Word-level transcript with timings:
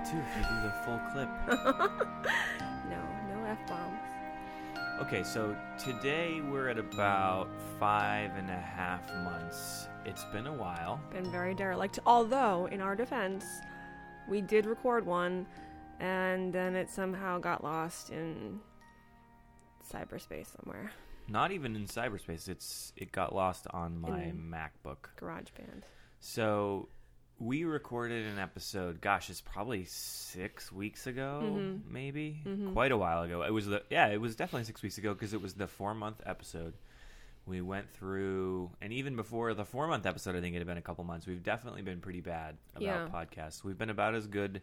out 0.00 0.06
too 0.06 0.18
if 0.18 0.36
you 0.36 0.42
do 0.42 0.62
the 0.62 0.72
full 0.84 1.00
clip. 1.12 1.28
no, 2.88 3.02
no 3.28 3.44
f 3.46 3.58
bombs. 3.68 4.00
Okay, 5.00 5.22
so 5.22 5.56
today 5.78 6.40
we're 6.40 6.68
at 6.68 6.78
about 6.78 7.48
five 7.78 8.30
and 8.36 8.50
a 8.50 8.58
half 8.58 9.06
months. 9.24 9.88
It's 10.04 10.24
been 10.24 10.46
a 10.46 10.52
while. 10.52 11.00
Been 11.10 11.30
very 11.30 11.54
derelict. 11.54 11.98
Although, 12.04 12.66
in 12.66 12.80
our 12.80 12.94
defense, 12.94 13.44
we 14.28 14.40
did 14.40 14.66
record 14.66 15.06
one, 15.06 15.46
and 16.00 16.52
then 16.52 16.76
it 16.76 16.90
somehow 16.90 17.38
got 17.38 17.64
lost 17.64 18.10
in 18.10 18.60
cyberspace 19.90 20.48
somewhere. 20.56 20.90
Not 21.28 21.52
even 21.52 21.76
in 21.76 21.86
cyberspace. 21.86 22.48
It's 22.48 22.92
it 22.96 23.12
got 23.12 23.34
lost 23.34 23.66
on 23.70 24.00
my 24.00 24.24
In- 24.24 24.52
MacBook. 24.52 25.08
GarageBand. 25.18 25.82
So 26.18 26.88
we 27.40 27.64
recorded 27.64 28.26
an 28.26 28.38
episode. 28.38 29.00
Gosh, 29.00 29.30
it's 29.30 29.40
probably 29.40 29.84
six 29.86 30.70
weeks 30.70 31.06
ago, 31.06 31.40
Mhm. 31.42 31.90
maybe 31.90 32.42
Mhm. 32.44 32.72
quite 32.74 32.92
a 32.92 32.96
while 32.96 33.22
ago. 33.22 33.42
It 33.42 33.50
was 33.50 33.66
the 33.66 33.82
yeah, 33.90 34.08
it 34.08 34.20
was 34.20 34.36
definitely 34.36 34.64
six 34.64 34.82
weeks 34.82 34.98
ago 34.98 35.14
because 35.14 35.32
it 35.32 35.40
was 35.40 35.54
the 35.54 35.66
four 35.66 35.94
month 35.94 36.20
episode. 36.26 36.74
We 37.46 37.62
went 37.62 37.90
through, 37.90 38.70
and 38.82 38.92
even 38.92 39.16
before 39.16 39.54
the 39.54 39.64
four 39.64 39.88
month 39.88 40.04
episode, 40.06 40.36
I 40.36 40.40
think 40.42 40.54
it 40.54 40.58
had 40.58 40.66
been 40.66 40.76
a 40.76 40.82
couple 40.82 41.02
months. 41.04 41.26
We've 41.26 41.42
definitely 41.42 41.82
been 41.82 42.00
pretty 42.00 42.20
bad 42.20 42.58
about 42.76 42.82
Yeah. 42.82 43.08
podcasts. 43.08 43.64
We've 43.64 43.78
been 43.78 43.90
about 43.90 44.14
as 44.14 44.26
good 44.26 44.60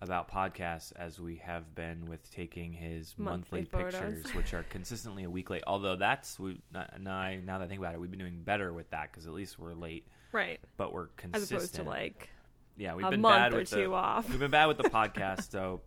about 0.00 0.28
podcasts 0.30 0.92
as 0.96 1.20
we 1.20 1.36
have 1.36 1.74
been 1.74 2.06
with 2.06 2.28
taking 2.32 2.72
his 2.72 3.16
monthly, 3.18 3.62
Monthly 3.62 3.82
pictures, 3.84 4.34
which 4.34 4.54
are 4.54 4.62
consistently 4.64 5.24
a 5.24 5.30
week 5.30 5.50
late. 5.50 5.62
Although 5.66 5.96
that's 5.96 6.38
we 6.38 6.60
now, 6.72 6.86
now 6.98 7.58
that 7.58 7.64
I 7.64 7.68
think 7.68 7.78
about 7.80 7.94
it, 7.94 8.00
we've 8.00 8.10
been 8.10 8.18
doing 8.20 8.42
better 8.42 8.72
with 8.72 8.90
that 8.90 9.10
because 9.10 9.26
at 9.26 9.32
least 9.32 9.58
we're 9.58 9.74
late, 9.74 10.06
Right. 10.32 10.60
but 10.76 10.92
we're 10.92 11.08
consistent. 11.16 11.42
As 11.42 11.50
opposed 11.50 11.74
to 11.76 11.82
like 11.84 12.30
yeah, 12.76 12.94
we've 12.94 13.04
a 13.04 13.10
been 13.10 13.20
month 13.20 13.36
bad 13.36 13.54
or 13.54 13.58
with 13.58 13.70
two 13.70 13.76
the, 13.76 13.92
off. 13.92 14.28
We've 14.28 14.38
been 14.38 14.50
bad 14.50 14.66
with 14.66 14.78
the 14.78 14.84
podcast, 14.84 15.50
so 15.50 15.80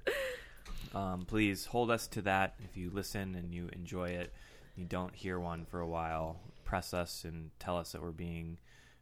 um, 0.94 1.26
please 1.26 1.66
hold 1.66 1.90
us 1.90 2.08
to 2.08 2.22
that. 2.24 2.56
If 2.64 2.76
you 2.76 2.92
listen 2.94 3.36
and 3.36 3.54
you 3.54 3.70
enjoy 3.74 4.10
it, 4.10 4.34
you 4.76 4.86
don't 4.86 5.16
hear 5.16 5.40
one 5.40 5.66
for 5.66 5.80
a 5.80 5.88
while, 5.88 6.40
press 6.66 6.94
us 6.94 7.24
and 7.24 7.52
tell 7.60 7.78
us 7.78 7.94
that 7.94 8.02
we're 8.02 8.12
being 8.12 8.58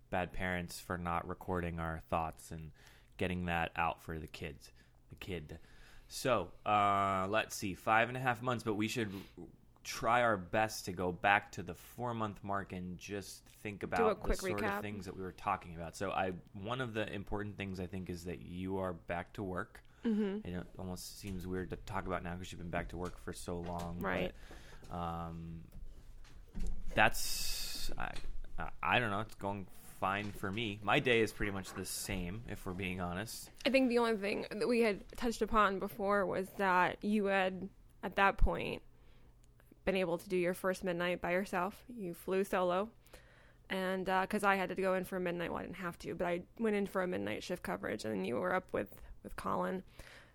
bad 0.09 0.33
parents 0.33 0.79
for 0.79 0.97
not 0.97 1.27
recording 1.27 1.79
our 1.79 2.01
thoughts 2.09 2.51
and 2.51 2.71
getting 3.17 3.45
that 3.45 3.71
out 3.75 4.03
for 4.03 4.19
the 4.19 4.27
kids, 4.27 4.71
the 5.09 5.15
kid. 5.15 5.59
So 6.07 6.49
uh, 6.65 7.27
let's 7.29 7.55
see, 7.55 7.73
five 7.73 8.07
and 8.07 8.17
a 8.17 8.19
half 8.19 8.41
months, 8.41 8.63
but 8.63 8.75
we 8.75 8.87
should 8.87 9.11
try 9.83 10.21
our 10.21 10.37
best 10.37 10.85
to 10.85 10.91
go 10.91 11.11
back 11.11 11.51
to 11.53 11.63
the 11.63 11.73
four 11.73 12.13
month 12.13 12.43
mark 12.43 12.73
and 12.73 12.97
just 12.97 13.43
think 13.63 13.83
about 13.83 14.23
the 14.23 14.35
sort 14.35 14.61
recap. 14.61 14.77
of 14.77 14.81
things 14.81 15.05
that 15.05 15.15
we 15.15 15.23
were 15.23 15.31
talking 15.31 15.75
about. 15.75 15.95
So 15.95 16.11
I 16.11 16.33
one 16.53 16.81
of 16.81 16.93
the 16.93 17.11
important 17.11 17.57
things 17.57 17.79
I 17.79 17.87
think 17.87 18.09
is 18.09 18.25
that 18.25 18.41
you 18.41 18.77
are 18.79 18.93
back 18.93 19.33
to 19.33 19.43
work. 19.43 19.81
Mm-hmm. 20.05 20.47
It 20.47 20.63
almost 20.77 21.19
seems 21.19 21.45
weird 21.45 21.69
to 21.71 21.75
talk 21.75 22.07
about 22.07 22.23
now 22.23 22.33
because 22.33 22.51
you've 22.51 22.61
been 22.61 22.69
back 22.69 22.89
to 22.89 22.97
work 22.97 23.17
for 23.23 23.33
so 23.33 23.59
long. 23.59 23.97
Right. 23.99 24.31
But, 24.89 24.97
um, 24.97 25.61
that's 26.95 27.91
I, 27.97 28.11
I- 28.57 28.69
I 28.83 28.99
don't 28.99 29.11
know. 29.11 29.21
It's 29.21 29.35
going 29.35 29.67
fine 29.99 30.31
for 30.31 30.51
me. 30.51 30.79
My 30.83 30.99
day 30.99 31.21
is 31.21 31.31
pretty 31.31 31.51
much 31.51 31.73
the 31.73 31.85
same, 31.85 32.43
if 32.49 32.65
we're 32.65 32.73
being 32.73 33.01
honest. 33.01 33.49
I 33.65 33.69
think 33.69 33.89
the 33.89 33.97
only 33.99 34.17
thing 34.17 34.45
that 34.51 34.67
we 34.67 34.81
had 34.81 35.01
touched 35.17 35.41
upon 35.41 35.79
before 35.79 36.25
was 36.25 36.47
that 36.57 37.03
you 37.03 37.25
had, 37.25 37.69
at 38.03 38.15
that 38.15 38.37
point, 38.37 38.81
been 39.85 39.95
able 39.95 40.17
to 40.17 40.29
do 40.29 40.37
your 40.37 40.53
first 40.53 40.83
midnight 40.83 41.21
by 41.21 41.31
yourself. 41.31 41.83
You 41.97 42.13
flew 42.13 42.43
solo. 42.43 42.89
And 43.69 44.09
uh, 44.09 44.21
because 44.21 44.43
I 44.43 44.55
had 44.55 44.69
to 44.69 44.75
go 44.75 44.95
in 44.95 45.05
for 45.05 45.17
a 45.17 45.19
midnight, 45.19 45.51
well, 45.51 45.59
I 45.59 45.63
didn't 45.63 45.75
have 45.75 45.97
to, 45.99 46.15
but 46.15 46.25
I 46.25 46.41
went 46.59 46.75
in 46.75 46.87
for 46.87 47.03
a 47.03 47.07
midnight 47.07 47.43
shift 47.43 47.61
coverage, 47.61 48.03
and 48.03 48.25
you 48.25 48.35
were 48.35 48.53
up 48.55 48.65
with, 48.71 48.99
with 49.23 49.35
Colin. 49.35 49.83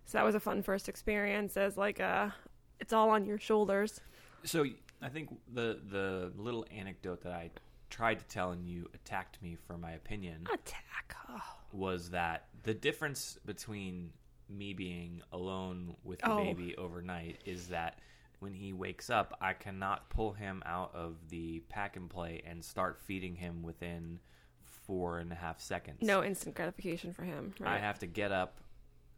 So 0.05 0.17
that 0.17 0.23
was 0.23 0.35
a 0.35 0.39
fun 0.39 0.63
first 0.63 0.87
experience 0.87 1.57
as 1.57 1.75
like 1.75 1.99
a, 1.99 2.33
it's 2.79 2.93
all 2.93 3.09
on 3.09 3.25
your 3.25 3.37
shoulders. 3.37 3.99
So 4.45 4.65
I 5.01 5.09
think 5.09 5.29
the 5.53 5.79
the 5.89 6.31
little 6.37 6.65
anecdote 6.73 7.21
that 7.23 7.33
I 7.33 7.49
tried 7.89 8.19
to 8.19 8.25
tell 8.25 8.51
and 8.51 8.65
you 8.67 8.87
attacked 8.93 9.41
me 9.41 9.57
for 9.67 9.77
my 9.77 9.91
opinion 9.93 10.47
Attack. 10.53 11.15
Oh. 11.29 11.41
was 11.71 12.09
that 12.11 12.47
the 12.63 12.73
difference 12.73 13.37
between 13.45 14.11
me 14.49 14.73
being 14.73 15.21
alone 15.31 15.95
with 16.03 16.19
the 16.19 16.29
Oh. 16.31 16.37
baby 16.43 16.75
overnight 16.77 17.41
is 17.45 17.67
that 17.69 17.99
when 18.39 18.53
he 18.53 18.73
wakes 18.73 19.09
up, 19.09 19.37
I 19.41 19.53
cannot 19.53 20.09
pull 20.09 20.33
him 20.33 20.63
out 20.65 20.93
of 20.93 21.15
the 21.29 21.59
pack 21.69 21.95
and 21.95 22.09
play 22.09 22.41
and 22.45 22.63
start 22.63 22.99
feeding 22.99 23.35
him 23.35 23.63
within 23.63 24.19
four 24.63 25.19
and 25.19 25.31
a 25.31 25.35
half 25.35 25.59
seconds. 25.59 25.97
No 26.01 26.23
instant 26.23 26.55
gratification 26.55 27.13
for 27.13 27.23
him. 27.23 27.53
Right? 27.59 27.73
I 27.73 27.77
have 27.79 27.99
to 27.99 28.07
get 28.07 28.31
up, 28.31 28.59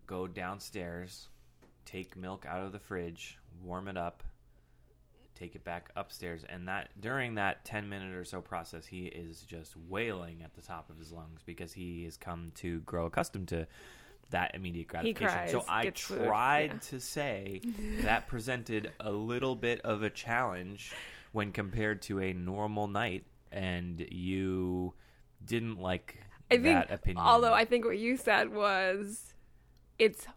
go 0.05 0.27
downstairs, 0.27 1.27
take 1.85 2.15
milk 2.15 2.45
out 2.47 2.63
of 2.63 2.71
the 2.71 2.79
fridge, 2.79 3.37
warm 3.63 3.87
it 3.87 3.97
up, 3.97 4.23
take 5.35 5.55
it 5.55 5.63
back 5.63 5.89
upstairs, 5.95 6.43
and 6.47 6.67
that 6.67 6.89
during 6.99 7.35
that 7.35 7.63
10 7.65 7.87
minute 7.89 8.15
or 8.15 8.25
so 8.25 8.41
process, 8.41 8.85
he 8.85 9.05
is 9.05 9.41
just 9.41 9.75
wailing 9.87 10.41
at 10.43 10.55
the 10.55 10.61
top 10.61 10.89
of 10.89 10.97
his 10.97 11.11
lungs 11.11 11.41
because 11.45 11.73
he 11.73 12.03
has 12.05 12.17
come 12.17 12.51
to 12.55 12.79
grow 12.81 13.05
accustomed 13.05 13.47
to 13.49 13.67
that 14.29 14.55
immediate 14.55 14.87
gratification. 14.87 15.27
cries, 15.27 15.51
so 15.51 15.63
I 15.67 15.89
tried 15.89 16.71
yeah. 16.73 16.89
to 16.89 16.99
say 16.99 17.61
that 18.01 18.27
presented 18.27 18.91
a 18.99 19.11
little 19.11 19.55
bit 19.55 19.81
of 19.81 20.03
a 20.03 20.09
challenge 20.09 20.91
when 21.31 21.51
compared 21.51 22.01
to 22.03 22.19
a 22.19 22.33
normal 22.33 22.87
night, 22.87 23.25
and 23.51 24.05
you 24.11 24.93
didn't 25.43 25.79
like 25.79 26.17
I 26.49 26.55
think, 26.55 26.63
that 26.63 26.91
opinion. 26.91 27.23
although 27.25 27.53
I 27.53 27.65
think 27.65 27.85
what 27.85 27.97
you 27.97 28.17
said 28.17 28.53
was, 28.53 29.33
it's 29.99 30.27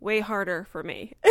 way 0.00 0.20
harder 0.20 0.66
for 0.70 0.82
me. 0.82 1.12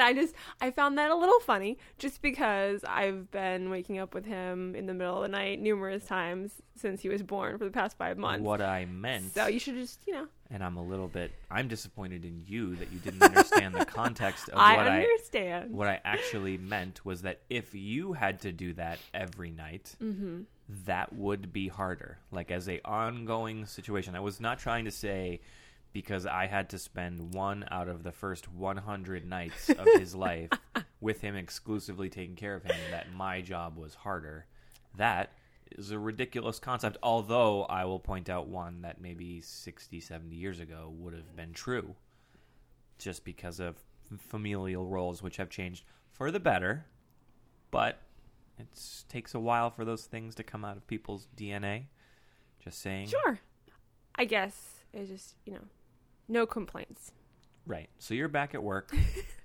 and 0.00 0.08
I 0.08 0.18
just, 0.18 0.34
I 0.60 0.70
found 0.70 0.96
that 0.96 1.10
a 1.10 1.14
little 1.14 1.40
funny 1.40 1.78
just 1.98 2.22
because 2.22 2.82
I've 2.84 3.30
been 3.30 3.68
waking 3.68 3.98
up 3.98 4.14
with 4.14 4.24
him 4.24 4.74
in 4.74 4.86
the 4.86 4.94
middle 4.94 5.16
of 5.16 5.22
the 5.22 5.28
night 5.28 5.60
numerous 5.60 6.06
times 6.06 6.52
since 6.74 7.02
he 7.02 7.10
was 7.10 7.22
born 7.22 7.58
for 7.58 7.64
the 7.66 7.70
past 7.70 7.98
five 7.98 8.16
months. 8.16 8.42
What 8.42 8.62
I 8.62 8.86
meant, 8.86 9.34
So 9.34 9.46
you 9.46 9.58
should 9.58 9.74
just, 9.74 10.00
you 10.06 10.14
know, 10.14 10.26
and 10.50 10.64
I'm 10.64 10.78
a 10.78 10.82
little 10.82 11.06
bit, 11.06 11.32
I'm 11.50 11.68
disappointed 11.68 12.24
in 12.24 12.42
you 12.46 12.76
that 12.76 12.90
you 12.90 12.98
didn't 12.98 13.22
understand 13.22 13.74
the 13.74 13.84
context 13.84 14.48
of 14.48 14.58
I 14.58 14.76
what 14.76 14.88
I 14.88 15.02
understand. 15.02 15.72
what 15.72 15.86
I 15.86 16.00
actually 16.04 16.56
meant 16.56 17.04
was 17.04 17.22
that 17.22 17.40
if 17.50 17.74
you 17.74 18.14
had 18.14 18.40
to 18.40 18.52
do 18.52 18.72
that 18.74 18.98
every 19.12 19.50
night, 19.50 19.94
mm-hmm. 20.02 20.42
that 20.86 21.12
would 21.12 21.52
be 21.52 21.68
harder. 21.68 22.18
Like 22.32 22.50
as 22.50 22.68
a 22.70 22.80
ongoing 22.86 23.66
situation. 23.66 24.16
I 24.16 24.20
was 24.20 24.40
not 24.40 24.58
trying 24.58 24.86
to 24.86 24.90
say 24.90 25.40
because 25.92 26.26
I 26.26 26.46
had 26.46 26.70
to 26.70 26.78
spend 26.78 27.34
one 27.34 27.64
out 27.70 27.88
of 27.88 28.02
the 28.02 28.12
first 28.12 28.50
100 28.52 29.28
nights 29.28 29.70
of 29.70 29.86
his 29.98 30.14
life 30.14 30.50
with 31.00 31.20
him 31.20 31.36
exclusively 31.36 32.08
taking 32.08 32.36
care 32.36 32.54
of 32.54 32.62
him 32.62 32.76
that 32.90 33.12
my 33.12 33.40
job 33.40 33.76
was 33.76 33.94
harder. 33.94 34.46
That 34.96 35.32
is 35.72 35.90
a 35.90 35.98
ridiculous 35.98 36.58
concept, 36.58 36.96
although 37.02 37.64
I 37.64 37.84
will 37.84 37.98
point 37.98 38.28
out 38.28 38.48
one 38.48 38.82
that 38.82 39.00
maybe 39.00 39.40
60, 39.40 40.00
70 40.00 40.36
years 40.36 40.60
ago 40.60 40.92
would 40.98 41.14
have 41.14 41.34
been 41.36 41.52
true 41.52 41.94
just 42.98 43.24
because 43.24 43.60
of 43.60 43.76
familial 44.18 44.86
roles 44.86 45.22
which 45.22 45.38
have 45.38 45.48
changed 45.48 45.84
for 46.12 46.30
the 46.30 46.40
better, 46.40 46.86
but 47.70 48.00
it 48.58 48.66
takes 49.08 49.34
a 49.34 49.40
while 49.40 49.70
for 49.70 49.84
those 49.84 50.04
things 50.04 50.34
to 50.34 50.42
come 50.42 50.64
out 50.64 50.76
of 50.76 50.86
people's 50.86 51.26
DNA. 51.36 51.84
Just 52.62 52.80
saying. 52.80 53.08
Sure. 53.08 53.38
I 54.14 54.26
guess 54.26 54.84
it's 54.92 55.08
just, 55.08 55.34
you 55.46 55.54
know, 55.54 55.64
no 56.30 56.46
complaints. 56.46 57.12
Right. 57.66 57.90
So 57.98 58.14
you're 58.14 58.28
back 58.28 58.54
at 58.54 58.62
work. 58.62 58.94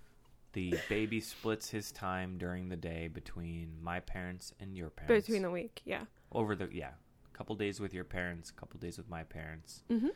the 0.53 0.75
baby 0.87 1.19
splits 1.19 1.69
his 1.69 1.91
time 1.91 2.37
during 2.37 2.69
the 2.69 2.75
day 2.75 3.07
between 3.07 3.73
my 3.81 3.99
parents 3.99 4.53
and 4.59 4.75
your 4.75 4.89
parents. 4.89 5.27
Between 5.27 5.43
the 5.43 5.51
week, 5.51 5.81
yeah. 5.85 6.03
over 6.31 6.55
the 6.55 6.69
yeah, 6.71 6.91
a 7.33 7.37
couple 7.37 7.55
days 7.55 7.79
with 7.79 7.93
your 7.93 8.05
parents, 8.05 8.49
a 8.49 8.53
couple 8.53 8.79
days 8.79 8.97
with 8.97 9.09
my 9.09 9.23
parents. 9.23 9.81
Mm-hmm. 9.91 10.07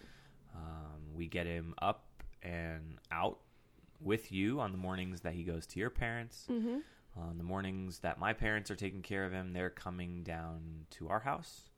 Um, 0.56 1.14
we 1.14 1.28
get 1.28 1.46
him 1.46 1.76
up 1.82 2.06
and 2.42 2.98
out 3.12 3.40
with 4.00 4.32
you 4.32 4.60
on 4.60 4.72
the 4.72 4.78
mornings 4.78 5.22
that 5.22 5.34
he 5.34 5.44
goes 5.44 5.66
to 5.68 5.80
your 5.80 5.90
parents. 5.90 6.48
Mm-hmm. 6.50 6.78
On 7.18 7.38
the 7.38 7.44
mornings 7.44 8.00
that 8.00 8.18
my 8.18 8.32
parents 8.32 8.72
are 8.72 8.76
taking 8.76 9.02
care 9.02 9.26
of 9.26 9.34
him, 9.34 9.52
they're 9.52 9.70
coming 9.70 10.24
down 10.24 10.86
to 10.92 11.10
our 11.10 11.20
house. 11.20 11.70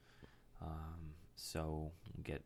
Um, 0.62 1.16
so 1.36 1.92
we 2.16 2.22
get 2.22 2.44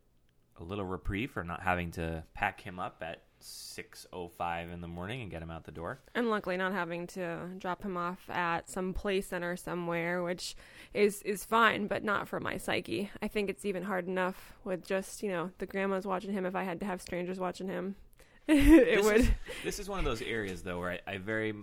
a 0.58 0.64
little 0.64 0.86
reprieve 0.86 1.32
for 1.32 1.44
not 1.44 1.62
having 1.62 1.92
to 1.92 2.24
pack 2.34 2.62
him 2.62 2.80
up 2.80 3.02
at 3.02 3.24
6.05 3.42 4.74
in 4.74 4.82
the 4.82 4.88
morning 4.88 5.22
and 5.22 5.30
get 5.30 5.42
him 5.42 5.52
out 5.52 5.66
the 5.66 5.72
door. 5.72 6.00
and 6.16 6.30
luckily 6.30 6.58
not 6.58 6.72
having 6.74 7.06
to 7.08 7.40
drop 7.58 7.84
him 7.84 7.98
off 7.98 8.30
at 8.30 8.70
some 8.70 8.94
play 8.94 9.22
center 9.22 9.56
somewhere 9.56 10.24
which 10.24 10.56
is 10.94 11.22
is 11.24 11.44
fine 11.46 11.86
but 11.88 12.04
not 12.04 12.28
for 12.28 12.40
my 12.40 12.58
psyche 12.58 13.12
i 13.22 13.28
think 13.28 13.50
it's 13.50 13.66
even 13.66 13.84
hard 13.84 14.08
enough 14.08 14.54
with 14.64 14.86
just 14.86 15.22
you 15.22 15.30
know 15.30 15.52
the 15.60 15.66
grandmas 15.66 16.06
watching 16.08 16.32
him 16.32 16.46
if 16.46 16.56
i 16.56 16.64
had 16.64 16.80
to 16.80 16.86
have 16.86 17.02
strangers 17.02 17.40
watching 17.40 17.68
him 17.68 17.96
it 18.48 18.96
This 18.96 19.06
would 19.06 19.16
is- 19.18 19.30
This 19.64 19.80
is 19.80 19.90
one 19.90 20.00
of 20.00 20.06
those 20.06 20.22
areas, 20.22 20.62
though, 20.62 20.80
where 20.80 20.92
I, 21.08 21.14
I 21.14 21.18
very 21.18 21.54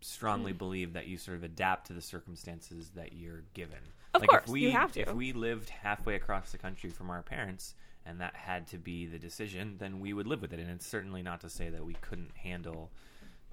strongly 0.00 0.52
mm. 0.52 0.58
believe 0.58 0.92
that 0.92 1.06
you 1.08 1.16
sort 1.16 1.36
of 1.36 1.42
adapt 1.42 1.88
to 1.88 1.92
the 1.94 2.00
circumstances 2.00 2.90
that 2.94 3.12
you're 3.12 3.42
given. 3.54 3.78
Of 4.14 4.20
like 4.20 4.30
course, 4.30 4.44
if 4.44 4.50
we 4.50 4.60
you 4.62 4.70
have 4.70 4.92
to. 4.92 5.00
if 5.00 5.12
we 5.14 5.32
lived 5.32 5.70
halfway 5.70 6.14
across 6.14 6.52
the 6.52 6.58
country 6.58 6.90
from 6.90 7.10
our 7.10 7.22
parents 7.22 7.74
and 8.06 8.20
that 8.20 8.34
had 8.34 8.66
to 8.68 8.78
be 8.78 9.06
the 9.06 9.18
decision, 9.18 9.76
then 9.78 10.00
we 10.00 10.12
would 10.12 10.26
live 10.26 10.40
with 10.42 10.52
it. 10.52 10.58
And 10.60 10.70
it's 10.70 10.86
certainly 10.86 11.22
not 11.22 11.40
to 11.42 11.48
say 11.50 11.68
that 11.70 11.84
we 11.84 11.94
couldn't 12.00 12.32
handle 12.36 12.90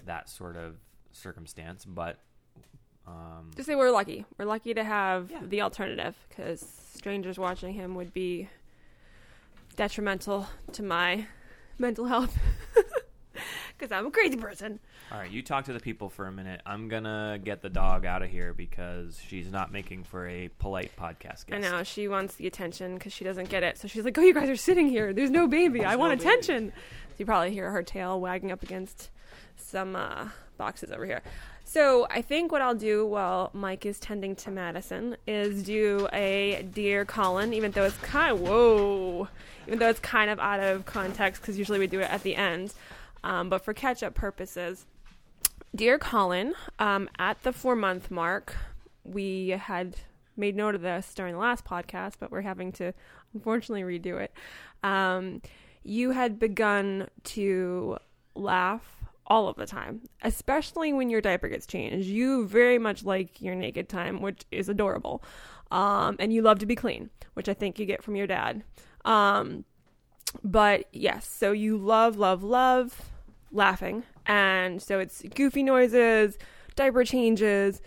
that 0.05 0.29
sort 0.29 0.55
of 0.57 0.75
circumstance, 1.11 1.85
but 1.85 2.19
um, 3.07 3.51
Just 3.55 3.67
say 3.67 3.75
we're 3.75 3.91
lucky. 3.91 4.25
We're 4.37 4.45
lucky 4.45 4.73
to 4.73 4.83
have 4.83 5.31
Yeah. 5.31 5.41
the 5.43 5.61
alternative 5.61 6.15
because 6.29 6.61
strangers 6.93 7.37
watching 7.39 7.73
him 7.73 7.95
would 7.95 8.13
be 8.13 8.49
detrimental 9.75 10.47
to 10.73 10.83
my 10.83 11.25
mental 11.77 12.05
health. 12.05 12.37
Because 13.79 13.93
I'm 13.93 14.07
a 14.07 14.11
crazy 14.11 14.35
person. 14.35 14.77
all 15.09 15.19
right, 15.19 15.31
you 15.31 15.41
talk 15.41 15.65
to 15.65 15.73
the 15.73 15.79
people 15.79 16.09
for 16.09 16.25
a 16.27 16.31
minute. 16.31 16.61
I'm 16.65 16.89
gonna 16.89 17.39
get 17.41 17.61
the 17.61 17.69
dog 17.69 18.05
out 18.05 18.21
of 18.21 18.29
here 18.29 18.53
because 18.53 19.17
she's 19.25 19.49
not 19.49 19.71
making 19.71 20.03
for 20.03 20.27
a 20.27 20.49
polite 20.59 20.91
podcast 20.99 21.45
guest. 21.45 21.53
I 21.53 21.57
know 21.59 21.83
she 21.83 22.09
wants 22.09 22.35
the 22.35 22.45
attention 22.45 22.95
because 22.95 23.13
she 23.13 23.23
doesn't 23.23 23.47
get 23.49 23.63
it. 23.63 23.77
So 23.77 23.87
she's 23.87 24.03
like, 24.03 24.17
"Oh, 24.17 24.21
you 24.21 24.33
guys 24.33 24.49
are 24.49 24.57
sitting 24.57 24.89
here. 24.89 25.13
There's 25.13 25.31
no 25.31 25.47
baby. 25.47 25.85
I 25.85 25.95
want 25.95 26.11
no 26.11 26.17
baby." 26.17 26.27
attention." 26.29 26.73
So 26.75 27.15
you 27.19 27.25
probably 27.25 27.51
hear 27.51 27.71
her 27.71 27.81
tail 27.83 28.19
wagging 28.19 28.51
up 28.51 28.63
against 28.63 29.09
some 29.55 29.95
uh, 29.95 30.27
boxes 30.57 30.91
over 30.91 31.05
here. 31.05 31.21
So 31.63 32.07
I 32.09 32.21
think 32.23 32.51
what 32.51 32.61
I'll 32.61 32.73
do 32.73 33.05
while 33.05 33.51
Mike 33.53 33.85
is 33.85 33.99
tending 33.99 34.35
to 34.37 34.49
Madison 34.51 35.15
is 35.27 35.61
do 35.63 36.07
a 36.11 36.65
dear 36.73 37.05
Colin, 37.05 37.53
even 37.53 37.71
though 37.71 37.83
it's 37.83 37.97
kind 37.97 38.31
of 38.33 38.41
whoa, 38.41 39.27
even 39.67 39.77
though 39.79 39.89
it's 39.89 39.99
kind 39.99 40.31
of 40.31 40.39
out 40.39 40.59
of 40.59 40.85
context 40.85 41.41
because 41.41 41.59
usually 41.59 41.77
we 41.77 41.85
do 41.87 41.99
it 41.99 42.09
at 42.09 42.23
the 42.23 42.35
end. 42.35 42.73
Um, 43.23 43.49
but 43.49 43.63
for 43.63 43.73
catch-up 43.73 44.13
purposes, 44.13 44.85
dear 45.75 45.97
Colin, 45.99 46.53
um, 46.79 47.09
at 47.17 47.43
the 47.43 47.51
four-month 47.51 48.09
mark, 48.09 48.55
we 49.03 49.49
had 49.49 49.95
made 50.37 50.55
note 50.55 50.75
of 50.75 50.81
this 50.81 51.13
during 51.13 51.33
the 51.33 51.39
last 51.39 51.65
podcast, 51.65 52.13
but 52.19 52.31
we're 52.31 52.41
having 52.41 52.71
to 52.73 52.93
unfortunately 53.33 53.83
redo 53.83 54.19
it. 54.19 54.33
Um, 54.83 55.41
you 55.83 56.11
had 56.11 56.39
begun 56.39 57.09
to 57.25 57.97
laugh 58.35 58.97
all 59.27 59.47
of 59.47 59.55
the 59.57 59.65
time, 59.65 60.01
especially 60.23 60.91
when 60.91 61.09
your 61.09 61.21
diaper 61.21 61.47
gets 61.47 61.67
changed. 61.67 62.07
You 62.07 62.47
very 62.47 62.79
much 62.79 63.03
like 63.03 63.41
your 63.41 63.55
naked 63.55 63.89
time, 63.89 64.21
which 64.21 64.43
is 64.51 64.69
adorable. 64.69 65.23
Um, 65.71 66.15
and 66.19 66.33
you 66.33 66.41
love 66.41 66.59
to 66.59 66.65
be 66.65 66.75
clean, 66.75 67.11
which 67.35 67.47
I 67.47 67.53
think 67.53 67.77
you 67.77 67.85
get 67.85 68.03
from 68.03 68.15
your 68.15 68.25
dad. 68.25 68.63
Um, 69.05 69.65
but 70.43 70.85
yes, 70.91 71.27
so 71.27 71.51
you 71.51 71.77
love, 71.77 72.17
love, 72.17 72.43
love 72.43 73.09
laughing. 73.51 74.03
And 74.25 74.81
so 74.81 74.99
it's 74.99 75.23
goofy 75.35 75.63
noises, 75.63 76.37
diaper 76.75 77.03
changes, 77.03 77.81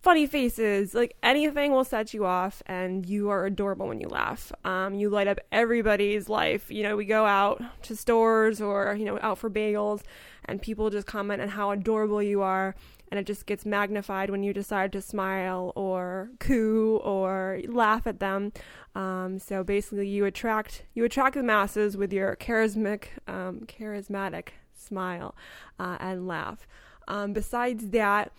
funny 0.00 0.26
faces, 0.26 0.94
like 0.94 1.16
anything 1.22 1.72
will 1.72 1.84
set 1.84 2.14
you 2.14 2.24
off, 2.24 2.62
and 2.66 3.06
you 3.06 3.28
are 3.28 3.46
adorable 3.46 3.88
when 3.88 4.00
you 4.00 4.08
laugh. 4.08 4.52
Um, 4.64 4.94
you 4.94 5.10
light 5.10 5.28
up 5.28 5.38
everybody's 5.52 6.28
life. 6.28 6.70
You 6.70 6.82
know, 6.82 6.96
we 6.96 7.04
go 7.04 7.26
out 7.26 7.62
to 7.82 7.96
stores 7.96 8.60
or, 8.60 8.96
you 8.98 9.04
know, 9.04 9.18
out 9.22 9.38
for 9.38 9.50
bagels, 9.50 10.02
and 10.46 10.60
people 10.60 10.90
just 10.90 11.06
comment 11.06 11.42
on 11.42 11.48
how 11.48 11.70
adorable 11.70 12.22
you 12.22 12.42
are. 12.42 12.74
And 13.10 13.18
it 13.18 13.26
just 13.26 13.44
gets 13.44 13.66
magnified 13.66 14.30
when 14.30 14.44
you 14.44 14.52
decide 14.52 14.92
to 14.92 15.02
smile 15.02 15.72
or 15.74 16.30
coo 16.38 17.00
or 17.02 17.60
laugh 17.66 18.06
at 18.06 18.20
them. 18.20 18.52
Um, 18.94 19.40
so 19.40 19.64
basically, 19.64 20.06
you 20.08 20.24
attract 20.24 20.84
you 20.94 21.04
attract 21.04 21.34
the 21.34 21.42
masses 21.42 21.96
with 21.96 22.12
your 22.12 22.36
charismatic 22.36 23.06
um, 23.26 23.66
charismatic 23.66 24.50
smile 24.72 25.34
uh, 25.80 25.96
and 25.98 26.28
laugh. 26.28 26.68
Um, 27.08 27.32
besides 27.32 27.88
that, 27.88 28.30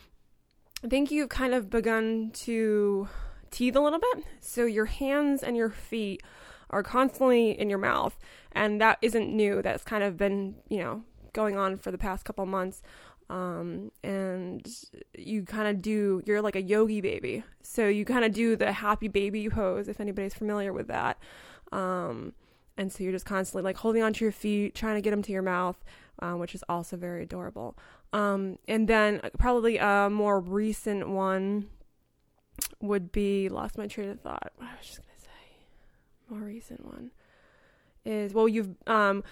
I 0.83 0.88
think 0.88 1.12
you've 1.12 1.30
kind 1.30 1.54
of 1.54 1.69
begun 1.69 2.31
to 2.33 3.07
teeth 3.51 3.75
a 3.75 3.81
little 3.81 4.00
bit. 4.00 4.25
So 4.39 4.66
your 4.66 4.86
hands 4.86 5.44
and 5.44 5.56
your 5.56 5.69
feet 5.69 6.24
are 6.69 6.83
constantly 6.83 7.51
in 7.51 7.69
your 7.69 7.80
mouth, 7.80 8.18
and 8.51 8.81
that 8.81 8.98
isn't 9.01 9.36
new. 9.36 9.62
That's 9.62 9.83
kind 9.83 10.04
of 10.04 10.18
been 10.18 10.56
you 10.69 10.80
know 10.80 11.04
going 11.33 11.57
on 11.57 11.78
for 11.78 11.92
the 11.92 11.98
past 11.98 12.25
couple 12.25 12.45
months. 12.45 12.81
Um, 13.30 13.92
and 14.04 14.68
you 15.18 15.44
kind 15.44 15.69
of 15.69 15.81
do, 15.81 16.22
you're 16.25 16.42
like 16.42 16.57
a 16.57 16.62
yogi 16.62 17.00
baby. 17.00 17.45
So 17.63 17.88
you 17.88 18.04
kind 18.04 18.25
of 18.25 18.33
do 18.33 18.57
the 18.57 18.74
happy 18.74 19.07
baby 19.07 19.48
pose, 19.48 19.88
if 19.88 20.01
anybody's 20.01 20.33
familiar 20.33 20.74
with 20.74 20.88
that. 20.88 21.18
Um, 21.72 22.33
and 22.78 22.92
so 22.92 23.04
you're 23.04 23.13
just 23.13 23.25
constantly 23.25 23.63
like 23.63 23.78
holding 23.78 24.04
onto 24.04 24.25
your 24.25 24.33
feet, 24.33 24.75
trying 24.75 24.95
to 24.95 25.01
get 25.01 25.12
them 25.12 25.22
to 25.22 25.31
your 25.31 25.44
mouth, 25.44 25.81
um, 26.21 26.39
which 26.39 26.56
is 26.56 26.63
also 26.69 26.97
very 26.97 27.23
adorable. 27.23 27.77
Um, 28.13 28.57
and 28.68 28.88
then 28.88 29.21
probably 29.38 29.77
a 29.77 30.09
more 30.09 30.39
recent 30.39 31.09
one 31.09 31.68
would 32.81 33.12
be 33.12 33.50
lost 33.50 33.77
my 33.77 33.88
train 33.88 34.09
of 34.09 34.19
thought. 34.21 34.51
What 34.57 34.68
I 34.68 34.77
was 34.77 34.88
just 34.88 35.00
gonna 35.00 35.19
say, 35.19 36.29
more 36.29 36.39
recent 36.41 36.85
one 36.85 37.12
is 38.03 38.33
well, 38.33 38.47
you've 38.47 38.75
um 38.88 39.23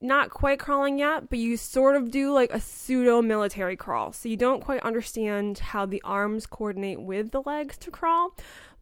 not 0.00 0.30
quite 0.30 0.58
crawling 0.58 0.98
yet, 0.98 1.30
but 1.30 1.38
you 1.38 1.56
sort 1.56 1.96
of 1.96 2.10
do 2.10 2.32
like 2.32 2.52
a 2.52 2.60
pseudo 2.60 3.22
military 3.22 3.76
crawl. 3.76 4.12
So 4.12 4.28
you 4.28 4.36
don't 4.36 4.62
quite 4.62 4.82
understand 4.82 5.58
how 5.58 5.86
the 5.86 6.02
arms 6.04 6.46
coordinate 6.46 7.00
with 7.00 7.30
the 7.30 7.42
legs 7.42 7.76
to 7.78 7.90
crawl, 7.90 8.34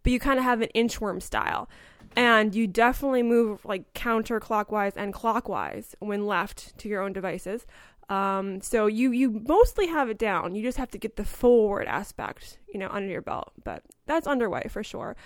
but 0.03 0.13
you 0.13 0.19
kind 0.19 0.39
of 0.39 0.45
have 0.45 0.61
an 0.61 0.69
inchworm 0.75 1.23
style. 1.23 1.69
And 2.17 2.55
you 2.55 2.67
definitely 2.67 3.23
move 3.23 3.65
like 3.65 3.93
counterclockwise 3.95 4.93
and 4.97 5.13
clockwise 5.13 5.95
when 5.99 6.27
left 6.27 6.77
to 6.79 6.89
your 6.89 7.03
own 7.03 7.13
devices. 7.13 7.67
Um, 8.09 8.61
so 8.61 8.87
you 8.87 9.13
you 9.13 9.43
mostly 9.47 9.87
have 9.87 10.11
it 10.11 10.19
down. 10.19 10.55
You 10.55 10.63
just 10.63 10.79
have 10.79 10.91
to 10.91 10.99
get 10.99 11.17
the 11.17 11.25
forward 11.25 11.87
aspect, 11.87 12.59
you 12.73 12.79
know, 12.79 12.89
under 12.91 13.09
your 13.11 13.23
belt. 13.23 13.53
But 13.63 13.83
that's 14.07 14.27
underway 14.27 14.67
for 14.69 14.85
sure. 14.85 15.17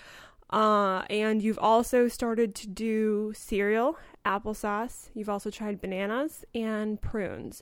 Uh, 0.49 1.03
and 1.09 1.43
you've 1.43 1.59
also 1.59 2.07
started 2.07 2.55
to 2.55 2.67
do 2.67 3.31
cereal, 3.35 3.97
applesauce. 4.25 5.09
You've 5.13 5.29
also 5.29 5.51
tried 5.51 5.81
bananas 5.81 6.43
and 6.55 6.99
prunes. 6.99 7.61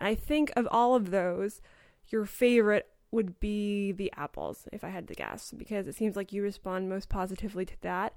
And 0.00 0.08
I 0.08 0.14
think 0.16 0.50
of 0.56 0.66
all 0.70 0.96
of 0.96 1.10
those, 1.10 1.60
your 2.08 2.24
favorite 2.24 2.88
would 3.12 3.38
be 3.38 3.92
the 3.92 4.12
apples, 4.16 4.66
if 4.72 4.82
I 4.82 4.88
had 4.88 5.06
to 5.08 5.14
guess, 5.14 5.52
because 5.56 5.86
it 5.86 5.94
seems 5.94 6.16
like 6.16 6.32
you 6.32 6.42
respond 6.42 6.88
most 6.88 7.08
positively 7.08 7.64
to 7.64 7.80
that. 7.82 8.12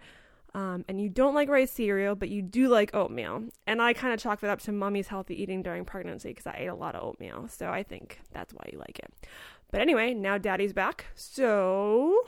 Um, 0.54 0.86
and 0.88 1.00
you 1.00 1.10
don't 1.10 1.36
like 1.36 1.50
rice 1.50 1.72
cereal, 1.72 2.16
but 2.16 2.30
you 2.30 2.42
do 2.42 2.68
like 2.68 2.96
oatmeal. 2.96 3.44
And 3.68 3.82
I 3.82 3.94
kind 3.94 4.14
of 4.14 4.20
chalk 4.20 4.40
that 4.40 4.50
up 4.50 4.60
to 4.62 4.72
mommy's 4.72 5.08
healthy 5.08 5.40
eating 5.42 5.62
during 5.62 5.86
pregnancy 5.86 6.30
because 6.30 6.48
I 6.48 6.56
ate 6.58 6.68
a 6.68 6.76
lot 6.76 6.96
of 6.96 7.04
oatmeal. 7.04 7.48
So 7.50 7.70
I 7.70 7.84
think 7.84 8.20
that's 8.32 8.54
why 8.54 8.70
you 8.72 8.80
like 8.80 9.00
it. 9.00 9.14
But 9.72 9.82
anyway, 9.82 10.14
now 10.14 10.38
daddy's 10.38 10.74
back. 10.74 11.06
So 11.16 12.22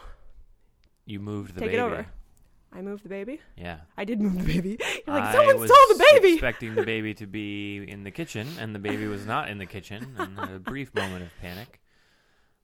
You 1.06 1.20
moved 1.20 1.56
the 1.56 1.62
Take 1.62 1.74
it 1.74 1.80
over. 1.80 2.06
I 2.72 2.82
moved 2.82 3.04
the 3.04 3.10
baby. 3.10 3.40
Yeah. 3.58 3.78
I 3.98 4.04
did 4.06 4.22
move 4.22 4.38
the 4.38 4.44
baby. 4.54 4.78
You're 5.08 5.16
like, 5.16 5.34
someone 5.34 5.56
stole 5.56 5.88
the 5.98 6.06
baby. 6.14 6.34
Expecting 6.34 6.76
the 6.76 6.84
baby 6.84 7.16
to 7.16 7.26
be 7.26 7.78
in 7.78 8.04
the 8.04 8.12
kitchen, 8.12 8.48
and 8.60 8.76
the 8.76 8.80
baby 8.80 9.08
was 9.08 9.26
not 9.26 9.50
in 9.50 9.58
the 9.58 9.66
kitchen. 9.66 10.16
And 10.20 10.38
a 10.38 10.60
brief 10.60 10.94
moment 10.94 11.24
of 11.24 11.30
panic. 11.42 11.82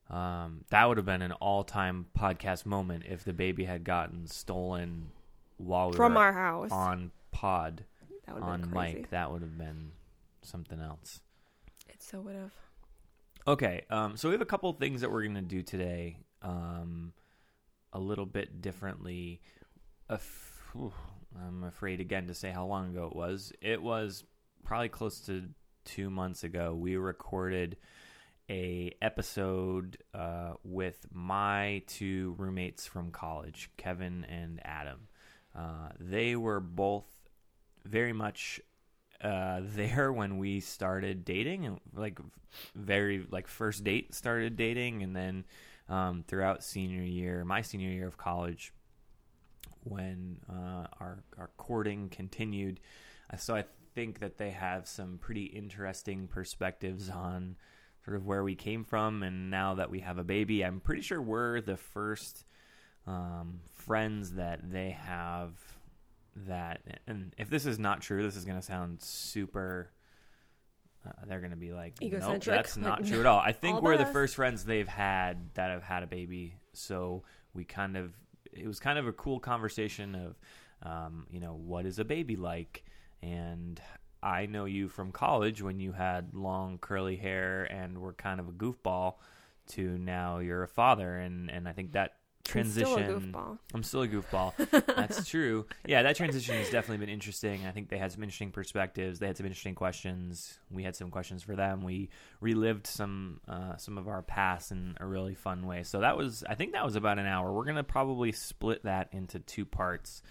Um, 0.08 0.64
that 0.70 0.84
would 0.84 0.98
have 0.98 1.06
been 1.06 1.22
an 1.22 1.32
all-time 1.32 2.06
podcast 2.16 2.64
moment 2.66 3.02
if 3.08 3.24
the 3.24 3.32
baby 3.32 3.64
had 3.64 3.82
gotten 3.82 4.28
stolen 4.28 5.10
while 5.56 5.90
we 5.90 5.96
From 5.96 6.14
were 6.14 6.20
our 6.20 6.32
house. 6.32 6.70
on 6.70 7.10
pod 7.30 7.84
that 8.26 8.34
on 8.36 8.62
been 8.62 8.70
mic. 8.70 9.10
That 9.10 9.30
would 9.30 9.42
have 9.42 9.56
been 9.58 9.92
something 10.42 10.80
else. 10.80 11.20
It 11.88 12.02
so 12.02 12.20
would 12.20 12.34
have. 12.34 12.52
Okay, 13.48 13.82
um, 13.90 14.16
so 14.16 14.28
we 14.28 14.32
have 14.34 14.40
a 14.42 14.46
couple 14.46 14.72
things 14.72 15.00
that 15.02 15.10
we're 15.10 15.22
going 15.22 15.36
to 15.36 15.40
do 15.42 15.62
today, 15.62 16.18
um, 16.42 17.12
a 17.92 17.98
little 18.00 18.26
bit 18.26 18.60
differently. 18.60 19.40
A 20.10 20.14
f- 20.14 20.68
whew, 20.72 20.92
I'm 21.38 21.62
afraid 21.62 22.00
again 22.00 22.26
to 22.26 22.34
say 22.34 22.50
how 22.50 22.66
long 22.66 22.90
ago 22.90 23.06
it 23.06 23.14
was. 23.14 23.52
It 23.60 23.80
was 23.80 24.24
probably 24.64 24.88
close 24.88 25.20
to 25.26 25.44
two 25.84 26.10
months 26.10 26.42
ago. 26.42 26.74
We 26.74 26.96
recorded 26.96 27.76
a 28.50 28.92
episode 29.00 29.98
uh, 30.12 30.54
with 30.64 31.06
my 31.12 31.82
two 31.86 32.34
roommates 32.38 32.86
from 32.86 33.12
college, 33.12 33.70
Kevin 33.76 34.24
and 34.28 34.60
Adam. 34.64 35.08
Uh, 35.56 35.88
they 35.98 36.36
were 36.36 36.60
both 36.60 37.06
very 37.84 38.12
much 38.12 38.60
uh, 39.22 39.60
there 39.62 40.12
when 40.12 40.38
we 40.38 40.60
started 40.60 41.24
dating, 41.24 41.66
and 41.66 41.80
like 41.94 42.18
very 42.74 43.26
like 43.30 43.48
first 43.48 43.84
date 43.84 44.14
started 44.14 44.56
dating, 44.56 45.02
and 45.02 45.16
then 45.16 45.44
um, 45.88 46.24
throughout 46.26 46.62
senior 46.62 47.02
year, 47.02 47.44
my 47.44 47.62
senior 47.62 47.90
year 47.90 48.06
of 48.06 48.18
college, 48.18 48.72
when 49.84 50.38
uh, 50.50 50.86
our 51.00 51.22
our 51.38 51.50
courting 51.56 52.08
continued. 52.08 52.80
Uh, 53.32 53.36
so 53.36 53.54
I 53.54 53.64
think 53.94 54.20
that 54.20 54.36
they 54.36 54.50
have 54.50 54.86
some 54.86 55.18
pretty 55.18 55.44
interesting 55.44 56.28
perspectives 56.28 57.08
on 57.08 57.56
sort 58.04 58.16
of 58.16 58.26
where 58.26 58.44
we 58.44 58.54
came 58.54 58.84
from, 58.84 59.22
and 59.22 59.50
now 59.50 59.74
that 59.74 59.90
we 59.90 60.00
have 60.00 60.18
a 60.18 60.24
baby, 60.24 60.62
I'm 60.64 60.80
pretty 60.80 61.02
sure 61.02 61.20
we're 61.20 61.60
the 61.60 61.76
first 61.76 62.44
um, 63.06 63.60
friends 63.72 64.32
that 64.32 64.70
they 64.70 64.90
have 64.90 65.52
that 66.48 66.82
and 67.06 67.34
if 67.38 67.48
this 67.48 67.64
is 67.64 67.78
not 67.78 68.02
true 68.02 68.22
this 68.22 68.36
is 68.36 68.44
going 68.44 68.58
to 68.58 68.64
sound 68.64 69.00
super 69.00 69.90
uh, 71.06 71.12
they're 71.26 71.40
going 71.40 71.50
to 71.50 71.56
be 71.56 71.72
like, 71.72 71.94
nope, 72.20 72.42
that's 72.42 72.76
like, 72.76 72.84
not 72.84 73.06
true 73.06 73.20
at 73.20 73.26
all. 73.26 73.38
I 73.38 73.52
think 73.52 73.76
all 73.76 73.82
we're 73.82 73.96
the 73.96 74.06
first 74.06 74.34
friends 74.34 74.64
they've 74.64 74.88
had 74.88 75.54
that 75.54 75.70
have 75.70 75.82
had 75.82 76.02
a 76.02 76.06
baby, 76.06 76.56
so 76.72 77.22
we 77.54 77.64
kind 77.64 77.96
of 77.96 78.12
it 78.52 78.66
was 78.66 78.80
kind 78.80 78.98
of 78.98 79.06
a 79.06 79.12
cool 79.12 79.38
conversation 79.38 80.14
of, 80.14 80.38
um, 80.82 81.26
you 81.30 81.40
know, 81.40 81.54
what 81.54 81.84
is 81.86 81.98
a 81.98 82.04
baby 82.04 82.36
like, 82.36 82.84
and 83.22 83.80
I 84.22 84.46
know 84.46 84.64
you 84.64 84.88
from 84.88 85.12
college 85.12 85.62
when 85.62 85.78
you 85.78 85.92
had 85.92 86.34
long 86.34 86.78
curly 86.78 87.16
hair 87.16 87.64
and 87.64 87.98
were 87.98 88.14
kind 88.14 88.40
of 88.40 88.48
a 88.48 88.52
goofball, 88.52 89.14
to 89.68 89.98
now 89.98 90.38
you're 90.38 90.62
a 90.62 90.68
father, 90.68 91.16
and 91.18 91.50
and 91.50 91.68
I 91.68 91.72
think 91.72 91.92
that 91.92 92.14
I'm 92.54 92.64
still 92.64 92.94
a 92.94 92.96
transition. 92.96 93.32
goofball. 93.32 93.58
I'm 93.74 93.82
still 93.82 94.02
a 94.02 94.08
goofball. 94.08 94.86
That's 94.96 95.28
true. 95.28 95.66
Yeah, 95.86 96.02
that 96.02 96.16
transition 96.16 96.56
has 96.56 96.70
definitely 96.70 97.04
been 97.04 97.12
interesting. 97.12 97.66
I 97.66 97.70
think 97.70 97.88
they 97.88 97.98
had 97.98 98.12
some 98.12 98.22
interesting 98.22 98.50
perspectives. 98.50 99.18
They 99.18 99.26
had 99.26 99.36
some 99.36 99.46
interesting 99.46 99.74
questions. 99.74 100.58
We 100.70 100.82
had 100.82 100.96
some 100.96 101.10
questions 101.10 101.42
for 101.42 101.56
them. 101.56 101.82
We 101.82 102.10
relived 102.40 102.86
some 102.86 103.40
uh, 103.48 103.76
some 103.76 103.98
of 103.98 104.08
our 104.08 104.22
past 104.22 104.72
in 104.72 104.96
a 105.00 105.06
really 105.06 105.34
fun 105.34 105.66
way. 105.66 105.82
So 105.82 106.00
that 106.00 106.16
was, 106.16 106.44
I 106.48 106.54
think, 106.54 106.72
that 106.72 106.84
was 106.84 106.96
about 106.96 107.18
an 107.18 107.26
hour. 107.26 107.52
We're 107.52 107.64
gonna 107.64 107.84
probably 107.84 108.32
split 108.32 108.84
that 108.84 109.08
into 109.12 109.38
two 109.38 109.64
parts. 109.64 110.22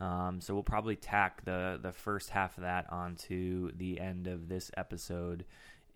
Um, 0.00 0.40
so 0.40 0.54
we'll 0.54 0.62
probably 0.62 0.96
tack 0.96 1.44
the 1.44 1.78
the 1.82 1.92
first 1.92 2.30
half 2.30 2.56
of 2.56 2.62
that 2.62 2.92
onto 2.92 3.72
the 3.76 3.98
end 4.00 4.26
of 4.28 4.48
this 4.48 4.70
episode, 4.76 5.44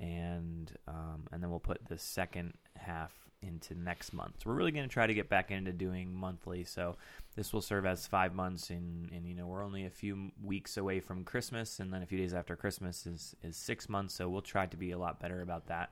and 0.00 0.72
um, 0.88 1.24
and 1.30 1.42
then 1.42 1.50
we'll 1.50 1.60
put 1.60 1.86
the 1.88 1.98
second 1.98 2.54
half 2.76 3.12
into 3.42 3.74
next 3.74 4.12
month. 4.12 4.36
So 4.38 4.50
we're 4.50 4.56
really 4.56 4.72
going 4.72 4.88
to 4.88 4.92
try 4.92 5.06
to 5.06 5.14
get 5.14 5.28
back 5.28 5.50
into 5.50 5.72
doing 5.72 6.14
monthly. 6.14 6.64
So 6.64 6.96
this 7.36 7.52
will 7.52 7.60
serve 7.60 7.84
as 7.86 8.06
five 8.06 8.34
months, 8.34 8.70
and 8.70 9.10
and 9.12 9.26
you 9.26 9.34
know 9.34 9.46
we're 9.46 9.64
only 9.64 9.84
a 9.86 9.90
few 9.90 10.30
weeks 10.42 10.76
away 10.76 11.00
from 11.00 11.24
Christmas, 11.24 11.80
and 11.80 11.92
then 11.92 12.02
a 12.02 12.06
few 12.06 12.18
days 12.18 12.34
after 12.34 12.56
Christmas 12.56 13.06
is 13.06 13.34
is 13.42 13.56
six 13.56 13.88
months. 13.88 14.14
So 14.14 14.28
we'll 14.28 14.42
try 14.42 14.66
to 14.66 14.76
be 14.76 14.92
a 14.92 14.98
lot 14.98 15.20
better 15.20 15.42
about 15.42 15.66
that. 15.66 15.90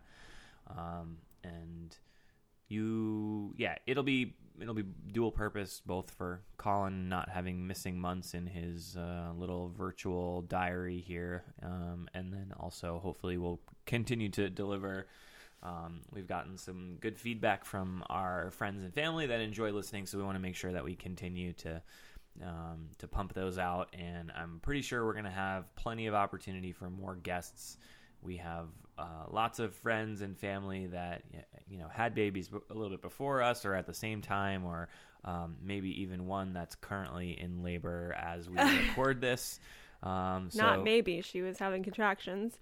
Um, 0.68 1.18
and 1.42 1.96
you, 2.68 3.54
yeah, 3.56 3.76
it'll 3.86 4.02
be 4.04 4.34
it'll 4.60 4.74
be 4.74 4.84
dual 5.12 5.32
purpose, 5.32 5.82
both 5.84 6.10
for 6.10 6.42
Colin 6.56 7.08
not 7.08 7.28
having 7.28 7.66
missing 7.66 7.98
months 7.98 8.34
in 8.34 8.46
his 8.46 8.96
uh, 8.96 9.32
little 9.36 9.72
virtual 9.76 10.42
diary 10.42 11.00
here, 11.00 11.44
um, 11.62 12.08
and 12.14 12.32
then 12.32 12.52
also 12.58 13.00
hopefully 13.02 13.36
we'll 13.36 13.60
continue 13.86 14.28
to 14.30 14.50
deliver. 14.50 15.06
Um, 15.62 16.00
we've 16.12 16.26
gotten 16.26 16.56
some 16.56 16.96
good 17.00 17.18
feedback 17.18 17.64
from 17.64 18.02
our 18.08 18.50
friends 18.52 18.82
and 18.82 18.94
family 18.94 19.26
that 19.26 19.40
enjoy 19.40 19.72
listening, 19.72 20.06
so 20.06 20.16
we 20.16 20.24
want 20.24 20.36
to 20.36 20.42
make 20.42 20.56
sure 20.56 20.72
that 20.72 20.84
we 20.84 20.94
continue 20.94 21.52
to 21.54 21.82
um, 22.42 22.88
to 22.98 23.06
pump 23.06 23.34
those 23.34 23.58
out. 23.58 23.90
And 23.92 24.32
I'm 24.34 24.60
pretty 24.62 24.82
sure 24.82 25.04
we're 25.04 25.12
going 25.12 25.24
to 25.24 25.30
have 25.30 25.74
plenty 25.76 26.06
of 26.06 26.14
opportunity 26.14 26.72
for 26.72 26.88
more 26.88 27.14
guests. 27.14 27.76
We 28.22 28.38
have 28.38 28.68
uh, 28.98 29.26
lots 29.30 29.58
of 29.58 29.74
friends 29.74 30.20
and 30.22 30.38
family 30.38 30.86
that 30.88 31.22
you 31.68 31.78
know 31.78 31.88
had 31.88 32.14
babies 32.14 32.50
a 32.52 32.74
little 32.74 32.90
bit 32.90 33.02
before 33.02 33.42
us, 33.42 33.64
or 33.64 33.74
at 33.74 33.86
the 33.86 33.94
same 33.94 34.22
time, 34.22 34.64
or 34.64 34.88
um, 35.24 35.56
maybe 35.62 36.02
even 36.02 36.26
one 36.26 36.52
that's 36.52 36.74
currently 36.74 37.38
in 37.38 37.62
labor 37.62 38.14
as 38.18 38.48
we 38.48 38.56
record 38.88 39.20
this. 39.20 39.60
Um, 40.02 40.48
so 40.50 40.62
Not 40.62 40.84
maybe 40.84 41.20
she 41.20 41.42
was 41.42 41.58
having 41.58 41.82
contractions. 41.82 42.58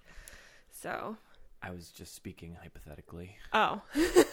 So, 0.71 1.17
I 1.61 1.71
was 1.71 1.89
just 1.89 2.15
speaking 2.15 2.57
hypothetically. 2.61 3.37
oh. 3.53 3.81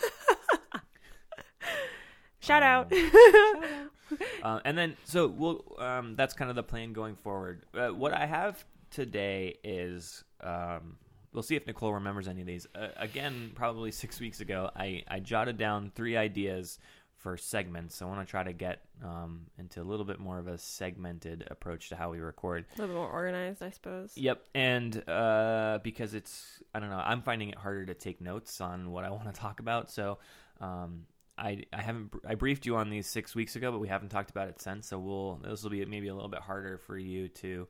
Shout 2.40 2.62
out. 2.62 2.92
Um, 2.92 3.90
uh, 4.42 4.60
and 4.64 4.78
then, 4.78 4.96
so 5.04 5.26
we'll. 5.26 5.64
Um, 5.78 6.14
that's 6.14 6.32
kind 6.32 6.48
of 6.48 6.54
the 6.54 6.62
plan 6.62 6.92
going 6.92 7.16
forward. 7.16 7.64
Uh, 7.74 7.88
what 7.88 8.12
I 8.12 8.24
have 8.24 8.64
today 8.90 9.56
is, 9.64 10.22
um, 10.40 10.96
we'll 11.32 11.42
see 11.42 11.56
if 11.56 11.66
Nicole 11.66 11.92
remembers 11.94 12.28
any 12.28 12.42
of 12.42 12.46
these. 12.46 12.68
Uh, 12.72 12.88
again, 12.96 13.50
probably 13.56 13.90
six 13.90 14.20
weeks 14.20 14.38
ago, 14.40 14.70
I 14.76 15.02
I 15.08 15.18
jotted 15.18 15.58
down 15.58 15.90
three 15.96 16.16
ideas 16.16 16.78
for 17.26 17.36
segments. 17.36 18.00
I 18.00 18.04
want 18.04 18.24
to 18.24 18.30
try 18.30 18.44
to 18.44 18.52
get 18.52 18.82
um, 19.02 19.46
into 19.58 19.82
a 19.82 19.82
little 19.82 20.04
bit 20.04 20.20
more 20.20 20.38
of 20.38 20.46
a 20.46 20.56
segmented 20.56 21.44
approach 21.50 21.88
to 21.88 21.96
how 21.96 22.12
we 22.12 22.20
record. 22.20 22.66
a 22.68 22.80
little 22.80 22.94
bit 22.94 23.00
more 23.00 23.10
organized, 23.10 23.64
I 23.64 23.70
suppose. 23.70 24.12
Yep, 24.14 24.44
and 24.54 25.08
uh, 25.08 25.80
because 25.82 26.14
it's 26.14 26.62
I 26.72 26.78
don't 26.78 26.88
know, 26.88 27.02
I'm 27.04 27.22
finding 27.22 27.48
it 27.48 27.58
harder 27.58 27.84
to 27.86 27.94
take 27.94 28.20
notes 28.20 28.60
on 28.60 28.92
what 28.92 29.02
I 29.02 29.10
want 29.16 29.24
to 29.24 29.32
talk 29.32 29.58
about. 29.58 29.90
So 29.90 30.18
um, 30.60 31.06
I 31.36 31.64
I 31.72 31.82
haven't 31.82 32.12
I 32.24 32.36
briefed 32.36 32.64
you 32.64 32.76
on 32.76 32.90
these 32.90 33.08
six 33.08 33.34
weeks 33.34 33.56
ago, 33.56 33.72
but 33.72 33.80
we 33.80 33.88
haven't 33.88 34.10
talked 34.10 34.30
about 34.30 34.46
it 34.46 34.62
since. 34.62 34.86
So 34.86 34.96
we'll 34.96 35.40
this 35.42 35.64
will 35.64 35.70
be 35.70 35.84
maybe 35.84 36.06
a 36.06 36.14
little 36.14 36.30
bit 36.30 36.42
harder 36.42 36.78
for 36.78 36.96
you 36.96 37.26
to 37.26 37.66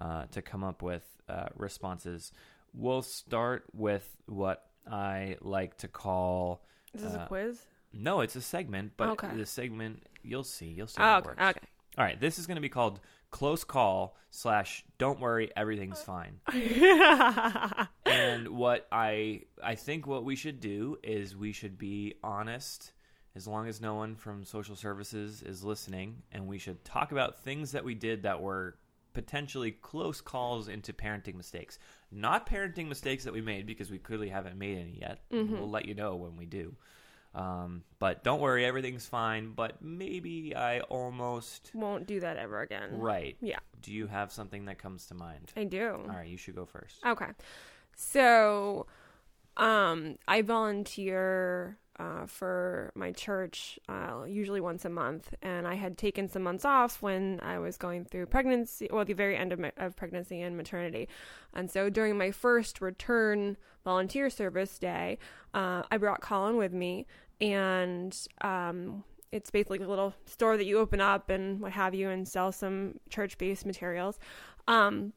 uh, 0.00 0.24
to 0.30 0.40
come 0.40 0.64
up 0.64 0.80
with 0.80 1.04
uh, 1.28 1.48
responses. 1.56 2.32
We'll 2.72 3.02
start 3.02 3.64
with 3.74 4.08
what 4.24 4.64
I 4.90 5.36
like 5.42 5.76
to 5.78 5.88
call 5.88 6.64
Is 6.94 7.02
this 7.02 7.12
Uh, 7.12 7.24
a 7.24 7.26
quiz? 7.26 7.66
No, 7.94 8.20
it's 8.20 8.36
a 8.36 8.42
segment, 8.42 8.92
but 8.96 9.08
Okay. 9.10 9.36
the 9.36 9.46
segment 9.46 10.02
you'll 10.22 10.44
see 10.44 10.66
you'll 10.66 10.86
see 10.86 11.00
Oh, 11.02 11.16
it 11.16 11.18
okay. 11.18 11.26
works. 11.28 11.42
okay. 11.42 11.66
All 11.96 12.04
right, 12.04 12.18
this 12.20 12.38
is 12.38 12.46
going 12.46 12.56
to 12.56 12.60
be 12.60 12.68
called 12.68 13.00
close 13.30 13.64
call 13.64 14.16
slash 14.30 14.84
don't 14.98 15.20
worry 15.20 15.50
everything's 15.56 16.00
uh. 16.00 16.04
fine. 16.04 16.40
and 18.06 18.48
what 18.48 18.86
I 18.92 19.42
I 19.62 19.74
think 19.74 20.06
what 20.06 20.24
we 20.24 20.36
should 20.36 20.60
do 20.60 20.98
is 21.02 21.36
we 21.36 21.52
should 21.52 21.78
be 21.78 22.14
honest 22.22 22.92
as 23.36 23.46
long 23.48 23.66
as 23.66 23.80
no 23.80 23.94
one 23.94 24.14
from 24.14 24.44
social 24.44 24.76
services 24.76 25.42
is 25.42 25.64
listening 25.64 26.22
and 26.32 26.46
we 26.46 26.58
should 26.58 26.84
talk 26.84 27.10
about 27.12 27.42
things 27.42 27.72
that 27.72 27.84
we 27.84 27.94
did 27.94 28.22
that 28.22 28.40
were 28.40 28.76
potentially 29.12 29.70
close 29.72 30.20
calls 30.20 30.68
into 30.68 30.92
parenting 30.92 31.34
mistakes. 31.36 31.78
Not 32.10 32.48
parenting 32.48 32.88
mistakes 32.88 33.24
that 33.24 33.32
we 33.32 33.40
made 33.40 33.66
because 33.66 33.90
we 33.90 33.98
clearly 33.98 34.28
haven't 34.28 34.58
made 34.58 34.78
any 34.78 34.98
yet. 35.00 35.20
Mm-hmm. 35.32 35.54
We'll 35.58 35.70
let 35.70 35.86
you 35.86 35.94
know 35.94 36.16
when 36.16 36.36
we 36.36 36.46
do. 36.46 36.74
Um, 37.34 37.82
but 37.98 38.22
don't 38.22 38.40
worry, 38.40 38.64
everything's 38.64 39.06
fine. 39.06 39.52
But 39.54 39.82
maybe 39.82 40.54
I 40.54 40.80
almost 40.80 41.70
Won't 41.74 42.06
do 42.06 42.20
that 42.20 42.36
ever 42.36 42.60
again. 42.60 42.98
right. 42.98 43.36
Yeah, 43.40 43.58
Do 43.82 43.92
you 43.92 44.06
have 44.06 44.32
something 44.32 44.66
that 44.66 44.78
comes 44.78 45.06
to 45.06 45.14
mind? 45.14 45.52
I 45.56 45.64
do. 45.64 45.90
All 45.90 46.06
right, 46.16 46.28
you 46.28 46.36
should 46.36 46.54
go 46.54 46.64
first. 46.66 47.04
Okay. 47.04 47.26
So, 47.96 48.86
um, 49.56 50.16
I 50.26 50.42
volunteer 50.42 51.78
uh, 51.98 52.26
for 52.26 52.90
my 52.96 53.12
church 53.12 53.78
uh, 53.88 54.24
usually 54.26 54.60
once 54.60 54.84
a 54.84 54.88
month, 54.90 55.32
and 55.42 55.66
I 55.66 55.74
had 55.74 55.96
taken 55.96 56.28
some 56.28 56.42
months 56.42 56.64
off 56.64 57.00
when 57.00 57.38
I 57.40 57.58
was 57.60 57.76
going 57.76 58.04
through 58.04 58.26
pregnancy, 58.26 58.88
well, 58.92 59.04
the 59.04 59.12
very 59.12 59.36
end 59.36 59.52
of, 59.52 59.60
my, 59.60 59.70
of 59.76 59.94
pregnancy 59.94 60.40
and 60.40 60.56
maternity. 60.56 61.08
And 61.52 61.70
so 61.70 61.88
during 61.90 62.18
my 62.18 62.32
first 62.32 62.80
return 62.80 63.56
volunteer 63.84 64.28
service 64.28 64.76
day, 64.78 65.18
uh, 65.52 65.82
I 65.88 65.98
brought 65.98 66.20
Colin 66.20 66.56
with 66.56 66.72
me, 66.72 67.06
and 67.40 68.16
um, 68.40 69.04
it's 69.32 69.50
basically 69.50 69.82
a 69.82 69.88
little 69.88 70.14
store 70.26 70.56
that 70.56 70.64
you 70.64 70.78
open 70.78 71.00
up 71.00 71.30
and 71.30 71.60
what 71.60 71.72
have 71.72 71.94
you, 71.94 72.10
and 72.10 72.26
sell 72.26 72.52
some 72.52 73.00
church-based 73.10 73.66
materials. 73.66 74.18
Um, 74.68 75.12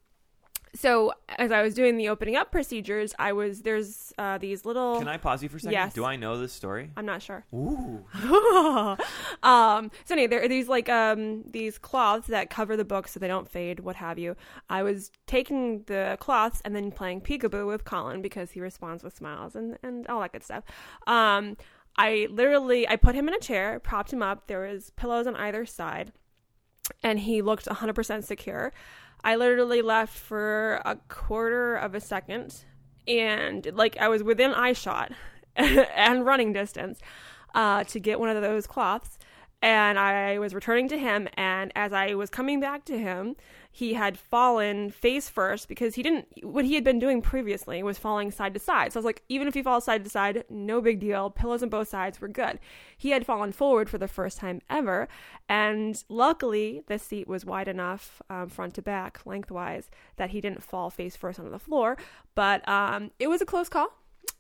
so 0.78 1.14
as 1.38 1.52
I 1.52 1.62
was 1.62 1.74
doing 1.74 1.98
the 1.98 2.10
opening 2.10 2.36
up 2.36 2.52
procedures, 2.52 3.14
I 3.18 3.34
was 3.34 3.62
there's 3.62 4.14
uh, 4.18 4.38
these 4.38 4.66
little. 4.66 5.00
Can 5.00 5.08
I 5.08 5.18
pause 5.18 5.42
you 5.42 5.50
for 5.50 5.58
a 5.58 5.60
second? 5.60 5.74
Yes. 5.74 5.94
Do 5.94 6.06
I 6.06 6.16
know 6.16 6.40
this 6.40 6.54
story? 6.54 6.92
I'm 6.96 7.06
not 7.06 7.22
sure. 7.22 7.46
Ooh. 7.54 8.06
um, 9.44 9.92
so 10.06 10.14
anyway, 10.14 10.28
there 10.28 10.44
are 10.44 10.48
these 10.48 10.68
like 10.68 10.90
um 10.90 11.44
these 11.50 11.78
cloths 11.78 12.28
that 12.28 12.50
cover 12.50 12.78
the 12.78 12.86
book 12.86 13.08
so 13.08 13.20
they 13.20 13.28
don't 13.28 13.50
fade, 13.50 13.80
what 13.80 13.96
have 13.96 14.20
you. 14.20 14.36
I 14.70 14.84
was 14.84 15.12
taking 15.26 15.84
the 15.84 16.18
cloths 16.20 16.62
and 16.64 16.76
then 16.76 16.92
playing 16.92 17.22
peekaboo 17.22 17.66
with 17.66 17.84
Colin 17.84 18.22
because 18.22 18.52
he 18.52 18.62
responds 18.62 19.04
with 19.04 19.16
smiles 19.16 19.56
and 19.56 19.78
and 19.84 20.06
all 20.08 20.22
that 20.22 20.34
good 20.34 20.44
stuff. 20.44 20.64
Um, 21.08 21.58
I 21.98 22.28
literally 22.30 22.88
I 22.88 22.96
put 22.96 23.16
him 23.16 23.28
in 23.28 23.34
a 23.34 23.40
chair, 23.40 23.80
propped 23.80 24.14
him 24.14 24.22
up. 24.22 24.48
There 24.48 24.62
was 24.62 24.92
pillows 24.92 25.28
on 25.28 25.36
either 25.36 25.66
side, 25.66 26.14
and 27.04 27.20
he 27.20 27.42
looked 27.42 27.66
100% 27.66 28.24
secure. 28.24 28.72
I 29.24 29.36
literally 29.36 29.82
left 29.82 30.18
for 30.18 30.82
a 30.86 30.96
quarter 31.08 31.76
of 31.76 31.96
a 31.96 32.00
second, 32.00 32.64
and 33.08 33.68
like 33.74 33.98
I 33.98 34.08
was 34.10 34.24
within 34.24 34.54
eye 34.54 34.74
shot 34.74 35.12
and 35.56 36.26
running 36.26 36.54
distance 36.54 37.00
uh, 37.56 37.84
to 37.86 38.00
get 38.00 38.20
one 38.20 38.30
of 38.30 38.42
those 38.42 38.68
cloths. 38.68 39.18
And 39.60 39.98
I 39.98 40.38
was 40.38 40.54
returning 40.54 40.88
to 40.90 41.00
him, 41.00 41.28
and 41.34 41.72
as 41.76 41.92
I 41.92 42.14
was 42.14 42.30
coming 42.30 42.60
back 42.60 42.86
to 42.86 42.98
him, 42.98 43.36
he 43.78 43.94
had 43.94 44.18
fallen 44.18 44.90
face 44.90 45.30
first 45.30 45.68
because 45.68 45.94
he 45.94 46.02
didn't. 46.02 46.28
What 46.42 46.66
he 46.66 46.74
had 46.74 46.84
been 46.84 46.98
doing 46.98 47.22
previously 47.22 47.84
was 47.84 48.00
falling 48.00 48.32
side 48.32 48.56
to 48.56 48.60
side. 48.60 48.92
So 48.92 48.98
I 48.98 49.02
was 49.02 49.06
like, 49.06 49.22
even 49.30 49.48
if 49.48 49.54
he 49.54 49.62
falls 49.62 49.84
side 49.84 50.04
to 50.04 50.10
side, 50.10 50.46
no 50.50 50.82
big 50.82 51.00
deal. 51.00 51.30
Pillows 51.30 51.62
on 51.62 51.70
both 51.70 51.88
sides 51.88 52.20
were 52.20 52.28
good. 52.28 52.58
He 52.98 53.12
had 53.12 53.24
fallen 53.24 53.52
forward 53.52 53.88
for 53.88 54.00
the 54.00 54.08
first 54.08 54.40
time 54.40 54.64
ever, 54.68 55.08
and 55.48 56.04
luckily 56.10 56.82
the 56.88 56.98
seat 56.98 57.28
was 57.28 57.46
wide 57.46 57.68
enough, 57.68 58.20
um, 58.32 58.50
front 58.50 58.74
to 58.74 58.82
back, 58.82 59.20
lengthwise, 59.28 59.92
that 60.16 60.32
he 60.32 60.42
didn't 60.42 60.64
fall 60.64 60.90
face 60.90 61.16
first 61.16 61.38
onto 61.38 61.52
the 61.52 61.60
floor. 61.60 62.00
But 62.34 62.68
um, 62.68 63.12
it 63.20 63.28
was 63.28 63.44
a 63.44 63.46
close 63.46 63.70
call. 63.70 63.94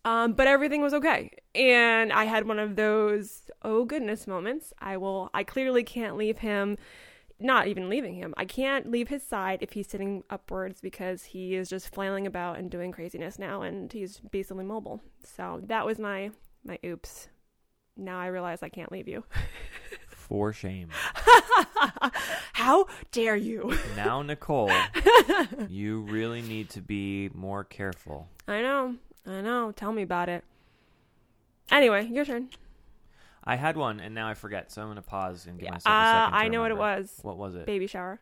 Um, 0.03 0.33
but 0.33 0.47
everything 0.47 0.81
was 0.81 0.95
okay. 0.95 1.29
And 1.53 2.11
I 2.11 2.23
had 2.23 2.47
one 2.47 2.57
of 2.57 2.75
those, 2.75 3.51
oh 3.61 3.85
goodness 3.85 4.25
moments. 4.25 4.73
I 4.79 4.97
will, 4.97 5.29
I 5.31 5.43
clearly 5.43 5.83
can't 5.83 6.17
leave 6.17 6.39
him 6.39 6.77
not 7.39 7.67
even 7.67 7.89
leaving 7.89 8.15
him. 8.15 8.33
I 8.37 8.45
can't 8.45 8.89
leave 8.89 9.09
his 9.09 9.23
side 9.23 9.59
if 9.61 9.73
he's 9.73 9.87
sitting 9.87 10.23
upwards 10.29 10.81
because 10.81 11.23
he 11.23 11.55
is 11.55 11.69
just 11.69 11.93
flailing 11.93 12.25
about 12.25 12.57
and 12.57 12.69
doing 12.71 12.91
craziness 12.91 13.37
now, 13.37 13.61
and 13.61 13.91
he's 13.91 14.19
basically 14.31 14.65
mobile. 14.65 15.01
So 15.23 15.61
that 15.65 15.85
was 15.85 15.99
my 15.99 16.31
my 16.63 16.79
oops. 16.85 17.29
Now 17.95 18.19
I 18.19 18.27
realize 18.27 18.61
I 18.61 18.69
can't 18.69 18.91
leave 18.91 19.07
you. 19.07 19.23
For 20.09 20.51
shame. 20.51 20.89
How 22.53 22.87
dare 23.11 23.35
you? 23.37 23.77
Now, 23.95 24.21
Nicole, 24.21 24.71
you 25.69 26.01
really 26.01 26.41
need 26.41 26.69
to 26.71 26.81
be 26.81 27.29
more 27.33 27.63
careful. 27.63 28.27
I 28.47 28.61
know, 28.61 28.95
I 29.25 29.41
know. 29.41 29.71
Tell 29.71 29.91
me 29.91 30.01
about 30.03 30.29
it. 30.29 30.43
Anyway, 31.71 32.07
your 32.07 32.25
turn. 32.25 32.49
I 33.47 33.55
had 33.55 33.77
one 33.77 33.99
and 33.99 34.13
now 34.13 34.27
I 34.27 34.33
forget, 34.33 34.71
so 34.71 34.81
I'm 34.81 34.89
gonna 34.89 35.01
pause 35.01 35.47
and 35.47 35.57
give 35.59 35.69
myself 35.69 35.85
a 35.93 35.97
uh, 35.97 36.13
second. 36.25 36.31
to 36.31 36.37
I 36.37 36.47
know 36.49 36.61
what 36.61 36.71
it 36.71 36.75
remember. 36.75 37.01
was. 37.01 37.19
What 37.21 37.37
was 37.37 37.55
it? 37.55 37.65
Baby 37.65 37.87
shower. 37.87 38.19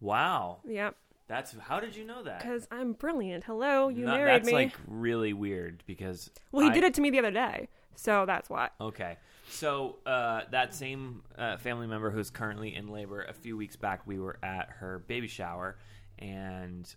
Wow, 0.00 0.58
Yep. 0.66 0.96
that's 1.28 1.54
how 1.58 1.80
did 1.80 1.94
you 1.96 2.04
know 2.04 2.22
that? 2.24 2.40
Because 2.40 2.66
I'm 2.70 2.92
brilliant. 2.92 3.44
Hello, 3.44 3.88
you 3.88 4.04
No, 4.04 4.12
married 4.12 4.34
that's 4.42 4.46
me. 4.46 4.52
like 4.52 4.72
really 4.86 5.32
weird 5.32 5.82
because 5.86 6.30
well, 6.50 6.64
he 6.64 6.70
I- 6.70 6.74
did 6.74 6.84
it 6.84 6.94
to 6.94 7.00
me 7.00 7.10
the 7.10 7.18
other 7.20 7.30
day, 7.30 7.68
so 7.94 8.26
that's 8.26 8.50
why. 8.50 8.70
Okay. 8.80 9.16
So 9.48 9.96
uh, 10.06 10.42
that 10.50 10.74
same 10.74 11.22
uh, 11.36 11.56
family 11.58 11.86
member 11.86 12.10
who's 12.10 12.30
currently 12.30 12.74
in 12.74 12.88
labor, 12.88 13.22
a 13.22 13.34
few 13.34 13.56
weeks 13.56 13.76
back, 13.76 14.06
we 14.06 14.18
were 14.18 14.38
at 14.42 14.70
her 14.78 15.00
baby 15.00 15.28
shower, 15.28 15.76
and 16.18 16.92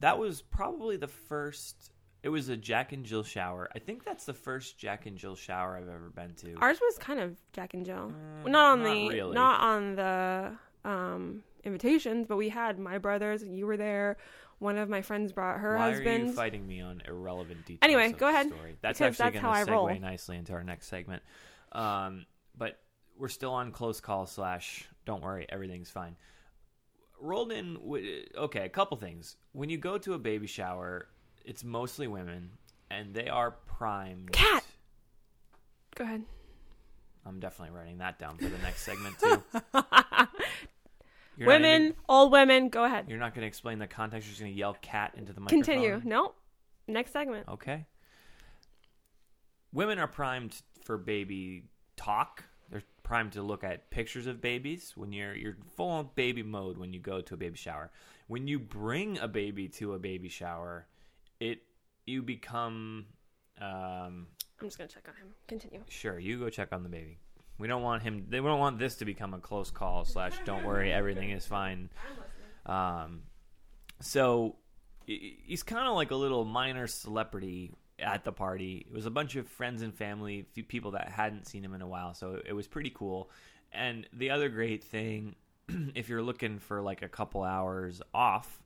that 0.00 0.18
was 0.18 0.42
probably 0.42 0.96
the 0.96 1.06
first. 1.08 1.91
It 2.22 2.28
was 2.28 2.48
a 2.48 2.56
Jack 2.56 2.92
and 2.92 3.04
Jill 3.04 3.24
shower. 3.24 3.68
I 3.74 3.80
think 3.80 4.04
that's 4.04 4.24
the 4.24 4.34
first 4.34 4.78
Jack 4.78 5.06
and 5.06 5.18
Jill 5.18 5.34
shower 5.34 5.76
I've 5.76 5.88
ever 5.88 6.10
been 6.14 6.34
to. 6.36 6.54
Ours 6.60 6.78
was 6.80 6.96
kind 6.98 7.18
of 7.18 7.36
Jack 7.52 7.74
and 7.74 7.84
Jill. 7.84 8.12
Well, 8.44 8.52
not 8.52 8.72
on 8.72 8.82
not 8.82 8.94
the 8.94 9.08
really. 9.08 9.34
not 9.34 9.60
on 9.60 9.96
the 9.96 10.52
um, 10.84 11.42
invitations, 11.64 12.26
but 12.28 12.36
we 12.36 12.48
had 12.48 12.78
my 12.78 12.98
brothers. 12.98 13.42
You 13.42 13.66
were 13.66 13.76
there. 13.76 14.18
One 14.60 14.78
of 14.78 14.88
my 14.88 15.02
friends 15.02 15.32
brought 15.32 15.58
her 15.58 15.76
husband. 15.76 16.06
Why 16.06 16.12
are 16.22 16.26
you 16.26 16.32
fighting 16.32 16.66
me 16.68 16.80
on 16.80 17.02
irrelevant 17.08 17.66
details? 17.66 17.80
Anyway, 17.82 18.12
go 18.12 18.28
ahead, 18.28 18.46
Story? 18.46 18.76
That's 18.80 19.00
actually 19.00 19.32
going 19.32 19.42
how 19.42 19.52
to 19.54 19.58
I 19.58 19.74
roll. 19.74 19.88
segue 19.88 20.00
nicely 20.00 20.36
into 20.36 20.52
our 20.52 20.62
next 20.62 20.86
segment. 20.86 21.24
Um, 21.72 22.26
but 22.56 22.78
we're 23.18 23.28
still 23.28 23.52
on 23.52 23.72
close 23.72 24.00
call 24.00 24.26
slash. 24.26 24.88
Don't 25.04 25.22
worry, 25.22 25.46
everything's 25.48 25.90
fine. 25.90 26.14
Rolled 27.20 27.50
in. 27.50 27.76
Okay, 28.36 28.64
a 28.64 28.68
couple 28.68 28.96
things. 28.96 29.36
When 29.50 29.68
you 29.68 29.78
go 29.78 29.98
to 29.98 30.14
a 30.14 30.18
baby 30.18 30.46
shower, 30.46 31.08
it's 31.44 31.64
mostly 31.64 32.06
women, 32.06 32.50
and 32.90 33.14
they 33.14 33.28
are 33.28 33.50
primed. 33.50 34.32
Cat! 34.32 34.64
Go 35.94 36.04
ahead. 36.04 36.22
I'm 37.24 37.38
definitely 37.38 37.76
writing 37.76 37.98
that 37.98 38.18
down 38.18 38.36
for 38.36 38.44
the 38.48 38.58
next 38.58 38.82
segment 38.82 39.18
too. 39.18 39.42
You're 41.38 41.48
not 41.48 41.54
women, 41.54 41.82
even- 41.82 41.96
old 42.08 42.32
women. 42.32 42.68
Go 42.68 42.84
ahead. 42.84 43.06
you're 43.08 43.18
not 43.18 43.34
going 43.34 43.40
to 43.42 43.46
explain 43.48 43.78
the 43.78 43.86
context. 43.86 44.26
You're 44.26 44.32
just 44.32 44.40
going 44.42 44.52
to 44.52 44.58
yell 44.58 44.76
"cat" 44.82 45.14
into 45.16 45.32
the 45.32 45.40
microphone. 45.40 45.62
Continue. 45.64 46.00
No. 46.04 46.34
Next 46.86 47.12
segment. 47.12 47.48
Okay. 47.48 47.86
Women 49.72 49.98
are 49.98 50.06
primed 50.06 50.60
for 50.84 50.98
baby 50.98 51.64
talk. 51.96 52.44
They're 52.70 52.82
primed 53.02 53.32
to 53.32 53.42
look 53.42 53.64
at 53.64 53.90
pictures 53.90 54.26
of 54.26 54.42
babies 54.42 54.92
when 54.94 55.12
you're 55.12 55.34
you're 55.34 55.56
full 55.76 55.88
on 55.88 56.10
baby 56.14 56.42
mode 56.42 56.76
when 56.76 56.92
you 56.92 57.00
go 57.00 57.20
to 57.22 57.34
a 57.34 57.36
baby 57.38 57.56
shower. 57.56 57.90
When 58.26 58.46
you 58.46 58.58
bring 58.58 59.18
a 59.18 59.28
baby 59.28 59.68
to 59.68 59.94
a 59.94 59.98
baby 59.98 60.28
shower, 60.28 60.86
it 61.42 61.62
you 62.06 62.22
become 62.22 63.06
um 63.60 64.26
I'm 64.60 64.68
just 64.68 64.78
gonna 64.78 64.88
check 64.88 65.04
on 65.08 65.14
him. 65.14 65.34
Continue. 65.48 65.80
sure, 65.88 66.18
you 66.18 66.38
go 66.38 66.48
check 66.48 66.72
on 66.72 66.82
the 66.82 66.88
baby. 66.88 67.18
We 67.58 67.68
don't 67.68 67.82
want 67.82 68.02
him 68.02 68.26
they 68.28 68.38
don't 68.38 68.58
want 68.58 68.78
this 68.78 68.96
to 68.96 69.04
become 69.04 69.34
a 69.34 69.38
close 69.38 69.70
call 69.70 70.04
slash 70.04 70.38
don't 70.44 70.64
worry, 70.64 70.92
everything 70.92 71.30
is 71.30 71.46
fine. 71.46 71.90
Um 72.66 73.22
so 74.00 74.56
he's 75.06 75.62
kind 75.62 75.88
of 75.88 75.94
like 75.96 76.10
a 76.10 76.16
little 76.16 76.44
minor 76.44 76.86
celebrity 76.86 77.72
at 77.98 78.24
the 78.24 78.32
party. 78.32 78.86
It 78.88 78.92
was 78.92 79.06
a 79.06 79.10
bunch 79.10 79.36
of 79.36 79.46
friends 79.48 79.82
and 79.82 79.94
family, 79.94 80.46
few 80.52 80.64
people 80.64 80.92
that 80.92 81.08
hadn't 81.08 81.46
seen 81.46 81.64
him 81.64 81.74
in 81.74 81.82
a 81.82 81.86
while, 81.86 82.14
so 82.14 82.40
it 82.44 82.52
was 82.52 82.66
pretty 82.66 82.90
cool. 82.90 83.30
And 83.72 84.06
the 84.12 84.30
other 84.30 84.48
great 84.48 84.84
thing, 84.84 85.34
if 85.94 86.08
you're 86.08 86.22
looking 86.22 86.58
for 86.58 86.80
like 86.82 87.02
a 87.02 87.08
couple 87.08 87.42
hours 87.42 88.02
off, 88.12 88.62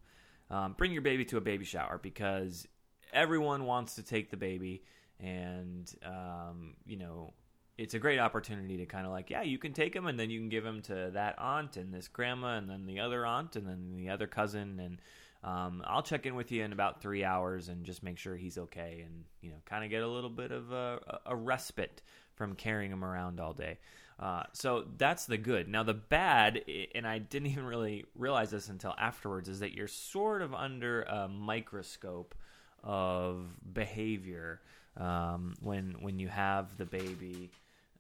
um, 0.51 0.75
bring 0.77 0.93
your 0.93 1.03
baby 1.03 1.25
to 1.27 1.37
a 1.37 1.41
baby 1.41 1.65
shower 1.65 1.99
because 2.03 2.67
everyone 3.13 3.65
wants 3.65 3.97
to 3.97 4.03
take 4.03 4.31
the 4.31 4.37
baby, 4.37 4.83
and 5.21 5.93
um, 6.05 6.75
you 6.85 6.97
know 6.97 7.33
it's 7.79 7.95
a 7.95 7.99
great 7.99 8.19
opportunity 8.19 8.79
to 8.79 8.87
kind 8.87 9.05
of 9.05 9.13
like, 9.13 9.29
yeah, 9.29 9.43
you 9.43 9.59
can 9.59 9.73
take 9.73 9.95
him, 9.95 10.07
and 10.07 10.19
then 10.19 10.31
you 10.31 10.41
can 10.41 10.49
give 10.49 10.65
him 10.65 10.81
to 10.83 11.11
that 11.13 11.35
aunt 11.39 11.77
and 11.77 11.93
this 11.93 12.09
grandma, 12.09 12.57
and 12.57 12.71
then 12.71 12.87
the 12.87 13.01
other 13.01 13.27
aunt, 13.27 13.57
and 13.57 13.67
then 13.67 13.93
the 13.97 14.09
other 14.09 14.27
cousin, 14.27 14.81
and 14.81 14.99
um, 15.45 15.83
I'll 15.87 16.03
check 16.03 16.27
in 16.27 16.35
with 16.35 16.51
you 16.51 16.65
in 16.65 16.73
about 16.73 17.03
three 17.03 17.23
hours 17.23 17.69
and 17.69 17.85
just 17.85 18.03
make 18.03 18.19
sure 18.19 18.35
he's 18.35 18.59
okay, 18.59 19.03
and 19.05 19.25
you 19.43 19.51
know, 19.51 19.57
kind 19.67 19.85
of 19.85 19.91
get 19.91 20.03
a 20.03 20.09
little 20.09 20.31
bit 20.31 20.53
of 20.53 20.73
a, 20.73 21.21
a 21.27 21.37
respite 21.37 22.03
from 22.35 22.55
carrying 22.55 22.91
him 22.91 23.05
around 23.05 23.41
all 23.41 23.53
day. 23.53 23.79
Uh, 24.19 24.45
so 24.53 24.85
that's 24.97 25.27
the 25.27 25.37
good. 25.37 25.69
Now 25.69 25.83
the 25.83 25.95
bad, 25.95 26.63
and 26.95 27.07
I 27.07 27.19
didn't 27.19 27.47
even 27.53 27.65
really 27.65 28.05
realize 28.15 28.51
this 28.51 28.69
until 28.69 28.95
afterwards, 28.99 29.49
is 29.49 29.61
that 29.61 29.75
you're 29.75 29.89
sort 29.89 30.43
of 30.43 30.55
under 30.55 31.03
a 31.03 31.29
microscope 31.29 32.35
of 32.83 33.47
behavior 33.73 34.61
um, 34.97 35.55
when 35.61 35.97
when 36.01 36.19
you 36.19 36.29
have 36.29 36.77
the 36.77 36.87
baby. 36.87 37.51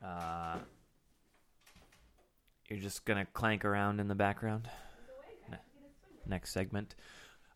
Uh, 0.04 0.56
you're 2.68 2.78
just 2.78 3.04
gonna 3.04 3.26
clank 3.32 3.64
around 3.64 4.00
in 4.00 4.08
the 4.08 4.14
background. 4.14 4.68
Ne- 5.50 5.58
Next 6.26 6.52
segment. 6.52 6.94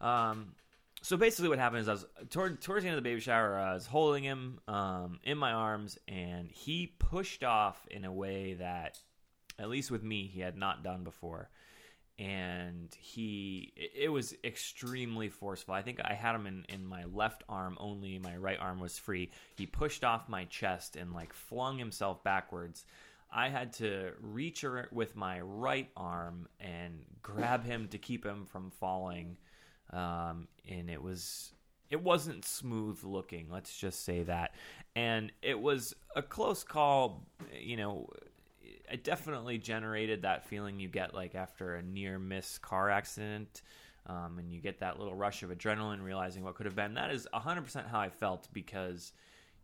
Um, 0.01 0.53
so 1.02 1.16
basically, 1.16 1.48
what 1.48 1.58
happened 1.58 1.80
is 1.82 1.88
I 1.88 1.92
was 1.92 2.06
toward, 2.28 2.60
towards 2.60 2.82
the 2.82 2.88
end 2.90 2.98
of 2.98 3.02
the 3.02 3.08
baby 3.08 3.20
shower. 3.20 3.58
I 3.58 3.74
was 3.74 3.86
holding 3.86 4.24
him 4.24 4.60
um, 4.68 5.18
in 5.24 5.38
my 5.38 5.52
arms, 5.52 5.98
and 6.08 6.50
he 6.50 6.94
pushed 6.98 7.42
off 7.42 7.86
in 7.90 8.04
a 8.04 8.12
way 8.12 8.54
that, 8.54 8.98
at 9.58 9.68
least 9.70 9.90
with 9.90 10.02
me, 10.02 10.26
he 10.26 10.40
had 10.40 10.56
not 10.56 10.84
done 10.84 11.04
before. 11.04 11.48
And 12.18 12.94
he, 12.98 13.72
it- 13.76 14.10
was 14.10 14.34
extremely 14.44 15.30
forceful. 15.30 15.72
I 15.72 15.80
think 15.80 16.00
I 16.04 16.12
had 16.12 16.34
him 16.34 16.46
in, 16.46 16.66
in 16.68 16.84
my 16.84 17.04
left 17.04 17.44
arm 17.48 17.78
only. 17.80 18.18
My 18.18 18.36
right 18.36 18.58
arm 18.60 18.78
was 18.78 18.98
free. 18.98 19.30
He 19.56 19.64
pushed 19.64 20.04
off 20.04 20.28
my 20.28 20.44
chest 20.44 20.96
and 20.96 21.14
like 21.14 21.32
flung 21.32 21.78
himself 21.78 22.22
backwards. 22.22 22.84
I 23.32 23.48
had 23.48 23.72
to 23.74 24.10
reach 24.20 24.64
with 24.90 25.16
my 25.16 25.40
right 25.40 25.88
arm 25.96 26.48
and 26.58 27.04
grab 27.22 27.64
him 27.64 27.88
to 27.88 27.96
keep 27.98 28.26
him 28.26 28.44
from 28.44 28.70
falling 28.70 29.38
um, 29.92 30.48
and 30.68 30.90
it 30.90 31.03
was 31.03 31.53
it 31.90 32.00
wasn't 32.00 32.44
smooth 32.44 33.03
looking 33.03 33.48
let's 33.50 33.76
just 33.76 34.05
say 34.05 34.22
that. 34.22 34.55
And 34.96 35.33
it 35.42 35.61
was 35.61 35.94
a 36.16 36.22
close 36.22 36.64
call 36.64 37.26
you 37.59 37.76
know 37.76 38.09
it 38.90 39.05
definitely 39.05 39.59
generated 39.59 40.22
that 40.22 40.44
feeling 40.44 40.81
you 40.81 40.88
get 40.88 41.14
like 41.14 41.35
after 41.35 41.76
a 41.76 41.83
near 41.83 42.18
miss 42.18 42.59
car 42.59 42.90
accident 42.90 43.62
um, 44.07 44.38
and 44.38 44.53
you 44.53 44.61
get 44.61 44.81
that 44.81 44.98
little 44.98 45.14
rush 45.14 45.42
of 45.42 45.50
adrenaline 45.50 46.03
realizing 46.03 46.42
what 46.42 46.55
could 46.55 46.66
have 46.66 46.74
been. 46.74 46.94
That 46.94 47.11
is 47.11 47.29
100% 47.33 47.88
how 47.88 48.00
i 48.00 48.09
felt 48.09 48.48
because 48.53 49.12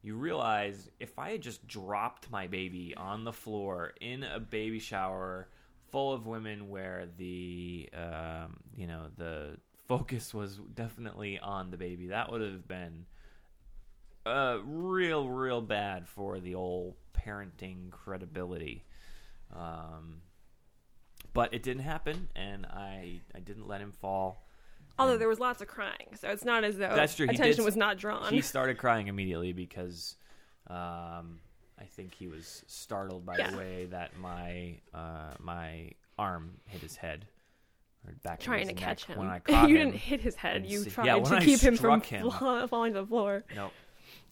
you 0.03 0.15
realize 0.15 0.89
if 1.01 1.19
i 1.19 1.31
had 1.31 1.41
just 1.41 1.67
dropped 1.67 2.31
my 2.31 2.47
baby 2.47 2.95
on 2.97 3.25
the 3.25 3.33
floor 3.33 3.95
in 4.01 4.23
a 4.23 4.39
baby 4.39 4.79
shower 4.79 5.49
full 5.91 6.13
of 6.13 6.27
women 6.27 6.69
where 6.69 7.09
the 7.17 7.89
um, 7.95 8.57
you 8.77 8.87
know 8.87 9.07
the 9.17 9.57
focus 9.89 10.35
was 10.35 10.59
definitely 10.75 11.39
on 11.39 11.71
the 11.71 11.77
baby 11.77 12.09
that 12.09 12.31
would 12.31 12.41
have 12.41 12.67
been 12.67 13.07
uh, 14.25 14.59
real 14.65 15.29
real 15.29 15.61
bad 15.61 16.09
for 16.09 16.41
the 16.41 16.55
old 16.55 16.95
parenting 17.17 17.91
credibility 17.91 18.85
um, 19.55 20.21
but 21.33 21.53
it 21.55 21.63
didn't 21.63 21.83
happen 21.83 22.29
and 22.35 22.67
i 22.67 23.21
i 23.35 23.39
didn't 23.41 23.69
let 23.69 23.81
him 23.81 23.93
fall 23.93 24.43
Although 24.99 25.19
there 25.19 25.29
was 25.29 25.39
lots 25.39 25.61
of 25.61 25.69
crying, 25.69 26.17
so 26.19 26.31
it's 26.31 26.43
not 26.43 26.65
as 26.65 26.79
though 26.79 26.89
That's 26.95 27.15
true. 27.15 27.27
Attention 27.29 27.57
did- 27.57 27.65
was 27.67 27.77
not 27.77 27.99
drawn. 27.99 28.33
he 28.33 28.41
started 28.41 28.79
crying 28.79 29.09
immediately 29.09 29.53
because 29.53 30.17
um, 30.69 31.39
I 31.79 31.85
think 31.85 32.15
he 32.15 32.29
was 32.29 32.65
startled 32.67 33.27
by 33.27 33.37
Yeah. 33.37 33.51
the 33.51 33.59
way 33.59 33.85
that 33.91 34.19
my 34.19 34.79
uh, 34.95 35.35
my 35.39 35.91
arm 36.19 36.53
hit 36.65 36.81
his 36.81 36.97
head 36.97 37.27
back 38.23 38.41
trying 38.41 38.69
to 38.69 38.75
catch 38.75 39.05
him. 39.05 39.19
when 39.19 39.29
I 39.29 39.39
caught 39.41 39.69
you 39.69 39.77
him. 39.77 39.91
didn't 39.91 40.01
hit 40.01 40.21
his 40.21 40.35
head. 40.35 40.67
You 40.67 40.81
see- 40.81 40.91
tried 40.91 41.07
yeah, 41.07 41.19
to 41.19 41.37
I 41.37 41.45
keep 41.45 41.61
him 41.61 41.77
from 41.77 42.01
him. 42.01 42.31
falling 42.69 42.95
to 42.95 43.01
the 43.01 43.07
floor. 43.07 43.45
Nope. 43.55 43.73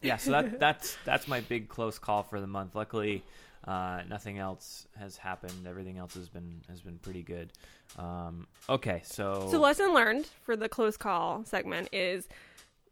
Yeah, 0.02 0.16
so 0.18 0.32
that 0.32 0.60
that's 0.60 0.96
that's 1.04 1.26
my 1.28 1.40
big 1.40 1.68
close 1.68 1.98
call 1.98 2.22
for 2.22 2.40
the 2.40 2.46
month. 2.46 2.74
Luckily, 2.74 3.22
uh, 3.66 4.02
nothing 4.08 4.38
else 4.38 4.86
has 4.98 5.16
happened. 5.16 5.66
Everything 5.66 5.96
else 5.96 6.14
has 6.14 6.28
been 6.28 6.60
has 6.68 6.82
been 6.82 6.98
pretty 6.98 7.22
good. 7.22 7.52
Um, 7.98 8.46
okay, 8.68 9.00
so 9.04 9.48
So 9.50 9.58
lesson 9.60 9.94
learned 9.94 10.26
for 10.42 10.56
the 10.56 10.68
close 10.68 10.96
call 10.98 11.44
segment 11.44 11.88
is 11.92 12.28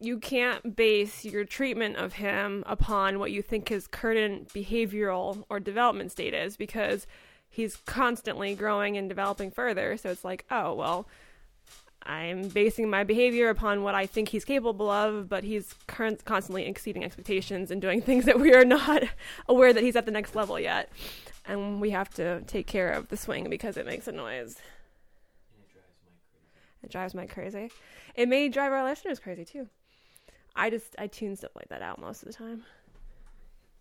you 0.00 0.18
can't 0.18 0.74
base 0.74 1.24
your 1.24 1.44
treatment 1.44 1.96
of 1.96 2.14
him 2.14 2.64
upon 2.66 3.18
what 3.18 3.30
you 3.30 3.40
think 3.42 3.68
his 3.68 3.86
current 3.86 4.48
behavioral 4.48 5.44
or 5.48 5.60
development 5.60 6.10
state 6.10 6.34
is 6.34 6.56
because 6.56 7.06
he's 7.52 7.76
constantly 7.76 8.54
growing 8.54 8.96
and 8.96 9.08
developing 9.08 9.50
further. 9.50 9.96
So 9.98 10.10
it's 10.10 10.24
like, 10.24 10.46
oh, 10.50 10.72
well, 10.72 11.06
I'm 12.02 12.48
basing 12.48 12.88
my 12.88 13.04
behavior 13.04 13.50
upon 13.50 13.82
what 13.82 13.94
I 13.94 14.06
think 14.06 14.30
he's 14.30 14.44
capable 14.44 14.90
of, 14.90 15.28
but 15.28 15.44
he's 15.44 15.74
con- 15.86 16.16
constantly 16.24 16.66
exceeding 16.66 17.04
expectations 17.04 17.70
and 17.70 17.80
doing 17.80 18.00
things 18.02 18.24
that 18.24 18.40
we 18.40 18.54
are 18.54 18.64
not 18.64 19.04
aware 19.48 19.72
that 19.72 19.82
he's 19.82 19.96
at 19.96 20.06
the 20.06 20.10
next 20.10 20.34
level 20.34 20.58
yet. 20.58 20.90
And 21.44 21.80
we 21.80 21.90
have 21.90 22.08
to 22.14 22.40
take 22.42 22.66
care 22.66 22.90
of 22.90 23.08
the 23.08 23.16
swing 23.16 23.50
because 23.50 23.76
it 23.76 23.84
makes 23.84 24.08
a 24.08 24.12
noise. 24.12 24.56
It 26.82 26.90
drives 26.90 27.14
Mike 27.14 27.30
crazy. 27.32 27.64
It 27.64 27.68
drives 27.68 27.68
my 27.68 27.68
crazy. 27.68 27.72
It 28.14 28.28
may 28.28 28.48
drive 28.48 28.72
our 28.72 28.84
listeners 28.84 29.18
crazy 29.18 29.44
too. 29.44 29.68
I 30.56 30.70
just 30.70 30.94
I 30.98 31.06
tune 31.06 31.36
stuff 31.36 31.52
like 31.54 31.68
that 31.68 31.82
out 31.82 32.00
most 32.00 32.22
of 32.22 32.28
the 32.28 32.34
time, 32.34 32.64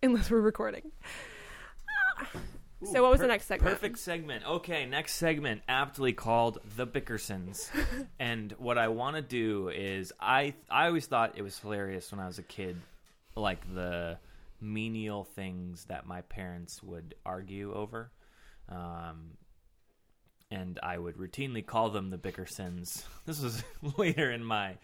unless 0.02 0.30
we're 0.30 0.40
recording. 0.40 0.92
Ah. 2.18 2.28
So 2.84 3.02
what 3.02 3.12
was 3.12 3.20
the 3.20 3.26
next 3.26 3.46
segment? 3.46 3.74
Perfect 3.74 3.98
segment. 3.98 4.44
Okay, 4.46 4.86
next 4.86 5.14
segment, 5.14 5.62
aptly 5.68 6.12
called 6.12 6.58
the 6.76 6.86
Bickersons. 6.86 7.70
and 8.18 8.52
what 8.58 8.78
I 8.78 8.88
want 8.88 9.16
to 9.16 9.22
do 9.22 9.68
is, 9.68 10.12
I 10.20 10.54
I 10.70 10.86
always 10.86 11.06
thought 11.06 11.34
it 11.36 11.42
was 11.42 11.58
hilarious 11.58 12.10
when 12.10 12.20
I 12.20 12.26
was 12.26 12.38
a 12.38 12.42
kid, 12.42 12.76
like 13.36 13.72
the 13.74 14.18
menial 14.60 15.24
things 15.24 15.84
that 15.86 16.06
my 16.06 16.22
parents 16.22 16.82
would 16.82 17.14
argue 17.26 17.72
over. 17.74 18.10
Um, 18.68 19.36
and 20.50 20.78
I 20.82 20.98
would 20.98 21.16
routinely 21.16 21.64
call 21.64 21.90
them 21.90 22.10
the 22.10 22.18
Bickersons. 22.18 23.04
This 23.26 23.40
was 23.40 23.62
later 23.98 24.30
in 24.30 24.44
my, 24.44 24.70
it 24.70 24.78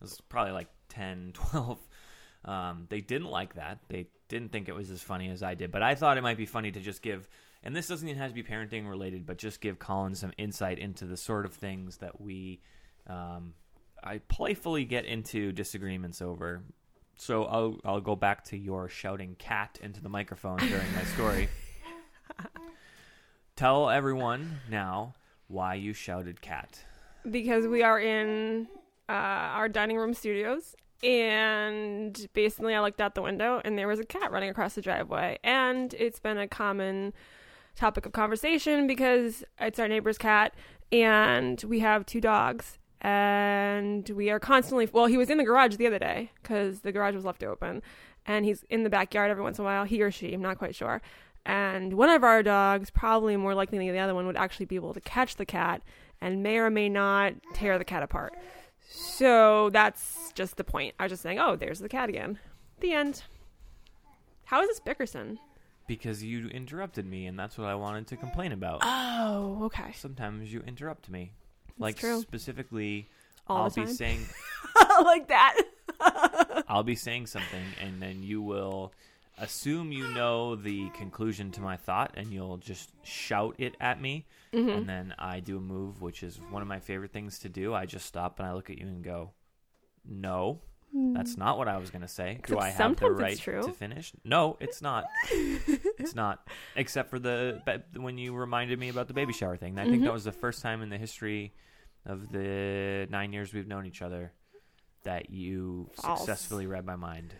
was 0.00 0.20
probably 0.28 0.52
like 0.52 0.68
10, 0.90 1.32
12. 1.34 1.78
Um, 2.44 2.86
they 2.90 3.00
didn't 3.00 3.30
like 3.30 3.54
that. 3.54 3.78
They 3.88 4.06
didn't 4.28 4.52
think 4.52 4.68
it 4.68 4.74
was 4.74 4.90
as 4.90 5.02
funny 5.02 5.30
as 5.30 5.42
I 5.42 5.54
did, 5.54 5.70
but 5.70 5.82
I 5.82 5.94
thought 5.94 6.18
it 6.18 6.22
might 6.22 6.36
be 6.36 6.46
funny 6.46 6.70
to 6.72 6.80
just 6.80 7.02
give, 7.02 7.28
and 7.62 7.74
this 7.74 7.88
doesn't 7.88 8.06
even 8.08 8.20
have 8.20 8.30
to 8.30 8.34
be 8.34 8.42
parenting 8.42 8.88
related, 8.88 9.26
but 9.26 9.38
just 9.38 9.60
give 9.60 9.78
Colin 9.78 10.14
some 10.14 10.32
insight 10.36 10.78
into 10.78 11.04
the 11.06 11.16
sort 11.16 11.44
of 11.46 11.54
things 11.54 11.98
that 11.98 12.20
we, 12.20 12.60
um, 13.06 13.54
I 14.02 14.18
playfully 14.18 14.84
get 14.84 15.04
into 15.06 15.52
disagreements 15.52 16.20
over. 16.20 16.62
So 17.16 17.44
I'll 17.44 17.78
I'll 17.84 18.00
go 18.00 18.16
back 18.16 18.44
to 18.46 18.56
your 18.56 18.88
shouting 18.88 19.36
cat 19.36 19.78
into 19.82 20.02
the 20.02 20.08
microphone 20.08 20.58
during 20.58 20.92
my 20.94 21.04
story. 21.14 21.48
Tell 23.56 23.88
everyone 23.88 24.58
now 24.68 25.14
why 25.46 25.74
you 25.74 25.92
shouted 25.92 26.40
cat. 26.40 26.80
because 27.30 27.66
we 27.68 27.82
are 27.82 28.00
in 28.00 28.66
uh, 29.08 29.12
our 29.12 29.68
dining 29.68 29.96
room 29.96 30.12
studios 30.12 30.74
and 31.04 32.28
basically 32.32 32.74
i 32.74 32.80
looked 32.80 33.00
out 33.00 33.14
the 33.14 33.22
window 33.22 33.60
and 33.64 33.78
there 33.78 33.86
was 33.86 34.00
a 34.00 34.04
cat 34.04 34.32
running 34.32 34.48
across 34.48 34.74
the 34.74 34.80
driveway. 34.80 35.38
And 35.44 35.94
it's 35.94 36.18
been 36.18 36.38
a 36.38 36.48
common 36.48 37.12
topic 37.76 38.06
of 38.06 38.12
conversation 38.12 38.86
because 38.86 39.44
it's 39.60 39.78
our 39.78 39.88
neighbor's 39.88 40.16
cat 40.16 40.54
and 40.90 41.62
we 41.64 41.80
have 41.80 42.06
two 42.06 42.20
dogs 42.20 42.78
and 43.00 44.08
we 44.10 44.30
are 44.30 44.38
constantly 44.38 44.88
well 44.92 45.06
he 45.06 45.18
was 45.18 45.28
in 45.28 45.38
the 45.38 45.44
garage 45.44 45.76
the 45.76 45.86
other 45.86 45.98
day 45.98 46.30
because 46.42 46.80
the 46.80 46.92
garage 46.92 47.14
was 47.14 47.24
left 47.24 47.42
open 47.42 47.82
and 48.26 48.44
he's 48.46 48.64
in 48.70 48.82
the 48.82 48.90
backyard 48.90 49.30
every 49.30 49.42
once 49.42 49.58
in 49.58 49.62
a 49.62 49.66
while 49.66 49.84
he 49.84 50.00
or 50.00 50.10
she 50.10 50.32
i'm 50.32 50.42
not 50.42 50.58
quite 50.58 50.74
sure. 50.74 51.02
And 51.46 51.92
one 51.92 52.08
of 52.08 52.24
our 52.24 52.42
dogs 52.42 52.88
probably 52.88 53.36
more 53.36 53.54
likely 53.54 53.76
than 53.76 53.92
the 53.92 53.98
other 53.98 54.14
one 54.14 54.26
would 54.26 54.36
actually 54.36 54.64
be 54.64 54.76
able 54.76 54.94
to 54.94 55.00
catch 55.00 55.36
the 55.36 55.44
cat 55.44 55.82
and 56.18 56.42
may 56.42 56.56
or 56.56 56.70
may 56.70 56.88
not 56.88 57.34
tear 57.52 57.76
the 57.76 57.84
cat 57.84 58.02
apart 58.02 58.32
so 58.88 59.70
that's 59.70 60.32
just 60.34 60.56
the 60.56 60.64
point. 60.64 60.94
I 60.98 61.04
was 61.04 61.12
just 61.12 61.22
saying, 61.22 61.38
oh, 61.38 61.56
there's 61.56 61.80
the 61.80 61.88
cat 61.88 62.08
again. 62.08 62.38
The 62.80 62.92
end. 62.92 63.22
How 64.44 64.62
is 64.62 64.68
this 64.68 64.80
Bickerson? 64.80 65.38
Because 65.86 66.22
you 66.22 66.48
interrupted 66.48 67.06
me, 67.06 67.26
and 67.26 67.38
that's 67.38 67.58
what 67.58 67.66
I 67.68 67.74
wanted 67.74 68.06
to 68.08 68.16
complain 68.16 68.52
about. 68.52 68.80
Oh, 68.82 69.64
okay. 69.64 69.92
Sometimes 69.94 70.52
you 70.52 70.62
interrupt 70.66 71.10
me. 71.10 71.32
That's 71.66 71.80
like 71.80 71.96
true. 71.96 72.20
specifically, 72.20 73.08
All 73.46 73.62
I'll 73.64 73.70
be 73.70 73.86
saying 73.86 74.20
like 75.04 75.28
that. 75.28 75.60
I'll 76.68 76.82
be 76.84 76.94
saying 76.96 77.26
something, 77.26 77.64
and 77.82 78.00
then 78.00 78.22
you 78.22 78.40
will 78.40 78.92
assume 79.38 79.92
you 79.92 80.08
know 80.08 80.54
the 80.56 80.88
conclusion 80.90 81.50
to 81.52 81.60
my 81.60 81.76
thought, 81.76 82.12
and 82.16 82.32
you'll 82.32 82.56
just 82.58 82.92
shout 83.02 83.56
it 83.58 83.74
at 83.80 84.00
me. 84.00 84.26
Mm-hmm. 84.52 84.68
And 84.68 84.88
then 84.88 85.14
I 85.18 85.40
do 85.40 85.56
a 85.56 85.60
move, 85.60 86.00
which 86.00 86.22
is 86.22 86.38
one 86.50 86.62
of 86.62 86.68
my 86.68 86.78
favorite 86.78 87.12
things 87.12 87.40
to 87.40 87.48
do. 87.48 87.74
I 87.74 87.86
just 87.86 88.06
stop 88.06 88.38
and 88.38 88.46
I 88.48 88.52
look 88.54 88.70
at 88.70 88.78
you 88.78 88.86
and 88.86 89.02
go, 89.02 89.32
"No, 90.08 90.60
that's 90.92 91.36
not 91.36 91.58
what 91.58 91.66
I 91.66 91.76
was 91.78 91.90
going 91.90 92.02
to 92.02 92.08
say. 92.08 92.38
do 92.46 92.58
I 92.58 92.68
have 92.70 92.96
the 92.96 93.10
right 93.10 93.36
to 93.36 93.72
finish? 93.72 94.12
No, 94.24 94.56
it's 94.60 94.80
not. 94.80 95.06
it's 95.32 96.14
not. 96.14 96.46
Except 96.76 97.10
for 97.10 97.18
the 97.18 97.60
when 97.96 98.16
you 98.16 98.32
reminded 98.34 98.78
me 98.78 98.88
about 98.90 99.08
the 99.08 99.14
baby 99.14 99.32
shower 99.32 99.56
thing. 99.56 99.76
I 99.78 99.84
think 99.84 100.02
Mhm. 100.02 100.04
that 100.04 100.12
was 100.12 100.24
the 100.24 100.32
first 100.32 100.62
time 100.62 100.82
in 100.82 100.90
the 100.90 100.98
history 100.98 101.52
of 102.06 102.30
the 102.30 103.08
nine 103.10 103.32
years 103.32 103.52
we've 103.52 103.66
known 103.66 103.86
each 103.86 104.02
other 104.02 104.32
that 105.02 105.30
you 105.30 105.90
False. 105.94 106.20
successfully 106.20 106.66
read 106.66 106.84
my 106.86 106.96
mind 106.96 107.34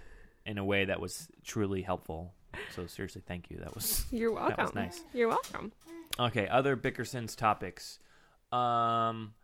in 0.46 0.58
a 0.58 0.64
way 0.64 0.84
that 0.84 1.00
was 1.00 1.28
truly 1.44 1.82
helpful. 1.82 2.32
So 2.74 2.86
seriously, 2.86 3.22
thank 3.26 3.50
you. 3.50 3.58
That 3.58 3.74
was 3.74 4.04
You're 4.10 4.32
welcome. 4.32 4.54
that 4.56 4.62
was 4.62 4.74
nice. 4.74 5.00
You're 5.12 5.28
welcome. 5.28 5.72
Okay, 6.18 6.46
other 6.48 6.76
Bickerson's 6.76 7.34
topics. 7.34 7.98
Um, 8.52 9.34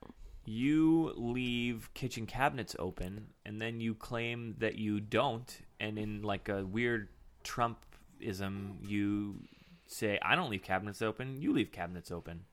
you 0.45 1.13
leave 1.17 1.91
kitchen 1.95 2.27
cabinets 2.27 2.77
open, 2.79 3.29
and 3.45 3.61
then 3.61 3.81
you 3.81 3.95
claim 3.95 4.55
that 4.59 4.77
you 4.77 5.01
don't, 5.01 5.59
and 5.81 5.99
in 5.99 6.23
like 6.23 6.49
a 6.49 6.65
weird 6.65 7.09
Trumpism, 7.45 8.77
you 8.89 9.43
say, 9.87 10.19
"I 10.23 10.37
don't 10.37 10.51
leave 10.51 10.63
cabinets 10.63 11.03
open. 11.03 11.41
You 11.41 11.53
leave 11.53 11.73
cabinets 11.73 12.11
open." 12.11 12.45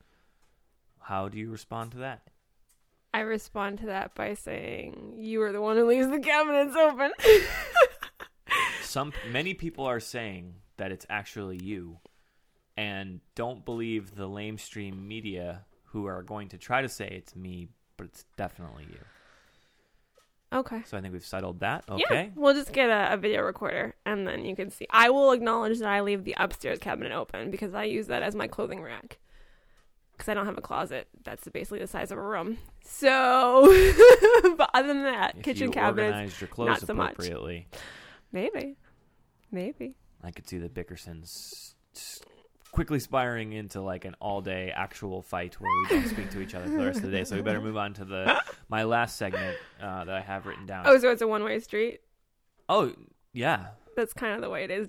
How 0.99 1.29
do 1.29 1.37
you 1.37 1.49
respond 1.51 1.91
to 1.91 1.97
that? 1.99 2.27
I 3.13 3.21
respond 3.21 3.79
to 3.79 3.85
that 3.85 4.13
by 4.13 4.33
saying, 4.33 5.13
You 5.17 5.41
are 5.43 5.53
the 5.53 5.61
one 5.61 5.77
who 5.77 5.87
leaves 5.87 6.09
the 6.09 6.19
cabinets 6.19 6.75
open. 6.75 7.11
Some 8.87 9.11
many 9.29 9.53
people 9.53 9.85
are 9.85 9.99
saying 9.99 10.55
that 10.77 10.91
it's 10.91 11.05
actually 11.09 11.57
you, 11.61 11.99
and 12.75 13.19
don't 13.35 13.63
believe 13.65 14.15
the 14.15 14.27
lamestream 14.27 15.05
media 15.05 15.65
who 15.91 16.05
are 16.05 16.23
going 16.23 16.49
to 16.49 16.57
try 16.57 16.81
to 16.81 16.89
say 16.89 17.07
it's 17.07 17.35
me, 17.35 17.67
but 17.97 18.05
it's 18.07 18.25
definitely 18.37 18.85
you. 18.89 18.99
okay. 20.59 20.81
So 20.85 20.97
I 20.97 21.01
think 21.01 21.13
we've 21.13 21.25
settled 21.25 21.59
that. 21.61 21.83
Yeah, 21.89 22.05
Okay. 22.05 22.31
we'll 22.35 22.53
just 22.53 22.71
get 22.73 22.89
a, 22.89 23.13
a 23.13 23.17
video 23.17 23.41
recorder 23.43 23.95
and 24.05 24.27
then 24.27 24.45
you 24.45 24.55
can 24.55 24.69
see. 24.69 24.85
I 24.89 25.09
will 25.09 25.31
acknowledge 25.31 25.79
that 25.79 25.87
I 25.89 26.01
leave 26.01 26.23
the 26.23 26.35
upstairs 26.37 26.79
cabinet 26.79 27.11
open 27.11 27.51
because 27.51 27.73
I 27.73 27.83
use 27.85 28.07
that 28.07 28.21
as 28.23 28.35
my 28.35 28.47
clothing 28.47 28.81
rack. 28.81 29.17
Because 30.13 30.29
I 30.29 30.33
don't 30.33 30.45
have 30.45 30.57
a 30.57 30.61
closet 30.61 31.07
that's 31.23 31.47
basically 31.49 31.79
the 31.79 31.87
size 31.87 32.11
of 32.11 32.17
a 32.17 32.21
room. 32.21 32.57
So, 32.83 33.63
but 34.57 34.69
other 34.73 34.87
than 34.87 35.03
that, 35.03 35.35
If 35.37 35.43
kitchen 35.43 35.71
cabinets, 35.71 36.11
organized 36.13 36.41
your 36.41 36.47
clothes 36.47 36.67
not 36.69 36.81
so 36.81 36.93
much. 36.95 37.17
Maybe, 38.31 38.75
maybe. 39.51 39.95
I 40.23 40.31
could 40.31 40.47
see 40.47 40.57
the 40.57 40.69
Bickersons 40.69 41.73
quickly 42.71 42.99
spiraling 42.99 43.53
into 43.53 43.81
like 43.81 44.05
an 44.05 44.15
all-day 44.19 44.71
actual 44.75 45.21
fight 45.21 45.59
where 45.59 45.69
we 45.83 45.89
don't 45.89 46.07
speak 46.09 46.29
to 46.31 46.41
each 46.41 46.53
other 46.53 46.65
for 46.65 46.71
the 46.77 46.85
rest 46.85 46.97
of 46.97 47.05
the 47.05 47.11
day. 47.11 47.23
So 47.23 47.35
we 47.35 47.41
better 47.41 47.61
move 47.61 47.77
on 47.77 47.93
to 47.95 48.05
the 48.05 48.41
my 48.69 48.83
last 48.83 49.17
segment 49.17 49.57
uh, 49.81 50.03
that 50.05 50.15
I 50.15 50.21
have 50.21 50.45
written 50.45 50.65
down. 50.65 50.83
Oh, 50.87 50.97
so 50.99 51.09
it's 51.11 51.21
a 51.21 51.27
one-way 51.27 51.59
street. 51.59 52.01
Oh, 52.69 52.93
yeah. 53.33 53.67
That's 53.95 54.13
kind 54.13 54.35
of 54.35 54.41
the 54.41 54.49
way 54.49 54.63
it 54.63 54.69
is 54.69 54.87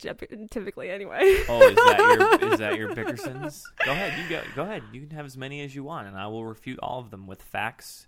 typically, 0.51 0.91
anyway. 0.91 1.21
Oh, 1.49 1.63
is 1.67 1.77
that 1.77 1.99
your 2.43 2.53
is 2.53 2.59
that 2.59 2.77
your 2.77 2.91
Bickersons? 2.95 3.63
Go 3.85 3.93
ahead, 3.93 4.19
you 4.23 4.29
go. 4.29 4.43
Go 4.55 4.63
ahead. 4.65 4.83
You 4.93 5.01
can 5.01 5.11
have 5.17 5.25
as 5.25 5.37
many 5.37 5.63
as 5.63 5.75
you 5.75 5.83
want, 5.83 6.09
and 6.09 6.17
I 6.17 6.27
will 6.27 6.45
refute 6.45 6.79
all 6.83 6.99
of 7.01 7.11
them 7.11 7.27
with 7.27 7.41
facts 7.43 8.07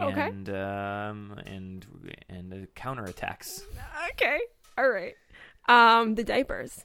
Okay. 0.00 0.20
and 0.22 0.48
um 0.48 1.38
and 1.46 1.86
and 2.28 2.52
uh, 2.52 2.56
counterattacks. 2.74 3.62
okay, 4.14 4.40
all 4.78 4.88
right. 4.88 5.14
Um, 5.68 6.14
the 6.14 6.24
diapers. 6.24 6.84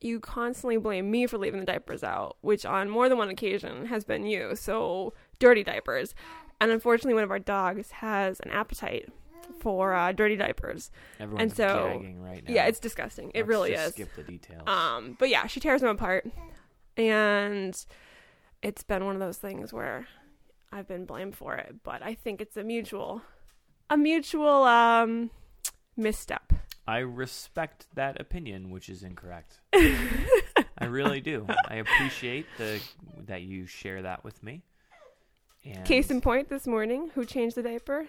You 0.00 0.18
constantly 0.18 0.78
blame 0.78 1.10
me 1.10 1.26
for 1.28 1.38
leaving 1.38 1.60
the 1.60 1.66
diapers 1.66 2.02
out, 2.02 2.36
which 2.40 2.66
on 2.66 2.90
more 2.90 3.08
than 3.08 3.18
one 3.18 3.28
occasion 3.28 3.86
has 3.86 4.02
been 4.04 4.26
you. 4.26 4.56
So 4.56 5.14
dirty 5.38 5.62
diapers, 5.62 6.14
and 6.60 6.70
unfortunately, 6.72 7.14
one 7.14 7.22
of 7.24 7.30
our 7.30 7.38
dogs 7.38 7.92
has 7.92 8.40
an 8.40 8.50
appetite 8.50 9.08
for 9.60 9.94
uh, 9.94 10.10
dirty 10.10 10.34
diapers. 10.34 10.90
Everyone's 11.20 11.54
so- 11.54 11.90
gagging 11.92 12.20
right 12.20 12.46
now. 12.46 12.52
Yeah, 12.52 12.66
it's 12.66 12.80
disgusting. 12.80 13.30
It 13.32 13.38
Let's 13.40 13.48
really 13.48 13.70
just 13.70 13.86
is. 13.86 13.92
Skip 13.94 14.08
the 14.16 14.22
details. 14.24 14.62
Um, 14.66 15.16
but 15.20 15.28
yeah, 15.28 15.46
she 15.46 15.60
tears 15.60 15.80
them 15.82 15.90
apart, 15.90 16.28
and 16.96 17.76
it's 18.62 18.82
been 18.82 19.04
one 19.04 19.14
of 19.14 19.20
those 19.20 19.38
things 19.38 19.72
where 19.72 20.06
I've 20.72 20.88
been 20.88 21.04
blamed 21.04 21.36
for 21.36 21.54
it. 21.54 21.76
But 21.84 22.02
I 22.02 22.14
think 22.14 22.40
it's 22.40 22.56
a 22.56 22.64
mutual, 22.64 23.22
a 23.88 23.96
mutual 23.96 24.64
um 24.64 25.30
misstep. 25.96 26.52
I 26.86 26.98
respect 26.98 27.86
that 27.94 28.20
opinion, 28.20 28.70
which 28.70 28.88
is 28.88 29.02
incorrect. 29.02 29.60
I 29.74 30.86
really 30.86 31.20
do. 31.20 31.46
I 31.68 31.76
appreciate 31.76 32.46
the 32.58 32.80
that 33.26 33.42
you 33.42 33.66
share 33.66 34.02
that 34.02 34.24
with 34.24 34.42
me. 34.42 34.62
And 35.64 35.84
Case 35.84 36.10
in 36.10 36.20
point, 36.20 36.48
this 36.48 36.66
morning, 36.66 37.10
who 37.14 37.24
changed 37.24 37.56
the 37.56 37.62
diaper? 37.62 38.08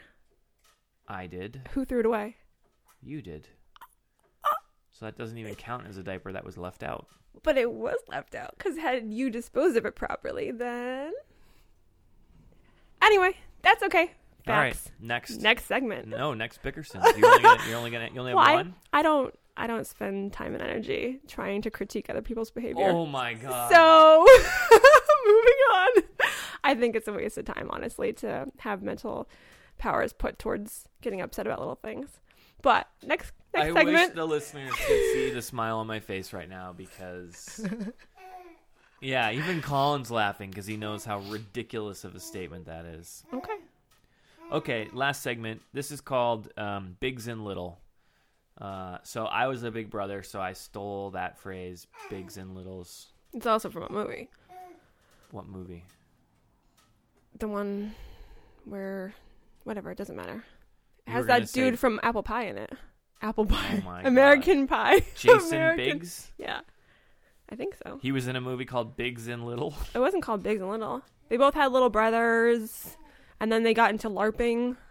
I 1.08 1.28
did. 1.28 1.70
Who 1.74 1.86
threw 1.86 2.00
it 2.00 2.06
away? 2.06 2.38
You 3.02 3.22
did. 3.22 3.48
So 4.92 5.06
that 5.06 5.18
doesn't 5.18 5.38
even 5.38 5.56
count 5.56 5.86
as 5.88 5.98
a 5.98 6.04
diaper 6.04 6.32
that 6.32 6.46
was 6.46 6.58
left 6.58 6.82
out. 6.84 7.08
But 7.44 7.58
it 7.58 7.72
was 7.72 7.98
left 8.08 8.36
out 8.36 8.56
because 8.58 8.78
had 8.78 9.12
you 9.12 9.30
disposed 9.30 9.76
of 9.76 9.86
it 9.86 9.96
properly, 9.96 10.52
then. 10.52 11.12
Anyway, 13.02 13.38
that's 13.62 13.84
okay. 13.84 14.12
All 14.48 14.54
right, 14.56 14.78
next. 15.00 15.42
Next 15.42 15.66
segment. 15.66 16.08
No, 16.08 16.34
next 16.34 16.62
Bickerson. 16.62 17.02
You 17.18 17.26
only 17.26 17.42
gonna, 17.44 17.64
you're 17.68 17.78
only 17.78 17.92
gonna 17.92 18.10
you 18.14 18.20
only 18.20 18.32
have 18.32 18.38
Well, 18.38 18.46
I- 18.46 18.56
one. 18.56 18.76
I 18.92 19.02
don't. 19.02 19.34
I 19.56 19.68
don't 19.68 19.86
spend 19.86 20.34
time 20.34 20.54
and 20.56 20.64
energy 20.64 21.20
trying 21.28 21.62
to 21.62 21.70
critique 21.70 22.10
other 22.10 22.24
people's 22.24 22.50
behavior. 22.50 22.90
Oh 22.90 23.06
my 23.06 23.36
god. 23.36 23.72
So, 23.72 24.26
moving 25.28 25.54
on. 25.74 26.04
I 26.64 26.74
think 26.74 26.96
it's 26.96 27.08
a 27.08 27.14
waste 27.14 27.38
of 27.38 27.46
time, 27.46 27.68
honestly, 27.70 28.14
to 28.14 28.48
have 28.60 28.82
mental 28.82 29.30
powers 29.78 30.12
put 30.12 30.40
towards 30.40 30.86
getting 31.02 31.22
upset 31.22 31.46
about 31.46 31.60
little 31.60 31.76
things. 31.76 32.10
But 32.64 32.88
next 33.06 33.32
next 33.54 33.68
I 33.68 33.84
wish 33.84 33.86
segment. 33.86 34.16
the 34.16 34.26
listeners 34.26 34.72
could 34.72 34.88
see 35.14 35.30
the 35.32 35.42
smile 35.44 35.78
on 35.78 35.86
my 35.88 36.00
face 36.00 36.34
right 36.34 36.50
now 36.50 36.74
because, 36.76 37.64
yeah, 39.02 39.32
even 39.32 39.62
Colin's 39.62 40.10
laughing 40.10 40.50
because 40.50 40.66
he 40.66 40.78
knows 40.78 41.06
how 41.06 41.20
ridiculous 41.20 42.06
of 42.06 42.16
a 42.16 42.20
statement 42.20 42.66
that 42.66 42.86
is. 42.86 43.24
Okay. 43.34 43.54
Okay, 44.52 44.88
last 44.94 45.24
segment. 45.24 45.62
This 45.74 45.92
is 45.92 46.02
called 46.02 46.50
um, 46.58 46.96
Bigs 47.00 47.28
and 47.28 47.44
Little. 47.44 47.80
Uh, 48.60 49.00
so 49.04 49.26
I 49.26 49.48
was 49.48 49.64
a 49.64 49.72
big 49.72 49.90
brother, 49.90 50.22
so 50.22 50.40
I 50.40 50.54
stole 50.54 51.12
that 51.12 51.40
phrase, 51.40 51.88
Bigs 52.10 52.38
and 52.38 52.56
Littles. 52.56 53.08
It's 53.34 53.48
also 53.48 53.70
from 53.70 53.84
a 53.84 53.92
movie. 53.92 54.30
What 55.32 55.48
movie? 55.48 55.84
The 57.40 57.48
one 57.48 57.96
where, 58.66 59.16
whatever, 59.64 59.90
it 59.90 59.98
doesn't 59.98 60.16
matter. 60.16 60.44
It 61.08 61.12
has 61.12 61.26
that 61.26 61.50
say- 61.50 61.72
dude 61.72 61.80
from 61.80 62.00
Apple 62.04 62.22
Pie 62.24 62.46
in 62.46 62.58
it. 62.60 62.72
Apple 63.24 63.46
Pie. 63.48 63.82
Oh 63.88 64.08
American 64.08 64.68
Pie. 64.68 65.00
Jason 65.16 65.48
American- 65.58 65.98
Biggs. 66.00 66.32
Yeah. 66.38 66.60
I 67.50 67.56
think 67.56 67.76
so. 67.84 67.98
He 68.02 68.12
was 68.12 68.28
in 68.28 68.36
a 68.36 68.42
movie 68.42 68.66
called 68.66 68.96
Bigs 68.96 69.28
and 69.28 69.46
Little. 69.46 69.74
It 69.96 70.00
wasn't 70.00 70.22
called 70.24 70.44
Bigs 70.44 70.62
and 70.62 70.70
Little. 70.70 71.02
They 71.30 71.38
both 71.38 71.54
had 71.56 71.72
little 71.72 71.90
brothers, 71.90 72.96
and 73.40 73.52
then 73.52 73.64
they 73.64 73.74
got 73.74 73.92
into 73.92 74.10
LARPing. 74.10 74.78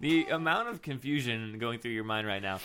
The 0.00 0.24
amount 0.30 0.68
of 0.68 0.82
confusion 0.82 1.58
going 1.60 1.78
through 1.78 1.92
your 1.92 2.02
mind 2.02 2.26
right 2.26 2.42
now. 2.42 2.58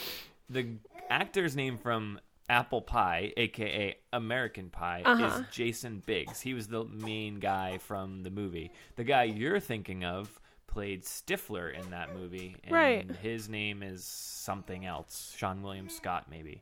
The 0.49 0.69
actor's 1.07 1.55
name 1.55 1.77
from 1.77 2.19
Apple 2.49 2.81
Pie, 2.81 3.31
aka 3.37 3.95
American 4.11 4.71
Pie, 4.71 5.03
Uh-huh. 5.05 5.41
is 5.41 5.45
Jason 5.51 6.01
Biggs. 6.03 6.41
He 6.41 6.55
was 6.55 6.67
the 6.67 6.85
main 6.85 7.35
guy 7.39 7.77
from 7.77 8.23
the 8.23 8.31
movie. 8.31 8.71
The 8.95 9.03
guy 9.03 9.25
you're 9.25 9.59
thinking 9.59 10.03
of 10.03 10.39
played 10.65 11.03
Stifler 11.03 11.71
in 11.79 11.91
that 11.91 12.15
movie, 12.15 12.55
and 12.63 12.71
Right. 12.71 13.11
his 13.17 13.47
name 13.49 13.83
is 13.83 14.03
something 14.03 14.85
else. 14.87 15.35
Seann 15.39 15.61
William 15.61 15.89
Scott, 15.89 16.25
maybe. 16.31 16.59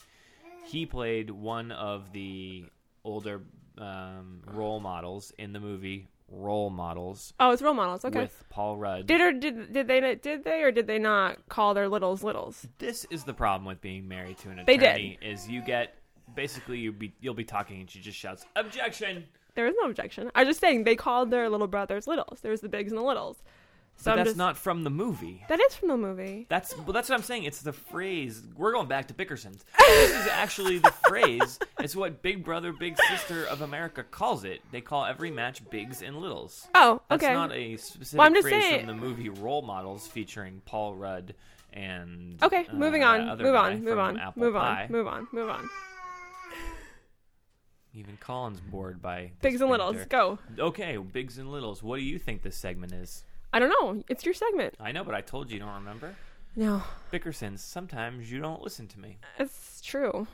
He 0.66 0.86
played 0.86 1.30
one 1.30 1.72
of 1.72 2.12
the 2.12 2.66
older 3.06 3.44
um, 3.78 4.42
role 4.48 4.82
models 4.82 5.32
in 5.38 5.54
the 5.54 5.60
movie 5.62 6.08
Role 6.28 6.70
Models 6.70 7.34
Oh, 7.40 7.52
it's 7.52 7.62
role 7.62 7.74
models. 7.74 8.04
Okay. 8.04 8.22
with 8.22 8.44
Paul 8.50 8.78
Rudd. 8.78 9.06
Did 9.08 9.22
or 9.22 9.32
did 9.32 9.72
did 9.72 9.88
they 9.88 10.16
did 10.16 10.44
they 10.44 10.64
or 10.64 10.72
did 10.72 10.88
they 10.88 10.98
not 11.00 11.38
call 11.50 11.74
their 11.74 11.88
littles 11.88 12.24
littles? 12.24 12.68
this 12.80 13.06
is 13.12 13.24
the 13.24 13.34
problem 13.34 13.66
with 13.66 13.80
being 13.82 14.08
married 14.08 14.38
to 14.40 14.50
an 14.50 14.60
attorney. 14.60 14.78
They 14.78 15.18
did. 15.18 15.18
is 15.22 15.48
you 15.48 15.62
get 15.62 15.96
basically 16.36 16.80
you 16.80 16.92
be 16.92 17.14
you'll 17.22 17.36
be 17.36 17.44
talking 17.44 17.80
and 17.82 17.90
she 17.90 18.00
just 18.00 18.18
shouts 18.18 18.46
objection 18.56 19.26
There 19.54 19.68
is 19.68 19.76
no 19.82 19.88
objection. 19.90 20.32
I 20.34 20.42
was 20.42 20.50
just 20.50 20.60
saying 20.60 20.84
they 20.84 20.96
called 20.96 21.30
their 21.30 21.48
little 21.50 21.68
brothers 21.68 22.08
littles. 22.08 22.40
There's 22.42 22.62
the 22.62 22.70
bigs 22.70 22.92
and 22.92 22.98
the 23.00 23.06
littles. 23.06 23.38
So 23.98 24.12
but 24.12 24.12
I'm 24.12 24.18
that's 24.18 24.30
just, 24.32 24.38
not 24.38 24.58
from 24.58 24.84
the 24.84 24.90
movie 24.90 25.44
that 25.50 25.60
is 25.60 25.74
from 25.76 25.88
the 25.88 25.98
movie. 25.98 26.46
that's 26.50 26.76
well 26.80 26.92
that's 26.94 27.08
what 27.10 27.16
i'm 27.16 27.24
saying 27.24 27.46
it's 27.46 27.62
the 27.62 27.74
phrase 27.74 28.44
we're 28.56 28.74
going 28.74 28.88
back 28.88 29.08
to 29.08 29.14
bickerson's 29.14 29.64
this 29.80 30.12
is 30.12 30.28
actually 30.28 30.78
the 30.80 30.92
phrase 31.08 31.58
it's 31.80 31.96
what 31.96 32.22
big 32.22 32.44
brother 32.44 32.72
big 32.74 32.98
sister 33.10 33.46
of 33.46 33.62
america 33.62 34.04
calls 34.04 34.44
it 34.44 34.62
they 34.72 34.82
call 34.82 35.06
every 35.06 35.32
match 35.32 35.68
bigs 35.70 36.02
and 36.02 36.18
littles 36.18 36.68
Oh, 36.76 37.02
okay. 37.10 37.26
that's 37.28 37.34
not 37.34 37.52
a 37.54 37.78
specific 37.78 38.20
Well, 38.20 38.42
phrase 38.42 38.54
saying- 38.64 38.86
from 38.86 38.88
the 39.00 39.02
movie 39.06 39.30
role 39.30 39.62
models 39.62 40.06
featuring 40.08 40.62
paul 40.66 40.94
rudd 40.96 41.34
and 41.74 42.42
okay, 42.44 42.66
uh, 42.72 42.74
moving 42.76 43.04
on. 43.04 43.38
Move 43.38 43.54
on. 43.56 43.84
Move 43.84 44.00
on. 44.00 44.18
Apple 44.18 44.44
Move 44.44 44.54
Pie. 44.54 44.84
on. 44.86 44.92
Move 44.94 45.08
on. 45.08 45.28
Move 45.34 45.50
on. 45.50 45.70
even 47.94 48.18
colin's 48.18 48.60
bored 48.62 49.02
by 49.02 49.32
Bigs 49.42 49.60
and 49.62 49.70
littles. 49.70 49.98
Go. 50.10 50.40
Okay, 50.60 50.96
bigs 50.98 51.38
and 51.38 51.52
littles. 51.52 51.82
What 51.84 51.98
do 51.98 52.04
you 52.06 52.20
think 52.20 52.42
this 52.44 52.56
segment 52.58 52.94
is? 52.94 53.24
I 53.56 53.60
don't 53.60 53.70
know. 53.70 54.04
It's 54.10 54.26
your 54.26 54.34
segment. 54.34 54.74
I 54.82 54.92
know, 54.92 55.06
but 55.06 55.16
I 55.16 55.22
told 55.22 55.50
you, 55.50 55.54
you 55.54 55.60
don't 55.64 55.76
remember. 55.76 56.14
No, 56.58 56.84
Bickersons, 57.14 57.60
sometimes 57.60 58.30
you 58.30 58.42
don't 58.42 58.62
listen 58.62 58.86
to 58.88 59.00
me. 59.00 59.18
it's 59.40 59.80
true. 59.82 60.28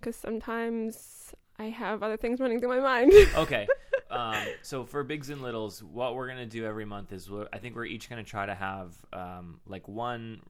Because 0.00 0.16
sometimes 0.16 1.34
I 1.58 1.64
have 1.64 2.02
other 2.02 2.16
things 2.16 2.40
running 2.40 2.58
through 2.58 2.70
my 2.70 2.80
mind. 2.80 3.12
Okay, 3.36 3.68
um, 4.10 4.34
so 4.62 4.84
for 4.86 5.04
bigs 5.04 5.28
and 5.28 5.42
littles, 5.42 5.82
what 5.84 6.14
we're 6.14 6.26
gonna 6.28 6.46
do 6.46 6.64
every 6.64 6.86
month 6.86 7.12
is 7.12 7.30
we're, 7.30 7.48
I 7.52 7.58
think 7.58 7.76
we're 7.76 7.84
each 7.84 8.08
gonna 8.08 8.24
try 8.24 8.46
to 8.46 8.54
have 8.54 8.94
um, 9.12 9.60
like 9.66 9.86
one 9.86 10.40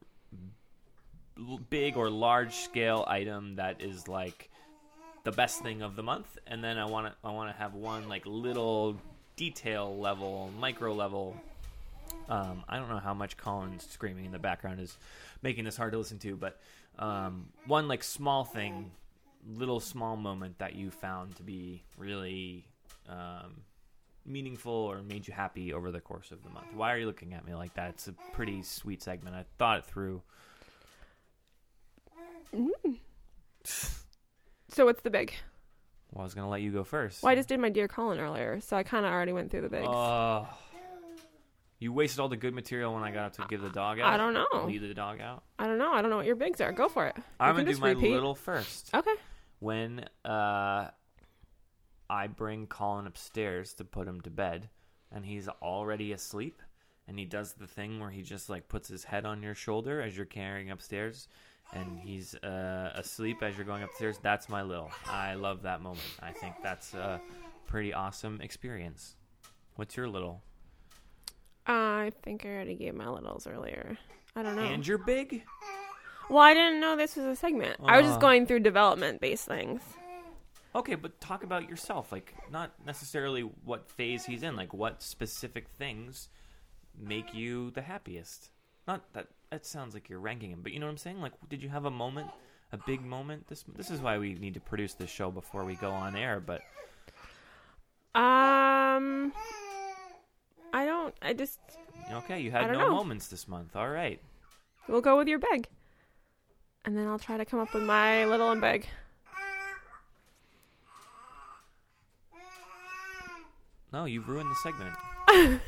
l- 1.37 1.59
big 1.69 1.97
or 1.97 2.09
large 2.09 2.55
scale 2.55 3.03
item 3.09 3.55
that 3.55 3.81
is 3.81 4.07
like 4.07 4.49
the 5.25 5.31
best 5.33 5.61
thing 5.63 5.81
of 5.81 5.97
the 5.97 6.03
month, 6.03 6.37
and 6.47 6.63
then 6.63 6.77
I 6.77 6.85
want 6.85 7.07
to 7.07 7.13
I 7.27 7.31
want 7.33 7.53
to 7.53 7.57
have 7.61 7.73
one 7.73 8.07
like 8.07 8.25
little 8.25 8.95
detail 9.35 9.97
level, 9.99 10.49
micro 10.57 10.93
level. 10.93 11.35
Um, 12.27 12.63
I 12.69 12.77
don't 12.77 12.89
know 12.89 12.99
how 12.99 13.13
much 13.13 13.37
Colin's 13.37 13.87
screaming 13.89 14.25
in 14.25 14.31
the 14.31 14.39
background 14.39 14.79
is 14.79 14.97
making 15.41 15.65
this 15.65 15.75
hard 15.75 15.93
to 15.93 15.97
listen 15.97 16.19
to, 16.19 16.35
but 16.35 16.59
um, 16.99 17.47
one 17.65 17.87
like 17.87 18.03
small 18.03 18.43
thing, 18.43 18.91
little 19.47 19.79
small 19.79 20.15
moment 20.15 20.59
that 20.59 20.75
you 20.75 20.91
found 20.91 21.35
to 21.37 21.43
be 21.43 21.83
really 21.97 22.65
um, 23.07 23.61
meaningful 24.25 24.71
or 24.71 25.01
made 25.01 25.27
you 25.27 25.33
happy 25.33 25.73
over 25.73 25.91
the 25.91 25.99
course 25.99 26.31
of 26.31 26.43
the 26.43 26.49
month. 26.49 26.67
Why 26.73 26.93
are 26.93 26.97
you 26.97 27.07
looking 27.07 27.33
at 27.33 27.45
me 27.45 27.55
like 27.55 27.73
that? 27.73 27.89
It's 27.89 28.07
a 28.07 28.13
pretty 28.33 28.61
sweet 28.61 29.01
segment. 29.01 29.35
I 29.35 29.45
thought 29.57 29.79
it 29.79 29.85
through. 29.85 30.21
so 34.67 34.85
what's 34.85 35.01
the 35.01 35.09
big? 35.09 35.33
Well, 36.11 36.21
I 36.21 36.23
was 36.23 36.33
gonna 36.33 36.49
let 36.49 36.61
you 36.61 36.71
go 36.71 36.83
first. 36.83 37.23
Well, 37.23 37.31
I 37.31 37.35
just 37.35 37.49
did 37.49 37.59
my 37.59 37.69
dear 37.69 37.87
Colin 37.87 38.19
earlier, 38.19 38.59
so 38.61 38.75
I 38.75 38.83
kind 38.83 39.05
of 39.05 39.11
already 39.11 39.33
went 39.33 39.51
through 39.51 39.61
the 39.61 39.69
bigs. 39.69 39.87
Oh, 39.87 40.47
you 41.79 41.93
wasted 41.93 42.19
all 42.19 42.27
the 42.29 42.37
good 42.37 42.53
material 42.53 42.93
when 42.93 43.03
I 43.03 43.11
got 43.11 43.25
up 43.27 43.33
to 43.37 43.45
give 43.49 43.61
the 43.61 43.69
dog 43.69 43.99
out. 43.99 44.13
I 44.13 44.17
don't 44.17 44.33
know. 44.33 44.65
Leave 44.65 44.81
the 44.81 44.93
dog 44.93 45.21
out. 45.21 45.43
I 45.57 45.65
don't 45.65 45.77
know. 45.77 45.91
I 45.91 46.01
don't 46.01 46.11
know 46.11 46.17
what 46.17 46.25
your 46.25 46.35
bigs 46.35 46.59
are. 46.61 46.71
Go 46.71 46.89
for 46.89 47.07
it. 47.07 47.15
I'm 47.39 47.55
can 47.55 47.65
gonna 47.65 47.75
do 47.75 47.81
my 47.81 47.89
repeat. 47.91 48.11
little 48.11 48.35
first. 48.35 48.91
Okay. 48.93 49.13
when 49.59 50.05
uh, 50.25 50.89
I 52.09 52.27
bring 52.27 52.67
Colin 52.67 53.07
upstairs 53.07 53.73
to 53.75 53.85
put 53.85 54.07
him 54.07 54.21
to 54.21 54.29
bed, 54.29 54.69
and 55.11 55.25
he's 55.25 55.47
already 55.61 56.11
asleep, 56.11 56.61
and 57.07 57.17
he 57.17 57.25
does 57.25 57.53
the 57.53 57.67
thing 57.67 57.99
where 57.99 58.09
he 58.09 58.21
just 58.23 58.49
like 58.49 58.67
puts 58.67 58.87
his 58.87 59.03
head 59.03 59.25
on 59.25 59.41
your 59.41 59.55
shoulder 59.55 60.01
as 60.01 60.15
you're 60.17 60.25
carrying 60.25 60.71
upstairs, 60.71 61.27
and 61.73 61.99
he's 61.99 62.35
uh, 62.35 62.91
asleep 62.95 63.41
as 63.41 63.55
you're 63.55 63.65
going 63.65 63.83
upstairs. 63.83 64.19
That's 64.21 64.49
my 64.49 64.63
little. 64.63 64.91
I 65.05 65.35
love 65.35 65.61
that 65.63 65.81
moment. 65.81 66.01
I 66.21 66.31
think 66.31 66.55
that's 66.61 66.93
a 66.93 67.21
pretty 67.67 67.93
awesome 67.93 68.41
experience. 68.41 69.15
What's 69.75 69.95
your 69.95 70.07
little? 70.07 70.41
I 71.71 72.11
think 72.23 72.45
I 72.45 72.49
already 72.49 72.75
gave 72.75 72.95
my 72.95 73.07
littles 73.09 73.45
earlier. 73.47 73.97
I 74.35 74.43
don't 74.43 74.55
know. 74.55 74.63
And 74.63 74.85
you're 74.85 74.97
big. 74.97 75.43
well, 76.29 76.39
I 76.43 76.53
didn't 76.53 76.79
know 76.79 76.95
this 76.95 77.15
was 77.15 77.25
a 77.25 77.35
segment. 77.35 77.77
I 77.85 77.97
was 77.97 78.07
just 78.07 78.17
Uh. 78.17 78.21
going 78.21 78.45
through 78.47 78.61
development 78.61 79.21
based 79.21 79.45
things. 79.45 79.81
Okay, 80.75 80.95
but 80.95 81.19
talk 81.19 81.43
about 81.43 81.67
yourself. 81.69 82.11
Like, 82.11 82.35
not 82.51 82.71
necessarily 82.85 83.41
what 83.41 83.89
phase 83.89 84.25
he's 84.25 84.43
in. 84.43 84.55
Like, 84.55 84.73
what 84.73 85.01
specific 85.01 85.67
things 85.69 86.29
make 86.97 87.33
you 87.33 87.71
the 87.71 87.81
happiest? 87.81 88.51
Not 88.87 89.11
that 89.13 89.27
that 89.49 89.65
sounds 89.65 89.93
like 89.95 90.09
you're 90.09 90.19
ranking 90.19 90.51
him, 90.51 90.61
but 90.61 90.71
you 90.71 90.79
know 90.79 90.85
what 90.85 90.91
I'm 90.91 90.97
saying. 90.97 91.21
Like, 91.21 91.33
did 91.49 91.61
you 91.63 91.69
have 91.69 91.85
a 91.85 91.91
moment, 91.91 92.29
a 92.71 92.77
big 92.77 93.01
moment? 93.01 93.47
This 93.47 93.63
this 93.75 93.89
is 93.91 93.99
why 93.99 94.17
we 94.19 94.33
need 94.35 94.53
to 94.55 94.59
produce 94.59 94.93
this 94.93 95.09
show 95.09 95.31
before 95.31 95.65
we 95.65 95.75
go 95.75 95.89
on 95.91 96.15
air. 96.15 96.39
But 96.39 96.61
Um, 98.15 99.33
I 100.73 100.85
don't. 100.85 101.13
I 101.21 101.33
just. 101.33 101.59
okay, 102.11 102.39
you 102.41 102.49
I 102.49 102.61
had 102.61 102.67
don't 102.67 102.73
no 102.73 102.87
know. 102.89 102.95
moments 102.95 103.27
this 103.27 103.47
month. 103.47 103.75
All 103.75 103.89
right. 103.89 104.19
We'll 104.87 105.01
go 105.01 105.17
with 105.17 105.27
your 105.27 105.39
big, 105.39 105.67
and 106.85 106.97
then 106.97 107.07
I'll 107.07 107.19
try 107.19 107.37
to 107.37 107.45
come 107.45 107.59
up 107.59 107.73
with 107.73 107.83
my 107.83 108.25
little 108.25 108.51
and 108.51 108.61
big. 108.61 108.87
No, 113.91 114.05
you've 114.05 114.29
ruined 114.29 114.49
the 114.51 114.55
segment. 114.55 114.95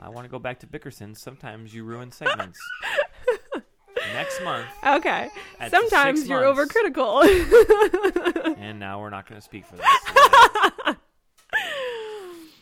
I 0.00 0.08
want 0.08 0.24
to 0.24 0.28
go 0.28 0.38
back 0.38 0.60
to 0.60 0.66
Bickerson. 0.66 1.14
Sometimes 1.14 1.74
you 1.74 1.84
ruin 1.84 2.10
segments. 2.12 2.58
Next 4.12 4.42
month, 4.42 4.66
Okay. 4.86 5.28
At 5.60 5.70
Sometimes 5.70 6.20
six 6.20 6.28
you're 6.30 6.52
months. 6.54 6.72
overcritical. 6.74 8.56
and 8.58 8.78
now 8.78 9.00
we're 9.00 9.10
not 9.10 9.28
going 9.28 9.40
to 9.40 9.44
speak 9.44 9.64
for 9.66 9.76
this. 9.76 9.86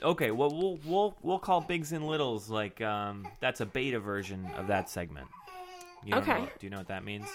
Okay, 0.04 0.30
well 0.30 0.50
we'll 0.50 0.78
we'll 0.84 1.16
we'll 1.22 1.38
call 1.38 1.60
bigs 1.60 1.92
and 1.92 2.06
littles 2.06 2.48
like 2.50 2.80
um 2.80 3.26
that's 3.40 3.60
a 3.60 3.66
beta 3.66 3.98
version 3.98 4.46
of 4.56 4.66
that 4.68 4.88
segment. 4.88 5.26
You 6.04 6.12
don't 6.12 6.22
Okay. 6.22 6.40
Know, 6.42 6.48
do 6.58 6.66
you 6.66 6.70
know 6.70 6.78
what 6.78 6.88
that 6.88 7.04
means? 7.04 7.26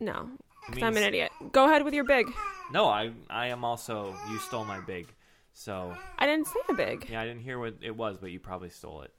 No, 0.00 0.28
'cause 0.68 0.76
I'm 0.82 0.88
an 0.88 0.94
means- 0.94 1.06
idiot. 1.06 1.32
Go 1.52 1.64
ahead 1.64 1.82
with 1.84 1.94
your 1.94 2.04
big. 2.04 2.26
No, 2.70 2.86
I 2.88 3.12
I 3.30 3.46
am 3.46 3.64
also. 3.64 4.14
You 4.30 4.38
stole 4.38 4.64
my 4.64 4.80
big. 4.80 5.06
So 5.54 5.96
I 6.18 6.26
didn't 6.26 6.46
say 6.48 6.60
a 6.68 6.74
big. 6.74 7.08
yeah, 7.08 7.22
I 7.22 7.24
didn't 7.24 7.40
hear 7.42 7.58
what 7.58 7.74
it 7.80 7.96
was, 7.96 8.18
but 8.18 8.30
you 8.30 8.38
probably 8.38 8.68
stole 8.70 9.02
it. 9.02 9.12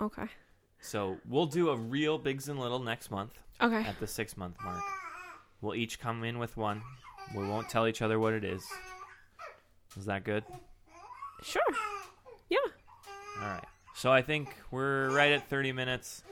Okay. 0.00 0.26
So 0.80 1.18
we'll 1.28 1.46
do 1.46 1.70
a 1.70 1.76
real 1.76 2.18
bigs 2.18 2.48
and 2.48 2.58
little 2.58 2.80
next 2.80 3.10
month 3.12 3.38
Okay. 3.60 3.84
at 3.88 3.98
the 4.00 4.06
six 4.08 4.36
month 4.36 4.56
mark. 4.64 4.82
We'll 5.60 5.76
each 5.76 6.00
come 6.00 6.24
in 6.24 6.38
with 6.40 6.56
one. 6.56 6.82
We 7.34 7.46
won't 7.46 7.68
tell 7.70 7.86
each 7.86 8.02
other 8.02 8.18
what 8.18 8.32
it 8.34 8.44
is. 8.44 8.66
Is 9.96 10.06
that 10.06 10.24
good? 10.24 10.44
Sure. 11.42 11.62
Yeah. 13.36 13.42
All 13.42 13.48
right. 13.54 13.64
So 13.94 14.12
I 14.12 14.22
think 14.22 14.54
we're 14.70 15.10
right 15.10 15.32
at 15.32 15.48
30 15.48 15.72
minutes. 15.72 16.22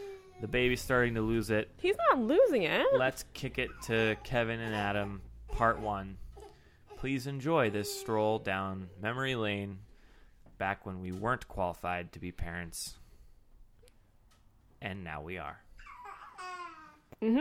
The 0.40 0.48
baby's 0.48 0.80
starting 0.80 1.14
to 1.14 1.20
lose 1.20 1.50
it. 1.50 1.70
He's 1.80 1.96
not 2.10 2.18
losing 2.18 2.64
it. 2.64 2.84
Let's 2.96 3.24
kick 3.32 3.58
it 3.58 3.70
to 3.84 4.16
Kevin 4.24 4.58
and 4.58 4.74
Adam, 4.74 5.22
part 5.52 5.78
one. 5.78 6.16
Please 6.96 7.28
enjoy 7.28 7.70
this 7.70 7.92
stroll 8.00 8.38
down 8.40 8.88
memory 9.00 9.36
lane 9.36 9.78
back 10.58 10.84
when 10.84 11.00
we 11.00 11.12
weren't 11.12 11.46
qualified 11.46 12.12
to 12.12 12.18
be 12.18 12.32
parents. 12.32 12.94
And 14.80 15.04
now 15.04 15.22
we 15.22 15.38
are. 15.38 15.60
Mm 17.22 17.34
hmm. 17.34 17.40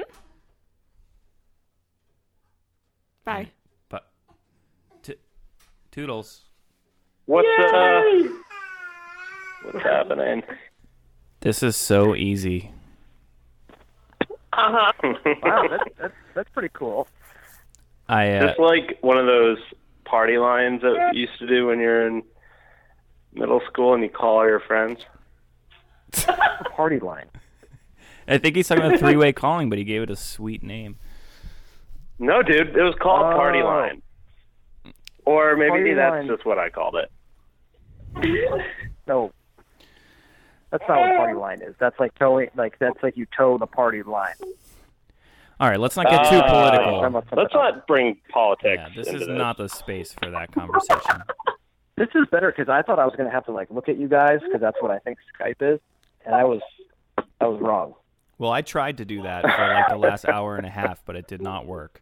Bye. 3.23 3.47
But 3.89 4.07
t- 5.01 5.15
toodles. 5.91 6.41
What's 7.25 7.47
uh 7.47 8.27
what's 9.63 9.83
happening? 9.83 10.43
This 11.41 11.63
is 11.63 11.75
so 11.75 12.15
easy. 12.15 12.71
Uh 14.21 14.27
huh. 14.53 14.91
wow, 15.43 15.67
that's, 15.69 15.83
that's 15.97 16.13
that's 16.35 16.49
pretty 16.49 16.69
cool. 16.73 17.07
I 18.09 18.31
uh, 18.33 18.47
Just 18.47 18.59
like 18.59 18.97
one 19.01 19.17
of 19.17 19.25
those 19.25 19.57
party 20.03 20.37
lines 20.37 20.81
that 20.81 21.11
you 21.13 21.21
used 21.21 21.39
to 21.39 21.47
do 21.47 21.67
when 21.67 21.79
you're 21.79 22.05
in 22.07 22.23
middle 23.33 23.61
school 23.71 23.93
and 23.93 24.03
you 24.03 24.09
call 24.09 24.39
all 24.39 24.45
your 24.47 24.59
friends. 24.59 24.99
The 26.11 26.67
party 26.75 26.99
line. 26.99 27.27
I 28.27 28.37
think 28.37 28.55
he's 28.57 28.67
talking 28.67 28.83
about 28.85 28.99
three-way 28.99 29.31
calling, 29.33 29.69
but 29.69 29.77
he 29.77 29.85
gave 29.85 30.01
it 30.03 30.09
a 30.09 30.15
sweet 30.17 30.61
name. 30.61 30.97
No, 32.19 32.43
dude, 32.43 32.75
it 32.75 32.81
was 32.83 32.95
called 33.01 33.21
party 33.33 33.61
Oh. 33.61 33.65
line. 33.65 34.01
Or 35.25 35.55
maybe 35.55 35.69
Party 35.69 35.93
that's 35.93 36.11
line. 36.11 36.27
just 36.27 36.45
what 36.45 36.59
I 36.59 36.69
called 36.69 36.95
it. 36.95 38.61
No, 39.07 39.31
that's 40.71 40.83
not 40.87 40.99
what 40.99 41.17
party 41.17 41.33
line 41.33 41.61
is. 41.61 41.75
That's 41.79 41.99
like 41.99 42.15
toeing. 42.15 42.49
Like 42.55 42.79
that's 42.79 43.01
like 43.03 43.17
you 43.17 43.27
toe 43.37 43.57
the 43.57 43.67
party 43.67 44.03
line. 44.03 44.33
All 45.59 45.69
right, 45.69 45.79
let's 45.79 45.95
not 45.95 46.09
get 46.09 46.27
too 46.29 46.37
Uh, 46.37 46.49
political. 46.49 47.21
Let's 47.37 47.53
not 47.53 47.85
bring 47.85 48.19
politics. 48.29 48.81
Yeah, 48.81 48.89
this 48.95 49.07
into 49.07 49.21
is 49.21 49.27
not 49.27 49.57
the 49.57 49.69
space 49.69 50.13
for 50.13 50.31
that 50.31 50.51
conversation. 50.51 51.23
This 51.97 52.07
is 52.15 52.25
better 52.31 52.51
because 52.51 52.67
I 52.67 52.81
thought 52.81 52.97
I 52.97 53.05
was 53.05 53.13
going 53.15 53.29
to 53.29 53.35
have 53.35 53.45
to 53.45 53.51
like 53.51 53.69
look 53.69 53.87
at 53.87 53.99
you 53.99 54.07
guys 54.07 54.39
because 54.41 54.59
that's 54.59 54.77
what 54.81 54.89
I 54.89 54.97
think 54.99 55.19
Skype 55.39 55.61
is, 55.75 55.79
and 56.25 56.33
I 56.33 56.43
was 56.45 56.61
I 57.39 57.45
was 57.45 57.61
wrong. 57.61 57.93
Well, 58.39 58.49
I 58.49 58.63
tried 58.63 58.97
to 58.97 59.05
do 59.05 59.21
that 59.21 59.43
for 59.43 59.67
like 59.67 59.89
the 59.89 59.97
last 59.97 60.25
hour 60.25 60.55
and 60.55 60.65
a 60.65 60.69
half, 60.69 61.03
but 61.05 61.15
it 61.15 61.27
did 61.27 61.43
not 61.43 61.67
work. 61.67 62.01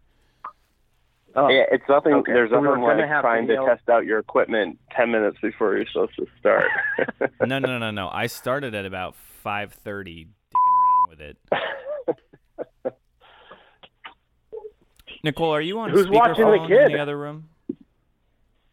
Oh, 1.42 1.48
Yeah, 1.48 1.64
it's 1.72 1.84
nothing. 1.88 2.14
Okay, 2.14 2.34
There's 2.34 2.50
so 2.50 2.60
we 2.60 2.68
nothing 2.68 2.82
gonna 2.82 3.02
like 3.02 3.08
have 3.10 3.22
trying 3.22 3.48
to 3.48 3.54
video- 3.54 3.66
test 3.68 3.88
out 3.90 4.06
your 4.06 4.20
equipment 4.20 4.78
ten 4.96 5.12
minutes 5.12 5.38
before 5.42 5.78
you're 5.78 5.86
supposed 5.88 6.16
to 6.18 6.26
start. 6.40 6.66
No, 7.46 7.60
no, 7.60 7.78
no, 7.78 7.92
no. 7.92 8.10
I 8.12 8.28
started 8.28 8.74
at 8.76 8.86
about 8.86 9.16
five 9.16 9.72
thirty, 9.74 10.26
dicking 10.26 10.76
around 10.76 11.10
with 11.10 11.22
it. 11.22 11.38
Nicole, 15.24 15.52
are 15.54 15.62
you 15.62 15.80
on 15.80 15.90
Who's 15.92 16.08
watching 16.10 16.46
the 16.46 16.52
speakerphone 16.52 16.68
kid? 16.68 16.86
in 16.88 16.92
the 16.94 17.00
other 17.02 17.18
room? 17.18 17.50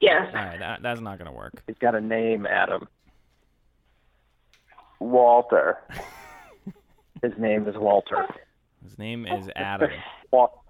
Yes. 0.00 0.26
All 0.28 0.34
right, 0.44 0.58
that, 0.58 0.82
that's 0.82 1.00
not 1.00 1.18
going 1.18 1.30
to 1.30 1.36
work. 1.36 1.62
he's 1.66 1.78
got 1.78 1.94
a 1.94 2.00
name, 2.00 2.46
Adam. 2.46 2.86
Walter. 5.00 5.78
His 7.22 7.32
name 7.38 7.66
is 7.66 7.74
Walter. 7.76 8.26
His 8.84 8.98
name 8.98 9.26
is 9.26 9.48
Adam. 9.56 9.90
Wal- 10.30 10.62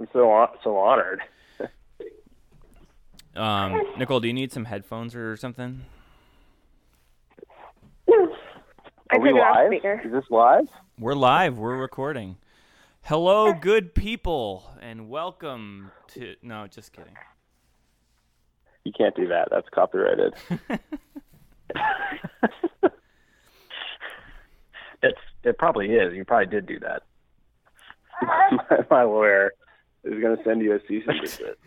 I'm 0.00 0.08
so 0.12 0.28
hon- 0.28 0.56
so 0.62 0.76
honored. 0.76 1.22
Um, 3.34 3.80
Nicole, 3.96 4.20
do 4.20 4.26
you 4.26 4.34
need 4.34 4.52
some 4.52 4.66
headphones 4.66 5.16
or 5.16 5.36
something? 5.38 5.86
I 8.08 8.12
Are 9.10 9.20
we 9.20 9.30
took 9.30 9.38
it 9.38 9.40
off 9.40 9.56
live? 9.56 10.04
Is 10.04 10.12
this 10.12 10.24
live? 10.30 10.68
We're 10.98 11.14
live. 11.14 11.56
We're 11.58 11.78
recording. 11.78 12.36
Hello, 13.04 13.54
good 13.54 13.94
people, 13.94 14.70
and 14.82 15.08
welcome 15.08 15.90
to. 16.08 16.34
No, 16.42 16.66
just 16.66 16.92
kidding. 16.92 17.14
You 18.84 18.92
can't 18.92 19.16
do 19.16 19.28
that. 19.28 19.48
That's 19.50 19.68
copyrighted. 19.70 20.34
It's 25.02 25.18
it 25.42 25.58
probably 25.58 25.86
is. 25.90 26.14
You 26.14 26.24
probably 26.24 26.46
did 26.46 26.66
do 26.66 26.78
that. 26.80 27.02
my, 28.22 28.78
my 28.90 29.02
lawyer 29.02 29.52
is 30.04 30.20
going 30.20 30.36
to 30.36 30.42
send 30.44 30.60
you 30.62 30.74
a 30.74 30.80
cease 30.88 31.04
and 31.06 31.20
desist. 31.24 31.58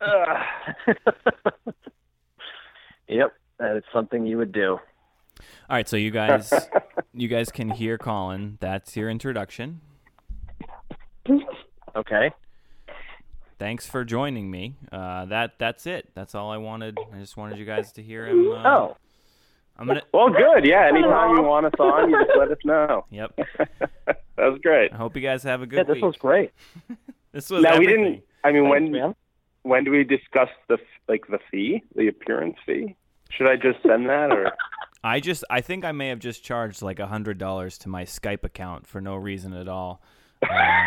Yep, 3.08 3.34
that 3.58 3.76
is 3.76 3.82
something 3.92 4.24
you 4.24 4.38
would 4.38 4.52
do. 4.52 4.78
All 5.68 5.76
right, 5.76 5.88
so 5.88 5.96
you 5.96 6.12
guys, 6.12 6.52
you 7.12 7.26
guys 7.26 7.50
can 7.50 7.68
hear 7.70 7.98
Colin. 7.98 8.56
That's 8.60 8.96
your 8.96 9.10
introduction. 9.10 9.80
Okay. 11.96 12.30
Thanks 13.58 13.86
for 13.86 14.04
joining 14.04 14.48
me. 14.50 14.76
Uh, 14.92 15.24
that 15.26 15.58
that's 15.58 15.86
it. 15.86 16.10
That's 16.14 16.34
all 16.36 16.50
I 16.52 16.56
wanted. 16.58 16.98
I 17.12 17.18
just 17.18 17.36
wanted 17.36 17.58
you 17.58 17.64
guys 17.64 17.90
to 17.92 18.02
hear 18.02 18.26
him. 18.26 18.52
Uh, 18.52 18.62
Oh, 18.64 18.96
I'm 19.76 19.86
gonna. 19.86 20.02
Well, 20.14 20.30
good. 20.30 20.64
Yeah, 20.64 20.86
anytime 20.86 21.36
you 21.36 21.42
want 21.42 21.66
us 21.66 21.72
on, 21.78 22.10
you 22.10 22.24
just 22.24 22.38
let 22.38 22.50
us 22.50 22.58
know. 22.64 23.06
Yep. 23.10 23.38
that 24.06 24.18
was 24.36 24.60
great. 24.62 24.92
I 24.92 24.96
hope 24.96 25.16
you 25.16 25.22
guys 25.22 25.42
have 25.42 25.62
a 25.62 25.66
good 25.66 25.78
yeah, 25.78 25.82
this 25.84 25.94
week. 25.96 26.04
was 26.04 26.16
great. 26.16 26.52
This 27.32 27.50
was 27.50 27.62
Now 27.62 27.78
we 27.78 27.86
didn't. 27.86 28.22
I 28.44 28.52
mean, 28.52 28.64
Thanks, 28.64 28.70
when 28.70 28.90
man. 28.92 29.14
when 29.62 29.84
do 29.84 29.90
we 29.90 30.04
discuss 30.04 30.48
the 30.68 30.78
like 31.08 31.26
the 31.28 31.38
fee, 31.50 31.82
the 31.94 32.08
appearance 32.08 32.56
fee? 32.66 32.96
Should 33.30 33.46
I 33.46 33.56
just 33.56 33.82
send 33.86 34.08
that 34.08 34.30
or? 34.32 34.52
I 35.04 35.20
just. 35.20 35.44
I 35.48 35.60
think 35.60 35.84
I 35.84 35.92
may 35.92 36.08
have 36.08 36.18
just 36.18 36.42
charged 36.44 36.82
like 36.82 36.98
a 36.98 37.06
hundred 37.06 37.38
dollars 37.38 37.78
to 37.78 37.88
my 37.88 38.04
Skype 38.04 38.44
account 38.44 38.86
for 38.86 39.00
no 39.00 39.16
reason 39.16 39.52
at 39.54 39.66
all. 39.68 40.02
Uh, 40.42 40.84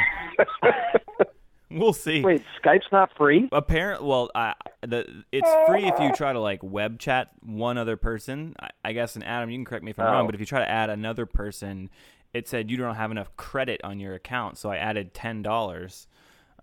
we'll 1.71 1.93
see. 1.93 2.21
Wait, 2.21 2.43
Skype's 2.63 2.85
not 2.91 3.09
free? 3.17 3.49
Apparent. 3.51 4.03
Well, 4.03 4.29
I, 4.35 4.53
the 4.81 5.23
it's 5.31 5.49
free 5.67 5.85
if 5.85 5.99
you 5.99 6.11
try 6.13 6.33
to 6.33 6.39
like 6.39 6.61
web 6.61 6.99
chat 6.99 7.29
one 7.41 7.77
other 7.77 7.97
person. 7.97 8.55
I, 8.59 8.69
I 8.85 8.93
guess, 8.93 9.15
and 9.15 9.23
Adam, 9.25 9.49
you 9.49 9.57
can 9.57 9.65
correct 9.65 9.83
me 9.83 9.91
if 9.91 9.99
I'm 9.99 10.05
wrong, 10.05 10.23
Oh. 10.23 10.25
but 10.27 10.35
if 10.35 10.39
you 10.41 10.45
try 10.45 10.59
to 10.59 10.69
add 10.69 10.89
another 10.89 11.25
person, 11.25 11.89
it 12.33 12.47
said 12.47 12.69
you 12.69 12.77
don't 12.77 12.95
have 12.95 13.11
enough 13.11 13.35
credit 13.37 13.81
on 13.83 13.99
your 13.99 14.13
account, 14.13 14.57
so 14.57 14.69
I 14.69 14.77
added 14.77 15.13
ten 15.13 15.41
dollars. 15.41 16.07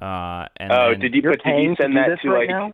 Uh, 0.00 0.46
and 0.56 0.72
Oh, 0.72 0.90
then- 0.92 1.00
did 1.00 1.14
you 1.14 1.20
You're 1.22 1.32
put? 1.32 1.42
Did 1.44 1.50
you 1.50 1.54
paying 1.56 1.76
to 1.76 1.82
send 1.82 1.94
do 1.94 2.00
that 2.00 2.08
this 2.10 2.20
to 2.22 2.30
right 2.30 2.48
like 2.48 2.48
now? 2.48 2.72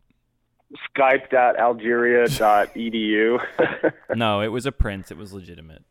Skype.algeria.edu? 0.96 3.92
No, 4.16 4.40
it 4.40 4.48
was 4.48 4.66
a 4.66 4.72
print. 4.72 5.10
It 5.10 5.16
was 5.16 5.32
legitimate. 5.32 5.82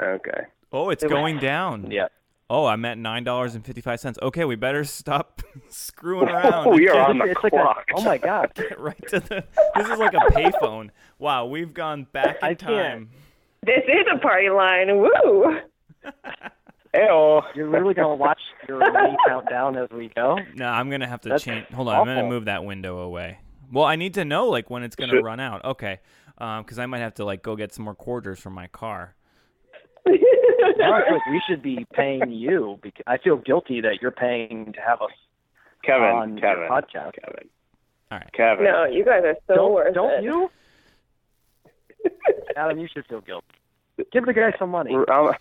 okay. 0.00 0.40
Oh, 0.72 0.90
it's 0.90 1.02
It 1.02 1.06
was- 1.06 1.12
going 1.14 1.38
down. 1.38 1.90
Yeah. 1.90 2.08
Oh, 2.50 2.64
I'm 2.64 2.82
at 2.86 2.96
nine 2.96 3.24
dollars 3.24 3.54
and 3.54 3.62
fifty 3.64 3.82
five 3.82 4.00
cents. 4.00 4.18
Okay, 4.22 4.46
we 4.46 4.56
better 4.56 4.82
stop 4.84 5.42
screwing 5.68 6.28
around. 6.30 6.70
we 6.74 6.88
are 6.88 6.98
on 7.08 7.18
the 7.18 7.24
It's 7.26 7.42
like 7.42 7.52
clock. 7.52 7.84
a, 7.90 7.94
oh 7.98 8.02
my 8.02 8.16
god. 8.16 8.50
right 8.78 8.96
to 9.08 9.20
the. 9.20 9.44
This 9.76 9.86
is 9.88 9.98
like 9.98 10.14
a 10.14 10.32
payphone. 10.32 10.88
Wow, 11.18 11.44
we've 11.46 11.74
gone 11.74 12.06
back 12.10 12.38
in 12.42 12.48
I 12.48 12.54
can't. 12.54 12.60
time. 12.70 13.10
This 13.64 13.84
is 13.86 14.06
a 14.14 14.18
party 14.18 14.48
line. 14.48 14.96
Woo! 14.98 15.58
Ew. 16.98 17.40
You're 17.54 17.70
literally 17.70 17.94
gonna 17.94 18.14
watch 18.14 18.40
your 18.68 18.78
money 18.92 19.16
count 19.26 19.48
down 19.48 19.76
as 19.76 19.88
we 19.90 20.08
go. 20.14 20.36
No, 20.54 20.66
I'm 20.66 20.90
gonna 20.90 21.06
have 21.08 21.20
to 21.22 21.28
That's 21.30 21.44
change. 21.44 21.66
Hold 21.68 21.88
on, 21.88 21.96
I'm 22.00 22.04
gonna 22.06 22.28
move 22.28 22.46
that 22.46 22.64
window 22.64 22.98
away. 22.98 23.38
Well, 23.72 23.84
I 23.84 23.96
need 23.96 24.14
to 24.14 24.24
know 24.24 24.48
like 24.48 24.70
when 24.70 24.82
it's 24.82 24.96
gonna 24.96 25.12
Should- 25.12 25.24
run 25.24 25.40
out. 25.40 25.64
Okay, 25.64 26.00
um, 26.38 26.62
because 26.62 26.78
I 26.78 26.86
might 26.86 27.00
have 27.00 27.14
to 27.14 27.24
like 27.24 27.42
go 27.42 27.54
get 27.56 27.72
some 27.74 27.84
more 27.84 27.94
quarters 27.94 28.38
from 28.40 28.52
my 28.54 28.66
car. 28.68 29.14
Now 30.06 30.92
like 30.92 31.26
we 31.30 31.42
should 31.48 31.60
be 31.62 31.86
paying 31.92 32.30
you 32.30 32.78
because 32.82 33.02
I 33.06 33.18
feel 33.18 33.36
guilty 33.36 33.80
that 33.80 34.00
you're 34.00 34.10
paying 34.12 34.72
to 34.74 34.80
have 34.80 35.02
us 35.02 35.10
Kevin. 35.84 36.04
on 36.04 36.38
Kevin. 36.40 36.58
your 36.64 36.68
podcast. 36.70 37.14
Kevin. 37.20 37.48
All 38.10 38.18
right. 38.18 38.32
Kevin. 38.32 38.64
no, 38.64 38.84
you 38.84 39.04
guys 39.04 39.22
are 39.24 39.36
so 39.48 39.54
don't 39.56 39.72
worth 39.74 39.94
don't 39.94 40.10
it. 40.18 40.22
you? 40.24 40.50
Adam, 42.56 42.78
you 42.78 42.88
should 42.92 43.06
feel 43.06 43.20
guilty. 43.20 43.46
Give 44.12 44.24
the 44.24 44.32
guy 44.32 44.52
some 44.58 44.70
money. 44.70 44.94
I'm, 44.94 45.32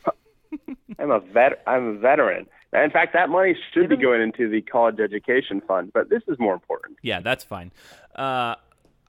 I'm 1.00 1.12
a 1.12 1.20
vet. 1.20 1.64
I'm 1.68 1.88
a 1.88 1.94
veteran. 2.00 2.48
In 2.74 2.92
fact, 2.92 3.14
that 3.14 3.30
money 3.30 3.56
should 3.74 3.90
be 3.90 3.96
going 3.98 4.22
into 4.22 4.50
the 4.50 4.62
college 4.62 5.00
education 5.00 5.62
fund, 5.68 5.92
but 5.94 6.10
this 6.10 6.22
is 6.28 6.38
more 6.40 6.54
important. 6.54 6.98
Yeah, 7.02 7.22
that's 7.22 7.44
fine. 7.44 7.72
Uh, 8.16 8.56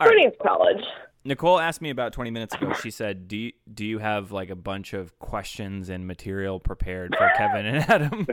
Who 0.02 0.14
needs 0.14 0.36
college? 0.42 0.84
Nicole 1.24 1.58
asked 1.58 1.82
me 1.82 1.90
about 1.90 2.12
20 2.12 2.30
minutes 2.30 2.54
ago. 2.54 2.72
She 2.74 2.90
said, 2.90 3.26
"Do 3.28 3.36
you, 3.36 3.52
do 3.74 3.84
you 3.84 3.98
have 3.98 4.30
like 4.32 4.48
a 4.50 4.54
bunch 4.56 4.94
of 4.94 5.18
questions 5.18 5.88
and 5.88 6.06
material 6.06 6.60
prepared 6.60 7.14
for 7.18 7.30
Kevin 7.36 7.66
and 7.66 7.78
Adam?" 7.90 8.26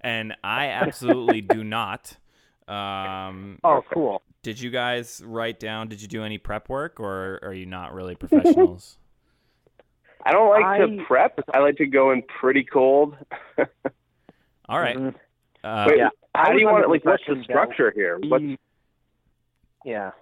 And 0.00 0.34
I 0.42 0.66
absolutely 0.66 1.40
do 1.40 1.62
not. 1.64 2.16
Um, 2.68 3.58
Oh, 3.64 3.82
cool. 3.92 4.22
did 4.42 4.60
you 4.60 4.70
guys 4.70 5.22
write 5.24 5.60
down? 5.60 5.88
Did 5.88 6.02
you 6.02 6.08
do 6.08 6.24
any 6.24 6.38
prep 6.38 6.68
work, 6.68 6.98
or 7.00 7.38
are 7.42 7.54
you 7.54 7.66
not 7.66 7.94
really 7.94 8.14
professionals? 8.16 8.98
I 10.24 10.32
don't 10.32 10.48
like 10.50 10.64
I- 10.64 10.78
to 10.78 11.04
prep. 11.06 11.38
I 11.52 11.58
like 11.60 11.76
to 11.76 11.86
go 11.86 12.10
in 12.12 12.22
pretty 12.22 12.64
cold. 12.64 13.16
All 14.68 14.78
right. 14.78 14.96
Mhm. 14.96 15.14
Uh, 15.64 15.86
Wait, 15.88 15.98
yeah. 15.98 16.08
How 16.34 16.52
do 16.52 16.58
you 16.58 16.66
want 16.66 16.84
the 16.84 16.88
like 16.88 17.04
what's 17.04 17.22
the 17.26 17.32
impression 17.32 17.38
that 17.38 17.44
structure 17.44 17.92
here? 17.94 18.18
What's 18.22 18.42
we- 18.42 18.58
Yeah. 19.84 20.12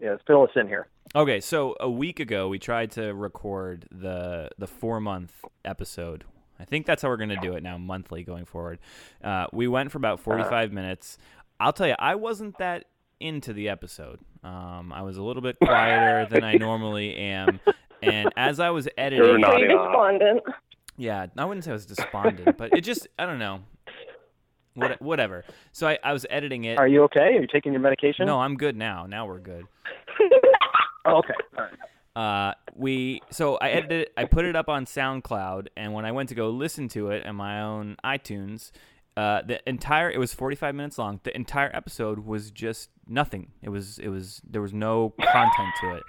Yeah, 0.00 0.16
fill 0.26 0.44
us 0.44 0.50
in 0.56 0.66
here. 0.66 0.88
Okay, 1.14 1.40
so 1.40 1.76
a 1.78 1.90
week 1.90 2.20
ago 2.20 2.48
we 2.48 2.58
tried 2.58 2.90
to 2.92 3.12
record 3.14 3.86
the 3.90 4.48
the 4.58 4.66
four 4.66 5.00
month 5.00 5.32
episode. 5.64 6.24
I 6.58 6.64
think 6.64 6.86
that's 6.86 7.02
how 7.02 7.08
we're 7.08 7.16
gonna 7.18 7.40
do 7.40 7.54
it 7.54 7.62
now, 7.62 7.76
monthly 7.78 8.22
going 8.22 8.44
forward. 8.46 8.78
Uh, 9.22 9.46
we 9.52 9.68
went 9.68 9.92
for 9.92 9.98
about 9.98 10.20
forty 10.20 10.42
five 10.44 10.72
minutes. 10.72 11.18
I'll 11.58 11.72
tell 11.74 11.86
you, 11.88 11.96
I 11.98 12.14
wasn't 12.14 12.56
that 12.58 12.84
into 13.18 13.52
the 13.52 13.68
episode. 13.68 14.20
Um, 14.42 14.92
I 14.94 15.02
was 15.02 15.18
a 15.18 15.22
little 15.22 15.42
bit 15.42 15.58
quieter 15.62 16.26
than 16.30 16.42
I 16.44 16.54
normally 16.54 17.14
am, 17.16 17.60
and 18.02 18.30
as 18.36 18.60
I 18.60 18.70
was 18.70 18.86
You're 18.86 18.92
editing, 18.98 19.40
not- 19.40 19.50
Pretty 19.52 19.68
despondent. 19.68 20.40
yeah, 20.96 21.26
I 21.36 21.44
wouldn't 21.44 21.64
say 21.64 21.70
I 21.70 21.74
was 21.74 21.86
despondent, 21.86 22.56
but 22.56 22.72
it 22.76 22.82
just 22.82 23.06
I 23.18 23.26
don't 23.26 23.38
know, 23.38 23.60
what, 24.74 25.00
whatever. 25.02 25.44
So 25.72 25.88
I, 25.88 25.98
I 26.02 26.12
was 26.12 26.26
editing 26.30 26.64
it. 26.64 26.78
Are 26.78 26.88
you 26.88 27.02
okay? 27.04 27.20
Are 27.36 27.40
you 27.40 27.46
taking 27.46 27.72
your 27.72 27.82
medication? 27.82 28.26
No, 28.26 28.40
I'm 28.40 28.56
good 28.56 28.76
now. 28.76 29.06
Now 29.06 29.26
we're 29.26 29.38
good. 29.40 29.64
Oh, 31.06 31.16
okay. 31.16 31.32
All 31.56 31.64
right. 31.64 32.50
uh, 32.50 32.54
we 32.76 33.22
so 33.30 33.56
I 33.56 33.70
edited 33.70 34.00
it, 34.02 34.12
I 34.18 34.26
put 34.26 34.44
it 34.44 34.54
up 34.54 34.68
on 34.68 34.84
SoundCloud, 34.84 35.68
and 35.78 35.94
when 35.94 36.04
I 36.04 36.12
went 36.12 36.28
to 36.28 36.34
go 36.34 36.50
listen 36.50 36.88
to 36.88 37.08
it 37.10 37.24
on 37.24 37.36
my 37.36 37.62
own 37.62 37.96
iTunes, 38.04 38.70
uh, 39.16 39.40
the 39.40 39.66
entire 39.66 40.10
it 40.10 40.18
was 40.18 40.34
45 40.34 40.74
minutes 40.74 40.98
long. 40.98 41.18
The 41.24 41.34
entire 41.34 41.70
episode 41.74 42.18
was 42.26 42.50
just 42.50 42.90
nothing. 43.08 43.52
It 43.62 43.70
was 43.70 43.98
it 43.98 44.08
was 44.08 44.42
there 44.46 44.60
was 44.60 44.74
no 44.74 45.14
content 45.32 45.70
to 45.80 45.94
it. 45.96 46.02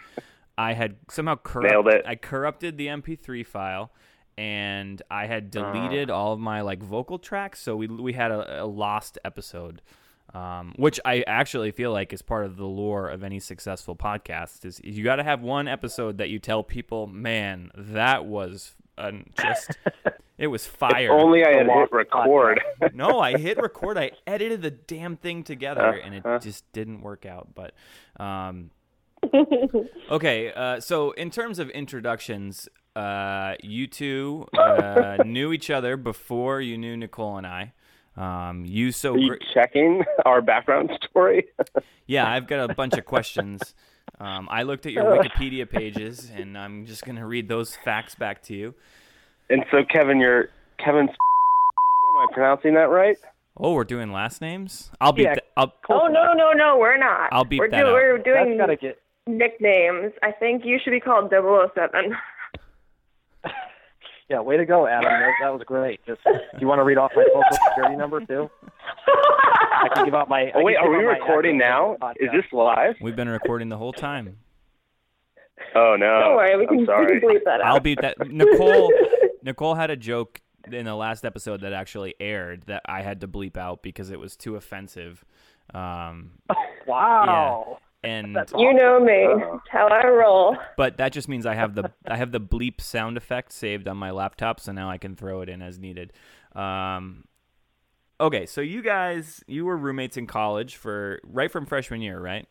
I 0.62 0.74
had 0.74 0.95
somehow 1.09 1.36
corrupt, 1.36 1.88
it. 1.88 2.05
I 2.05 2.16
corrupted 2.16 2.78
the 2.78 2.88
MP3 2.88 3.45
file. 3.45 3.91
And 4.38 5.01
I 5.12 5.28
had 5.28 5.51
deleted 5.51 6.09
all 6.09 6.34
of 6.34 6.39
my 6.39 6.62
like 6.62 6.82
vocal 6.82 7.20
tracks, 7.20 7.62
so 7.62 7.76
we 7.76 7.88
we 7.88 8.14
had 8.14 8.32
a, 8.32 8.64
a 8.64 8.66
lost 8.66 9.20
episode 9.26 9.82
um, 10.34 10.74
which 10.78 10.99
I 11.03 11.24
actually 11.28 11.72
feel 11.72 11.91
like 11.91 12.14
is 12.14 12.22
part 12.22 12.45
of 12.45 12.55
the 12.57 12.66
lore 12.66 13.09
of 13.09 13.24
any 13.24 13.39
successful 13.39 13.95
podcast. 13.95 14.66
Is 14.66 14.80
you 14.84 15.03
got 15.03 15.18
to 15.18 15.24
have 15.24 15.41
one 15.41 15.68
episode 15.68 16.18
that 16.20 16.30
you 16.30 16.39
tell 16.39 16.64
people, 16.64 17.07
man, 17.07 17.72
that 17.76 18.26
was 18.26 18.76
an 18.97 19.30
just 19.39 19.78
it 20.38 20.47
was 20.47 20.66
fire. 20.66 21.12
only 21.12 21.43
I 21.43 21.57
had 21.57 21.68
hit 21.68 21.91
record. 21.91 22.62
no, 22.93 23.20
I 23.20 23.38
hit 23.38 23.57
record. 23.57 23.97
I 23.97 24.12
edited 24.26 24.62
the 24.62 24.72
damn 24.72 25.18
thing 25.18 25.43
together, 25.43 25.89
and 25.89 26.16
it 26.16 26.24
just 26.41 26.72
didn't 26.72 27.01
work 27.01 27.26
out. 27.26 27.49
But 27.53 27.74
um, 28.24 28.72
okay, 30.11 30.51
uh, 30.53 30.79
so 30.79 31.11
in 31.11 31.29
terms 31.32 31.59
of 31.59 31.69
introductions, 31.69 32.67
uh, 32.95 33.55
you 33.63 33.88
two 33.88 34.47
uh, 34.57 35.17
knew 35.25 35.53
each 35.53 35.69
other 35.69 35.97
before 35.97 36.61
you 36.61 36.77
knew 36.77 36.97
Nicole 36.97 37.38
and 37.38 37.47
I. 37.47 37.73
Um, 38.17 38.65
you 38.65 38.91
so 38.91 39.13
Are 39.13 39.17
you 39.17 39.29
great. 39.29 39.41
checking 39.53 40.03
our 40.25 40.41
background 40.41 40.91
story? 41.09 41.47
Yeah, 42.07 42.29
I've 42.29 42.45
got 42.45 42.69
a 42.69 42.73
bunch 42.73 42.95
of 42.95 43.05
questions. 43.05 43.73
Um, 44.19 44.49
I 44.51 44.63
looked 44.63 44.86
at 44.86 44.91
your 44.91 45.05
Wikipedia 45.17 45.69
pages, 45.69 46.29
and 46.36 46.57
I'm 46.57 46.86
just 46.86 47.05
going 47.05 47.15
to 47.15 47.25
read 47.25 47.47
those 47.47 47.73
facts 47.73 48.15
back 48.15 48.41
to 48.43 48.53
you. 48.53 48.73
and 49.49 49.63
so, 49.71 49.86
Kevin, 49.86 50.19
you're 50.19 50.49
Kevin. 50.77 51.07
Am 51.07 52.17
I 52.17 52.25
pronouncing 52.34 52.73
that 52.73 52.89
right? 52.89 53.17
Oh, 53.55 53.73
we're 53.73 53.86
doing 53.86 54.11
last 54.11 54.41
names. 54.41 54.91
I'll 54.99 55.13
beat. 55.13 55.23
Yeah. 55.23 55.36
that. 55.36 55.45
I'll, 55.55 55.73
Oh 55.89 56.07
no 56.07 56.34
no 56.34 56.51
no, 56.51 56.77
we're 56.77 56.97
not. 56.97 57.29
I'll 57.32 57.45
beep 57.45 57.59
we're 57.59 57.69
that. 57.69 57.86
We're 57.86 58.17
That's 58.17 58.25
doing 58.25 58.57
got 58.57 58.65
to 58.67 58.75
get. 58.75 59.01
Nicknames. 59.28 60.13
I 60.24 60.32
think 60.32 60.63
you 60.65 60.80
should 60.84 60.91
be 60.91 60.99
called 60.99 61.32
007. 61.32 62.15
Yeah, 64.30 64.39
way 64.39 64.55
to 64.55 64.65
go, 64.65 64.88
Adam. 64.88 65.11
That, 65.11 65.32
that 65.41 65.49
was 65.49 65.61
great. 65.65 65.99
Just, 66.07 66.22
do 66.24 66.32
you 66.61 66.65
want 66.65 66.80
to 66.80 66.86
read 66.86 66.97
off 66.97 67.11
my 67.13 67.26
social 67.28 67.43
security 67.67 67.97
number 67.97 68.26
too? 68.26 68.49
I 69.05 69.89
can 69.93 70.05
give 70.05 70.15
out 70.15 70.30
my. 70.30 70.49
Oh 70.55 70.63
wait, 70.63 70.78
are 70.78 70.84
give 70.84 70.99
we 70.99 71.03
recording 71.03 71.57
now? 71.57 71.97
podcast. 72.01 72.13
Is 72.17 72.30
this 72.32 72.45
live? 72.53 72.95
We've 73.01 73.15
been 73.17 73.28
recording 73.28 73.67
the 73.67 73.76
whole 73.76 73.91
time. 73.91 74.38
Oh 75.76 75.97
no! 75.99 76.19
Don't 76.22 76.36
worry, 76.38 76.57
we 76.57 76.65
can, 76.65 76.89
I'm 76.89 77.05
we 77.05 77.19
can 77.19 77.30
bleep 77.30 77.43
that 77.43 77.59
out. 77.59 77.67
I'll 77.67 77.80
beat 77.82 77.99
that. 78.01 78.32
Nicole. 78.32 78.89
Nicole 79.43 79.76
had 79.76 79.89
a 79.89 79.97
joke 79.97 80.39
in 80.72 80.86
the 80.86 80.95
last 80.95 81.26
episode 81.26 81.59
that 81.59 81.74
actually 81.74 82.15
aired 82.22 82.63
that 82.67 82.84
I 82.86 83.01
had 83.01 83.19
to 83.22 83.28
bleep 83.28 83.57
out 83.57 83.84
because 83.84 84.11
it 84.11 84.19
was 84.19 84.38
too 84.38 84.55
offensive. 84.55 85.26
Um, 85.74 86.32
Wow. 86.88 87.80
And 88.04 88.36
That's 88.36 88.54
you 88.58 88.74
know 88.74 88.99
me. 88.99 89.26
Uh-huh. 89.26 89.58
How 89.70 89.88
I 89.88 90.08
roll. 90.08 90.58
but 90.78 90.97
that 90.97 91.12
just 91.12 91.28
means 91.28 91.45
I 91.45 91.54
have 91.56 91.76
the 91.76 91.91
I 92.08 92.18
have 92.18 92.32
the 92.32 92.39
bleep 92.41 92.82
sound 92.82 93.18
effect 93.18 93.52
saved 93.52 93.88
on 93.88 93.97
my 93.97 94.12
laptop, 94.12 94.60
so 94.60 94.72
now 94.72 94.89
I 94.89 94.97
can 94.97 95.16
throw 95.16 95.41
it 95.41 95.49
in 95.49 95.62
as 95.62 95.78
needed. 95.80 96.14
Um, 96.56 97.26
okay, 98.20 98.45
so 98.45 98.62
you 98.62 98.82
guys, 98.82 99.43
you 99.47 99.66
were 99.66 99.78
roommates 99.78 100.18
in 100.18 100.28
college 100.28 100.76
for 100.76 101.20
right 101.24 101.52
from 101.52 101.66
freshman 101.66 102.02
year, 102.02 102.20
right? 102.20 102.47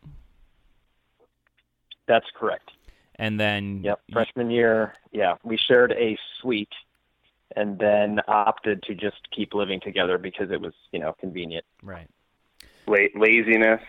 That's 2.07 2.25
correct. 2.35 2.71
And 3.15 3.39
then 3.39 3.81
Yep. 3.83 4.01
Freshman 4.13 4.49
year, 4.49 4.95
yeah, 5.11 5.35
we 5.43 5.57
shared 5.57 5.91
a 5.91 6.17
suite, 6.39 6.73
and 7.55 7.77
then 7.77 8.19
opted 8.27 8.81
to 8.83 8.95
just 8.95 9.29
keep 9.35 9.53
living 9.53 9.79
together 9.79 10.17
because 10.17 10.49
it 10.51 10.59
was, 10.59 10.73
you 10.91 10.99
know, 10.99 11.13
convenient. 11.19 11.65
right, 11.83 12.09
La- 12.87 12.97
laziness. 13.15 13.81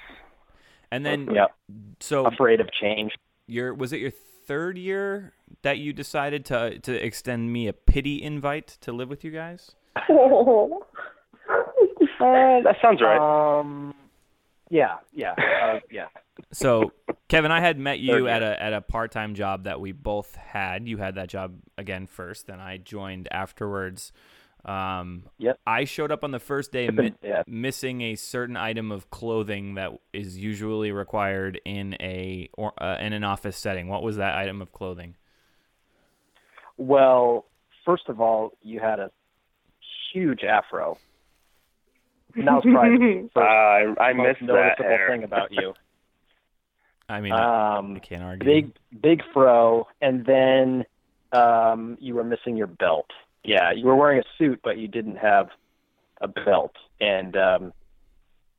And 0.93 1.05
then 1.05 1.29
Yep. 1.35 1.51
so 2.01 2.27
Afraid 2.27 2.61
of 2.61 2.69
change. 2.81 3.13
your 3.49 3.75
was 3.75 3.93
it 3.93 3.99
your 4.01 4.13
third 4.47 4.79
year 4.79 5.33
that 5.63 5.79
you 5.79 5.93
decided 5.93 6.45
to 6.47 6.79
to 6.81 6.93
extend 7.05 7.53
me 7.53 7.67
a 7.67 7.73
pity 7.73 8.23
invite 8.23 8.69
to 8.83 8.93
live 8.93 9.09
with 9.09 9.25
you 9.25 9.31
guys? 9.33 9.73
Uh, 12.21 12.61
that 12.63 12.77
sounds 12.81 13.01
right. 13.01 13.19
Um, 13.19 13.95
yeah, 14.71 14.99
yeah, 15.13 15.33
uh, 15.37 15.81
yeah. 15.91 16.07
So, 16.53 16.93
Kevin, 17.29 17.51
I 17.51 17.61
had 17.61 17.79
met 17.79 17.99
you 17.99 18.27
at 18.29 18.43
a 18.43 18.61
at 18.63 18.73
a 18.73 18.81
part 18.81 19.11
time 19.13 19.35
job 19.35 19.65
that 19.65 19.81
we 19.81 19.93
both 19.93 20.35
had. 20.35 20.89
You 20.89 20.97
had 20.97 21.17
that 21.17 21.29
job 21.29 21.57
again 21.77 22.07
first, 22.07 22.47
then 22.47 22.59
I 22.61 22.79
joined 22.79 23.29
afterwards. 23.31 24.13
Um, 24.65 25.25
Yep. 25.39 25.59
I 25.67 25.85
showed 25.85 26.13
up 26.13 26.23
on 26.23 26.31
the 26.31 26.39
first 26.39 26.71
day 26.71 26.89
mi- 26.89 27.13
Yeah. 27.23 27.43
missing 27.49 28.01
a 28.03 28.15
certain 28.15 28.57
item 28.57 28.93
of 28.93 29.11
clothing 29.11 29.75
that 29.75 29.91
is 30.13 30.39
usually 30.39 30.93
required 30.93 31.61
in 31.65 31.95
a 32.01 32.49
or 32.57 32.73
uh, 32.81 32.97
in 33.01 33.13
an 33.13 33.25
office 33.25 33.57
setting. 33.57 33.89
What 33.89 34.03
was 34.05 34.17
that 34.19 34.37
item 34.37 34.63
of 34.63 34.73
clothing? 34.73 35.17
Well, 36.77 37.47
first 37.85 38.09
of 38.09 38.21
all, 38.21 38.53
you 38.63 38.81
had 38.81 38.99
a 39.01 39.11
huge 40.13 40.43
afro. 40.45 40.99
And 42.35 42.47
that 42.47 42.55
was 42.55 42.65
probably 42.73 43.29
the 43.35 43.41
Uh, 43.41 43.41
I, 44.01 44.11
I 44.11 44.13
most 44.13 44.27
missed 44.41 44.41
that 44.41 44.47
noticeable 44.47 44.89
hair. 44.89 45.09
thing 45.09 45.25
about 45.25 45.53
you. 45.53 45.75
I 47.09 47.21
mean, 47.21 47.33
I, 47.33 47.77
Um, 47.79 47.97
I 47.97 47.99
can't 47.99 48.23
argue. 48.23 48.45
big, 48.49 48.73
big 49.03 49.23
fro, 49.35 49.87
and 50.01 50.25
then 50.25 50.85
um, 51.33 51.99
you 52.01 52.15
were 52.15 52.25
missing 52.25 52.57
your 52.57 52.69
belt. 52.69 53.11
Yeah, 53.45 53.73
you 53.73 53.87
were 53.87 53.97
wearing 53.97 54.21
a 54.21 54.25
suit, 54.39 54.61
but 54.63 54.79
you 54.79 54.89
didn't 54.89 55.17
have 55.17 55.49
a 56.21 56.29
belt. 56.29 56.75
And 57.01 57.37
um, 57.37 57.73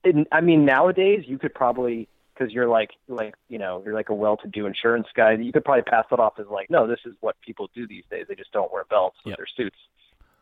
it, 0.04 0.28
I 0.32 0.42
mean, 0.42 0.66
nowadays 0.66 1.24
you 1.26 1.38
could 1.38 1.54
probably 1.54 2.08
because 2.34 2.52
you're 2.52 2.68
like 2.68 2.92
like 3.08 3.36
you 3.48 3.60
know 3.60 3.82
you're 3.86 3.94
like 3.94 4.10
a 4.10 4.14
well-to-do 4.14 4.66
insurance 4.66 5.08
guy. 5.16 5.34
You 5.34 5.52
could 5.52 5.64
probably 5.64 5.84
pass 5.84 6.06
it 6.12 6.20
off 6.20 6.34
as 6.40 6.48
like, 6.48 6.70
no, 6.70 6.88
this 6.88 7.00
is 7.06 7.14
what 7.22 7.40
people 7.42 7.70
do 7.74 7.88
these 7.88 8.04
days. 8.10 8.26
They 8.28 8.36
just 8.36 8.52
don't 8.52 8.72
wear 8.74 8.84
belts 8.86 9.18
with 9.26 9.38
their 9.38 9.48
suits. 9.56 9.78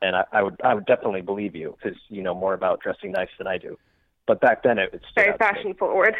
And 0.02 0.16
I, 0.16 0.24
I 0.32 0.42
would 0.42 0.60
I 0.64 0.74
would 0.74 0.86
definitely 0.86 1.22
believe 1.22 1.56
you 1.56 1.78
because 1.82 1.98
you 2.10 2.24
know 2.24 2.34
more 2.34 2.54
about 2.54 2.82
dressing 2.82 3.12
nice 3.12 3.30
than 3.38 3.48
I 3.48 3.58
do. 3.58 3.78
But 4.26 4.42
back 4.42 4.64
then 4.64 4.80
it, 4.80 4.92
was 4.92 5.02
Very 5.16 5.30
out 5.30 5.40
to 5.40 5.46
me. 5.46 5.54
fashion 5.54 5.74
forward. 5.76 6.16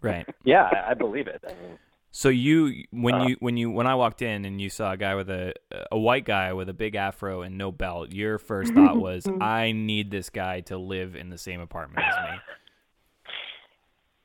right. 0.00 0.26
Yeah, 0.44 0.64
I, 0.64 0.90
I 0.90 0.94
believe 0.94 1.28
it. 1.28 1.42
I 1.46 1.52
mean, 1.62 1.78
So 2.16 2.28
you 2.28 2.84
when 2.92 3.14
Uh, 3.16 3.26
you 3.26 3.36
when 3.40 3.56
you 3.56 3.72
when 3.72 3.88
I 3.88 3.96
walked 3.96 4.22
in 4.22 4.44
and 4.44 4.60
you 4.60 4.70
saw 4.70 4.92
a 4.92 4.96
guy 4.96 5.16
with 5.16 5.28
a 5.28 5.52
a 5.90 5.98
white 5.98 6.24
guy 6.24 6.52
with 6.52 6.68
a 6.68 6.72
big 6.72 6.94
afro 6.94 7.42
and 7.42 7.58
no 7.58 7.72
belt, 7.72 8.12
your 8.12 8.38
first 8.38 8.72
thought 8.72 8.98
was, 9.08 9.26
"I 9.40 9.72
need 9.72 10.12
this 10.12 10.30
guy 10.30 10.60
to 10.60 10.78
live 10.78 11.16
in 11.16 11.30
the 11.30 11.38
same 11.38 11.60
apartment 11.60 12.06
as 12.06 12.14
me." 12.30 12.38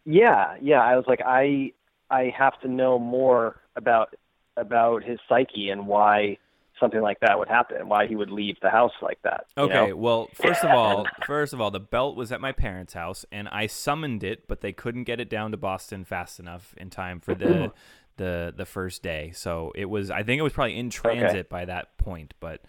Yeah, 0.05 0.55
yeah. 0.61 0.81
I 0.81 0.95
was 0.97 1.05
like, 1.07 1.21
I 1.25 1.73
I 2.11 2.31
have 2.37 2.61
to 2.61 2.67
know 2.67 2.99
more 2.99 3.59
about 3.75 4.13
about 4.55 5.03
his 5.03 5.17
psyche 5.27 5.71
and 5.71 5.87
why 5.87 6.37
something 6.79 7.01
like 7.01 7.19
that 7.21 7.37
would 7.37 7.47
happen, 7.47 7.87
why 7.87 8.07
he 8.07 8.15
would 8.15 8.31
leave 8.31 8.57
the 8.61 8.69
house 8.69 8.93
like 9.01 9.19
that. 9.23 9.45
Okay, 9.57 9.89
know? 9.89 9.95
well, 9.95 10.29
first 10.33 10.63
of 10.63 10.71
all, 10.71 11.05
first 11.25 11.53
of 11.53 11.61
all, 11.61 11.71
the 11.71 11.79
belt 11.79 12.15
was 12.15 12.31
at 12.31 12.41
my 12.41 12.51
parents' 12.51 12.93
house, 12.93 13.25
and 13.31 13.47
I 13.49 13.67
summoned 13.67 14.23
it, 14.23 14.47
but 14.47 14.61
they 14.61 14.73
couldn't 14.73 15.03
get 15.03 15.19
it 15.19 15.29
down 15.29 15.51
to 15.51 15.57
Boston 15.57 16.03
fast 16.05 16.39
enough 16.39 16.73
in 16.77 16.89
time 16.89 17.19
for 17.19 17.35
the 17.35 17.71
the 18.17 18.53
the 18.55 18.65
first 18.65 19.01
day. 19.01 19.31
So 19.33 19.71
it 19.75 19.85
was, 19.85 20.11
I 20.11 20.23
think 20.23 20.39
it 20.39 20.43
was 20.43 20.53
probably 20.53 20.77
in 20.77 20.89
transit 20.89 21.49
by 21.49 21.65
that 21.65 21.97
point. 21.97 22.33
But 22.39 22.61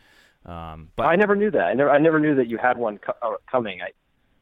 um, 0.47 0.89
but 0.97 1.05
I 1.05 1.17
never 1.17 1.37
knew 1.37 1.51
that. 1.51 1.65
I 1.65 1.75
never 1.75 1.91
I 1.91 1.99
never 1.99 2.19
knew 2.19 2.35
that 2.37 2.47
you 2.47 2.57
had 2.57 2.79
one 2.79 2.99
co- 2.99 3.13
uh, 3.21 3.37
coming. 3.51 3.83
I 3.83 3.91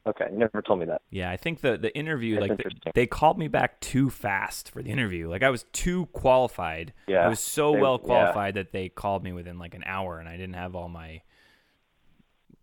okay, 0.06 0.26
you 0.32 0.38
never 0.38 0.62
told 0.62 0.78
me 0.80 0.86
that. 0.86 1.02
yeah, 1.10 1.30
I 1.30 1.36
think 1.36 1.60
the 1.60 1.76
the 1.76 1.94
interview, 1.96 2.36
That's 2.40 2.48
like 2.50 2.58
the, 2.58 2.90
they 2.94 3.06
called 3.06 3.38
me 3.38 3.48
back 3.48 3.80
too 3.80 4.10
fast 4.10 4.70
for 4.70 4.82
the 4.82 4.90
interview. 4.90 5.28
Like 5.28 5.42
I 5.42 5.50
was 5.50 5.64
too 5.72 6.06
qualified. 6.12 6.92
Yeah, 7.06 7.18
I 7.24 7.28
was 7.28 7.40
so 7.40 7.72
they- 7.72 7.80
well 7.80 7.98
yeah. 8.00 8.06
qualified 8.06 8.54
that 8.54 8.72
they 8.72 8.88
called 8.88 9.22
me 9.24 9.32
within 9.32 9.58
like 9.58 9.74
an 9.74 9.82
hour, 9.86 10.18
and 10.18 10.28
I 10.28 10.36
didn't 10.36 10.54
have 10.54 10.74
all 10.74 10.88
my 10.88 11.22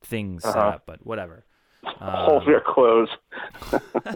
things 0.04 0.44
set 0.44 0.56
Uh-huh. 0.56 0.68
up. 0.70 0.84
But 0.86 1.06
whatever. 1.06 1.46
Hold 1.84 2.44
Um, 2.44 2.50
your 2.50 2.62
clothes. 2.62 3.10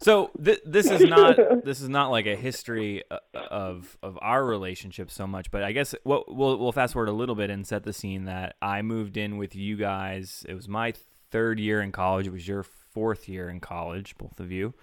So 0.00 0.32
th- 0.44 0.58
this 0.66 0.90
is 0.90 1.02
not 1.04 1.36
this 1.64 1.80
is 1.80 1.88
not 1.88 2.10
like 2.10 2.26
a 2.26 2.34
history 2.34 3.04
uh, 3.08 3.18
of 3.52 3.96
of 4.02 4.18
our 4.20 4.44
relationship 4.44 5.12
so 5.12 5.28
much, 5.28 5.52
but 5.52 5.62
I 5.62 5.70
guess 5.70 5.94
what 6.02 6.34
we'll 6.34 6.58
we'll 6.58 6.72
fast 6.72 6.94
forward 6.94 7.08
a 7.08 7.12
little 7.12 7.36
bit 7.36 7.50
and 7.50 7.64
set 7.64 7.84
the 7.84 7.92
scene 7.92 8.24
that 8.24 8.56
I 8.60 8.82
moved 8.82 9.16
in 9.16 9.36
with 9.36 9.54
you 9.54 9.76
guys. 9.76 10.44
It 10.48 10.54
was 10.54 10.68
my 10.68 10.94
third 11.32 11.58
year 11.58 11.80
in 11.80 11.90
college. 11.90 12.26
It 12.28 12.32
was 12.32 12.46
your 12.46 12.62
fourth 12.62 13.28
year 13.28 13.48
in 13.48 13.58
college, 13.58 14.16
both 14.18 14.38
of 14.38 14.52
you. 14.52 14.74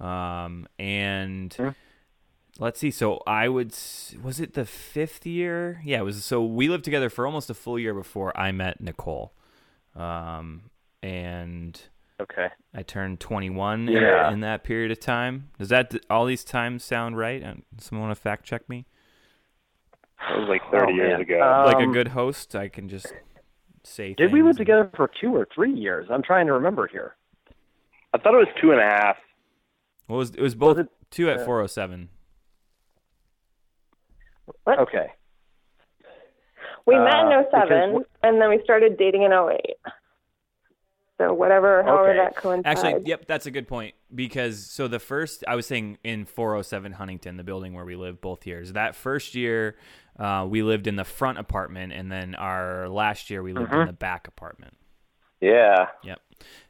Um, 0.00 0.66
and 0.78 1.52
Sure. 1.52 1.74
let's 2.58 2.80
see. 2.80 2.90
So 2.90 3.22
I 3.26 3.48
would 3.48 3.74
was 4.22 4.40
it 4.40 4.54
the 4.54 4.64
fifth 4.64 5.24
year? 5.26 5.80
Yeah, 5.84 6.00
it 6.00 6.04
was. 6.04 6.24
So 6.24 6.42
we 6.42 6.68
lived 6.68 6.84
together 6.84 7.10
for 7.10 7.26
almost 7.26 7.50
a 7.50 7.54
full 7.54 7.78
year 7.78 7.94
before 7.94 8.36
I 8.36 8.50
met 8.50 8.80
Nicole. 8.80 9.32
Um, 9.94 10.70
and 11.02 11.80
Okay. 12.20 12.48
I 12.74 12.82
turned 12.82 13.18
21 13.20 13.88
Yeah. 13.88 14.26
in, 14.28 14.34
in 14.34 14.40
that 14.40 14.62
period 14.64 14.90
of 14.90 15.00
time. 15.00 15.50
Does 15.58 15.68
that 15.70 15.94
all 16.10 16.26
these 16.26 16.44
times 16.44 16.84
sound 16.84 17.16
right? 17.16 17.42
Uh, 17.42 17.54
Someone 17.78 18.08
want 18.08 18.16
to 18.16 18.22
fact 18.22 18.44
check 18.44 18.68
me? 18.68 18.84
That 20.28 20.38
was 20.38 20.48
like 20.48 20.62
30 20.70 20.92
Oh, 20.92 20.94
years 20.94 21.20
ago. 21.20 21.40
Uh, 21.40 21.64
like 21.64 21.78
a 21.80 21.84
Um, 21.84 21.92
good 21.92 22.08
host, 22.08 22.54
I 22.54 22.68
can 22.68 22.88
just 22.88 23.12
say. 23.90 24.14
Did 24.14 24.32
we 24.32 24.42
live 24.42 24.56
together 24.56 24.90
for 24.96 25.10
two 25.20 25.34
or 25.34 25.46
three 25.54 25.72
years? 25.72 26.06
I'm 26.10 26.22
trying 26.22 26.46
to 26.46 26.52
remember 26.52 26.86
here. 26.86 27.16
I 28.14 28.18
thought 28.18 28.34
it 28.34 28.38
was 28.38 28.48
two 28.60 28.72
and 28.72 28.80
a 28.80 28.84
half. 28.84 29.16
Well, 30.08 30.16
it 30.16 30.20
was 30.20 30.30
it 30.30 30.40
was 30.42 30.54
both 30.54 30.78
it- 30.78 30.88
two 31.10 31.30
at 31.30 31.40
uh, 31.40 31.44
407. 31.44 32.08
Okay. 34.68 35.06
We 36.86 36.96
Uh, 36.96 37.04
met 37.04 37.14
in 37.32 37.46
07, 37.50 37.92
what- 37.92 38.06
and 38.22 38.40
then 38.40 38.48
we 38.50 38.60
started 38.64 38.96
dating 38.96 39.22
in 39.22 39.32
08. 39.32 39.76
So 41.20 41.34
whatever, 41.34 41.82
however 41.82 42.08
Okay. 42.12 42.18
that 42.18 42.34
coincides. 42.36 42.82
Actually, 42.82 43.02
yep, 43.06 43.26
that's 43.26 43.44
a 43.44 43.50
good 43.50 43.68
point 43.68 43.94
because 44.14 44.64
so 44.64 44.88
the 44.88 44.98
first 44.98 45.44
I 45.46 45.54
was 45.54 45.66
saying 45.66 45.98
in 46.02 46.24
407 46.24 46.92
Huntington, 46.92 47.36
the 47.36 47.44
building 47.44 47.74
where 47.74 47.84
we 47.84 47.94
lived 47.94 48.22
both 48.22 48.46
years. 48.46 48.72
That 48.72 48.96
first 48.96 49.34
year, 49.34 49.76
uh, 50.18 50.46
we 50.48 50.62
lived 50.62 50.86
in 50.86 50.96
the 50.96 51.04
front 51.04 51.36
apartment, 51.36 51.92
and 51.92 52.10
then 52.10 52.34
our 52.36 52.88
last 52.88 53.28
year 53.28 53.42
we 53.42 53.52
lived 53.52 53.70
in 53.70 53.80
Mhm. 53.80 53.86
the 53.88 53.92
back 53.92 54.28
apartment. 54.28 54.78
Yeah. 55.42 55.88
Yep. 56.04 56.20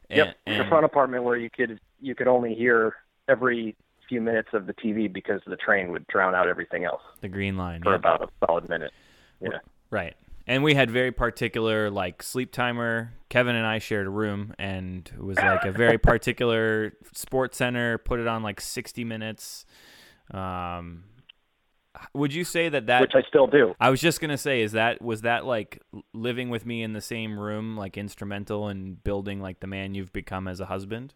Yep. 0.09 0.37
And, 0.47 0.61
the 0.61 0.69
front 0.69 0.85
apartment 0.85 1.23
where 1.23 1.37
you 1.37 1.49
could 1.49 1.79
you 2.01 2.17
could 2.17 2.27
only 2.27 2.53
hear 2.55 2.97
every 3.29 3.77
few 4.09 4.21
minutes 4.21 4.49
of 4.53 4.67
the 4.67 4.75
TV 4.75 5.07
because 5.07 5.41
the 5.47 5.57
train 5.57 5.93
would 5.93 6.05
drown 6.09 6.35
out 6.35 6.49
everything 6.49 6.85
else 6.85 7.03
the 7.21 7.29
green 7.29 7.57
line. 7.57 7.83
for 7.83 7.93
yep. 7.93 8.01
about 8.01 8.23
a 8.23 8.29
solid 8.45 8.69
minute. 8.69 8.91
Yeah. 9.41 9.59
Right. 9.91 10.17
And 10.51 10.65
we 10.65 10.75
had 10.75 10.91
very 10.91 11.13
particular 11.13 11.93
like 11.93 12.25
sleep 12.25 12.51
timer. 12.51 13.13
Kevin 13.29 13.55
and 13.55 13.65
I 13.65 13.79
shared 13.79 14.09
a 14.09 14.11
room 14.11 14.53
and 14.59 15.09
it 15.15 15.23
was 15.23 15.37
like 15.37 15.65
a 15.65 15.71
very 15.71 15.97
particular 16.13 16.93
SportsCenter, 17.15 18.05
put 18.05 18.19
it 18.19 18.27
on 18.27 18.43
like 18.43 18.61
60 18.61 19.05
minutes. 19.05 19.65
Um 20.35 21.05
would 22.15 22.35
you 22.35 22.43
say 22.43 22.69
that 22.69 22.87
that 22.87 23.01
Which 23.01 23.15
I 23.15 23.23
still 23.29 23.47
do. 23.47 23.77
I 23.79 23.91
was 23.91 24.01
just 24.01 24.21
going 24.21 24.31
to 24.31 24.39
say 24.39 24.63
is 24.63 24.73
that 24.73 25.01
was 25.01 25.21
that 25.21 25.47
like 25.47 25.81
living 26.13 26.51
with 26.51 26.67
me 26.67 26.83
in 26.83 26.95
the 26.95 27.01
same 27.01 27.39
room 27.39 27.77
like 27.77 27.97
instrumental 27.97 28.69
in 28.69 28.95
building 28.95 29.41
like 29.41 29.61
the 29.61 29.69
man 29.69 29.95
you've 29.95 30.13
become 30.13 30.49
as 30.49 30.59
a 30.59 30.67
husband? 30.67 31.15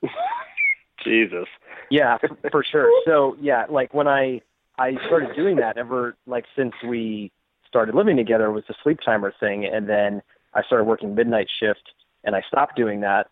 Jesus. 1.04 1.48
Yeah, 1.90 2.18
for, 2.18 2.38
for 2.52 2.64
sure. 2.64 2.88
So 3.04 3.36
yeah, 3.40 3.66
like 3.68 3.92
when 3.94 4.06
I 4.06 4.42
I 4.78 4.94
started 5.06 5.34
doing 5.34 5.56
that 5.56 5.76
ever 5.76 6.16
like 6.26 6.44
since 6.54 6.74
we 6.86 7.32
started 7.68 7.94
living 7.94 8.16
together 8.16 8.50
was 8.50 8.64
the 8.68 8.74
sleep 8.82 9.00
timer 9.04 9.32
thing, 9.38 9.64
and 9.64 9.88
then 9.88 10.22
I 10.54 10.62
started 10.62 10.84
working 10.84 11.14
midnight 11.14 11.48
shift, 11.60 11.82
and 12.24 12.34
I 12.36 12.42
stopped 12.48 12.76
doing 12.76 13.00
that. 13.00 13.28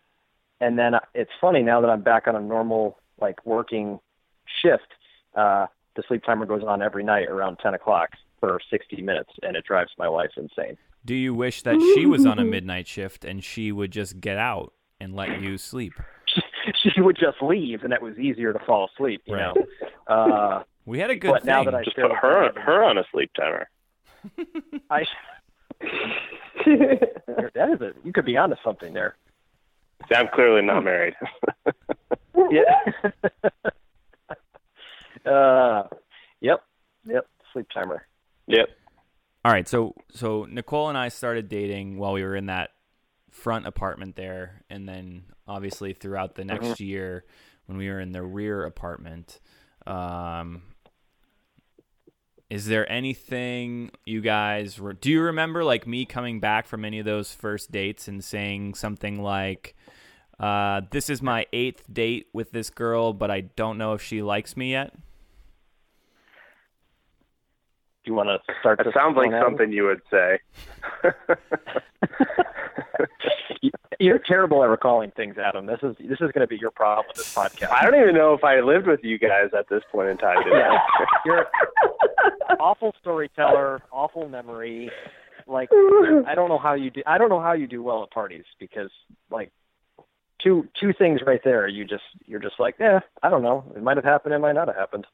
And 0.61 0.77
then 0.79 0.93
it's 1.13 1.31
funny 1.41 1.61
now 1.61 1.81
that 1.81 1.89
I'm 1.89 2.01
back 2.01 2.27
on 2.27 2.35
a 2.35 2.41
normal 2.41 2.97
like 3.19 3.45
working 3.45 3.99
shift. 4.61 4.87
Uh, 5.35 5.67
the 5.95 6.03
sleep 6.07 6.23
timer 6.25 6.45
goes 6.45 6.63
on 6.65 6.81
every 6.81 7.03
night 7.03 7.27
around 7.29 7.57
10 7.57 7.73
o'clock 7.73 8.09
for 8.39 8.59
60 8.69 9.01
minutes, 9.01 9.31
and 9.43 9.55
it 9.55 9.65
drives 9.65 9.91
my 9.97 10.07
wife 10.09 10.31
insane. 10.37 10.77
Do 11.03 11.13
you 11.15 11.33
wish 11.33 11.61
that 11.63 11.81
she 11.93 12.05
was 12.05 12.25
on 12.25 12.39
a 12.39 12.45
midnight 12.45 12.87
shift 12.87 13.23
and 13.25 13.43
she 13.43 13.71
would 13.71 13.91
just 13.91 14.19
get 14.19 14.37
out 14.37 14.73
and 14.99 15.15
let 15.15 15.39
you 15.39 15.57
sleep? 15.57 15.99
she 16.83 16.99
would 17.01 17.17
just 17.17 17.41
leave, 17.41 17.83
and 17.83 17.93
it 17.93 18.01
was 18.01 18.17
easier 18.17 18.53
to 18.53 18.59
fall 18.59 18.89
asleep. 18.93 19.21
You 19.25 19.35
Right. 19.35 19.55
know. 19.55 20.13
Uh, 20.13 20.63
We 20.87 20.99
had 20.99 21.09
a 21.09 21.15
good 21.15 21.31
but 21.31 21.41
thing. 21.41 21.51
now 21.51 21.63
that 21.63 21.73
I 21.73 21.83
Just 21.83 21.95
put 21.95 22.11
her 22.11 22.51
her 22.61 22.83
on 22.83 22.99
a 22.99 23.03
sleep 23.11 23.31
timer. 23.35 23.67
I 24.89 25.05
that 26.65 27.69
is 27.73 27.81
a 27.81 27.93
you 28.03 28.13
could 28.13 28.25
be 28.25 28.37
onto 28.37 28.55
something 28.63 28.93
there. 28.93 29.15
See, 30.09 30.15
I'm 30.15 30.27
clearly 30.33 30.61
not 30.61 30.83
married. 30.83 31.15
Yeah. 32.51 33.11
uh, 35.31 35.83
yep, 36.41 36.61
yep. 37.07 37.27
Sleep 37.53 37.67
timer. 37.73 38.05
yep. 38.47 38.69
All 39.43 39.51
right, 39.51 39.67
so 39.67 39.93
so 40.11 40.45
Nicole 40.49 40.89
and 40.89 40.97
I 40.97 41.09
started 41.09 41.49
dating 41.49 41.97
while 41.97 42.13
we 42.13 42.23
were 42.23 42.35
in 42.35 42.47
that 42.47 42.71
front 43.31 43.67
apartment 43.67 44.15
there, 44.15 44.63
and 44.69 44.87
then 44.87 45.25
obviously 45.47 45.93
throughout 45.93 46.35
the 46.35 46.43
next 46.45 46.79
year 46.79 47.25
when 47.67 47.77
we 47.77 47.89
were 47.89 47.99
in 47.99 48.11
the 48.11 48.23
rear 48.23 48.63
apartment. 48.63 49.39
Um, 49.85 50.63
is 52.49 52.67
there 52.67 52.89
anything 52.91 53.91
you 54.05 54.21
guys 54.21 54.79
were? 54.79 54.93
Do 54.93 55.09
you 55.09 55.21
remember 55.21 55.63
like 55.63 55.87
me 55.87 56.05
coming 56.05 56.39
back 56.39 56.67
from 56.67 56.85
any 56.85 56.99
of 56.99 57.05
those 57.05 57.33
first 57.33 57.71
dates 57.71 58.07
and 58.07 58.23
saying 58.23 58.75
something 58.75 59.21
like, 59.21 59.75
uh, 60.39 60.81
"This 60.91 61.09
is 61.09 61.21
my 61.21 61.47
eighth 61.53 61.83
date 61.91 62.27
with 62.33 62.51
this 62.51 62.69
girl, 62.69 63.13
but 63.13 63.31
I 63.31 63.41
don't 63.41 63.77
know 63.77 63.93
if 63.93 64.01
she 64.01 64.21
likes 64.21 64.55
me 64.55 64.71
yet." 64.71 64.93
Do 68.03 68.11
you 68.11 68.13
want 68.13 68.29
to 68.29 68.39
start? 68.59 68.77
That 68.77 68.93
sounds 68.93 69.17
like 69.17 69.31
something 69.31 69.71
you 69.71 69.85
would 69.85 70.01
say. 70.11 70.39
You- 73.65 73.71
You're 73.99 74.19
terrible 74.19 74.63
at 74.63 74.69
recalling 74.69 75.11
things, 75.11 75.37
Adam. 75.37 75.65
This 75.65 75.79
is 75.83 75.95
this 75.99 76.19
is 76.21 76.31
going 76.31 76.41
to 76.41 76.47
be 76.47 76.57
your 76.57 76.71
problem 76.71 77.05
with 77.07 77.17
this 77.17 77.33
podcast. 77.33 77.71
I 77.71 77.83
don't 77.83 77.99
even 77.99 78.15
know 78.15 78.33
if 78.33 78.43
I 78.43 78.59
lived 78.59 78.87
with 78.87 79.03
you 79.03 79.17
guys 79.17 79.49
at 79.57 79.67
this 79.69 79.81
point 79.91 80.09
in 80.09 80.17
time. 80.17 80.37
Yeah. 80.51 80.77
You're 81.25 81.47
awful 82.59 82.93
storyteller, 83.01 83.81
awful 83.91 84.27
memory. 84.29 84.91
Like 85.47 85.69
I 85.71 86.33
don't 86.35 86.49
know 86.49 86.57
how 86.57 86.73
you 86.73 86.89
do. 86.89 87.01
I 87.05 87.17
don't 87.17 87.29
know 87.29 87.39
how 87.41 87.53
you 87.53 87.67
do 87.67 87.83
well 87.83 88.03
at 88.03 88.11
parties 88.11 88.45
because 88.59 88.89
like 89.29 89.51
two 90.41 90.67
two 90.79 90.91
things 90.93 91.21
right 91.25 91.41
there. 91.43 91.67
You 91.67 91.85
just 91.85 92.03
you're 92.25 92.39
just 92.39 92.59
like 92.59 92.75
yeah. 92.79 92.99
I 93.23 93.29
don't 93.29 93.43
know. 93.43 93.63
It 93.75 93.83
might 93.83 93.97
have 93.97 94.03
happened. 94.05 94.33
It 94.33 94.39
might 94.39 94.53
not 94.55 94.67
have 94.67 94.75
happened. 94.77 95.05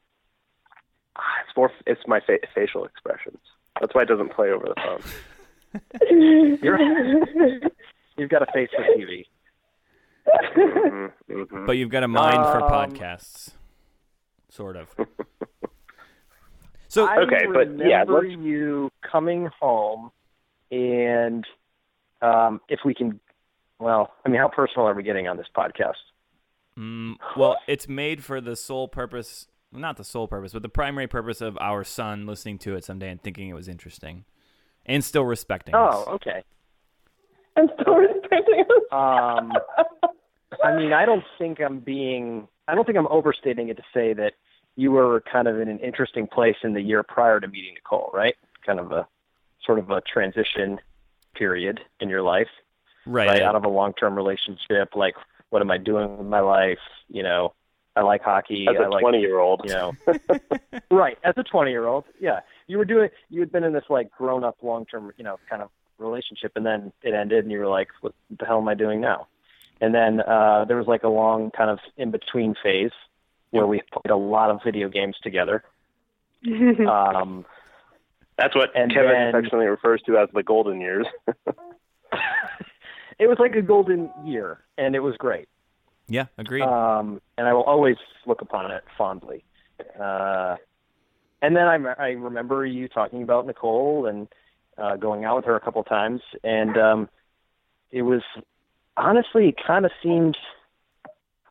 Ah, 1.16 1.22
It's 1.46 1.56
more. 1.56 1.70
It's 1.86 2.00
my 2.06 2.20
fa- 2.20 2.38
facial 2.54 2.84
expressions. 2.84 3.38
That's 3.80 3.94
why 3.94 4.02
it 4.02 4.08
doesn't 4.08 4.32
play 4.32 4.50
over 4.50 4.66
the 4.66 4.74
phone. 4.76 5.02
You're, 6.62 6.78
you've 8.16 8.30
got 8.30 8.42
a 8.42 8.46
face 8.52 8.68
for 8.74 8.84
TV. 8.96 9.26
hmm 10.54 11.06
hmm 11.28 11.66
But 11.66 11.72
you've 11.72 11.90
got 11.90 12.02
a 12.02 12.08
mind 12.08 12.44
for 12.46 12.62
Um, 12.62 12.70
podcasts, 12.70 13.50
sort 14.48 14.76
of. 14.76 14.94
So 16.88 17.06
I 17.06 17.20
Okay, 17.20 17.46
but 17.50 17.68
yeah, 17.78 18.00
remember 18.00 18.22
let's- 18.28 18.36
you 18.42 18.90
coming 19.10 19.48
home, 19.58 20.10
and 20.70 21.42
um, 22.20 22.60
if 22.68 22.80
we 22.84 22.92
can, 22.92 23.18
well, 23.78 24.12
I 24.26 24.28
mean, 24.28 24.38
how 24.38 24.48
personal 24.48 24.86
are 24.88 24.92
we 24.94 25.02
getting 25.02 25.26
on 25.26 25.38
this 25.38 25.46
podcast? 25.56 25.94
Mm, 26.78 27.14
well, 27.34 27.56
it's 27.66 27.88
made 27.88 28.22
for 28.22 28.42
the 28.42 28.56
sole 28.56 28.88
purpose, 28.88 29.48
not 29.72 29.96
the 29.96 30.04
sole 30.04 30.28
purpose, 30.28 30.52
but 30.52 30.60
the 30.60 30.68
primary 30.68 31.06
purpose 31.06 31.40
of 31.40 31.56
our 31.62 31.82
son 31.82 32.26
listening 32.26 32.58
to 32.58 32.76
it 32.76 32.84
someday 32.84 33.08
and 33.08 33.22
thinking 33.22 33.48
it 33.48 33.54
was 33.54 33.68
interesting, 33.68 34.26
and 34.84 35.02
still 35.02 35.24
respecting 35.24 35.74
us. 35.74 35.94
Oh, 36.06 36.12
okay. 36.16 36.42
I'm 37.56 37.68
still 37.80 37.94
respecting 37.96 38.60
us. 38.60 38.82
Um, 38.92 39.52
I 40.62 40.76
mean, 40.76 40.92
I 40.92 41.04
don't 41.06 41.24
think 41.38 41.60
I'm 41.60 41.80
being, 41.80 42.48
I 42.68 42.74
don't 42.74 42.84
think 42.86 42.98
I'm 42.98 43.06
overstating 43.08 43.68
it 43.68 43.76
to 43.76 43.82
say 43.94 44.12
that 44.14 44.34
you 44.76 44.90
were 44.92 45.22
kind 45.30 45.48
of 45.48 45.60
in 45.60 45.68
an 45.68 45.78
interesting 45.80 46.26
place 46.26 46.56
in 46.62 46.72
the 46.72 46.80
year 46.80 47.02
prior 47.02 47.40
to 47.40 47.48
meeting 47.48 47.74
Nicole, 47.74 48.10
right? 48.14 48.34
Kind 48.64 48.80
of 48.80 48.92
a, 48.92 49.06
sort 49.64 49.78
of 49.78 49.90
a 49.90 50.00
transition 50.00 50.78
period 51.34 51.80
in 52.00 52.08
your 52.08 52.22
life, 52.22 52.48
Right. 53.06 53.28
right? 53.28 53.42
Out 53.42 53.54
of 53.56 53.64
a 53.64 53.68
long-term 53.68 54.14
relationship, 54.16 54.94
like 54.94 55.14
what 55.50 55.60
am 55.62 55.70
I 55.70 55.78
doing 55.78 56.18
with 56.18 56.26
my 56.26 56.40
life? 56.40 56.78
You 57.08 57.22
know, 57.22 57.52
I 57.94 58.00
like 58.02 58.22
hockey. 58.22 58.66
As 58.68 58.76
I 58.80 58.84
a 58.84 58.88
like 58.90 59.02
20 59.02 59.20
year 59.20 59.38
old. 59.38 59.60
you 59.64 59.70
know 59.72 59.92
right 60.90 61.18
as 61.24 61.34
a 61.36 61.42
20 61.42 61.70
year 61.70 61.86
old 61.86 62.04
yeah 62.18 62.40
you 62.66 62.78
were 62.78 62.86
doing 62.86 63.10
you 63.28 63.40
had 63.40 63.52
been 63.52 63.64
in 63.64 63.74
this 63.74 63.84
like 63.90 64.10
grown 64.10 64.44
up 64.44 64.56
long 64.62 64.86
term 64.86 65.12
you 65.18 65.24
know 65.24 65.38
kind 65.50 65.60
of 65.60 65.68
relationship 66.02 66.52
and 66.56 66.64
then 66.66 66.92
it 67.02 67.14
ended 67.14 67.44
and 67.44 67.52
you 67.52 67.58
were 67.58 67.66
like 67.68 67.88
what 68.00 68.12
the 68.38 68.44
hell 68.46 68.58
am 68.58 68.68
i 68.68 68.74
doing 68.74 69.00
now 69.00 69.26
and 69.80 69.94
then 69.94 70.20
uh 70.20 70.64
there 70.66 70.76
was 70.76 70.86
like 70.86 71.02
a 71.04 71.08
long 71.08 71.50
kind 71.50 71.70
of 71.70 71.78
in 71.96 72.10
between 72.10 72.54
phase 72.62 72.90
where 73.50 73.66
we 73.66 73.80
played 73.92 74.10
a 74.10 74.16
lot 74.16 74.50
of 74.50 74.60
video 74.64 74.88
games 74.88 75.16
together 75.22 75.62
um 76.88 77.44
That's 78.38 78.54
what 78.56 78.70
And 78.74 78.92
Kevin 78.92 79.10
then- 79.12 79.28
affectionately 79.28 79.66
refers 79.66 80.00
to 80.06 80.16
as 80.18 80.28
the 80.34 80.42
golden 80.42 80.80
years. 80.80 81.06
it 83.18 83.28
was 83.28 83.36
like 83.38 83.54
a 83.54 83.62
golden 83.62 84.10
year 84.24 84.58
and 84.78 84.94
it 84.96 85.00
was 85.00 85.16
great 85.16 85.48
yeah, 86.08 86.26
agreed. 86.36 86.62
um, 86.62 87.22
and 87.38 87.46
I 87.46 87.52
will 87.54 87.62
always 87.62 87.96
look 88.26 88.42
upon 88.42 88.70
it 88.70 88.82
fondly. 88.98 89.44
Uh, 89.98 90.56
and 91.40 91.56
then 91.56 91.66
I, 91.68 91.76
I 91.98 92.08
remember 92.10 92.66
you 92.66 92.88
talking 92.88 93.22
about 93.22 93.46
Nicole 93.46 94.06
and 94.06 94.28
uh, 94.78 94.96
going 94.96 95.24
out 95.24 95.36
with 95.36 95.44
her 95.44 95.56
a 95.56 95.60
couple 95.60 95.82
times, 95.84 96.20
and 96.42 96.76
um, 96.76 97.08
it 97.90 98.02
was 98.02 98.22
honestly 98.96 99.48
it 99.48 99.56
kind 99.64 99.84
of 99.84 99.92
seemed. 100.02 100.36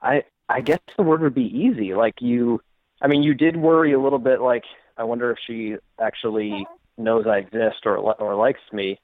I 0.01 0.23
I 0.49 0.61
guess 0.61 0.79
the 0.97 1.03
word 1.03 1.21
would 1.21 1.35
be 1.35 1.43
easy. 1.43 1.93
Like 1.93 2.15
you, 2.21 2.61
I 3.01 3.07
mean, 3.07 3.23
you 3.23 3.33
did 3.33 3.55
worry 3.55 3.93
a 3.93 3.99
little 3.99 4.19
bit. 4.19 4.41
Like 4.41 4.63
I 4.97 5.03
wonder 5.03 5.31
if 5.31 5.37
she 5.45 5.75
actually 5.99 6.65
knows 6.97 7.25
I 7.27 7.37
exist 7.37 7.85
or 7.85 7.97
or 7.97 8.35
likes 8.35 8.61
me. 8.71 8.99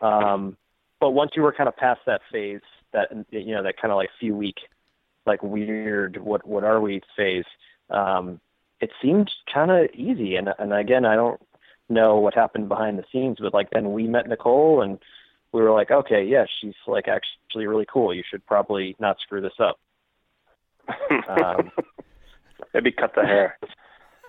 Um, 0.00 0.56
but 1.00 1.10
once 1.10 1.32
you 1.36 1.42
were 1.42 1.52
kind 1.52 1.68
of 1.68 1.76
past 1.76 2.00
that 2.06 2.20
phase, 2.30 2.60
that 2.92 3.08
you 3.30 3.54
know 3.54 3.62
that 3.62 3.76
kind 3.80 3.92
of 3.92 3.96
like 3.96 4.10
few 4.18 4.36
week, 4.36 4.58
like 5.26 5.42
weird, 5.42 6.16
what 6.18 6.46
what 6.46 6.64
are 6.64 6.80
we 6.80 7.00
phase, 7.16 7.44
um, 7.90 8.40
it 8.80 8.90
seemed 9.00 9.30
kind 9.52 9.70
of 9.70 9.88
easy. 9.94 10.36
And 10.36 10.52
and 10.58 10.72
again, 10.72 11.04
I 11.04 11.14
don't 11.14 11.40
know 11.88 12.16
what 12.16 12.34
happened 12.34 12.68
behind 12.68 12.98
the 12.98 13.04
scenes, 13.12 13.38
but 13.40 13.54
like 13.54 13.70
then 13.70 13.92
we 13.92 14.06
met 14.06 14.28
Nicole 14.28 14.82
and 14.82 14.98
we 15.52 15.60
were 15.60 15.72
like, 15.72 15.90
okay, 15.90 16.24
yeah, 16.24 16.46
she's 16.60 16.74
like 16.86 17.08
actually 17.08 17.66
really 17.66 17.86
cool. 17.90 18.14
You 18.14 18.22
should 18.28 18.44
probably 18.46 18.96
not 18.98 19.20
screw 19.20 19.40
this 19.40 19.58
up. 19.58 19.78
Um, 21.28 21.70
Maybe 22.74 22.92
cut 22.92 23.14
the 23.14 23.22
hair. 23.22 23.58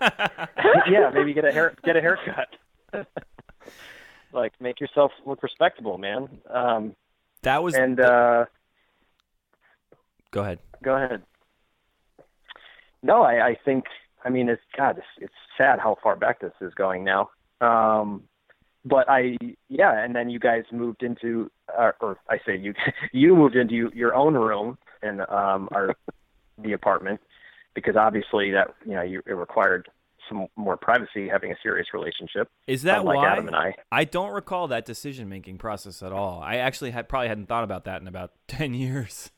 yeah, 0.90 1.10
maybe 1.12 1.32
get 1.32 1.44
a 1.44 1.52
hair 1.52 1.74
get 1.84 1.96
a 1.96 2.00
haircut. 2.00 2.48
like 4.32 4.52
make 4.60 4.80
yourself 4.80 5.12
look 5.24 5.42
respectable, 5.42 5.98
man. 5.98 6.28
Um, 6.50 6.94
that 7.42 7.62
was. 7.62 7.74
and 7.74 8.00
uh, 8.00 8.46
go 10.30 10.42
ahead. 10.42 10.58
go 10.82 10.96
ahead. 10.96 11.22
No, 13.02 13.22
I, 13.22 13.48
I 13.48 13.56
think 13.64 13.84
I 14.24 14.30
mean 14.30 14.48
it's 14.48 14.62
God, 14.76 14.98
it's, 14.98 15.06
it's 15.18 15.34
sad 15.56 15.78
how 15.78 15.96
far 16.02 16.16
back 16.16 16.40
this 16.40 16.52
is 16.60 16.74
going 16.74 17.04
now. 17.04 17.30
Um, 17.64 18.22
but 18.84 19.08
I 19.08 19.36
yeah, 19.68 20.04
and 20.04 20.14
then 20.14 20.28
you 20.28 20.38
guys 20.38 20.64
moved 20.70 21.02
into, 21.02 21.50
uh, 21.76 21.92
or 22.00 22.18
I 22.28 22.36
say 22.46 22.56
you 22.56 22.74
you 23.12 23.34
moved 23.34 23.56
into 23.56 23.90
your 23.94 24.14
own 24.14 24.34
room 24.34 24.76
in 25.02 25.20
um, 25.22 25.68
our 25.72 25.94
the 26.62 26.72
apartment 26.72 27.20
because 27.74 27.96
obviously 27.96 28.50
that 28.52 28.74
you 28.84 28.92
know 28.94 29.02
you, 29.02 29.22
it 29.26 29.32
required 29.32 29.88
some 30.28 30.46
more 30.56 30.76
privacy 30.76 31.28
having 31.28 31.52
a 31.52 31.56
serious 31.62 31.88
relationship. 31.92 32.48
Is 32.66 32.82
that 32.84 33.00
unlike 33.00 33.16
why? 33.16 33.32
Adam 33.32 33.46
and 33.46 33.56
I? 33.56 33.74
I 33.92 34.04
don't 34.04 34.32
recall 34.32 34.68
that 34.68 34.84
decision 34.86 35.28
making 35.28 35.58
process 35.58 36.02
at 36.02 36.12
all. 36.12 36.40
I 36.42 36.56
actually 36.56 36.92
had 36.92 37.08
probably 37.08 37.28
hadn't 37.28 37.46
thought 37.46 37.64
about 37.64 37.84
that 37.84 38.00
in 38.02 38.08
about 38.08 38.32
ten 38.48 38.74
years. 38.74 39.30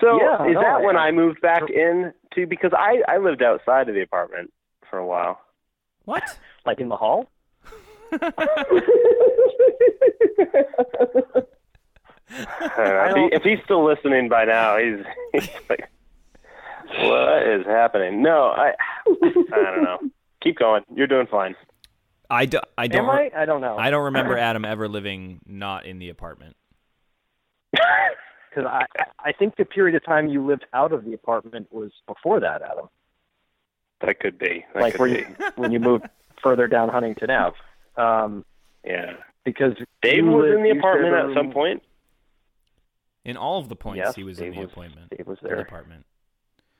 So 0.00 0.18
Yeah, 0.20 0.46
is 0.48 0.54
no, 0.54 0.60
that 0.62 0.82
when 0.82 0.96
I- 0.96 1.08
I 1.08 1.10
moved 1.12 1.40
back 1.40 1.62
in 1.70 2.12
too? 2.34 2.46
Because 2.46 2.72
I 2.76 3.02
I 3.08 3.18
lived 3.18 3.42
outside 3.42 3.88
of 3.88 3.94
the 3.94 4.02
apartment 4.02 4.52
for 4.90 4.98
a 4.98 5.06
while. 5.06 5.40
what? 6.04 6.38
Like 6.66 6.80
in 6.80 6.88
the 6.88 6.96
hall? 6.96 7.28
If, 12.28 13.14
he, 13.14 13.36
if 13.36 13.42
he's 13.42 13.58
still 13.64 13.84
listening 13.84 14.28
by 14.28 14.44
now, 14.44 14.78
he's, 14.78 15.04
he's 15.32 15.48
like, 15.68 15.88
"What 16.98 17.46
is 17.46 17.64
happening?" 17.66 18.22
No, 18.22 18.48
I 18.48 18.72
I 19.06 19.32
don't 19.50 19.84
know. 19.84 19.98
Keep 20.42 20.58
going. 20.58 20.82
You're 20.94 21.06
doing 21.06 21.26
fine. 21.28 21.54
I, 22.28 22.46
do, 22.46 22.58
I 22.76 22.88
don't. 22.88 23.04
Am 23.04 23.10
I? 23.10 23.30
I 23.36 23.44
don't 23.44 23.60
know. 23.60 23.76
I 23.76 23.90
don't 23.90 24.06
remember 24.06 24.36
Adam 24.38 24.64
ever 24.64 24.88
living 24.88 25.40
not 25.46 25.86
in 25.86 25.98
the 25.98 26.08
apartment. 26.08 26.56
Because 27.70 28.66
I, 28.66 28.86
I 29.18 29.32
think 29.32 29.56
the 29.56 29.64
period 29.64 29.94
of 29.94 30.04
time 30.04 30.28
you 30.28 30.44
lived 30.44 30.66
out 30.72 30.92
of 30.92 31.04
the 31.04 31.12
apartment 31.12 31.68
was 31.70 31.92
before 32.06 32.40
that, 32.40 32.62
Adam. 32.62 32.88
That 34.00 34.18
could 34.20 34.38
be. 34.38 34.64
That 34.74 34.82
like 34.82 34.92
could 34.94 35.00
where 35.00 35.10
be. 35.10 35.20
you, 35.20 35.36
when 35.56 35.72
you 35.72 35.80
moved 35.80 36.06
further 36.42 36.66
down 36.66 36.88
Huntington 36.88 37.30
Ave. 37.30 37.56
Um, 37.96 38.44
Yeah. 38.84 39.14
because 39.44 39.74
Dave 40.02 40.18
you 40.24 40.30
was 40.30 40.54
in 40.54 40.62
the 40.62 40.70
apartment 40.70 41.14
at 41.14 41.34
some 41.36 41.50
point. 41.52 41.82
In 43.24 43.36
all 43.36 43.58
of 43.58 43.68
the 43.68 43.76
points, 43.76 43.98
Yes, 44.04 44.14
he 44.14 44.22
was 44.24 44.38
Dave 44.38 44.48
in 44.48 44.54
the 44.54 44.60
was- 44.62 44.72
appointment. 44.72 45.10
Dave 45.10 45.26
was 45.26 45.38
there. 45.42 45.56
the 45.56 45.62
apartment. 45.62 46.04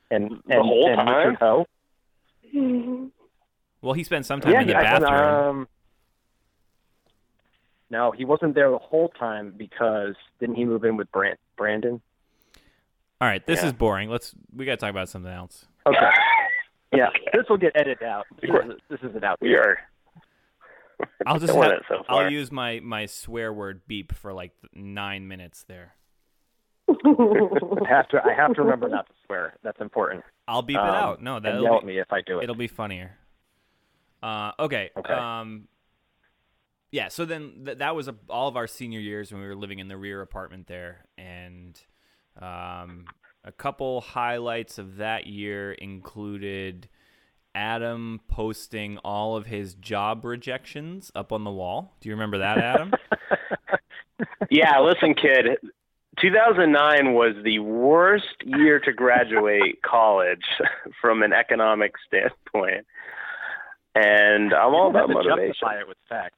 and 0.09 0.41
The 0.47 0.61
whole 0.63 0.87
and 0.87 0.95
time? 0.97 1.17
Richard 1.17 1.39
Ho. 1.39 3.09
Well, 3.81 3.93
he 3.93 4.03
spent 4.03 4.25
some 4.25 4.39
time 4.41 4.53
yeah, 4.53 4.61
in 4.61 4.67
the 4.67 4.75
I- 4.77 4.81
bathroom. 4.83 5.11
Um, 5.59 5.67
no, 7.89 8.11
he 8.11 8.23
wasn't 8.25 8.55
there 8.55 8.69
the 8.71 8.77
whole 8.77 9.09
time 9.09 9.51
because 9.55 10.15
didn't 10.39 10.55
he 10.55 10.63
move 10.65 10.83
in 10.85 10.95
with 10.97 11.11
Brand- 11.11 11.37
Brandon? 11.57 12.01
all 13.19 13.27
right, 13.27 13.45
this 13.45 13.61
Yeah. 13.61 13.67
is 13.67 13.73
boring. 13.73 14.09
Let's 14.09 14.33
we 14.55 14.63
got 14.65 14.71
to 14.73 14.77
talk 14.77 14.89
about 14.91 15.09
something 15.09 15.31
else. 15.31 15.65
Okay. 15.85 16.09
Yeah, 16.93 17.09
this 17.33 17.43
will 17.49 17.57
get 17.57 17.73
edited 17.75 18.03
out. 18.03 18.25
This, 18.41 18.49
is, 18.49 18.73
this 18.89 18.99
isn't 19.09 19.23
out. 19.23 19.39
We 19.41 19.55
are. 19.55 19.77
I'll 21.27 21.39
just 21.39 21.53
Doing 21.53 21.63
have, 21.63 21.71
it 21.73 21.83
so. 21.87 22.03
I'll 22.09 22.31
use 22.31 22.51
my 22.51 22.79
my 22.79 23.05
swear 23.05 23.53
word 23.53 23.81
beep 23.87 24.13
for 24.13 24.33
like 24.33 24.51
nine 24.73 25.27
minutes 25.27 25.63
there. 25.67 25.93
I 26.89 26.93
have 27.89 28.07
to. 28.09 28.21
I 28.23 28.33
have 28.33 28.53
to 28.55 28.61
remember 28.63 28.87
not 28.87 29.07
to 29.07 29.13
swear. 29.25 29.57
That's 29.63 29.79
important. 29.81 30.23
I'll 30.47 30.61
beep 30.61 30.77
it 30.77 30.81
Um, 30.81 30.87
out. 30.87 31.21
No, 31.21 31.39
that'll 31.39 31.61
yell 31.61 31.73
be, 31.73 31.77
at 31.77 31.85
me 31.85 31.99
if 31.99 32.11
I 32.11 32.21
do 32.21 32.39
it. 32.39 32.43
It'll 32.43 32.55
be 32.55 32.67
funnier. 32.67 33.17
Uh, 34.23 34.53
okay. 34.57 34.89
Okay. 34.97 35.13
Um, 35.13 35.67
yeah. 36.91 37.09
So 37.09 37.25
then 37.25 37.63
th- 37.65 37.77
that 37.79 37.95
was 37.95 38.07
a, 38.07 38.15
all 38.29 38.47
of 38.47 38.55
our 38.55 38.67
senior 38.67 38.99
years 38.99 39.31
when 39.31 39.41
we 39.41 39.47
were 39.47 39.55
living 39.55 39.79
in 39.79 39.87
the 39.89 39.97
rear 39.97 40.21
apartment 40.21 40.67
there, 40.67 41.05
and 41.17 41.79
um, 42.41 43.05
a 43.47 43.51
couple 43.53 44.01
highlights 44.01 44.77
of 44.77 44.97
that 44.97 45.25
year 45.25 45.71
included 45.71 46.89
Adam 47.55 48.19
posting 48.27 48.97
all 48.99 49.37
of 49.37 49.45
his 49.45 49.73
job 49.75 50.25
rejections 50.25 51.11
up 51.15 51.31
on 51.31 51.45
the 51.45 51.51
wall. 51.51 51.93
Do 52.01 52.09
you 52.09 52.15
remember 52.15 52.39
that, 52.39 52.57
Adam? 52.57 52.91
Yeah, 54.49 54.79
listen, 54.79 55.13
kid. 55.13 55.57
2009 56.19 57.13
was 57.13 57.35
the 57.43 57.59
worst 57.59 58.25
year 58.43 58.79
to 58.79 58.91
graduate 58.93 59.81
college 59.85 60.45
from 61.01 61.21
an 61.21 61.33
economic 61.33 61.93
standpoint. 62.07 62.85
And 63.93 64.53
I'm 64.53 64.73
all 64.73 64.89
You 64.91 64.97
have 64.97 65.05
about 65.05 65.07
to 65.07 65.13
motivation. 65.29 65.47
justify 65.53 65.79
it 65.81 65.87
with 65.87 65.97
facts. 66.09 66.37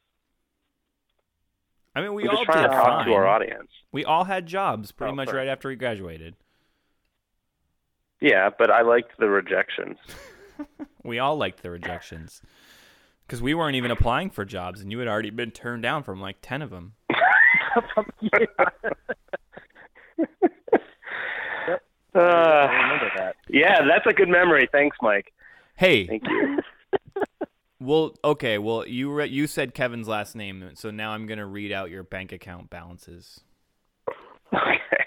I 1.96 2.02
mean, 2.02 2.14
we 2.14 2.24
We're 2.24 2.32
all 2.32 2.36
just 2.38 2.46
trying 2.46 2.64
did 2.64 2.70
to 2.70 2.74
talk 2.76 2.88
fine. 3.00 3.06
to 3.08 3.14
our 3.14 3.28
audience. 3.28 3.70
We 3.92 4.04
all 4.06 4.24
had 4.26 4.46
jobs 4.46 4.92
pretty 4.92 5.12
Oh, 5.12 5.16
much 5.16 5.28
sorry. 5.30 5.40
right 5.40 5.48
after 5.48 5.70
we 5.70 5.76
graduated. 5.76 6.36
Yeah, 8.22 8.50
but 8.58 8.70
I 8.72 8.82
liked 8.82 9.18
the 9.18 9.30
rejections. 9.30 9.98
We 11.04 11.20
all 11.20 11.38
liked 11.38 11.64
the 11.64 11.72
rejections 11.72 12.42
because 13.26 13.42
we 13.42 13.54
weren't 13.54 13.78
even 13.78 13.90
applying 13.90 14.30
for 14.30 14.44
jobs, 14.44 14.82
and 14.82 14.92
you 14.92 15.00
had 15.00 15.08
already 15.08 15.30
been 15.30 15.52
turned 15.52 15.82
down 15.82 16.04
from 16.04 16.20
like 16.20 16.38
ten 16.42 16.62
of 16.62 16.70
them. 16.70 16.94
yeah. 18.22 18.46
Uh, 22.16 22.68
that. 23.16 23.36
yeah, 23.48 23.80
that's 23.88 24.06
a 24.08 24.14
good 24.14 24.28
memory. 24.28 24.68
Thanks, 24.72 24.98
Mike. 25.02 25.32
Hey, 25.78 26.08
Thank 26.08 26.24
you. 26.28 26.60
well, 27.80 28.16
okay, 28.24 28.58
well, 28.58 28.86
you 28.86 29.12
re- 29.12 29.30
you 29.30 29.48
said 29.48 29.74
Kevin's 29.74 30.08
last 30.08 30.36
name, 30.36 30.72
so 30.74 30.92
now 30.92 31.12
I'm 31.12 31.28
gonna 31.28 31.46
read 31.46 31.72
out 31.72 31.90
your 31.90 32.04
bank 32.04 32.32
account 32.32 32.70
balances, 32.70 33.42
okay. 34.54 35.06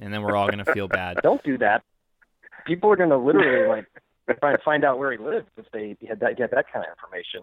and 0.00 0.14
then 0.14 0.22
we're 0.22 0.36
all 0.36 0.48
gonna 0.48 0.64
feel 0.64 0.88
bad. 0.88 1.18
Don't 1.22 1.42
do 1.42 1.58
that. 1.58 1.82
People 2.66 2.90
are 2.90 2.96
going 2.96 3.10
to 3.10 3.18
literally 3.18 3.68
like 3.68 3.86
try 4.40 4.52
and 4.52 4.62
find 4.62 4.84
out 4.84 4.98
where 4.98 5.12
he 5.12 5.18
lives 5.18 5.46
if 5.56 5.66
they 5.72 5.96
had 6.08 6.20
that, 6.20 6.36
get 6.36 6.50
that 6.50 6.66
kind 6.72 6.84
of 6.84 6.92
information. 6.92 7.42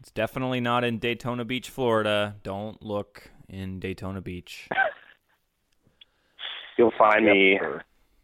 It's 0.00 0.10
definitely 0.10 0.60
not 0.60 0.84
in 0.84 0.98
Daytona 0.98 1.44
Beach, 1.44 1.70
Florida. 1.70 2.36
Don't 2.42 2.82
look 2.82 3.30
in 3.48 3.80
Daytona 3.80 4.20
Beach. 4.20 4.68
You'll 6.78 6.92
find 6.96 7.26
me 7.26 7.58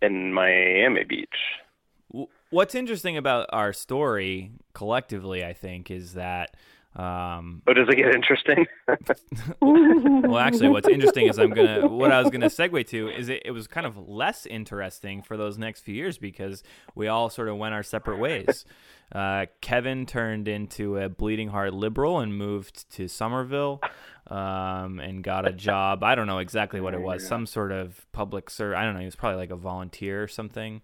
in 0.00 0.32
Miami 0.32 1.02
Beach. 1.02 2.28
What's 2.50 2.76
interesting 2.76 3.16
about 3.16 3.48
our 3.52 3.72
story 3.72 4.52
collectively, 4.74 5.44
I 5.44 5.54
think, 5.54 5.90
is 5.90 6.14
that 6.14 6.54
Um, 6.96 7.62
Oh, 7.66 7.72
does 7.74 7.88
it 7.88 7.96
get 7.96 8.14
interesting? 8.14 8.66
well, 9.60 10.38
actually, 10.38 10.68
what's 10.68 10.88
interesting 10.88 11.28
is 11.28 11.38
I'm 11.38 11.50
gonna 11.50 11.88
what 11.88 12.12
I 12.12 12.20
was 12.22 12.30
gonna 12.30 12.46
segue 12.46 12.86
to 12.88 13.08
is 13.08 13.28
it, 13.28 13.42
it 13.44 13.50
was 13.50 13.66
kind 13.66 13.86
of 13.86 13.96
less 14.08 14.46
interesting 14.46 15.22
for 15.22 15.36
those 15.36 15.58
next 15.58 15.80
few 15.80 15.94
years 15.94 16.18
because 16.18 16.62
we 16.94 17.08
all 17.08 17.30
sort 17.30 17.48
of 17.48 17.56
went 17.56 17.74
our 17.74 17.82
separate 17.82 18.18
ways. 18.18 18.64
Uh, 19.12 19.46
Kevin 19.60 20.06
turned 20.06 20.48
into 20.48 20.96
a 20.98 21.08
bleeding 21.08 21.48
heart 21.48 21.74
liberal 21.74 22.20
and 22.20 22.36
moved 22.36 22.90
to 22.92 23.06
Somerville 23.08 23.80
um, 24.28 24.98
and 24.98 25.22
got 25.22 25.46
a 25.46 25.52
job. 25.52 26.02
I 26.02 26.14
don't 26.14 26.26
know 26.26 26.38
exactly 26.38 26.80
what 26.80 26.94
it 26.94 27.00
was, 27.00 27.26
some 27.26 27.46
sort 27.46 27.72
of 27.72 28.06
public 28.12 28.50
service. 28.50 28.76
I 28.78 28.84
don't 28.84 28.94
know. 28.94 29.00
He 29.00 29.04
was 29.06 29.16
probably 29.16 29.38
like 29.38 29.50
a 29.50 29.56
volunteer 29.56 30.22
or 30.22 30.28
something. 30.28 30.80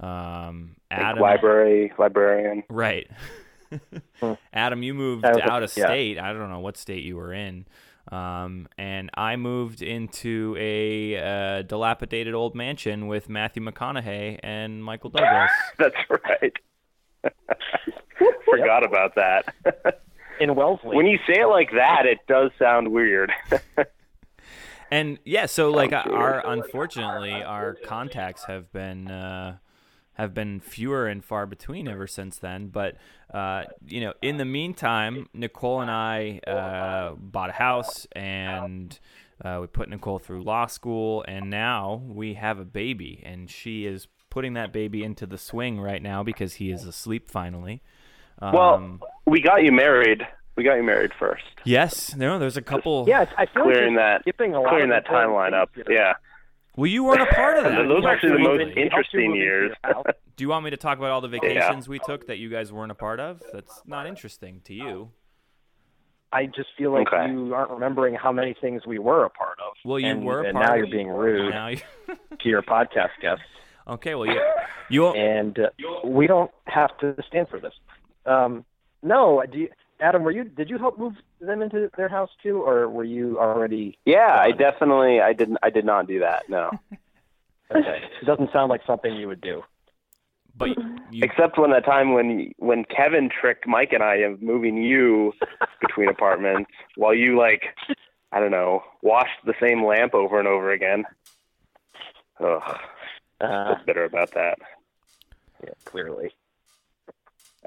Um, 0.00 0.76
Like 0.90 1.16
library 1.20 1.92
librarian. 1.98 2.64
Right. 2.68 3.08
Adam, 4.52 4.82
you 4.82 4.94
moved 4.94 5.24
was 5.24 5.38
out 5.42 5.62
of 5.62 5.76
yeah. 5.76 5.86
state. 5.86 6.18
I 6.18 6.32
don't 6.32 6.50
know 6.50 6.60
what 6.60 6.76
state 6.76 7.04
you 7.04 7.16
were 7.16 7.32
in. 7.32 7.66
Um, 8.10 8.68
and 8.76 9.10
I 9.14 9.36
moved 9.36 9.82
into 9.82 10.56
a 10.58 11.16
uh, 11.16 11.62
dilapidated 11.62 12.34
old 12.34 12.54
mansion 12.54 13.06
with 13.06 13.28
Matthew 13.28 13.62
McConaughey 13.62 14.40
and 14.42 14.84
Michael 14.84 15.10
Douglas. 15.10 15.50
That's 15.78 15.96
right. 16.10 16.52
Forgot 18.44 18.84
about 18.84 19.14
that. 19.14 20.00
In 20.40 20.54
Wellesley. 20.54 20.96
when 20.96 21.06
you 21.06 21.18
say 21.26 21.40
it 21.40 21.46
like 21.46 21.70
that, 21.72 22.06
it 22.06 22.18
does 22.28 22.50
sound 22.58 22.92
weird. 22.92 23.32
and 24.90 25.18
yeah, 25.24 25.46
so 25.46 25.70
like 25.70 25.92
our 25.92 26.44
unfortunately 26.46 27.32
our 27.32 27.74
contacts 27.74 28.44
have 28.44 28.70
been 28.72 29.10
uh, 29.10 29.56
have 30.14 30.34
been 30.34 30.60
fewer 30.60 31.06
and 31.06 31.24
far 31.24 31.46
between 31.46 31.86
ever 31.88 32.06
since 32.06 32.38
then. 32.38 32.68
But 32.68 32.96
uh, 33.32 33.64
you 33.86 34.00
know, 34.00 34.14
in 34.22 34.36
the 34.38 34.44
meantime, 34.44 35.28
Nicole 35.34 35.80
and 35.80 35.90
I 35.90 36.40
uh, 36.46 37.14
bought 37.16 37.50
a 37.50 37.54
house 37.54 38.06
and. 38.12 38.98
Uh, 39.44 39.58
we 39.60 39.66
put 39.66 39.88
Nicole 39.88 40.20
through 40.20 40.44
law 40.44 40.66
school, 40.66 41.24
and 41.26 41.50
now 41.50 42.00
we 42.06 42.34
have 42.34 42.60
a 42.60 42.64
baby, 42.64 43.20
and 43.26 43.50
she 43.50 43.84
is 43.84 44.06
putting 44.30 44.54
that 44.54 44.72
baby 44.72 45.02
into 45.02 45.26
the 45.26 45.36
swing 45.36 45.80
right 45.80 46.00
now 46.00 46.22
because 46.22 46.54
he 46.54 46.70
is 46.70 46.84
asleep 46.84 47.28
finally. 47.28 47.82
Um, 48.38 48.52
well, 48.54 48.98
we 49.26 49.40
got 49.40 49.64
you 49.64 49.72
married. 49.72 50.22
We 50.56 50.62
got 50.62 50.74
you 50.76 50.84
married 50.84 51.10
first. 51.18 51.42
yes, 51.64 52.14
no, 52.14 52.38
there's 52.38 52.56
a 52.56 52.62
couple. 52.62 53.06
yeah, 53.08 53.26
I 53.36 53.46
feel 53.46 53.64
Clearing 53.64 53.96
like 53.96 54.02
that, 54.04 54.22
you're 54.24 54.32
skipping 54.34 54.54
a 54.54 54.60
lot 54.60 54.68
clearing 54.70 54.92
of 54.92 55.02
that 55.02 55.06
timeline 55.10 55.52
up. 55.52 55.74
things 55.74 55.88
here. 55.88 55.96
Yeah. 55.96 56.12
Well, 56.76 56.86
you 56.86 57.04
weren't 57.04 57.22
a 57.22 57.26
part 57.26 57.58
of 57.58 57.64
that. 57.64 57.86
Those 57.88 58.04
are 58.04 58.08
actually 58.10 58.32
the 58.32 58.38
most 58.38 58.60
Absolutely. 58.60 58.82
interesting 58.82 59.36
years. 59.36 59.72
Do 60.36 60.42
you 60.42 60.48
want 60.48 60.64
me 60.64 60.70
to 60.70 60.76
talk 60.76 60.98
about 60.98 61.10
all 61.12 61.20
the 61.20 61.28
vacations 61.28 61.88
we 61.88 62.00
took 62.00 62.26
that 62.26 62.38
you 62.38 62.48
guys 62.48 62.72
weren't 62.72 62.90
a 62.90 62.96
part 62.96 63.20
of? 63.20 63.42
That's 63.52 63.82
not 63.86 64.06
interesting 64.06 64.60
to 64.64 64.74
you. 64.74 65.10
I 66.32 66.46
just 66.46 66.70
feel 66.76 66.92
like 66.92 67.06
Okay. 67.06 67.30
you 67.30 67.54
aren't 67.54 67.70
remembering 67.70 68.16
how 68.16 68.32
many 68.32 68.56
things 68.60 68.84
we 68.86 68.98
were 68.98 69.24
a 69.24 69.30
part 69.30 69.56
of. 69.60 69.74
Well, 69.84 70.00
you 70.00 70.08
and, 70.08 70.24
were 70.24 70.42
a 70.42 70.48
and 70.48 70.58
now 70.58 70.72
of 70.72 70.78
you're 70.78 70.88
being 70.88 71.06
rude 71.06 71.50
Now 71.50 71.68
you, 71.68 71.78
to 72.40 72.48
your 72.48 72.62
podcast 72.62 73.10
guests, 73.22 73.44
okay, 73.86 74.16
well, 74.16 74.26
you, 74.26 74.40
you 74.90 75.06
and 75.08 75.56
uh, 75.56 75.68
we 76.04 76.26
don't 76.26 76.50
have 76.66 76.96
to 76.98 77.14
stand 77.28 77.48
for 77.48 77.60
this. 77.60 77.72
Um, 78.26 78.64
no, 79.00 79.44
do 79.52 79.58
you, 79.58 79.68
Adam? 80.00 80.24
Were 80.24 80.32
you? 80.32 80.42
Did 80.42 80.68
you 80.70 80.78
help 80.78 80.98
move 80.98 81.12
them 81.46 81.62
into 81.62 81.90
their 81.96 82.08
house 82.08 82.30
too, 82.42 82.62
or 82.62 82.88
were 82.88 83.04
you 83.04 83.38
already? 83.38 83.98
Yeah, 84.04 84.36
I 84.40 84.52
definitely 84.52 85.20
I 85.20 85.32
didn't 85.32 85.58
I 85.62 85.70
did 85.70 85.84
not 85.84 86.06
do 86.06 86.20
that. 86.20 86.48
No. 86.48 86.70
Okay. 87.74 88.02
it 88.20 88.26
doesn't 88.26 88.52
sound 88.52 88.68
like 88.68 88.82
something 88.86 89.14
you 89.16 89.26
would 89.26 89.40
do. 89.40 89.62
but 90.54 90.68
you, 90.68 91.22
Except 91.24 91.58
when 91.58 91.70
that 91.70 91.84
time 91.86 92.12
when 92.12 92.52
when 92.58 92.84
Kevin 92.84 93.30
tricked 93.30 93.66
Mike 93.66 93.92
and 93.94 94.02
I 94.02 94.16
of 94.16 94.42
moving 94.42 94.76
you 94.76 95.32
between 95.80 96.08
apartments 96.10 96.70
while 96.96 97.14
you 97.14 97.38
like 97.38 97.62
I 98.32 98.38
don't 98.38 98.50
know, 98.50 98.82
washed 99.02 99.40
the 99.46 99.54
same 99.60 99.84
lamp 99.84 100.14
over 100.14 100.38
and 100.38 100.46
over 100.46 100.70
again. 100.72 101.04
Ugh, 102.38 102.62
Uh, 103.40 103.44
I 103.44 103.74
feel 103.76 103.84
bitter 103.86 104.04
about 104.04 104.32
that. 104.32 104.58
yeah, 105.64 105.70
clearly. 105.84 106.32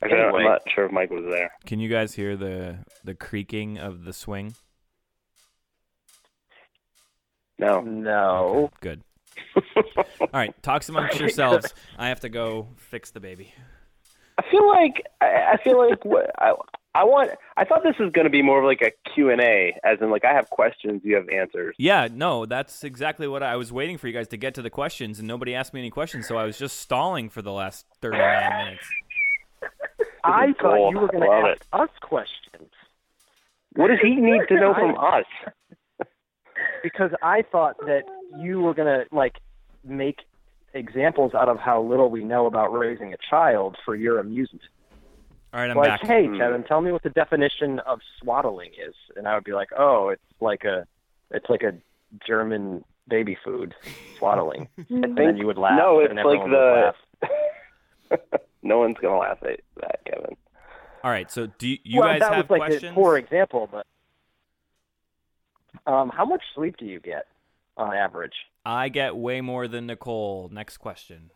Actually, 0.04 0.20
Anyway. 0.20 0.40
I'm 0.42 0.46
not 0.46 0.62
sure 0.74 0.86
if 0.86 0.92
Mike 0.92 1.10
was 1.10 1.26
there. 1.30 1.52
can 1.66 1.80
you 1.80 1.90
guys 1.90 2.14
hear 2.14 2.36
the 2.38 2.80
the 3.04 3.16
creaking 3.16 3.78
of 3.80 4.06
the 4.06 4.14
swing? 4.14 4.54
No. 7.60 7.82
No. 7.82 8.70
Good. 8.82 9.02
All 9.76 10.28
right, 10.34 10.54
talk 10.64 10.88
amongst 10.88 11.20
yourselves. 11.20 11.74
I 11.98 12.10
have 12.10 12.20
to 12.22 12.30
go 12.30 12.68
fix 12.76 13.12
the 13.12 13.20
baby. 13.20 13.54
I 14.38 14.44
feel 14.52 14.68
like 14.68 15.04
I, 15.22 15.54
I 15.54 15.64
feel 15.64 15.78
like 15.80 16.04
what 16.06 16.32
I 16.40 16.54
I 16.94 17.04
want. 17.04 17.32
I 17.56 17.64
thought 17.66 17.84
this 17.84 17.98
was 18.00 18.12
going 18.12 18.26
to 18.26 18.32
be 18.32 18.42
more 18.42 18.60
of 18.60 18.66
like 18.66 18.82
a 18.82 18.92
Q 19.14 19.30
and 19.30 19.42
A, 19.42 19.76
as 19.84 20.00
in 20.02 20.10
like 20.10 20.26
I 20.26 20.34
have 20.34 20.50
questions, 20.50 21.02
you 21.04 21.16
have 21.16 21.28
answers. 21.30 21.76
Yeah, 21.78 22.08
no, 22.12 22.46
that's 22.46 22.84
exactly 22.84 23.28
what 23.28 23.44
I, 23.44 23.54
I 23.54 23.56
was 23.56 23.72
waiting 23.72 23.98
for 23.98 24.08
you 24.08 24.14
guys 24.14 24.28
to 24.30 24.38
get 24.38 24.56
to 24.56 24.62
the 24.62 24.70
questions, 24.70 25.20
and 25.20 25.28
nobody 25.28 25.54
asked 25.54 25.74
me 25.74 25.80
any 25.80 25.90
questions, 25.92 26.28
so 26.28 26.38
I 26.38 26.44
was 26.46 26.58
just 26.58 26.80
stalling 26.80 27.30
for 27.30 27.42
the 27.42 27.52
last 27.52 27.86
thirty-nine 28.02 28.66
minutes. 28.66 28.88
I 30.24 30.48
thought 30.54 30.76
Gold. 30.78 30.94
you 30.94 31.00
were 31.00 31.08
going 31.08 31.24
to 31.24 31.30
Love 31.30 31.46
ask 31.46 31.62
us 31.74 31.90
questions 32.02 32.70
What 33.76 33.88
does 33.88 34.00
he 34.02 34.16
need 34.16 34.42
to 34.50 34.56
know 34.56 34.74
from 34.74 34.96
us? 34.98 35.26
because 36.84 37.12
I 37.22 37.44
thought 37.52 37.78
that 37.86 38.04
you 38.40 38.60
were 38.62 38.74
going 38.74 38.88
to 38.88 39.16
like 39.16 39.36
make 39.84 40.20
examples 40.74 41.34
out 41.34 41.50
of 41.50 41.58
how 41.60 41.82
little 41.82 42.10
we 42.10 42.24
know 42.24 42.46
about 42.46 42.72
raising 42.72 43.14
a 43.14 43.18
child 43.30 43.78
for 43.86 43.96
your 43.96 44.20
amusement. 44.20 44.64
All 45.54 45.62
right, 45.62 45.72
I'm 45.72 45.78
like, 45.78 46.02
back. 46.02 46.06
hey, 46.06 46.26
Hmm. 46.28 46.38
Kevin, 46.38 46.64
tell 46.64 46.82
me 46.82 46.92
what 46.92 47.04
the 47.04 47.10
definition 47.10 47.80
of 47.80 48.00
swaddling 48.22 48.72
is, 48.74 48.94
and 49.16 49.28
I 49.28 49.36
would 49.36 49.46
be 49.46 49.54
like, 49.54 49.70
oh, 49.78 50.10
it's 50.10 50.22
like 50.42 50.66
a, 50.66 50.86
it's 51.32 51.50
like 51.50 51.64
a 51.64 51.74
German 52.28 52.84
baby 53.08 53.38
food, 53.44 53.74
swaddling. 54.18 54.68
and 54.90 55.18
then 55.18 55.38
you 55.38 55.48
would 55.48 55.58
laugh. 55.58 55.78
No, 55.80 56.00
it's 56.00 56.10
and 56.10 56.18
like 56.18 56.40
everyone 56.42 56.52
would 56.52 56.94
the. 57.22 57.28
laugh. 58.10 58.20
no 58.64 58.80
one's 58.80 58.98
gonna 59.02 59.18
laugh 59.18 59.38
at 59.44 59.60
that, 59.82 60.00
Kevin. 60.06 60.36
All 61.04 61.12
right, 61.12 61.32
so 61.32 61.48
do 61.58 61.68
you, 61.68 61.78
you 61.84 62.00
well, 62.00 62.10
guys 62.10 62.20
that 62.22 62.34
have 62.34 62.50
was 62.50 62.60
like 62.60 62.70
questions? 62.70 62.92
a 62.92 62.96
poor 62.96 63.18
example, 63.18 63.70
but 63.72 63.86
um, 65.92 66.10
how 66.10 66.26
much 66.26 66.42
sleep 66.56 66.76
do 66.78 66.86
you 66.86 67.00
get 67.00 67.28
on 67.78 67.94
average? 67.94 68.34
I 68.66 68.90
get 68.90 69.16
way 69.16 69.40
more 69.42 69.68
than 69.68 69.86
Nicole. 69.88 70.50
Next 70.52 70.78
question. 70.78 71.32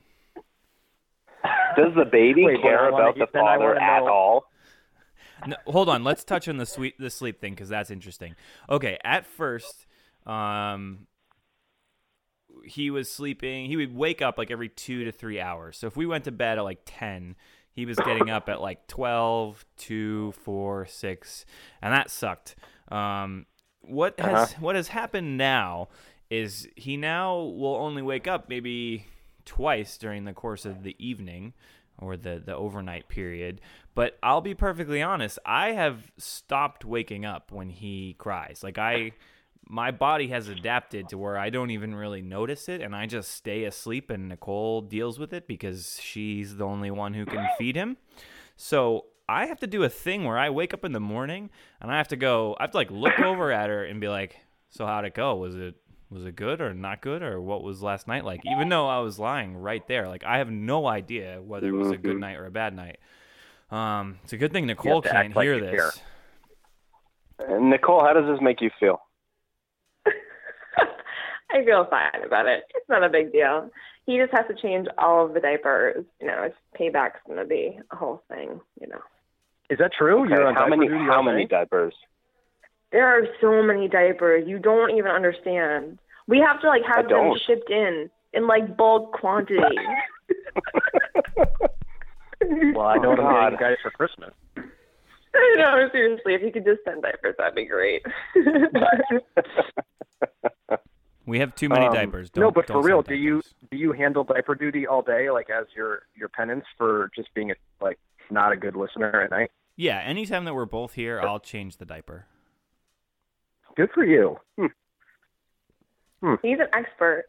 Does 1.78 1.94
the 1.96 2.06
baby 2.06 2.44
Wait, 2.46 2.62
care 2.62 2.86
I 2.86 2.90
about 2.90 3.16
the 3.16 3.28
then 3.34 3.42
father 3.42 3.76
at 3.76 4.04
know- 4.04 4.12
all? 4.12 4.46
No, 5.48 5.56
hold 5.66 5.90
on, 5.90 6.04
let's 6.04 6.24
touch 6.24 6.48
on 6.48 6.58
the 6.58 6.68
sweet 6.68 7.00
the 7.00 7.10
sleep 7.10 7.40
thing 7.42 7.54
because 7.54 7.70
that's 7.70 7.90
interesting. 7.90 8.36
Okay, 8.70 9.00
at 9.04 9.26
first, 9.26 9.88
um, 10.28 11.08
he 12.66 12.90
was 12.90 13.10
sleeping. 13.10 13.68
He 13.68 13.76
would 13.76 13.96
wake 13.96 14.22
up 14.22 14.38
like 14.38 14.52
every 14.52 14.70
two 14.70 15.06
to 15.06 15.12
three 15.12 15.40
hours. 15.40 15.78
So 15.78 15.88
if 15.88 15.96
we 15.96 16.06
went 16.06 16.26
to 16.26 16.32
bed 16.32 16.58
at 16.58 16.64
like 16.64 16.82
ten, 16.86 17.36
he 17.74 17.86
was 17.86 17.98
getting 17.98 18.30
up 18.30 18.50
at 18.50 18.62
like 18.62 18.88
12, 18.88 19.66
2, 19.78 20.34
4, 20.34 20.86
6, 20.86 21.46
and 21.82 21.94
that 21.94 22.12
sucked. 22.12 22.56
Um, 22.90 23.46
what 23.82 24.20
has 24.20 24.54
what 24.54 24.76
has 24.76 24.90
happened 24.90 25.38
now 25.38 25.88
is 26.30 26.68
he 26.76 26.98
now 26.98 27.38
will 27.38 27.76
only 27.76 28.02
wake 28.02 28.28
up 28.28 28.50
maybe 28.50 29.06
twice 29.46 29.98
during 29.98 30.26
the 30.26 30.34
course 30.34 30.66
of 30.66 30.84
the 30.84 30.96
evening 31.00 31.54
or 31.98 32.18
the 32.18 32.42
the 32.44 32.56
overnight 32.56 33.08
period. 33.08 33.62
But 33.96 34.18
I'll 34.22 34.42
be 34.42 34.54
perfectly 34.54 35.02
honest, 35.02 35.40
I 35.46 35.72
have 35.72 36.12
stopped 36.18 36.86
waking 36.86 37.26
up 37.26 37.52
when 37.52 37.70
he 37.70 38.16
cries. 38.18 38.62
Like 38.64 38.78
I 38.78 39.14
my 39.68 39.92
body 39.92 40.28
has 40.28 40.48
adapted 40.48 41.10
to 41.10 41.18
where 41.18 41.38
I 41.38 41.50
don't 41.50 41.72
even 41.72 41.96
really 41.96 42.22
notice 42.22 42.68
it 42.68 42.82
and 42.82 42.96
I 42.96 43.06
just 43.06 43.32
stay 43.32 43.64
asleep 43.64 44.10
and 44.10 44.28
Nicole 44.28 44.82
deals 44.82 45.18
with 45.18 45.34
it 45.34 45.48
because 45.48 46.00
she's 46.02 46.58
the 46.58 46.66
only 46.66 46.92
one 46.92 47.14
who 47.14 47.26
can 47.26 47.48
feed 47.58 47.76
him. 47.76 47.98
So 48.58 49.06
I 49.30 49.46
have 49.46 49.60
to 49.62 49.68
do 49.68 49.84
a 49.84 49.90
thing 49.90 50.26
where 50.26 50.38
I 50.38 50.50
wake 50.50 50.74
up 50.74 50.84
in 50.84 50.92
the 50.92 51.00
morning 51.00 51.50
and 51.80 51.90
I 51.92 51.98
have 51.98 52.10
to 52.10 52.18
go 52.18 52.56
I 52.60 52.64
have 52.64 52.72
to 52.72 52.78
like 52.78 52.92
look 52.92 53.18
over 53.20 53.52
at 53.52 53.70
her 53.70 53.86
and 53.86 54.02
be 54.02 54.10
like, 54.10 54.38
"So 54.70 54.86
how'd 54.86 55.06
it 55.06 55.14
go? 55.14 55.36
Was 55.38 55.56
it 55.56 55.76
was 56.10 56.26
it 56.26 56.36
good 56.36 56.60
or 56.60 56.74
not 56.74 57.02
good 57.02 57.24
or 57.24 57.40
what 57.40 57.64
was 57.64 57.82
last 57.82 58.08
night 58.10 58.26
like?" 58.26 58.42
Even 58.46 58.68
though 58.68 58.90
I 58.90 59.00
was 59.00 59.20
lying 59.20 59.56
right 59.56 59.88
there, 59.88 60.08
like 60.10 60.26
I 60.26 60.40
have 60.40 60.52
no 60.52 60.86
idea 60.86 61.42
whether 61.42 61.68
it 61.70 61.72
was 61.72 61.92
a 61.92 61.98
good 61.98 62.18
Mhm. 62.18 62.20
night 62.20 62.38
or 62.38 62.46
a 62.46 62.52
bad 62.52 62.76
night. 62.76 62.98
Um, 63.70 64.20
it's 64.24 64.34
a 64.34 64.38
good 64.38 64.52
thing 64.52 64.66
Nicole 64.66 65.02
can't 65.02 65.34
like 65.34 65.46
hear 65.46 65.62
this. 65.62 66.02
care. 67.40 67.48
And 67.48 67.70
Nicole, 67.70 68.02
how 68.04 68.12
does 68.14 68.26
this 68.26 68.42
make 68.42 68.60
you 68.60 68.70
feel? 68.80 69.02
I 71.54 71.64
feel 71.66 71.86
fine 71.90 72.24
about 72.26 72.48
it. 72.48 72.64
It's 72.76 72.88
not 72.90 73.04
a 73.04 73.10
big 73.10 73.32
deal. 73.32 73.70
He 74.06 74.18
just 74.18 74.32
has 74.34 74.46
to 74.48 74.62
change 74.62 74.88
all 74.98 75.26
of 75.26 75.34
the 75.34 75.40
diapers. 75.40 76.06
You 76.20 76.28
know, 76.28 76.44
it's 76.44 76.56
payback's 76.80 77.20
gonna 77.28 77.46
be 77.46 77.80
a 77.92 77.96
whole 77.96 78.24
thing. 78.30 78.60
You 78.80 78.88
know, 78.88 79.02
Is 79.70 79.78
that 79.80 79.92
true? 79.98 80.28
You're 80.28 80.48
on 80.48 80.56
how 80.56 80.68
many 80.68 80.88
how 80.88 81.18
all 81.18 81.24
many 81.24 81.46
diapers? 81.46 81.94
there 82.92 83.08
are 83.08 83.26
so 83.40 83.64
many 83.64 83.88
diapers 83.88 84.46
you 84.48 84.60
don't 84.60 84.98
even 84.98 85.12
understand. 85.12 85.98
We 86.28 86.40
have 86.40 86.60
to 86.62 86.68
like 86.68 86.84
have 86.86 87.08
them 87.10 87.34
shipped 87.46 87.70
in 87.70 88.10
in 88.34 88.48
like 88.48 88.76
bulk 88.78 89.14
quantities. 89.14 89.64
Well, 92.74 92.88
I 92.88 92.98
know 92.98 93.12
what 93.12 93.20
I'm 93.20 93.26
God. 93.26 93.50
getting 93.52 93.54
you 93.54 93.60
guys 93.60 93.78
for 93.84 93.92
Christmas. 93.92 94.32
no, 94.58 95.90
seriously, 95.92 96.34
if 96.34 96.42
you 96.42 96.52
could 96.52 96.66
just 96.66 96.84
send 96.84 97.04
diapers, 97.04 97.36
that'd 97.38 97.54
be 97.54 97.66
great. 97.66 98.02
We 101.26 101.40
have 101.40 101.54
too 101.56 101.70
many 101.70 101.86
Um, 101.86 101.94
diapers. 101.94 102.32
no, 102.36 102.44
Don't- 102.44 102.56
but 102.56 102.68
for 102.68 102.74
don't 102.74 102.86
real, 102.86 103.02
do 103.04 103.14
you 103.16 103.42
do 103.70 103.78
you 103.78 103.92
handle 103.92 104.24
diaper 104.24 104.56
duty 104.56 104.88
all 104.88 105.02
day, 105.02 105.30
like 105.30 105.50
as 105.50 105.66
your 105.76 106.04
your 106.16 106.30
penance 106.30 106.66
for 106.78 107.12
just 107.16 107.34
being 107.34 107.52
a, 107.52 107.56
like 107.80 108.00
not 108.30 108.52
a 108.52 108.58
good 108.58 108.76
listener 108.76 109.22
at 109.22 109.30
night? 109.30 109.52
Yeah, 109.76 110.00
anytime 110.00 110.46
that 110.46 110.54
we're 110.56 110.66
both 110.66 110.94
here, 110.94 111.20
I'll 111.22 111.40
change 111.40 111.78
the 111.78 111.86
diaper. 111.86 112.26
Good 113.76 113.90
for 113.94 114.04
you. 114.04 114.38
He's 116.42 116.60
an 116.60 116.68
expert. 116.74 117.26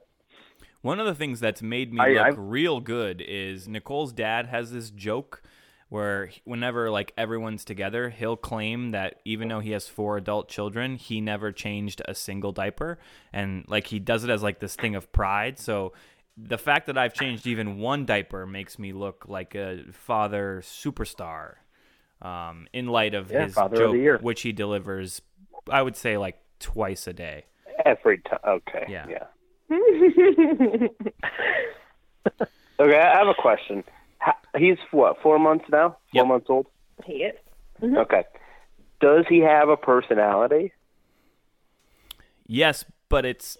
One 0.82 0.98
of 0.98 1.06
the 1.06 1.14
things 1.14 1.38
that's 1.40 1.62
made 1.62 1.92
me 1.94 2.00
I- 2.00 2.08
look 2.08 2.22
I've- 2.26 2.36
real 2.40 2.80
good 2.80 3.20
is 3.20 3.68
Nicole's 3.68 4.12
dad 4.12 4.46
has 4.46 4.72
this 4.72 4.90
joke 4.90 5.42
where 5.92 6.30
whenever 6.44 6.90
like 6.90 7.12
everyone's 7.18 7.66
together, 7.66 8.08
he'll 8.08 8.36
claim 8.36 8.92
that 8.92 9.20
even 9.26 9.48
though 9.48 9.60
he 9.60 9.72
has 9.72 9.86
four 9.88 10.16
adult 10.16 10.48
children, 10.48 10.96
he 10.96 11.20
never 11.20 11.52
changed 11.52 12.00
a 12.08 12.14
single 12.14 12.50
diaper 12.50 12.98
and 13.30 13.66
like 13.68 13.86
he 13.88 13.98
does 13.98 14.24
it 14.24 14.30
as 14.30 14.42
like 14.42 14.58
this 14.58 14.74
thing 14.74 14.94
of 14.94 15.12
pride. 15.12 15.58
So 15.58 15.92
the 16.34 16.56
fact 16.56 16.86
that 16.86 16.96
I've 16.96 17.12
changed 17.12 17.46
even 17.46 17.78
one 17.78 18.06
diaper 18.06 18.46
makes 18.46 18.78
me 18.78 18.94
look 18.94 19.26
like 19.28 19.54
a 19.54 19.84
father 19.92 20.62
superstar. 20.64 21.56
Um, 22.22 22.68
in 22.72 22.86
light 22.86 23.12
of 23.14 23.30
Yeah, 23.30 23.44
his 23.44 23.54
father 23.54 23.74
of 23.74 23.80
joke, 23.80 23.92
the 23.92 23.98
year. 23.98 24.18
which 24.22 24.42
he 24.42 24.52
delivers, 24.52 25.20
I 25.68 25.82
would 25.82 25.96
say 25.96 26.16
like 26.16 26.38
twice 26.58 27.06
a 27.06 27.12
day. 27.12 27.44
Every 27.84 28.18
time. 28.18 28.38
Okay. 28.46 28.86
Yeah. 28.88 29.06
Yeah. 29.10 29.26
Okay, 32.80 32.98
I 32.98 33.18
have 33.18 33.28
a 33.28 33.34
question. 33.34 33.84
Ha- 34.22 34.38
He's 34.56 34.78
what? 34.90 35.16
Four 35.22 35.38
months 35.38 35.64
now. 35.70 35.90
Four 35.90 36.22
Yep. 36.22 36.26
months 36.26 36.46
old. 36.48 36.66
he 37.04 37.24
is. 37.24 37.36
Mm-hmm. 37.82 37.96
Okay. 37.98 38.24
Does 39.00 39.24
he 39.28 39.40
have 39.40 39.68
a 39.68 39.76
personality? 39.76 40.72
Yes, 42.46 42.84
but 43.08 43.24
it's 43.24 43.56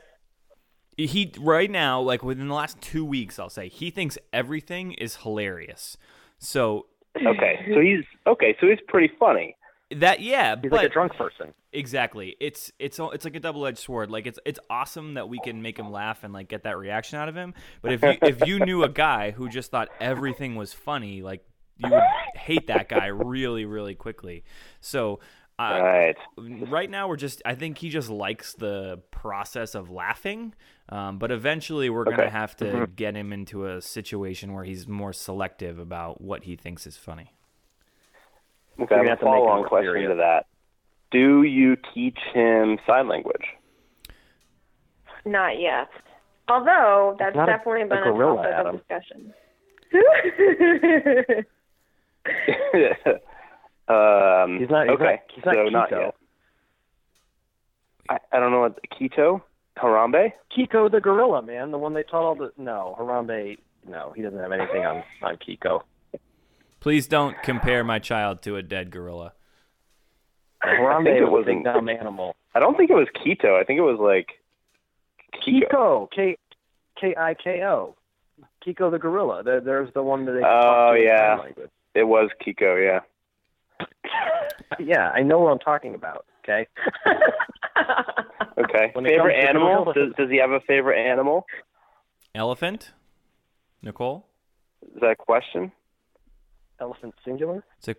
he 0.96 1.32
right 1.38 1.70
now, 1.70 2.00
like 2.00 2.22
within 2.22 2.48
the 2.48 2.54
last 2.54 2.80
two 2.80 3.04
weeks, 3.04 3.38
I'll 3.38 3.48
say 3.50 3.68
he 3.68 3.90
thinks 3.90 4.18
everything 4.32 4.92
is 4.92 5.16
hilarious. 5.16 5.96
So 6.38 6.86
Okay, 7.16 7.66
so 7.74 7.80
he's 7.80 8.04
okay. 8.26 8.56
So 8.60 8.68
he's 8.68 8.78
pretty 8.88 9.12
funny. 9.18 9.56
that 9.90 10.20
yeah, 10.20 10.54
He's 10.60 10.70
but 10.70 10.76
like 10.78 10.86
a 10.90 10.92
drunk 10.92 11.14
person. 11.16 11.52
Exactly, 11.72 12.36
it's 12.40 12.72
it's 12.78 12.98
it's 12.98 13.24
like 13.24 13.36
a 13.36 13.40
double 13.40 13.66
edged 13.66 13.78
sword. 13.78 14.10
Like 14.10 14.26
it's 14.26 14.38
it's 14.44 14.60
awesome 14.70 15.14
that 15.14 15.28
we 15.28 15.38
can 15.40 15.62
make 15.62 15.78
him 15.78 15.90
laugh 15.90 16.24
and 16.24 16.32
like 16.32 16.48
get 16.48 16.64
that 16.64 16.78
reaction 16.78 17.18
out 17.18 17.28
of 17.28 17.34
him. 17.34 17.54
But 17.80 17.92
if 17.92 18.02
you 18.02 18.14
if 18.22 18.46
you 18.46 18.60
knew 18.60 18.82
a 18.84 18.88
guy 18.88 19.30
who 19.30 19.48
just 19.48 19.70
thought 19.70 19.88
everything 20.00 20.56
was 20.56 20.72
funny, 20.72 21.22
like 21.22 21.44
you 21.78 21.90
would 21.90 22.02
hate 22.34 22.66
that 22.68 22.88
guy 22.88 23.06
really 23.06 23.64
really 23.64 23.94
quickly. 23.94 24.44
So. 24.80 25.20
Uh, 25.58 25.78
right. 25.80 26.16
right 26.70 26.90
now 26.90 27.06
we're 27.06 27.14
just 27.14 27.42
i 27.44 27.54
think 27.54 27.76
he 27.76 27.90
just 27.90 28.08
likes 28.08 28.54
the 28.54 28.98
process 29.10 29.74
of 29.74 29.90
laughing 29.90 30.54
um, 30.88 31.18
but 31.18 31.30
eventually 31.30 31.90
we're 31.90 32.04
going 32.04 32.16
to 32.16 32.30
have 32.30 32.56
to 32.56 32.88
get 32.96 33.14
him 33.14 33.34
into 33.34 33.66
a 33.66 33.80
situation 33.80 34.54
where 34.54 34.64
he's 34.64 34.88
more 34.88 35.12
selective 35.12 35.78
about 35.78 36.22
what 36.22 36.44
he 36.44 36.56
thinks 36.56 36.86
is 36.86 36.96
funny 36.96 37.34
Okay, 38.80 38.94
I 38.94 38.98
gonna 38.98 39.10
have 39.10 39.18
have 39.18 39.20
to 39.20 39.26
a 39.26 39.30
make 39.30 39.38
follow-on 39.38 39.68
question 39.68 40.08
to 40.08 40.14
that. 40.16 40.46
Do 41.12 41.42
you 41.42 41.76
teach 41.94 42.18
him 42.32 42.78
sign 42.86 43.08
language? 43.08 43.44
Not 45.24 45.60
yet. 45.60 45.88
Although 46.48 47.16
that's 47.18 47.36
definitely 47.36 47.82
a 47.82 47.86
been 47.86 47.98
a, 47.98 48.02
gorilla, 48.12 48.36
topic 48.42 48.52
Adam. 48.54 48.74
of 48.74 48.80
discussion. 48.88 49.34
um, 53.88 54.58
He's 54.58 54.70
not- 54.70 54.86
he's 54.86 54.94
okay, 54.94 55.04
not- 55.04 55.20
he's 55.34 55.44
not 55.44 55.54
so 55.54 55.64
not 55.68 55.90
yet. 55.90 56.14
I, 58.08 58.18
I 58.32 58.40
don't 58.40 58.50
know 58.50 58.60
what 58.60 58.78
Keto, 58.90 59.42
Harambe. 59.76 60.32
Kiko 60.56 60.90
the 60.90 61.00
gorilla, 61.00 61.40
man, 61.42 61.70
the 61.70 61.78
one 61.78 61.94
they 61.94 62.02
taught 62.02 62.24
all 62.24 62.34
the 62.34 62.52
no 62.56 62.96
Harambe. 62.98 63.58
No, 63.88 64.12
he 64.14 64.22
doesn't 64.22 64.38
have 64.38 64.52
anything 64.52 64.84
on 64.84 65.02
on 65.22 65.36
Kiko. 65.36 65.82
please 66.80 67.06
don't 67.06 67.40
compare 67.42 67.84
my 67.84 67.98
child 67.98 68.42
to 68.42 68.56
a 68.56 68.62
dead 68.62 68.90
gorilla 68.90 69.32
Harambe 70.64 71.04
think 71.04 71.16
it 71.18 71.24
was 71.24 71.46
a 71.46 71.50
wasn't- 71.50 71.64
dumb 71.64 71.88
animal. 71.88 72.36
I 72.54 72.60
don't 72.60 72.76
think 72.76 72.90
it 72.90 72.94
was 72.94 73.08
Keto. 73.16 73.58
I 73.60 73.64
think 73.64 73.78
it 73.78 73.82
was 73.82 73.98
like 73.98 74.28
Kiko. 75.46 75.70
Kiko, 75.70 76.10
K 76.14 76.36
K 77.00 77.14
I 77.16 77.34
K 77.34 77.62
O. 77.64 77.96
Kiko 78.66 78.90
the 78.90 78.98
gorilla. 78.98 79.42
There, 79.42 79.60
there's 79.60 79.92
the 79.94 80.02
one 80.02 80.24
that 80.26 80.32
they. 80.32 80.38
Oh, 80.38 80.42
talk 80.42 80.92
to 80.94 80.96
in 81.00 81.04
yeah. 81.04 81.36
It 81.94 82.04
was 82.04 82.30
Kiko. 82.44 82.82
Yeah. 82.84 83.00
Yeah, 84.78 85.10
I 85.10 85.22
know 85.22 85.38
what 85.40 85.50
I'm 85.52 85.58
talking 85.58 85.94
about. 85.94 86.24
Okay. 86.42 86.66
Okay. 88.58 88.90
When 88.92 89.04
favorite 89.04 89.34
animal? 89.44 89.92
Does, 89.92 90.12
does 90.16 90.30
he 90.30 90.36
have 90.38 90.50
a 90.50 90.60
favorite 90.60 90.98
animal? 90.98 91.46
elephant 92.34 92.92
nicole 93.82 94.26
Is 94.82 95.00
that 95.00 95.10
a 95.10 95.16
question? 95.16 95.72
Elephant 96.80 97.14
singular. 97.24 97.64
it's 97.78 97.88
a 97.88 97.96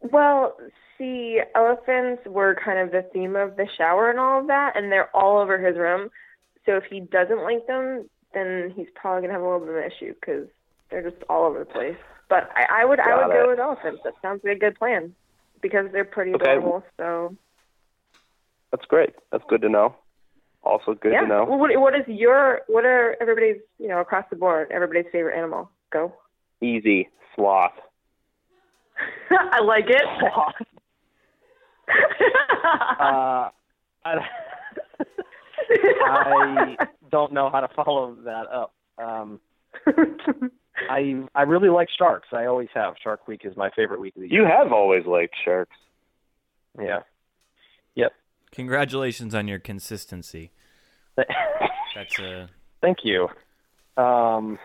well, 0.00 0.56
see, 0.96 1.40
elephants 1.54 2.22
were 2.26 2.56
kind 2.64 2.78
of 2.78 2.90
the 2.90 3.08
theme 3.12 3.36
of 3.36 3.56
the 3.56 3.66
shower 3.76 4.10
and 4.10 4.18
all 4.18 4.40
of 4.40 4.46
that, 4.48 4.76
and 4.76 4.90
they're 4.92 5.14
all 5.16 5.38
over 5.38 5.58
his 5.58 5.76
room. 5.76 6.10
So 6.66 6.76
if 6.76 6.84
he 6.84 7.00
doesn't 7.00 7.42
like 7.42 7.66
them, 7.66 8.08
then 8.34 8.72
he's 8.76 8.88
probably 8.94 9.22
gonna 9.22 9.32
have 9.32 9.42
a 9.42 9.44
little 9.44 9.60
bit 9.60 9.70
of 9.70 9.76
an 9.76 9.90
issue 9.90 10.14
because 10.14 10.48
they're 10.90 11.08
just 11.08 11.22
all 11.28 11.44
over 11.44 11.60
the 11.60 11.64
place. 11.64 11.96
But 12.28 12.50
I, 12.54 12.82
I 12.82 12.84
would, 12.84 13.00
I 13.00 13.06
Got 13.06 13.28
would 13.28 13.32
go 13.34 13.48
with 13.48 13.58
elephants. 13.58 14.00
That 14.04 14.14
sounds 14.20 14.42
like 14.44 14.56
a 14.56 14.60
good 14.60 14.78
plan 14.78 15.14
because 15.62 15.86
they're 15.92 16.04
pretty 16.04 16.34
Okay. 16.34 16.44
adorable. 16.52 16.84
So 16.98 17.34
That's 18.70 18.84
great. 18.84 19.14
That's 19.32 19.44
good 19.48 19.62
to 19.62 19.68
know. 19.68 19.94
Also 20.62 20.92
good 20.94 21.12
yeah. 21.12 21.22
to 21.22 21.26
know. 21.26 21.44
Well, 21.48 21.58
what, 21.58 21.70
what 21.80 21.94
is 21.94 22.06
your, 22.06 22.60
what 22.66 22.84
are 22.84 23.16
everybody's, 23.20 23.62
you 23.78 23.88
know, 23.88 24.00
across 24.00 24.26
the 24.28 24.36
board, 24.36 24.70
everybody's 24.70 25.10
favorite 25.10 25.38
animal? 25.38 25.70
Go. 25.90 26.12
Easy. 26.60 27.08
Sloth. 27.34 27.72
I 29.30 29.60
like 29.62 29.86
it. 29.88 30.02
Uh, 33.00 33.48
I, 34.04 34.14
I 36.04 36.76
don't 37.10 37.32
know 37.32 37.50
how 37.50 37.60
to 37.60 37.68
follow 37.74 38.16
that 38.24 38.46
up. 38.52 38.74
Um, 38.98 39.40
I 40.90 41.22
I 41.34 41.42
really 41.42 41.68
like 41.68 41.88
sharks. 41.96 42.28
I 42.32 42.46
always 42.46 42.68
have. 42.74 42.94
Shark 43.02 43.26
Week 43.26 43.42
is 43.44 43.56
my 43.56 43.70
favorite 43.74 44.00
week 44.00 44.16
of 44.16 44.22
the 44.22 44.28
year. 44.30 44.42
You 44.42 44.46
have 44.46 44.72
always 44.72 45.06
liked 45.06 45.34
sharks. 45.44 45.76
Yeah. 46.80 47.00
Yep. 47.94 48.12
congratulations 48.52 49.34
on 49.34 49.48
your 49.48 49.58
consistency 49.58 50.52
that's 51.94 52.18
a 52.18 52.48
Thank 52.80 52.98
you. 53.02 53.28
Um, 53.96 54.58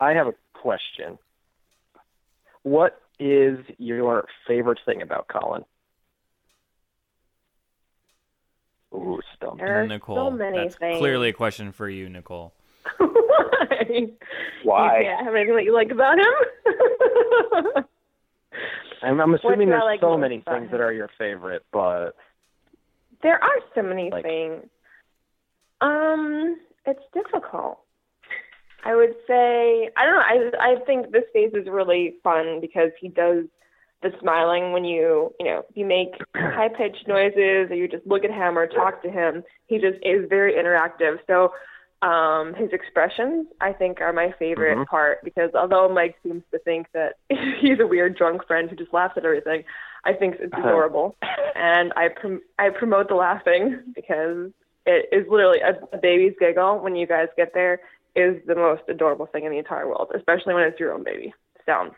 I 0.00 0.12
have 0.12 0.26
a 0.26 0.34
question. 0.54 1.18
What 2.62 2.98
is 3.22 3.58
your 3.78 4.26
favorite 4.46 4.78
thing 4.84 5.00
about 5.02 5.28
Colin? 5.28 5.64
Ooh, 8.94 9.20
stumped. 9.36 9.58
There 9.58 9.82
are 9.82 9.86
nicole 9.86 10.16
so 10.16 10.30
many 10.30 10.58
that's 10.58 10.76
things. 10.76 10.98
clearly 10.98 11.30
a 11.30 11.32
question 11.32 11.72
for 11.72 11.88
you 11.88 12.08
nicole 12.10 12.52
Why? 12.98 13.06
You 14.98 15.04
can't 15.06 15.24
have 15.26 15.34
anything 15.34 15.56
that 15.56 15.64
you 15.64 15.72
like 15.72 15.90
about 15.90 16.18
him. 16.18 16.26
I'm, 19.02 19.18
I'm 19.20 19.34
assuming 19.34 19.68
there's 19.70 19.82
like 19.84 20.00
so 20.00 20.16
many 20.18 20.40
things 20.40 20.64
him? 20.66 20.70
that 20.72 20.80
are 20.80 20.92
your 20.92 21.08
favorite, 21.18 21.64
but 21.72 22.14
there 23.22 23.42
are 23.42 23.56
so 23.74 23.82
many 23.82 24.10
Like- 24.10 24.24
things. 24.24 24.64
Um, 25.80 26.60
it's 26.86 27.02
difficult. 27.12 27.80
I 28.84 28.96
would 28.96 29.14
say 29.26 29.90
I 29.96 30.04
don't 30.04 30.14
know. 30.14 30.54
I 30.60 30.72
I 30.72 30.84
think 30.84 31.12
this 31.12 31.24
phase 31.32 31.52
is 31.54 31.66
really 31.68 32.14
fun 32.24 32.60
because 32.60 32.90
he 33.00 33.08
does 33.08 33.44
the 34.02 34.10
smiling 34.20 34.72
when 34.72 34.84
you 34.84 35.32
you 35.38 35.46
know 35.46 35.62
you 35.74 35.86
make 35.86 36.08
high 36.36 36.68
pitched 36.68 37.06
noises 37.06 37.70
or 37.70 37.74
you 37.74 37.88
just 37.88 38.06
look 38.06 38.24
at 38.24 38.30
him 38.30 38.58
or 38.58 38.66
talk 38.66 39.02
to 39.02 39.10
him. 39.10 39.44
He 39.66 39.78
just 39.78 39.98
is 40.02 40.28
very 40.28 40.54
interactive. 40.54 41.18
So 41.26 41.52
um 42.06 42.54
his 42.54 42.70
expressions 42.72 43.46
I 43.60 43.72
think 43.72 44.00
are 44.00 44.12
my 44.12 44.34
favorite 44.36 44.76
Mhm. 44.78 44.86
part 44.86 45.22
because 45.22 45.50
although 45.54 45.88
Mike 45.88 46.16
seems 46.24 46.42
to 46.50 46.58
think 46.58 46.88
that 46.94 47.14
he's 47.60 47.78
a 47.78 47.86
weird 47.86 48.16
drunk 48.16 48.44
friend 48.46 48.68
who 48.68 48.74
just 48.74 48.92
laughs 48.92 49.14
at 49.16 49.24
everything, 49.24 49.62
I 50.04 50.12
think 50.14 50.36
it's 50.40 50.52
Uh-huh. 50.52 50.68
adorable, 50.68 51.14
and 51.54 51.92
I 51.94 52.08
prom- 52.08 52.42
I 52.58 52.70
promote 52.70 53.06
the 53.08 53.14
laughing 53.14 53.78
because 53.94 54.50
it 54.84 55.08
is 55.12 55.28
literally 55.28 55.60
a, 55.60 55.78
a 55.96 55.98
baby's 55.98 56.34
giggle 56.40 56.80
when 56.80 56.96
you 56.96 57.06
guys 57.06 57.28
get 57.36 57.54
there 57.54 57.78
is 58.14 58.36
the 58.46 58.54
most 58.54 58.82
adorable 58.88 59.26
thing 59.26 59.44
in 59.44 59.52
the 59.52 59.58
entire 59.58 59.86
world, 59.86 60.10
especially 60.14 60.54
when 60.54 60.64
it's 60.64 60.78
your 60.78 60.92
own 60.92 61.04
baby. 61.04 61.32
So 61.66 61.94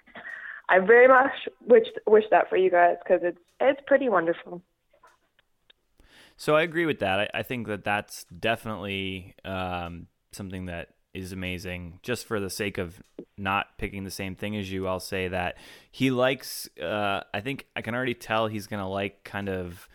I 0.69 0.79
very 0.79 1.09
much 1.09 1.33
wish 1.67 1.87
wish 2.07 2.25
that 2.31 2.49
for 2.49 2.57
you 2.57 2.71
guys 2.71 2.97
because 3.03 3.21
it's 3.23 3.39
it's 3.61 3.81
pretty 3.87 4.09
wonderful. 4.09 4.63
So 6.37 6.57
I 6.57 6.63
agree 6.63 6.87
with 6.87 6.99
that. 6.99 7.21
I, 7.21 7.29
I 7.35 7.43
think 7.43 7.67
that 7.69 7.85
that's 7.85 8.25
definitely 8.25 9.35
um, 9.45 10.09
something 10.33 10.67
that 10.67 10.89
is 11.13 11.33
amazing, 11.33 12.01
just 12.03 12.27
for 12.27 12.41
the 12.41 12.51
sake 12.51 12.77
of 12.77 13.01
not 13.39 13.79
picking 13.79 14.03
the 14.03 14.11
same 14.11 14.35
thing 14.35 14.57
as 14.57 14.71
you, 14.71 14.89
I'll 14.89 14.99
say 14.99 15.29
that 15.29 15.57
he 15.91 16.11
likes. 16.11 16.69
Uh, 16.81 17.21
I 17.33 17.41
think 17.41 17.67
I 17.77 17.83
can 17.83 17.95
already 17.95 18.15
tell 18.15 18.49
he's 18.49 18.67
gonna 18.67 18.89
like 18.89 19.23
kind 19.23 19.49
of 19.49 19.89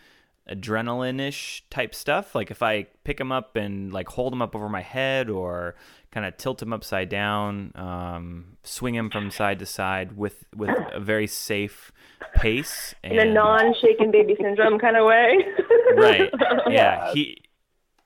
adrenaline-ish 0.50 1.64
type 1.70 1.94
stuff. 1.94 2.34
Like 2.34 2.50
if 2.50 2.62
I 2.62 2.86
pick 3.04 3.20
him 3.20 3.32
up 3.32 3.56
and 3.56 3.92
like 3.92 4.08
hold 4.08 4.32
him 4.32 4.42
up 4.42 4.54
over 4.54 4.68
my 4.68 4.82
head 4.82 5.30
or 5.30 5.76
kind 6.10 6.26
of 6.26 6.36
tilt 6.36 6.60
him 6.60 6.72
upside 6.72 7.08
down, 7.08 7.72
um, 7.74 8.56
swing 8.62 8.94
him 8.94 9.10
from 9.10 9.30
side 9.30 9.58
to 9.60 9.66
side 9.66 10.16
with 10.16 10.44
with 10.54 10.70
a 10.92 11.00
very 11.00 11.26
safe 11.26 11.92
pace 12.34 12.94
in 13.04 13.18
a 13.18 13.24
non-shaken 13.24 14.10
baby 14.10 14.36
syndrome 14.40 14.78
kind 14.78 14.96
of 14.96 15.06
way. 15.06 15.38
right. 15.96 16.30
Yeah. 16.68 17.12
He 17.12 17.42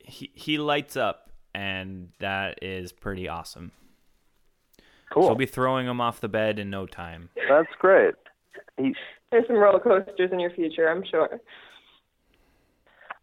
he 0.00 0.30
he 0.34 0.58
lights 0.58 0.96
up, 0.96 1.30
and 1.54 2.10
that 2.20 2.62
is 2.62 2.92
pretty 2.92 3.28
awesome. 3.28 3.72
Cool. 5.12 5.22
So 5.22 5.28
we'll 5.28 5.36
be 5.36 5.46
throwing 5.46 5.86
him 5.86 6.00
off 6.00 6.20
the 6.20 6.28
bed 6.28 6.58
in 6.58 6.70
no 6.70 6.86
time. 6.86 7.30
That's 7.48 7.68
great. 7.78 8.14
He, 8.76 8.94
There's 9.30 9.46
some 9.46 9.56
roller 9.56 9.78
coasters 9.78 10.30
in 10.32 10.40
your 10.40 10.50
future, 10.50 10.88
I'm 10.88 11.04
sure. 11.08 11.40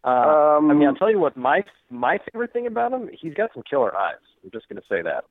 Uh, 0.04 0.56
Um, 0.58 0.70
I 0.70 0.74
mean, 0.74 0.88
I'll 0.88 0.94
tell 0.94 1.10
you 1.10 1.18
what. 1.18 1.36
My 1.36 1.64
my 1.90 2.18
favorite 2.32 2.52
thing 2.52 2.66
about 2.66 2.92
him, 2.92 3.08
he's 3.12 3.34
got 3.34 3.50
some 3.54 3.62
killer 3.62 3.96
eyes. 3.96 4.16
I'm 4.44 4.50
just 4.50 4.68
gonna 4.68 4.82
say 4.88 5.02
that. 5.02 5.24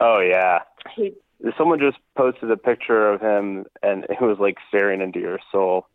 oh 0.00 0.20
yeah. 0.20 0.60
He 0.94 1.12
Someone 1.58 1.78
just 1.78 1.98
posted 2.16 2.50
a 2.50 2.56
picture 2.56 3.12
of 3.12 3.20
him, 3.20 3.66
and 3.82 4.04
it 4.04 4.20
was 4.22 4.38
like 4.40 4.56
staring 4.68 5.02
into 5.02 5.20
your 5.20 5.38
soul. 5.52 5.86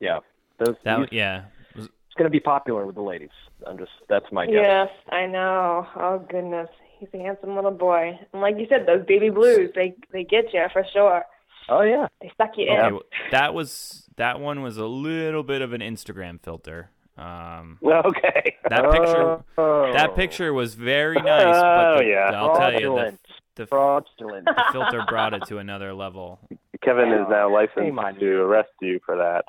Yeah, 0.00 0.18
those, 0.58 0.74
That 0.84 0.98
he's, 0.98 1.08
yeah. 1.12 1.44
It's 1.76 1.88
gonna 2.18 2.28
be 2.30 2.40
popular 2.40 2.84
with 2.84 2.96
the 2.96 3.02
ladies. 3.02 3.30
I'm 3.66 3.78
just 3.78 3.92
that's 4.08 4.26
my 4.32 4.46
guess. 4.46 4.54
Yes, 4.56 4.88
I 5.10 5.26
know. 5.26 5.86
Oh 5.96 6.18
goodness, 6.28 6.68
he's 6.98 7.08
a 7.14 7.18
handsome 7.18 7.54
little 7.54 7.70
boy. 7.70 8.18
And 8.32 8.42
like 8.42 8.58
you 8.58 8.66
said, 8.68 8.86
those 8.86 9.06
baby 9.06 9.30
blues, 9.30 9.70
they 9.76 9.94
they 10.12 10.24
get 10.24 10.52
you 10.52 10.66
for 10.72 10.84
sure. 10.92 11.22
Oh 11.68 11.82
yeah. 11.82 12.08
They 12.20 12.32
suck 12.36 12.50
you 12.56 12.68
Okay, 12.68 12.86
in. 12.88 12.94
well, 12.94 13.02
that 13.30 13.54
was 13.54 14.01
that 14.16 14.40
one 14.40 14.62
was 14.62 14.76
a 14.76 14.86
little 14.86 15.42
bit 15.42 15.62
of 15.62 15.72
an 15.72 15.80
Instagram 15.80 16.40
filter. 16.42 16.90
Um, 17.18 17.78
Okay. 17.84 18.56
that 18.68 18.90
picture 18.90 19.44
Oh. 19.58 19.92
that 19.92 20.14
picture 20.16 20.52
was 20.52 20.74
very 20.74 21.16
nice, 21.16 21.44
but 21.44 21.94
Oh, 21.94 21.98
the, 21.98 22.04
yeah. 22.06 22.30
I'll 22.34 22.56
tell 22.56 22.72
you 22.72 22.78
the, 22.80 22.86
Fraudulent. 22.86 23.20
the, 23.56 23.66
fraudulent. 23.66 24.44
the 24.46 24.64
filter 24.72 25.04
brought 25.08 25.34
it 25.34 25.44
to 25.48 25.58
another 25.58 25.92
level. 25.92 26.40
Kevin 26.82 27.12
is 27.12 27.26
now 27.28 27.52
licensed 27.52 27.98
to 28.20 28.40
arrest 28.40 28.70
you 28.80 28.98
for 29.04 29.16
that. 29.16 29.44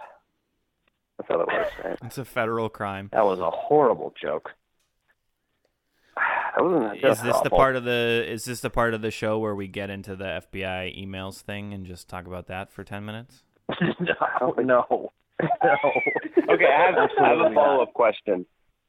That's 1.18 1.30
how 1.30 1.40
it 1.42 1.48
works, 1.48 1.72
right? 1.84 1.98
It's 2.04 2.18
a 2.18 2.26
federal 2.26 2.70
crime. 2.70 3.10
that 3.14 3.24
was 3.26 3.40
a 3.40 3.50
horrible 3.50 4.14
joke. 4.22 4.52
That 6.56 6.64
wasn't 6.64 6.96
Is 6.98 7.02
just 7.02 7.24
this 7.24 7.40
the 7.42 7.50
part 7.50 7.76
of 7.76 7.84
the 7.84 8.24
is 8.28 8.46
this 8.46 8.60
the 8.60 8.70
part 8.70 8.94
of 8.94 9.02
the 9.02 9.10
show 9.10 9.40
where 9.40 9.56
we 9.56 9.68
get 9.68 9.90
into 9.90 10.16
the 10.16 10.44
FBI 10.52 10.96
emails 11.04 11.42
thing 11.42 11.74
and 11.74 11.84
just 11.84 12.08
talk 12.08 12.28
about 12.28 12.46
that 12.46 12.72
for 12.72 12.84
10 12.84 13.04
minutes? 13.04 13.42
no, 13.82 14.54
no, 14.58 14.62
no. 14.62 15.12
Okay, 16.50 16.66
I 16.66 16.86
have, 16.86 17.10
I 17.20 17.30
have 17.30 17.52
a 17.52 17.54
follow 17.54 17.84
up 17.84 17.94
question. 17.94 18.46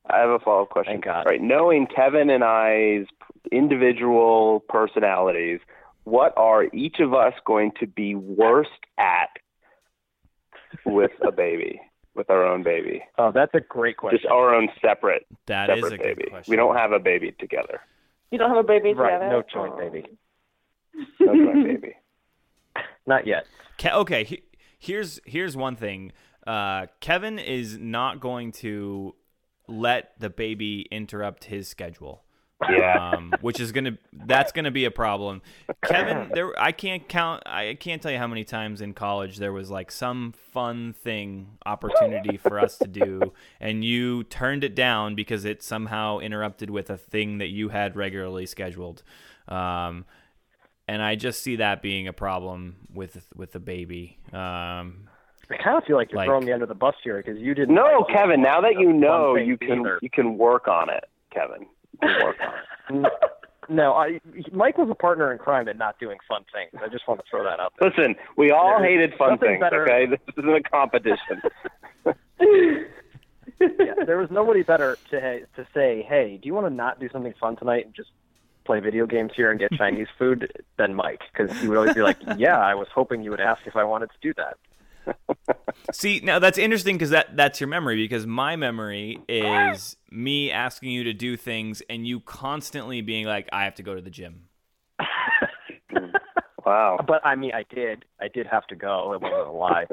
I 0.09 0.19
have 0.19 0.31
a 0.31 0.39
follow 0.39 0.63
up 0.63 0.71
question. 0.71 0.95
Thank 0.95 1.05
God. 1.05 1.27
All 1.27 1.33
right, 1.33 1.41
knowing 1.41 1.87
Kevin 1.87 2.29
and 2.31 2.45
I's 2.45 3.07
individual 3.53 4.61
personalities, 4.69 5.61
what 6.05 6.35
are 6.37 6.65
each 6.75 7.01
of 7.01 7.15
us 7.15 7.33
going 7.47 7.73
to 7.81 7.87
be 7.87 8.15
worst 8.15 8.71
at 8.99 9.31
with 10.85 11.13
a 11.27 11.33
baby, 11.33 11.81
with 12.15 12.29
our 12.31 12.45
own 12.45 12.63
baby? 12.63 13.03
Oh, 13.19 13.33
that's 13.33 13.55
a 13.55 13.61
great 13.61 13.97
question. 13.97 14.19
Just 14.21 14.31
our 14.31 14.55
own 14.55 14.69
separate, 14.83 15.27
That 15.47 15.71
is 15.71 15.77
separate 15.77 15.93
a 15.95 15.97
good 15.97 16.17
baby. 16.19 16.31
question. 16.31 16.51
We 16.51 16.57
don't 16.57 16.77
have 16.77 16.93
a 16.93 16.99
baby 16.99 17.33
together. 17.39 17.81
You 18.31 18.39
don't 18.39 18.51
have 18.51 18.59
a 18.59 18.67
baby 18.67 18.93
right, 18.93 19.13
together? 19.15 19.31
no 19.31 19.43
joint 19.51 19.73
Oh. 19.77 19.79
baby. 19.79 20.07
No 21.21 21.35
my 21.35 21.63
baby. 21.63 21.95
Not 23.07 23.27
yet. 23.27 23.47
Okay, 23.85 24.25
he- 24.25 24.43
here's 24.85 25.21
here's 25.25 25.57
one 25.57 25.77
thing. 25.77 26.13
Uh, 26.47 26.87
Kevin 27.01 27.39
is 27.39 27.79
not 27.79 28.21
going 28.21 28.53
to 28.53 29.15
let 29.67 30.13
the 30.19 30.29
baby 30.29 30.87
interrupt 30.91 31.45
his 31.45 31.69
schedule. 31.69 32.23
Yeah. 32.71 33.13
um, 33.13 33.35
which 33.41 33.61
is 33.61 33.73
gonna 33.73 33.99
that's 34.27 34.53
gonna 34.53 34.71
be 34.71 34.85
a 34.87 34.91
problem. 34.91 35.43
Kevin, 35.85 36.31
there 36.33 36.59
I 36.59 36.73
can't 36.73 37.07
count. 37.09 37.43
I 37.45 37.77
can't 37.79 38.01
tell 38.01 38.13
you 38.13 38.17
how 38.17 38.29
many 38.29 38.45
times 38.45 38.81
in 38.81 38.95
college 38.95 39.37
there 39.37 39.53
was 39.53 39.71
like 39.71 39.91
some 39.91 40.33
fun 40.53 40.95
thing 40.95 41.59
opportunity 41.67 42.37
for 42.39 42.59
us 42.59 42.79
to 42.79 42.87
do, 42.89 43.33
and 43.61 43.85
you 43.85 44.25
turned 44.25 44.65
it 44.65 44.75
down 44.75 45.15
because 45.15 45.45
it 45.45 45.63
somehow 45.63 46.21
interrupted 46.21 46.71
with 46.71 46.89
a 46.89 46.97
thing 46.97 47.39
that 47.39 47.49
you 47.49 47.71
had 47.71 47.97
regularly 47.97 48.47
scheduled. 48.47 49.03
Um, 49.49 50.07
and 50.89 51.03
I 51.03 51.15
just 51.17 51.43
see 51.43 51.57
that 51.57 51.83
being 51.83 52.09
a 52.09 52.13
problem 52.13 52.77
with 52.93 53.27
with 53.35 53.53
the 53.53 53.61
baby. 53.61 54.19
Um, 54.33 55.09
I 55.51 55.57
kind 55.63 55.77
of 55.77 55.85
feel 55.85 55.97
like 55.97 56.11
you're 56.11 56.19
Like- 56.19 56.27
throwing 56.29 56.47
me 56.47 56.53
under 56.53 56.67
the 56.67 56.75
bus 56.75 56.95
here 57.05 57.19
because 57.23 57.39
you 57.41 57.55
didn't. 57.55 57.75
No, 57.75 58.05
like 58.09 58.15
Kevin. 58.17 58.41
Now 58.43 58.61
that 58.63 58.79
you 58.79 58.93
know, 58.93 59.37
you 59.37 59.57
can 59.59 59.81
either. 59.81 59.99
you 60.03 60.11
can 60.11 60.39
work 60.39 60.69
on 60.69 60.89
it, 60.91 61.05
Kevin. 61.33 61.67
Work 62.03 62.37
on 62.91 63.05
it. 63.07 63.13
No, 63.71 63.95
I, 63.95 64.21
Mike 64.53 64.77
was 64.77 64.91
a 64.91 64.95
partner 64.95 65.33
in 65.33 65.39
crime 65.39 65.69
at 65.69 65.79
not 65.79 65.99
doing 65.99 66.19
fun 66.29 66.45
things. 66.53 66.71
I 66.85 66.89
just 66.89 67.09
want 67.09 67.21
to 67.21 67.25
throw 67.31 67.43
that 67.45 67.61
out 67.61 67.73
there. 67.79 67.89
Listen, 67.89 68.15
we 68.37 68.51
all 68.51 68.79
There's 68.79 68.91
hated 68.91 69.15
fun 69.17 69.39
things. 69.39 69.59
better- 69.61 69.85
Okay, 69.85 70.05
this 70.07 70.19
isn't 70.37 70.55
a 70.55 70.61
competition. 70.63 71.41
yeah, 73.61 73.95
there 74.07 74.19
was 74.19 74.31
nobody 74.31 74.63
better 74.63 74.99
to 75.11 75.41
to 75.57 75.67
say, 75.73 76.03
"Hey, 76.07 76.39
do 76.43 76.47
you 76.47 76.55
want 76.55 76.67
to 76.67 76.75
not 76.75 77.01
do 77.01 77.09
something 77.11 77.33
fun 77.41 77.57
tonight 77.57 77.87
and 77.87 77.95
just 77.95 78.11
play 78.65 78.81
video 78.81 79.07
games 79.07 79.33
here 79.35 79.51
and 79.51 79.59
get 79.59 79.73
Chinese 79.79 80.09
food?" 80.19 80.51
than 80.77 80.95
Mike, 80.95 81.23
because 81.33 81.57
he 81.61 81.69
would 81.69 81.79
always 81.79 81.95
be 81.95 82.03
like, 82.03 82.19
"Yeah, 82.37 82.59
I 82.59 82.75
was 82.75 82.89
hoping 82.95 83.23
you 83.23 83.31
would 83.31 83.41
ask 83.41 83.67
if 83.67 83.77
I 83.77 83.85
wanted 83.85 84.11
to 84.11 84.17
do 84.21 84.35
that." 84.35 84.57
See, 85.93 86.21
now 86.23 86.39
that's 86.39 86.59
interesting 86.59 86.97
because 86.97 87.11
that 87.11 87.37
that's 87.37 87.61
your 87.61 87.69
memory. 87.69 87.97
Because 87.97 88.27
my 88.27 88.57
memory 88.57 89.19
is 89.29 89.97
me 90.11 90.51
asking 90.51 90.91
you 90.91 91.05
to 91.05 91.13
do 91.13 91.37
things 91.37 91.83
and 91.91 92.07
you 92.07 92.21
constantly 92.21 93.01
being 93.03 93.27
like, 93.27 93.49
"I 93.53 93.65
have 93.65 93.75
to 93.77 93.83
go 93.83 93.95
to 93.95 94.01
the 94.01 94.11
gym." 94.11 94.49
Hmm. 95.91 96.11
Wow. 96.65 96.99
But 97.07 97.25
I 97.25 97.35
mean, 97.35 97.53
I 97.55 97.65
did, 97.75 98.05
I 98.21 98.29
did 98.29 98.47
have 98.47 98.67
to 98.69 98.77
go. 98.77 99.13
It 99.13 99.21
wasn't 99.21 99.49
a 99.49 99.51
lie. 99.51 99.87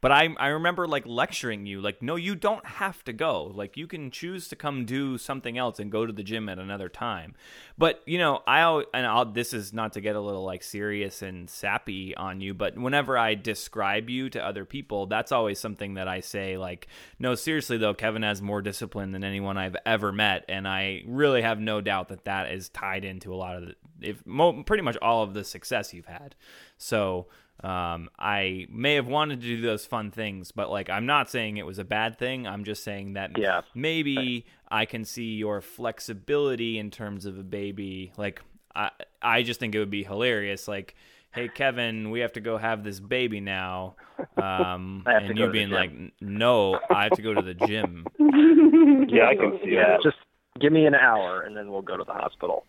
But 0.00 0.12
I 0.12 0.28
I 0.38 0.48
remember 0.48 0.86
like 0.86 1.06
lecturing 1.06 1.66
you, 1.66 1.80
like, 1.80 2.02
"No, 2.02 2.16
you 2.16 2.34
don't 2.34 2.64
have 2.66 3.02
to 3.04 3.12
go. 3.12 3.44
Like, 3.44 3.76
you 3.76 3.86
can 3.86 4.10
choose 4.10 4.46
to 4.48 4.56
come 4.56 4.84
do 4.84 5.16
something 5.16 5.56
else 5.56 5.78
and 5.78 5.90
go 5.90 6.04
to 6.04 6.12
the 6.12 6.22
gym 6.22 6.48
at 6.48 6.58
another 6.58 6.88
time." 6.88 7.34
But 7.78 8.02
you 8.06 8.18
know, 8.18 8.42
I 8.46 8.84
and 8.92 9.06
I'll, 9.06 9.24
this 9.24 9.52
is 9.52 9.72
not 9.72 9.94
to 9.94 10.00
get 10.00 10.14
a 10.14 10.20
little 10.20 10.44
like 10.44 10.62
serious 10.62 11.22
and 11.22 11.48
sappy 11.48 12.14
on 12.14 12.40
you, 12.40 12.52
but 12.52 12.76
whenever 12.78 13.16
I 13.16 13.34
describe 13.34 14.10
you 14.10 14.28
to 14.30 14.44
other 14.44 14.64
people, 14.64 15.06
that's 15.06 15.32
always 15.32 15.58
something 15.58 15.94
that 15.94 16.08
I 16.08 16.20
say 16.20 16.58
like, 16.58 16.88
"No, 17.18 17.34
seriously 17.34 17.78
though, 17.78 17.94
Kevin 17.94 18.22
has 18.22 18.42
more 18.42 18.60
discipline 18.60 19.12
than 19.12 19.24
anyone 19.24 19.56
I've 19.56 19.76
ever 19.86 20.12
met," 20.12 20.44
and 20.48 20.68
I 20.68 21.02
really 21.06 21.42
have 21.42 21.58
no 21.58 21.80
doubt 21.80 22.08
that 22.08 22.24
that 22.24 22.52
is 22.52 22.68
tied 22.68 23.04
into 23.04 23.32
a 23.32 23.36
lot 23.36 23.56
of 23.56 23.68
the, 23.68 23.74
if 24.02 24.26
mo- 24.26 24.62
pretty 24.62 24.82
much 24.82 24.98
all 25.00 25.22
of 25.22 25.32
the 25.32 25.42
success 25.42 25.94
you've 25.94 26.06
had. 26.06 26.34
So 26.76 27.28
um, 27.64 28.10
I 28.18 28.66
may 28.70 28.94
have 28.94 29.06
wanted 29.06 29.40
to 29.40 29.46
do 29.46 29.60
those 29.62 29.86
fun 29.86 30.10
things, 30.10 30.52
but 30.52 30.70
like 30.70 30.90
I'm 30.90 31.06
not 31.06 31.30
saying 31.30 31.56
it 31.56 31.66
was 31.66 31.78
a 31.78 31.84
bad 31.84 32.18
thing. 32.18 32.46
I'm 32.46 32.64
just 32.64 32.84
saying 32.84 33.14
that 33.14 33.36
Yeah. 33.38 33.62
maybe 33.74 34.46
I 34.68 34.84
can 34.84 35.04
see 35.04 35.34
your 35.34 35.60
flexibility 35.60 36.78
in 36.78 36.90
terms 36.90 37.24
of 37.26 37.38
a 37.38 37.42
baby. 37.42 38.12
Like 38.16 38.42
I, 38.74 38.90
I 39.22 39.42
just 39.42 39.58
think 39.58 39.74
it 39.74 39.78
would 39.78 39.90
be 39.90 40.04
hilarious. 40.04 40.68
Like, 40.68 40.94
hey 41.32 41.48
Kevin, 41.48 42.10
we 42.10 42.20
have 42.20 42.32
to 42.34 42.40
go 42.40 42.58
have 42.58 42.84
this 42.84 43.00
baby 43.00 43.40
now, 43.40 43.96
um, 44.36 45.02
I 45.06 45.12
have 45.12 45.22
to 45.22 45.28
and 45.28 45.38
you 45.38 45.48
being 45.48 45.70
like, 45.70 45.92
no, 46.20 46.78
I 46.90 47.04
have 47.04 47.14
to 47.14 47.22
go 47.22 47.32
to 47.34 47.42
the 47.42 47.54
gym. 47.54 48.06
Yeah, 49.08 49.28
I 49.28 49.34
can 49.34 49.58
see 49.64 49.70
Yeah, 49.70 49.96
that. 49.96 50.02
just 50.02 50.16
give 50.60 50.72
me 50.72 50.84
an 50.86 50.94
hour 50.94 51.42
and 51.42 51.56
then 51.56 51.70
we'll 51.70 51.80
go 51.82 51.96
to 51.96 52.04
the 52.04 52.12
hospital. 52.12 52.64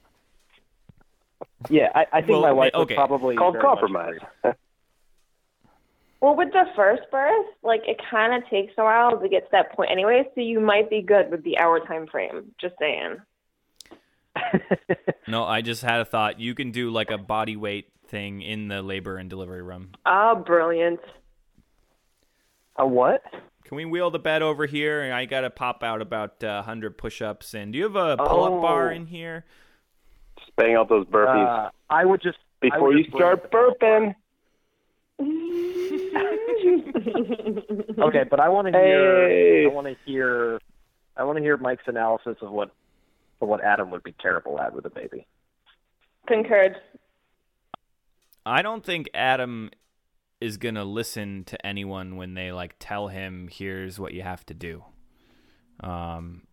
Yeah, 1.69 1.89
I, 1.95 2.05
I 2.13 2.19
think 2.21 2.29
Well, 2.31 2.41
my 2.41 2.51
wife 2.51 2.71
okay. 2.73 2.93
would 2.93 3.07
probably 3.07 3.35
Called 3.35 3.53
very 3.53 3.63
much 3.63 3.79
compromise. 3.79 4.19
Agree. 6.19 6.27
Well, 6.27 6.35
with 6.35 6.51
the 6.51 6.65
first 6.75 7.03
birth, 7.11 7.45
like 7.63 7.81
it 7.87 7.99
kind 8.09 8.33
of 8.33 8.49
takes 8.49 8.73
a 8.77 8.83
while 8.83 9.19
to 9.19 9.29
get 9.29 9.43
to 9.45 9.49
that 9.51 9.73
point 9.75 9.91
anyway, 9.91 10.23
so 10.35 10.41
you 10.41 10.59
might 10.59 10.89
be 10.89 11.01
good 11.01 11.29
with 11.31 11.43
the 11.43 11.57
hour 11.57 11.79
time 11.85 12.07
frame. 12.07 12.51
Just 12.59 12.75
saying. 12.79 13.17
No, 15.29 15.43
I 15.43 15.59
just 15.59 15.81
had 15.81 15.99
a 15.99 16.05
thought. 16.05 16.39
You 16.39 16.55
can 16.55 16.71
do 16.71 16.89
like 16.89 17.11
a 17.11 17.17
body 17.17 17.57
weight 17.57 17.89
thing 18.07 18.41
in 18.41 18.69
the 18.69 18.81
labor 18.81 19.17
and 19.17 19.29
delivery 19.29 19.61
room. 19.61 19.89
Oh, 20.05 20.35
brilliant. 20.45 21.01
A 22.77 22.87
what? 22.87 23.21
Can 23.65 23.75
we 23.75 23.83
wheel 23.83 24.09
the 24.09 24.19
bed 24.19 24.41
over 24.41 24.65
here? 24.65 25.01
And 25.01 25.13
I 25.13 25.25
got 25.25 25.41
to 25.41 25.49
pop 25.49 25.83
out 25.83 26.01
about 26.01 26.41
uh, 26.45 26.63
100 26.63 26.97
push-ups. 26.97 27.53
And 27.53 27.73
do 27.73 27.77
you 27.79 27.83
have 27.83 27.97
a 27.97 28.15
pull-up 28.15 28.53
Oh. 28.53 28.61
bar 28.61 28.89
in 28.89 29.05
here? 29.07 29.43
Just 30.39 30.55
bang 30.55 30.75
out 30.75 30.87
those 30.87 31.05
burpees 31.07 31.65
Uh, 31.65 31.71
I 31.89 32.05
would 32.05 32.21
just 32.21 32.37
before 32.61 32.83
would 32.87 32.97
you 32.99 33.03
just 33.03 33.17
start 33.17 33.39
it 33.43 33.51
to- 33.51 33.57
burping. 33.57 34.15
Okay, 37.99 38.23
but 38.29 38.39
I 38.39 38.49
want 38.49 38.67
to 38.67 38.73
hear. 38.73 39.27
Hey. 39.27 39.65
I 39.65 39.69
want 39.73 39.87
to 39.87 39.95
hear. 40.05 40.59
I 41.15 41.23
want 41.23 41.37
to 41.37 41.43
hear 41.43 41.57
Mike's 41.57 41.83
analysis 41.87 42.37
of 42.41 42.51
what, 42.51 42.69
of 43.41 43.47
what 43.47 43.63
Adam 43.63 43.89
would 43.91 44.03
be 44.03 44.13
terrible 44.21 44.59
at 44.59 44.73
with 44.73 44.85
a 44.85 44.89
baby. 44.89 45.25
Concurred. 46.27 46.75
I 48.45 48.61
don't 48.61 48.85
think 48.85 49.09
Adam 49.13 49.71
is 50.39 50.57
gonna 50.57 50.85
listen 50.85 51.43
to 51.45 51.65
anyone 51.65 52.15
when 52.15 52.35
they 52.35 52.51
like 52.51 52.75
tell 52.79 53.07
him, 53.07 53.49
"Here's 53.51 53.99
what 53.99 54.13
you 54.13 54.21
have 54.21 54.45
to 54.47 54.53
do." 54.53 54.83
Um, 55.79 56.46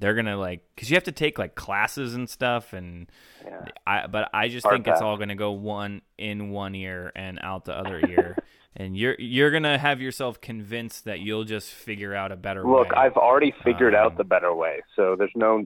they're 0.00 0.14
gonna 0.14 0.36
like 0.36 0.62
because 0.74 0.90
you 0.90 0.96
have 0.96 1.04
to 1.04 1.12
take 1.12 1.38
like 1.38 1.54
classes 1.54 2.14
and 2.14 2.28
stuff, 2.28 2.72
and 2.72 3.10
Yeah. 3.44 3.64
I. 3.86 4.06
But 4.06 4.30
I 4.34 4.48
just 4.48 4.64
Hard 4.66 4.76
think 4.76 4.88
it's 4.88 5.00
all 5.00 5.16
gonna 5.16 5.34
go 5.36 5.52
one 5.52 6.02
in 6.18 6.50
one 6.50 6.74
ear 6.74 7.12
and 7.14 7.38
out 7.42 7.64
the 7.64 7.74
other 7.76 7.98
ear, 8.08 8.36
and 8.76 8.96
you're 8.96 9.16
you're 9.18 9.50
gonna 9.50 9.78
have 9.78 10.00
yourself 10.00 10.40
convinced 10.40 11.04
that 11.04 11.20
you'll 11.20 11.44
just 11.44 11.70
figure 11.70 12.14
out 12.14 12.32
a 12.32 12.36
better 12.36 12.66
way. 12.66 12.78
Look, 12.78 12.90
way. 12.90 12.96
I've 12.96 13.16
already 13.16 13.52
figured 13.64 13.94
Um, 13.94 14.04
out 14.06 14.16
the 14.16 14.24
better 14.24 14.54
way, 14.54 14.80
so 14.96 15.16
there's 15.16 15.32
no 15.34 15.64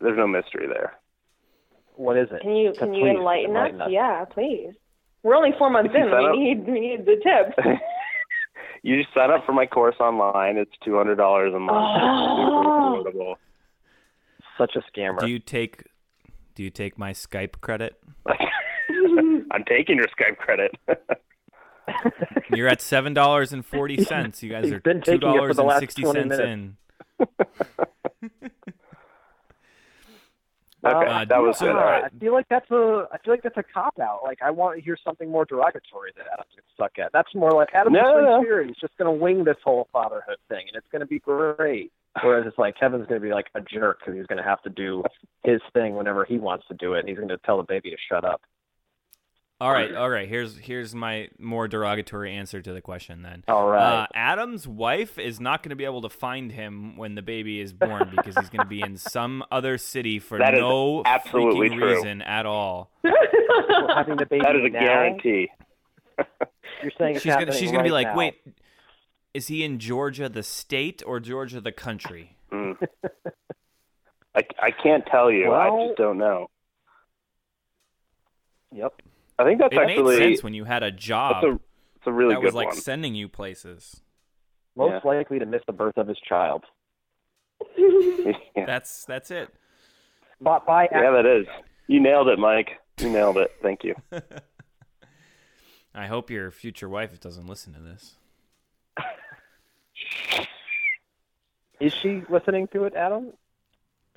there's 0.00 0.16
no 0.18 0.26
mystery 0.26 0.66
there. 0.66 0.94
What 1.96 2.16
is 2.18 2.28
it? 2.32 2.42
Can 2.42 2.56
you 2.56 2.74
So 2.74 2.80
can 2.80 2.94
you 2.94 3.06
enlighten, 3.06 3.50
enlighten 3.50 3.80
us? 3.80 3.86
us. 3.86 3.92
Yeah, 3.92 4.24
please. 4.24 4.74
We're 5.22 5.36
only 5.36 5.52
four 5.58 5.70
months 5.70 5.94
in. 5.94 6.04
We 6.06 6.12
up- 6.12 6.34
need 6.36 6.66
we 6.66 6.80
need 6.80 7.06
the 7.06 7.16
tips. 7.16 7.56
you 8.84 9.02
just 9.02 9.14
sign 9.14 9.30
up 9.30 9.46
for 9.46 9.52
my 9.52 9.64
course 9.64 9.96
online. 9.98 10.58
It's 10.58 10.70
two 10.84 10.94
hundred 10.96 11.16
dollars 11.16 11.54
a 11.54 11.58
month. 11.58 12.00
Oh. 12.00 13.00
It's 13.00 13.08
super 13.08 13.18
oh. 13.18 13.24
affordable. 13.24 13.34
Such 14.58 14.76
a 14.76 14.82
scammer. 14.92 15.18
do 15.18 15.26
you 15.26 15.38
take 15.38 15.84
do 16.54 16.62
you 16.62 16.70
take 16.70 16.98
my 16.98 17.12
Skype 17.12 17.60
credit? 17.62 17.98
I'm 19.50 19.64
taking 19.66 19.96
your 19.96 20.06
Skype 20.08 20.36
credit. 20.36 20.72
You're 22.54 22.68
at 22.68 22.82
seven 22.82 23.14
dollars 23.14 23.54
and 23.54 23.64
forty 23.64 24.04
cents. 24.04 24.42
You 24.42 24.50
guys 24.50 24.64
He's 24.64 24.74
are 24.74 24.80
been 24.80 25.00
two 25.00 25.12
taking 25.12 25.28
it 25.28 25.32
for 25.32 25.38
dollars 25.38 25.56
the 25.56 25.62
and 25.62 25.68
last 25.70 25.80
sixty 25.80 26.04
minutes. 26.04 26.38
in. 26.38 26.76
okay, 30.86 31.06
Uh, 31.10 31.24
that 31.24 31.42
was 31.42 31.58
so- 31.58 31.66
good. 31.66 31.76
All 31.76 31.82
right. 31.84 32.04
I 32.04 32.08
feel 32.18 32.32
like 32.32 32.48
that's 32.48 32.70
a 32.70 33.08
I 33.12 33.18
feel 33.18 33.32
like 33.34 33.42
that's 33.42 33.56
a 33.56 33.62
cop 33.62 33.98
out. 34.00 34.20
Like 34.24 34.40
I 34.42 34.50
want 34.50 34.76
to 34.78 34.82
hear 34.84 34.96
something 35.04 35.30
more 35.30 35.44
derogatory 35.44 36.12
that 36.16 36.26
Adam's 36.32 36.48
gonna 36.54 36.76
suck 36.88 36.98
at. 36.98 37.12
That's 37.12 37.34
more 37.34 37.50
like 37.52 37.68
Adam's 37.74 37.94
No, 37.94 38.14
free 38.14 38.24
no. 38.24 38.42
spirit. 38.42 38.66
He's 38.68 38.76
just 38.76 38.96
gonna 38.98 39.12
wing 39.12 39.44
this 39.44 39.56
whole 39.64 39.88
fatherhood 39.92 40.36
thing, 40.48 40.64
and 40.68 40.76
it's 40.76 40.86
gonna 40.92 41.06
be 41.06 41.18
great. 41.18 41.92
Whereas 42.22 42.46
it's 42.46 42.58
like 42.58 42.76
Kevin's 42.78 43.06
gonna 43.08 43.20
be 43.20 43.32
like 43.32 43.46
a 43.54 43.60
jerk 43.60 43.98
because 44.00 44.14
he's 44.14 44.26
gonna 44.26 44.44
have 44.44 44.62
to 44.62 44.70
do 44.70 45.02
his 45.42 45.60
thing 45.72 45.96
whenever 45.96 46.24
he 46.24 46.38
wants 46.38 46.64
to 46.68 46.74
do 46.74 46.94
it, 46.94 47.00
and 47.00 47.08
he's 47.08 47.18
gonna 47.18 47.38
tell 47.38 47.56
the 47.56 47.64
baby 47.64 47.90
to 47.90 47.96
shut 48.08 48.24
up. 48.24 48.40
All 49.60 49.70
right, 49.72 49.94
all 49.94 50.10
right. 50.10 50.28
Here's 50.28 50.58
here's 50.58 50.94
my 50.94 51.28
more 51.38 51.68
derogatory 51.68 52.34
answer 52.34 52.60
to 52.60 52.72
the 52.72 52.80
question 52.80 53.22
then. 53.22 53.44
All 53.48 53.68
right. 53.68 54.02
Uh, 54.02 54.06
Adam's 54.14 54.66
wife 54.66 55.16
is 55.18 55.40
not 55.40 55.62
going 55.62 55.70
to 55.70 55.76
be 55.76 55.84
able 55.84 56.02
to 56.02 56.08
find 56.08 56.50
him 56.50 56.96
when 56.96 57.14
the 57.14 57.22
baby 57.22 57.60
is 57.60 57.72
born 57.72 58.10
because 58.14 58.36
he's 58.36 58.50
going 58.50 58.64
to 58.64 58.68
be 58.68 58.80
in 58.80 58.96
some 58.96 59.44
other 59.52 59.78
city 59.78 60.18
for 60.18 60.38
That 60.38 60.54
is 60.54 60.60
no 60.60 61.02
absolutely 61.06 61.70
freaking 61.70 61.78
true. 61.78 61.94
reason 61.94 62.22
at 62.22 62.46
all. 62.46 62.90
Well, 63.04 63.88
having 63.96 64.16
the 64.16 64.26
baby 64.26 64.42
That 64.44 64.56
is 64.56 64.64
a 64.64 64.68
now, 64.70 64.80
guarantee. 64.80 65.48
You're 66.82 66.92
saying 66.98 67.18
She's 67.20 67.34
gonna 67.34 67.52
she's 67.52 67.70
gonna 67.70 67.84
be 67.84 67.90
like, 67.90 68.08
now. 68.08 68.16
wait, 68.16 68.34
is 69.32 69.46
he 69.46 69.64
in 69.64 69.78
Georgia 69.78 70.28
the 70.28 70.42
state 70.42 71.02
or 71.06 71.20
Georgia 71.20 71.60
the 71.60 71.72
country? 71.72 72.36
Mm. 72.52 72.76
I, 74.34 74.42
I 74.60 74.70
can't 74.82 75.06
tell 75.06 75.30
you. 75.30 75.52
I 75.54 75.86
just 75.86 75.96
don't 75.96 76.18
know. 76.18 76.48
Yep. 78.72 79.00
I 79.38 79.44
think 79.44 79.58
that's 79.60 79.74
It 79.74 79.78
actually 79.80 80.18
made 80.18 80.22
sense 80.34 80.42
when 80.42 80.54
you 80.54 80.64
had 80.64 80.82
a 80.82 80.90
job 80.90 81.42
that's 81.42 81.52
a 81.52 81.54
it's 81.96 82.06
a 82.06 82.12
really 82.12 82.34
that 82.34 82.40
good 82.40 82.46
was 82.46 82.54
like 82.54 82.68
one. 82.68 82.76
sending 82.76 83.14
you 83.14 83.28
places. 83.28 84.00
Most 84.76 85.02
Yeah. 85.04 85.08
likely 85.10 85.38
to 85.38 85.46
miss 85.46 85.62
the 85.66 85.72
birth 85.72 85.96
of 85.96 86.06
his 86.08 86.18
child. 86.18 86.64
yeah. 87.76 88.32
That's 88.66 89.04
that's 89.04 89.30
it. 89.30 89.48
But 90.40 90.66
by 90.66 90.88
yeah, 90.92 91.10
that 91.12 91.26
is. 91.26 91.46
You 91.86 92.00
nailed 92.00 92.28
it, 92.28 92.38
Mike. 92.38 92.70
You 93.00 93.10
nailed 93.10 93.38
it. 93.38 93.52
Thank 93.62 93.84
you. 93.84 93.94
I 95.94 96.06
hope 96.06 96.28
your 96.30 96.50
future 96.50 96.88
wife 96.88 97.18
doesn't 97.20 97.46
listen 97.46 97.72
to 97.74 97.80
this. 97.80 98.16
is 101.80 101.92
she 101.92 102.22
listening 102.28 102.68
to 102.68 102.84
it, 102.84 102.94
Adam? 102.94 103.32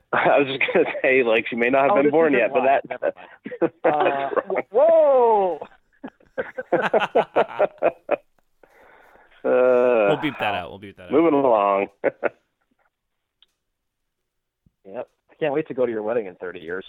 I 0.13 0.39
was 0.39 0.47
just 0.47 0.61
gonna 0.73 0.85
say, 1.01 1.23
like, 1.23 1.47
she 1.49 1.55
may 1.55 1.69
not 1.69 1.83
have 1.89 1.91
Oh, 1.97 2.01
been 2.01 2.11
born 2.11 2.33
isn't 2.33 2.39
yet, 2.39 2.53
but 2.53 2.63
that 2.63 2.89
Never 2.89 3.13
mind. 3.15 3.27
that's 3.83 3.95
Uh, 3.95 4.29
wrong. 4.47 4.63
whoa! 4.71 5.67
Uh, 7.57 7.67
We'll 10.09 10.17
beep 10.21 10.37
that 10.39 10.55
out. 10.55 10.69
We'll 10.71 10.79
beep 10.79 10.97
that 10.97 11.03
out. 11.05 11.11
Moving 11.11 11.33
along. 11.33 11.87
Yep. 14.85 15.09
I 15.31 15.33
can't 15.39 15.53
wait 15.53 15.67
to 15.69 15.73
go 15.73 15.85
to 15.85 15.91
your 15.91 16.01
wedding 16.03 16.25
in 16.25 16.35
30 16.35 16.59
years. 16.59 16.85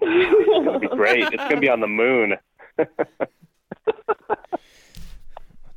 it's 0.00 0.64
gonna 0.64 0.78
be 0.78 0.88
great. 0.88 1.22
It's 1.24 1.36
gonna 1.36 1.60
be 1.60 1.70
on 1.70 1.80
the 1.80 1.86
moon. 1.86 2.34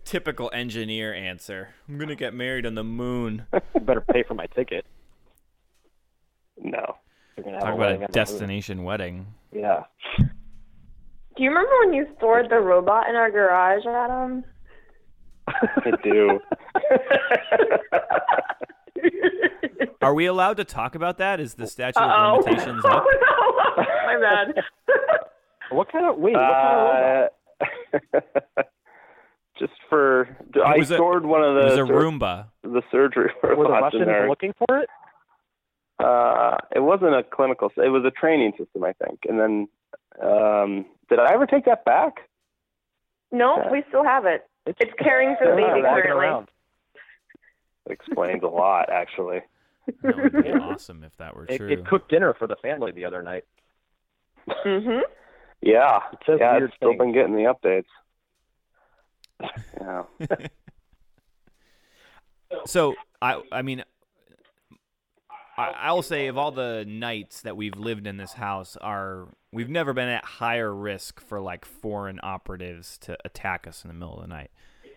Typical 0.05 0.49
engineer 0.53 1.13
answer. 1.13 1.69
I'm 1.87 1.97
gonna 1.97 2.15
get 2.15 2.33
married 2.33 2.65
on 2.65 2.75
the 2.75 2.83
moon. 2.83 3.45
You 3.75 3.81
better 3.81 4.01
pay 4.01 4.23
for 4.23 4.33
my 4.33 4.47
ticket. 4.47 4.85
No. 6.61 6.95
You're 7.37 7.45
gonna 7.45 7.59
Talk 7.59 7.69
a 7.69 7.73
about 7.75 7.91
a 7.91 7.95
on 7.95 8.01
the 8.01 8.07
destination 8.07 8.83
wedding. 8.83 9.27
Yeah. 9.53 9.83
Do 10.17 11.43
you 11.43 11.49
remember 11.49 11.71
when 11.85 11.93
you 11.93 12.07
stored 12.17 12.49
the 12.49 12.57
robot 12.59 13.07
in 13.09 13.15
our 13.15 13.31
garage, 13.31 13.85
Adam? 13.87 14.43
I 15.47 15.91
do. 16.03 16.39
Are 20.01 20.13
we 20.13 20.25
allowed 20.27 20.57
to 20.57 20.63
talk 20.63 20.95
about 20.95 21.17
that? 21.17 21.39
Is 21.39 21.53
the 21.55 21.67
statute 21.67 21.99
Uh-oh. 22.01 22.39
of 22.39 22.45
limitations 22.45 22.83
up? 22.85 23.03
oh 23.05 23.61
up? 23.77 23.77
no, 23.77 23.83
my 24.05 24.19
bad. 24.19 24.63
What 25.71 25.91
kind 25.91 26.05
of 26.05 26.17
wait? 26.17 26.33
What 26.33 26.41
kind 26.41 26.77
of 26.77 27.29
robot? 28.01 28.21
Uh, 28.55 28.61
just 29.59 29.73
for 29.89 30.27
I 30.65 30.77
was 30.77 30.91
a- 30.91 30.95
stored 30.95 31.25
one 31.25 31.43
of 31.43 31.55
It 31.57 31.63
was 31.65 31.73
the 31.75 31.83
a 31.83 31.87
Roomba. 31.87 32.45
the 32.63 32.81
surgery 32.91 33.31
Were 33.43 33.49
the 33.49 33.55
robots 33.55 33.93
in 33.95 33.99
Russians 34.01 34.05
there. 34.05 34.29
looking 34.29 34.53
for 34.57 34.77
it? 34.79 34.89
Uh, 35.99 36.57
it 36.73 36.79
wasn't 36.79 37.13
a 37.13 37.23
clinical. 37.23 37.71
It 37.77 37.89
was 37.89 38.03
a 38.05 38.11
training 38.11 38.53
system, 38.57 38.83
I 38.83 38.93
think. 38.93 39.19
And 39.27 39.39
then, 39.39 39.67
um, 40.23 40.85
did 41.09 41.19
I 41.19 41.33
ever 41.33 41.45
take 41.45 41.65
that 41.65 41.83
back? 41.85 42.29
No, 43.31 43.67
we 43.71 43.83
still 43.89 44.03
have 44.03 44.25
it. 44.25 44.47
It's 44.65 44.93
caring 44.99 45.35
for 45.37 45.47
the 45.49 45.55
baby 45.55 45.81
currently. 45.81 46.47
It 47.85 47.91
explains 47.91 48.43
a 48.43 48.47
lot, 48.47 48.89
actually. 48.89 49.41
That 50.03 50.15
would 50.17 50.43
be 50.43 50.49
awesome 50.51 51.03
if 51.03 51.17
that 51.17 51.35
were 51.35 51.45
It, 51.49 51.57
true. 51.57 51.67
it 51.69 51.85
cooked 51.87 52.11
dinner 52.11 52.35
for 52.37 52.45
the 52.45 52.55
family 52.61 52.91
the 52.91 53.05
other 53.05 53.23
night. 53.23 53.43
Mm-hmm. 54.47 54.99
Yeah, 55.61 55.99
It 56.13 56.19
says 56.27 56.37
yeah, 56.39 56.59
it's 56.61 56.75
still 56.75 56.95
been 56.95 57.11
getting 57.11 57.33
the 57.35 57.53
updates. 57.53 57.85
Yeah. 59.81 60.03
So 62.65 62.95
I 63.21 63.41
I 63.51 63.61
mean 63.61 63.83
I 65.59 65.73
I'll 65.87 66.01
say 66.01 66.27
of 66.27 66.37
all 66.37 66.51
the 66.51 66.85
nights 66.87 67.41
that 67.41 67.57
we've 67.57 67.75
lived 67.75 68.07
in 68.07 68.17
this 68.17 68.33
house 68.33 68.77
are 68.77 69.27
we've 69.51 69.69
never 69.69 69.93
been 69.93 70.07
at 70.07 70.23
higher 70.23 70.73
risk 70.73 71.19
for 71.19 71.39
like 71.39 71.65
foreign 71.65 72.19
operatives 72.23 72.97
to 72.99 73.17
attack 73.25 73.67
us 73.67 73.83
in 73.83 73.89
the 73.89 73.93
middle 73.93 74.15
of 74.15 74.21
the 74.21 74.27
night. 74.27 74.51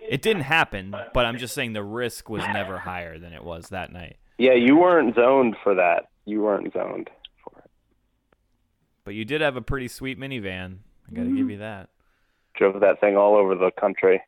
It 0.09 0.23
didn't 0.23 0.43
happen, 0.43 0.95
but 1.15 1.25
I'm 1.25 1.39
just 1.39 1.55
saying 1.55 1.73
the 1.73 1.83
risk 1.83 2.29
was 2.29 2.43
never 2.53 2.79
higher 2.79 3.19
than 3.19 3.33
it 3.33 3.45
was 3.45 3.69
that 3.69 3.93
night. 3.93 4.17
Yeah, 4.39 4.55
you 4.55 4.77
weren't 4.77 5.15
zoned 5.15 5.57
for 5.63 5.75
that. 5.75 6.09
You 6.25 6.43
weren't 6.43 6.73
zoned 6.73 7.09
for 7.43 7.59
it. 7.59 7.71
But 9.05 9.15
you 9.15 9.25
did 9.25 9.41
have 9.41 9.57
a 9.57 9.63
pretty 9.63 9.89
sweet 9.89 10.19
minivan. 10.19 10.79
I 11.09 11.15
got 11.15 11.25
to 11.25 11.37
give 11.37 11.51
you 11.51 11.59
that. 11.59 11.91
Drove 12.55 12.81
that 12.81 13.01
thing 13.01 13.17
all 13.17 13.37
over 13.37 13.55
the 13.55 13.71
country. 13.81 14.21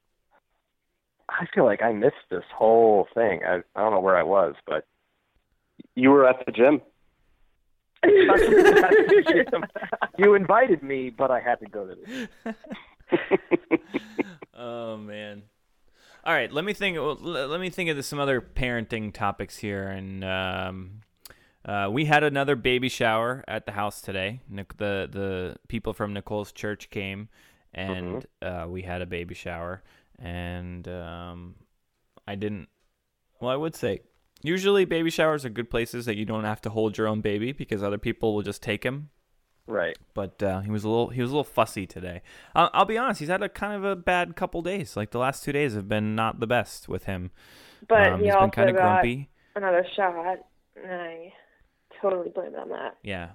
I 1.29 1.47
feel 1.55 1.65
like 1.65 1.83
I 1.83 1.93
missed 1.93 2.15
this 2.31 2.45
whole 2.57 3.09
thing. 3.15 3.41
I, 3.45 3.63
I 3.75 3.81
don't 3.81 3.93
know 3.93 4.01
where 4.01 4.17
I 4.17 4.23
was, 4.23 4.55
but 4.67 4.87
You 5.95 6.11
were 6.11 6.29
at 6.29 6.45
the 6.47 6.53
gym. 6.53 6.81
you 10.19 10.35
invited 10.35 10.83
me, 10.83 11.11
but 11.11 11.31
I 11.31 11.41
had 11.41 11.61
to 11.61 11.67
go 11.67 11.87
to 11.87 11.95
this. 11.95 12.29
oh 14.55 14.97
man. 14.97 15.43
All 16.25 16.33
right, 16.33 16.51
let 16.51 16.65
me 16.65 16.73
think. 16.73 16.97
Let 16.99 17.61
me 17.61 17.71
think 17.71 17.91
of 17.91 18.05
some 18.05 18.19
other 18.19 18.41
parenting 18.41 19.13
topics 19.13 19.59
here. 19.59 19.89
And 19.89 20.25
um, 20.25 21.01
uh, 21.65 21.89
we 21.91 22.07
had 22.07 22.25
another 22.25 22.57
baby 22.57 22.89
shower 22.89 23.45
at 23.47 23.67
the 23.67 23.73
house 23.73 24.01
today. 24.01 24.41
Nic- 24.49 24.79
the 24.79 25.09
the 25.11 25.57
people 25.69 25.93
from 25.93 26.15
Nicole's 26.15 26.53
church 26.53 26.91
came, 26.91 27.29
and 27.73 28.27
uh, 28.43 28.67
we 28.69 28.83
had 28.83 29.03
a 29.03 29.07
baby 29.07 29.35
shower. 29.35 29.83
And 30.19 30.89
um, 30.89 31.57
I 32.27 32.37
didn't. 32.37 32.69
Well, 33.41 33.51
I 33.51 33.57
would 33.57 33.75
say 33.75 34.01
usually 34.45 34.85
baby 34.85 35.11
showers 35.11 35.45
are 35.45 35.49
good 35.49 35.69
places 35.71 36.05
that 36.07 36.17
you 36.17 36.25
don't 36.25 36.45
have 36.45 36.61
to 36.61 36.71
hold 36.71 36.97
your 36.97 37.09
own 37.09 37.21
baby 37.21 37.51
because 37.51 37.83
other 37.83 37.99
people 37.99 38.33
will 38.35 38.43
just 38.43 38.63
take 38.63 38.85
him 38.85 39.09
Right. 39.67 39.97
but 40.15 40.41
uh, 40.43 40.61
he 40.61 40.71
was 40.71 40.85
a 40.85 40.89
little 40.89 41.09
he 41.09 41.21
was 41.23 41.31
a 41.31 41.35
little 41.35 41.43
fussy 41.59 41.87
today. 41.87 42.21
I'll, 42.55 42.69
I'll 42.75 42.85
be 42.85 42.99
honest; 42.99 43.19
he's 43.21 43.31
had 43.31 43.43
a 43.43 43.49
kind 43.49 43.73
of 43.75 43.83
a 43.83 43.97
bad 43.97 44.37
couple 44.37 44.61
days. 44.61 44.95
Like 44.97 45.11
the 45.11 45.19
last 45.19 45.43
two 45.43 45.53
days 45.53 45.75
have 45.75 45.89
been 45.89 46.15
not 46.15 46.39
the 46.39 46.47
best 46.47 46.87
with 46.89 47.05
him. 47.05 47.31
But 47.89 48.13
um, 48.13 48.21
he 48.21 48.27
he's 48.27 48.35
been 48.37 48.51
kind 48.51 48.69
of 48.71 48.77
got 48.77 49.01
grumpy. 49.01 49.31
another 49.57 49.87
shot, 49.97 50.39
and 50.77 50.93
I 50.93 51.33
totally 52.03 52.29
blame 52.29 52.53
it 52.55 52.59
on 52.59 52.69
that. 52.69 52.99
Yeah, 53.03 53.31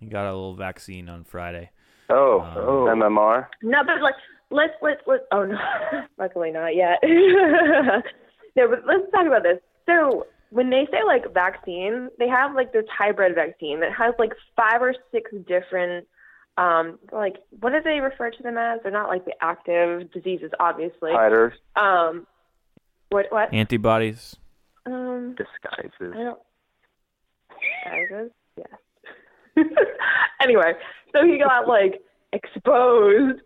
He 0.00 0.06
got 0.06 0.24
a 0.26 0.34
little 0.34 0.56
vaccine 0.56 1.08
on 1.08 1.22
Friday. 1.22 1.70
Oh, 2.10 2.40
Um, 2.40 2.54
oh. 2.56 2.84
MMR. 2.92 3.46
No, 3.62 3.78
but 3.86 4.02
like 4.02 4.14
let's 4.50 4.72
let's 4.82 5.00
let's. 5.06 5.22
Oh 5.30 5.44
no, 5.44 5.56
luckily 6.18 6.50
not 6.50 6.74
yet. 6.74 6.98
no, 8.56 8.68
but 8.68 8.80
let's 8.86 9.08
talk 9.12 9.26
about 9.26 9.44
this. 9.44 9.58
So 9.86 10.26
when 10.50 10.70
they 10.70 10.86
say 10.90 11.02
like 11.04 11.32
vaccine, 11.32 12.08
they 12.18 12.28
have 12.28 12.54
like 12.54 12.72
this 12.72 12.84
hybrid 12.90 13.34
vaccine 13.34 13.80
that 13.80 13.92
has 13.92 14.14
like 14.18 14.32
five 14.56 14.82
or 14.82 14.94
six 15.10 15.30
different. 15.46 16.06
Um, 16.58 16.98
like 17.10 17.36
what 17.60 17.70
do 17.72 17.80
they 17.82 18.00
refer 18.00 18.30
to 18.30 18.42
them 18.42 18.58
as? 18.58 18.80
They're 18.82 18.92
not 18.92 19.08
like 19.08 19.24
the 19.24 19.34
active 19.40 20.12
diseases, 20.12 20.50
obviously. 20.60 21.10
Titers. 21.10 21.52
Um, 21.76 22.26
what 23.08 23.26
what? 23.30 23.52
Antibodies. 23.52 24.36
Um, 24.84 25.34
Disguises. 25.36 26.14
I 26.14 26.22
don't. 26.24 26.38
Disguises? 27.84 28.32
Yes. 28.56 28.68
anyway, 30.42 30.72
so 31.12 31.24
he 31.24 31.38
got 31.38 31.68
like 31.68 32.02
exposed 32.32 33.40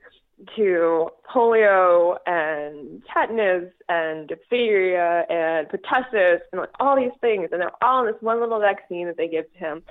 to 0.54 1.08
polio 1.32 2.18
and 2.26 3.02
tetanus 3.12 3.72
and 3.88 4.28
diphtheria 4.28 5.24
and 5.30 5.68
pertussis 5.68 6.40
and 6.52 6.60
like 6.60 6.70
all 6.78 6.96
these 6.96 7.12
things, 7.20 7.48
and 7.52 7.60
they're 7.60 7.84
all 7.84 8.06
in 8.06 8.12
this 8.12 8.20
one 8.22 8.40
little 8.40 8.60
vaccine 8.60 9.06
that 9.06 9.16
they 9.16 9.28
give 9.28 9.50
to 9.54 9.58
him 9.58 9.82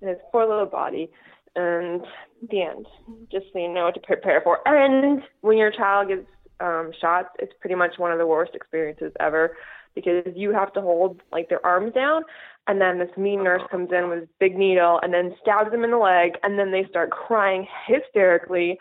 in 0.00 0.08
his 0.08 0.18
poor 0.30 0.46
little 0.46 0.66
body. 0.66 1.10
And 1.56 2.02
the 2.50 2.62
end, 2.62 2.86
just 3.30 3.46
so 3.52 3.60
you 3.60 3.72
know 3.72 3.84
what 3.84 3.94
to 3.94 4.00
prepare 4.00 4.40
for. 4.40 4.58
And 4.66 5.22
when 5.40 5.56
your 5.56 5.70
child 5.70 6.08
gets 6.08 6.26
um, 6.60 6.90
shots, 7.00 7.28
it's 7.38 7.52
pretty 7.60 7.76
much 7.76 7.92
one 7.96 8.10
of 8.10 8.18
the 8.18 8.26
worst 8.26 8.54
experiences 8.54 9.12
ever 9.20 9.56
because 9.94 10.24
you 10.34 10.52
have 10.52 10.72
to 10.72 10.80
hold 10.80 11.22
like 11.32 11.48
their 11.48 11.64
arms 11.64 11.94
down 11.94 12.22
and 12.66 12.80
then 12.80 12.98
this 12.98 13.16
mean 13.16 13.44
nurse 13.44 13.62
comes 13.70 13.90
in 13.92 14.08
with 14.08 14.20
this 14.20 14.28
big 14.38 14.56
needle 14.56 14.98
and 15.02 15.12
then 15.12 15.34
stabs 15.40 15.70
them 15.70 15.84
in 15.84 15.90
the 15.90 15.98
leg 15.98 16.32
and 16.42 16.58
then 16.58 16.72
they 16.72 16.84
start 16.88 17.10
crying 17.10 17.66
hysterically 17.86 18.78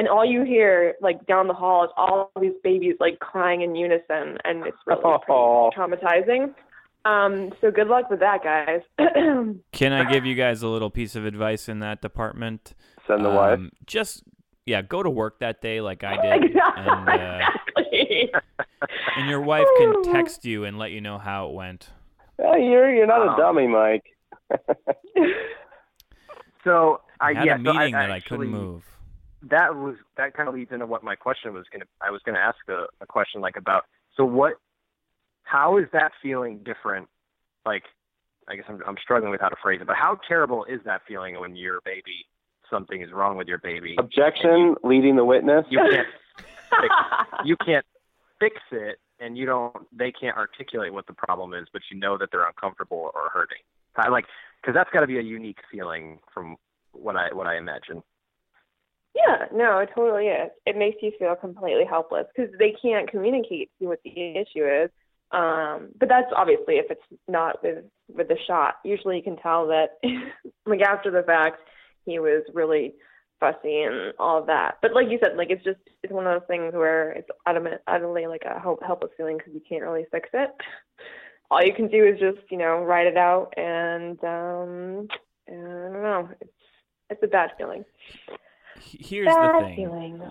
and 0.00 0.08
all 0.08 0.24
you 0.24 0.42
hear 0.44 0.94
like 1.02 1.26
down 1.26 1.46
the 1.46 1.52
hall 1.52 1.84
is 1.84 1.90
all 1.98 2.30
these 2.40 2.54
babies 2.64 2.94
like 3.00 3.18
crying 3.18 3.60
in 3.60 3.74
unison 3.74 4.38
and 4.44 4.66
it's 4.66 4.78
really 4.86 5.02
Oh. 5.04 5.70
pretty 5.76 5.76
traumatizing 5.76 6.54
um 7.04 7.52
so 7.60 7.70
good 7.70 7.86
luck 7.88 8.08
with 8.08 8.20
that 8.20 8.42
guys 8.42 8.80
Can 9.72 9.92
I 9.92 10.10
give 10.10 10.24
you 10.24 10.34
guys 10.34 10.62
a 10.62 10.68
little 10.68 10.88
piece 10.90 11.14
of 11.16 11.24
advice 11.26 11.68
in 11.68 11.80
that 11.80 12.00
department? 12.00 12.72
Send 13.06 13.24
the 13.24 13.30
wife. 13.30 13.58
Um, 13.58 13.70
Just 13.86 14.22
yeah, 14.66 14.80
go 14.82 15.02
to 15.02 15.10
work 15.10 15.40
that 15.40 15.60
day 15.60 15.80
like 15.80 16.02
I 16.04 16.16
did, 16.16 16.56
and 16.76 17.08
uh, 17.08 17.46
exactly 17.76 18.32
and 19.16 19.28
your 19.28 19.40
wife 19.40 19.66
can 19.78 20.02
text 20.02 20.44
you 20.44 20.64
and 20.64 20.78
let 20.78 20.92
you 20.92 21.00
know 21.00 21.18
how 21.18 21.48
it 21.48 21.54
went. 21.54 21.90
Oh, 22.38 22.56
you're 22.56 22.94
you're 22.94 23.06
not 23.06 23.22
Um, 23.26 23.34
a 23.34 23.36
dummy, 23.36 23.66
Mike. 23.66 24.04
So 26.64 27.00
I 27.20 27.30
I 27.30 27.34
had 27.34 27.46
yeah, 27.46 27.54
a 27.54 27.58
so 27.58 27.72
meeting 27.72 27.94
I, 27.94 28.02
that 28.06 28.10
I 28.10 28.20
couldn't 28.20 28.48
move. 28.48 28.84
That 29.48 29.74
was 29.74 29.96
that 30.16 30.34
kind 30.34 30.48
of 30.48 30.54
leads 30.54 30.72
into 30.72 30.86
what 30.86 31.02
my 31.02 31.14
question 31.14 31.54
was 31.54 31.64
gonna 31.72 31.86
I 32.00 32.10
was 32.10 32.20
gonna 32.24 32.38
ask 32.38 32.58
a, 32.68 32.84
a 33.00 33.06
question 33.06 33.40
like 33.40 33.56
about 33.56 33.84
so 34.16 34.24
what 34.24 34.54
how 35.42 35.78
is 35.78 35.86
that 35.92 36.12
feeling 36.22 36.58
different? 36.62 37.08
Like 37.64 37.84
I 38.48 38.56
guess 38.56 38.64
I'm 38.68 38.80
I'm 38.86 38.96
struggling 39.02 39.30
with 39.30 39.40
how 39.40 39.48
to 39.48 39.56
phrase 39.62 39.80
it 39.80 39.86
but 39.86 39.96
how 39.96 40.18
terrible 40.28 40.64
is 40.64 40.80
that 40.84 41.02
feeling 41.08 41.40
when 41.40 41.56
your 41.56 41.80
baby 41.84 42.26
something 42.70 43.00
is 43.00 43.10
wrong 43.12 43.36
with 43.36 43.48
your 43.48 43.58
baby? 43.58 43.96
Objection, 43.98 44.76
leading 44.84 45.16
the 45.16 45.24
witness. 45.24 45.64
you 45.70 45.78
can't 45.78 46.06
fix, 46.70 46.94
you 47.44 47.56
can't 47.56 47.86
fix 48.38 48.56
it 48.72 48.98
and 49.20 49.38
you 49.38 49.46
don't 49.46 49.74
they 49.92 50.12
can't 50.12 50.36
articulate 50.36 50.92
what 50.92 51.06
the 51.06 51.14
problem 51.14 51.54
is 51.54 51.66
but 51.72 51.82
you 51.90 51.98
know 51.98 52.18
that 52.18 52.28
they're 52.30 52.46
uncomfortable 52.46 53.10
or 53.14 53.30
hurting. 53.32 53.58
I 53.96 54.08
like 54.08 54.26
because 54.60 54.74
that's 54.74 54.90
got 54.90 55.00
to 55.00 55.06
be 55.06 55.18
a 55.18 55.22
unique 55.22 55.58
feeling 55.72 56.18
from 56.32 56.56
what 56.92 57.16
I 57.16 57.32
what 57.32 57.46
I 57.46 57.56
imagine 57.56 58.02
Yeah, 59.14 59.46
no, 59.52 59.78
it 59.78 59.90
totally 59.94 60.26
is. 60.26 60.50
It 60.66 60.76
makes 60.76 60.98
you 61.02 61.12
feel 61.18 61.34
completely 61.34 61.84
helpless 61.88 62.26
because 62.34 62.52
they 62.58 62.74
can't 62.80 63.10
communicate 63.10 63.70
to 63.78 63.84
you 63.84 63.88
what 63.88 64.00
the 64.04 64.10
issue 64.10 64.64
is. 64.64 64.90
Um, 65.32 65.90
but 65.98 66.08
that's 66.08 66.32
obviously 66.36 66.76
if 66.76 66.86
it's 66.90 67.20
not 67.28 67.62
with 67.62 67.84
with 68.08 68.28
the 68.28 68.36
shot. 68.46 68.76
Usually, 68.84 69.16
you 69.16 69.22
can 69.22 69.36
tell 69.36 69.68
that, 69.68 69.98
like 70.66 70.80
after 70.80 71.10
the 71.10 71.22
fact, 71.22 71.60
he 72.04 72.18
was 72.18 72.42
really 72.52 72.94
fussy 73.38 73.82
and 73.82 74.12
all 74.18 74.44
that. 74.44 74.78
But 74.82 74.92
like 74.92 75.06
you 75.08 75.18
said, 75.20 75.36
like 75.36 75.50
it's 75.50 75.64
just 75.64 75.78
it's 76.02 76.12
one 76.12 76.26
of 76.26 76.40
those 76.40 76.46
things 76.46 76.74
where 76.74 77.12
it's 77.12 77.28
utterly, 77.46 77.72
utterly 77.86 78.26
like 78.26 78.42
a 78.44 78.60
help, 78.60 78.82
helpless 78.82 79.12
feeling 79.16 79.38
because 79.38 79.54
you 79.54 79.62
can't 79.68 79.82
really 79.82 80.06
fix 80.10 80.28
it. 80.32 80.50
All 81.50 81.64
you 81.64 81.74
can 81.74 81.88
do 81.88 82.04
is 82.04 82.20
just 82.20 82.50
you 82.50 82.58
know 82.58 82.84
write 82.84 83.06
it 83.06 83.16
out, 83.16 83.52
and 83.56 84.18
um, 84.22 85.08
and 85.48 85.66
I 85.66 85.92
don't 85.92 86.02
know. 86.02 86.28
It's 86.40 86.52
it's 87.10 87.22
a 87.24 87.28
bad 87.28 87.50
feeling. 87.58 87.84
Here's 88.80 89.26
bad 89.26 89.52
the 89.60 89.64
thing. 89.66 89.76
feeling. 89.76 90.22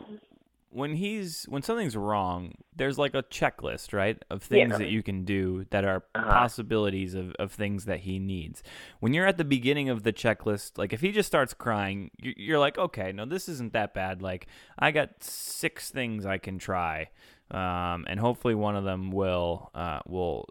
when 0.71 0.95
he's 0.95 1.45
when 1.45 1.61
something's 1.63 1.97
wrong, 1.97 2.53
there's 2.75 2.97
like 2.99 3.15
a 3.15 3.23
checklist, 3.23 3.91
right, 3.91 4.23
of 4.29 4.43
things 4.43 4.71
Yeah. 4.73 4.77
that 4.77 4.89
you 4.89 5.01
can 5.01 5.25
do 5.25 5.65
that 5.71 5.83
are 5.83 6.03
Uh-huh. 6.13 6.29
possibilities 6.31 7.15
of, 7.15 7.31
of 7.39 7.51
things 7.51 7.85
that 7.85 8.01
he 8.01 8.19
needs. 8.19 8.61
When 8.99 9.13
you're 9.13 9.25
at 9.25 9.37
the 9.39 9.43
beginning 9.45 9.89
of 9.89 10.03
the 10.03 10.13
checklist, 10.13 10.77
like 10.77 10.93
if 10.93 11.01
he 11.01 11.11
just 11.11 11.25
starts 11.27 11.55
crying, 11.55 12.11
you- 12.21 12.35
you're 12.37 12.59
like, 12.59 12.77
okay, 12.77 13.11
no, 13.11 13.25
this 13.25 13.49
isn't 13.49 13.73
that 13.73 13.93
bad. 13.95 14.21
Like 14.21 14.45
I 14.77 14.91
got 14.91 15.23
six 15.23 15.89
things 15.89 16.25
I 16.27 16.37
can 16.37 16.59
try, 16.59 17.09
um, 17.49 18.05
and 18.07 18.19
hopefully 18.19 18.53
one 18.53 18.75
of 18.75 18.83
them 18.83 19.11
will 19.11 19.71
uh, 19.73 20.01
will 20.07 20.47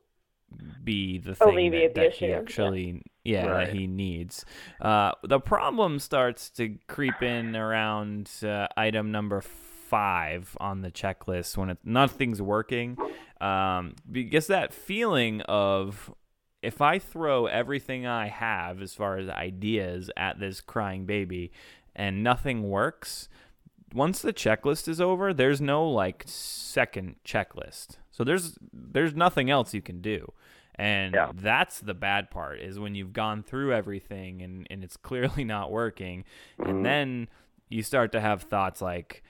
be 0.82 1.18
the 1.18 1.34
thing 1.34 1.48
Alleviate 1.48 1.94
that, 1.94 2.00
the 2.00 2.00
that 2.08 2.14
he 2.14 2.26
issue, 2.26 2.34
actually 2.34 2.86
yeah, 2.90 2.98
Right. 3.36 3.66
that 3.66 3.74
he 3.74 3.86
needs. 3.86 4.44
Uh, 4.80 5.12
the 5.22 5.40
problem 5.40 5.98
starts 5.98 6.50
to 6.50 6.76
creep 6.86 7.22
in 7.22 7.54
around 7.56 8.30
uh, 8.42 8.68
item 8.76 9.12
number 9.12 9.40
five 9.40 10.56
on 10.60 10.82
the 10.82 10.90
checklist 10.90 11.56
when 11.56 11.70
it, 11.70 11.78
nothing's 11.84 12.42
working. 12.42 12.96
Um, 13.40 13.94
because 14.10 14.48
that 14.48 14.72
feeling 14.72 15.42
of 15.42 16.12
if 16.62 16.80
I 16.80 16.98
throw 16.98 17.46
everything 17.46 18.06
I 18.06 18.28
have 18.28 18.82
as 18.82 18.94
far 18.94 19.18
as 19.18 19.28
ideas 19.28 20.10
at 20.16 20.40
this 20.40 20.60
crying 20.60 21.06
baby 21.06 21.52
and 21.94 22.22
nothing 22.22 22.68
works, 22.68 23.28
once 23.94 24.20
the 24.20 24.32
checklist 24.32 24.88
is 24.88 25.00
over, 25.00 25.32
there's 25.32 25.60
no 25.60 25.88
like 25.88 26.24
second 26.26 27.16
checklist. 27.24 27.96
So 28.10 28.24
there's 28.24 28.58
there's 28.72 29.14
nothing 29.14 29.50
else 29.50 29.72
you 29.72 29.82
can 29.82 30.00
do. 30.00 30.32
And 30.78 31.14
Yeah. 31.14 31.32
that's 31.34 31.80
the 31.80 31.94
bad 31.94 32.30
part 32.30 32.60
is 32.60 32.78
when 32.78 32.94
you've 32.94 33.12
gone 33.12 33.42
through 33.42 33.72
everything 33.74 34.42
and, 34.42 34.66
and 34.70 34.84
it's 34.84 34.96
clearly 34.96 35.44
not 35.44 35.70
working. 35.72 36.24
And 36.64 36.84
then 36.84 37.28
you 37.68 37.82
start 37.82 38.12
to 38.12 38.20
have 38.20 38.42
thoughts 38.42 38.80
like, 38.80 39.22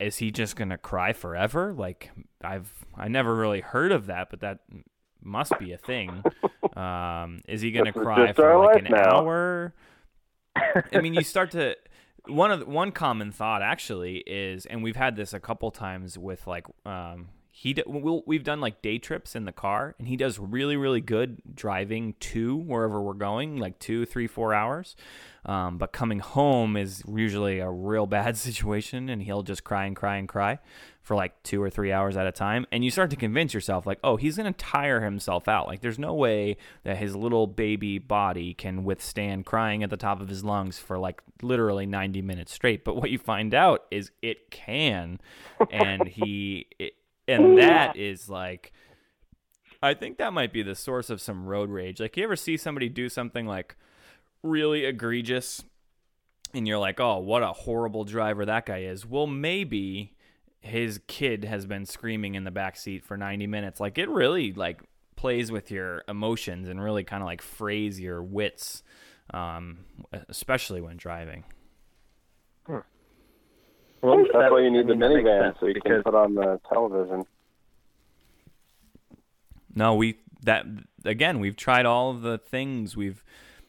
is 0.00 0.16
he 0.16 0.30
just 0.30 0.56
gonna 0.56 0.78
cry 0.78 1.12
forever? 1.12 1.72
Like 1.72 2.10
I've 2.42 2.72
I 2.96 3.08
never 3.08 3.34
really 3.34 3.60
heard 3.60 3.92
of 3.92 4.06
that, 4.06 4.30
but 4.30 4.40
that 4.40 4.60
must 5.22 5.58
be 5.58 5.72
a 5.72 5.78
thing. 5.78 6.22
Um, 6.76 7.40
is 7.46 7.60
he 7.60 7.70
gonna 7.70 7.92
cry 7.92 8.32
for 8.32 8.56
like 8.56 8.76
an 8.84 8.88
now. 8.90 9.18
hour? 9.20 9.74
I 10.56 10.98
mean, 10.98 11.14
you 11.14 11.22
start 11.24 11.52
to 11.52 11.76
one 12.26 12.50
of 12.50 12.60
the, 12.60 12.66
one 12.66 12.90
common 12.90 13.30
thought 13.30 13.62
actually 13.62 14.24
is, 14.26 14.66
and 14.66 14.82
we've 14.82 14.96
had 14.96 15.14
this 15.14 15.32
a 15.32 15.38
couple 15.38 15.70
times 15.70 16.18
with 16.18 16.48
like 16.48 16.66
um, 16.84 17.28
he 17.56 17.72
d- 17.72 17.84
we'll, 17.86 18.24
we've 18.26 18.42
done 18.42 18.60
like 18.60 18.82
day 18.82 18.98
trips 18.98 19.36
in 19.36 19.44
the 19.44 19.52
car, 19.52 19.94
and 20.00 20.08
he 20.08 20.16
does 20.16 20.40
really 20.40 20.76
really 20.76 21.00
good 21.00 21.40
driving 21.54 22.14
to 22.18 22.56
wherever 22.56 23.00
we're 23.00 23.12
going, 23.12 23.58
like 23.58 23.78
two, 23.78 24.04
three, 24.04 24.26
four 24.26 24.52
hours. 24.52 24.96
Um, 25.46 25.78
but 25.78 25.92
coming 25.92 26.18
home 26.18 26.76
is 26.76 27.04
usually 27.06 27.60
a 27.60 27.70
real 27.70 28.06
bad 28.18 28.36
situation, 28.36 29.08
and 29.08 29.22
he'll 29.22 29.44
just 29.44 29.62
cry 29.62 29.84
and 29.84 29.94
cry 29.94 30.16
and 30.16 30.28
cry 30.28 30.58
for 31.00 31.14
like 31.14 31.40
two 31.44 31.62
or 31.62 31.70
three 31.70 31.92
hours 31.92 32.16
at 32.16 32.26
a 32.26 32.32
time. 32.32 32.66
And 32.72 32.84
you 32.84 32.90
start 32.90 33.10
to 33.10 33.16
convince 33.16 33.54
yourself, 33.54 33.86
like, 33.86 34.00
oh, 34.02 34.16
he's 34.16 34.36
going 34.36 34.52
to 34.52 34.58
tire 34.58 35.02
himself 35.02 35.46
out. 35.46 35.68
Like, 35.68 35.80
there's 35.80 35.98
no 35.98 36.12
way 36.12 36.56
that 36.82 36.96
his 36.96 37.14
little 37.14 37.46
baby 37.46 38.00
body 38.00 38.52
can 38.52 38.82
withstand 38.82 39.46
crying 39.46 39.84
at 39.84 39.90
the 39.90 39.96
top 39.96 40.20
of 40.20 40.28
his 40.28 40.42
lungs 40.42 40.80
for 40.80 40.98
like 40.98 41.22
literally 41.40 41.86
90 41.86 42.20
minutes 42.20 42.52
straight. 42.52 42.84
But 42.84 42.96
what 42.96 43.10
you 43.10 43.18
find 43.18 43.54
out 43.54 43.84
is 43.92 44.10
it 44.22 44.50
can. 44.50 45.20
And 45.70 46.08
he, 46.08 46.66
it, 46.80 46.94
and 47.28 47.58
that 47.58 47.96
is 47.96 48.28
like, 48.28 48.72
I 49.82 49.94
think 49.94 50.18
that 50.18 50.32
might 50.32 50.52
be 50.52 50.62
the 50.62 50.74
source 50.74 51.10
of 51.10 51.20
some 51.20 51.46
road 51.46 51.70
rage. 51.70 52.00
Like, 52.00 52.16
you 52.16 52.24
ever 52.24 52.36
see 52.36 52.56
somebody 52.56 52.88
do 52.88 53.08
something 53.08 53.46
like 53.46 53.76
really 54.42 54.84
egregious 54.84 55.62
and 56.52 56.66
you're 56.68 56.78
like, 56.78 57.00
oh, 57.00 57.18
what 57.18 57.42
a 57.42 57.52
horrible 57.52 58.04
driver 58.04 58.44
that 58.46 58.66
guy 58.66 58.82
is? 58.82 59.04
Well, 59.04 59.26
maybe 59.26 60.14
his 60.60 61.00
kid 61.06 61.44
has 61.44 61.66
been 61.66 61.84
screaming 61.84 62.34
in 62.34 62.44
the 62.44 62.50
back 62.50 62.76
seat 62.76 63.04
for 63.04 63.16
90 63.16 63.46
minutes. 63.46 63.80
Like, 63.80 63.98
it 63.98 64.08
really, 64.08 64.52
like, 64.52 64.82
plays 65.16 65.50
with 65.50 65.70
your 65.70 66.02
emotions 66.08 66.68
and 66.68 66.82
really 66.82 67.04
kind 67.04 67.22
of 67.22 67.26
like 67.26 67.40
phrase 67.40 67.98
your 67.98 68.22
wits, 68.22 68.82
um, 69.32 69.78
especially 70.28 70.80
when 70.80 70.96
driving. 70.96 71.44
Well, 74.04 74.18
That's 74.18 74.32
that- 74.32 74.52
why 74.52 74.60
you 74.60 74.70
need 74.70 74.80
I 74.80 74.82
the 74.82 74.88
mean, 74.96 75.00
that 75.00 75.08
makes 75.14 75.26
minivan 75.28 75.60
so 75.60 75.66
you 75.66 75.74
because 75.74 75.92
can 75.92 76.02
put 76.02 76.14
on 76.14 76.34
the 76.34 76.60
television. 76.68 77.24
No, 79.74 79.94
we 79.94 80.18
that 80.42 80.66
again. 81.04 81.40
We've 81.40 81.56
tried 81.56 81.86
all 81.86 82.10
of 82.10 82.22
the 82.22 82.38
things. 82.38 82.96
We've, 82.96 83.24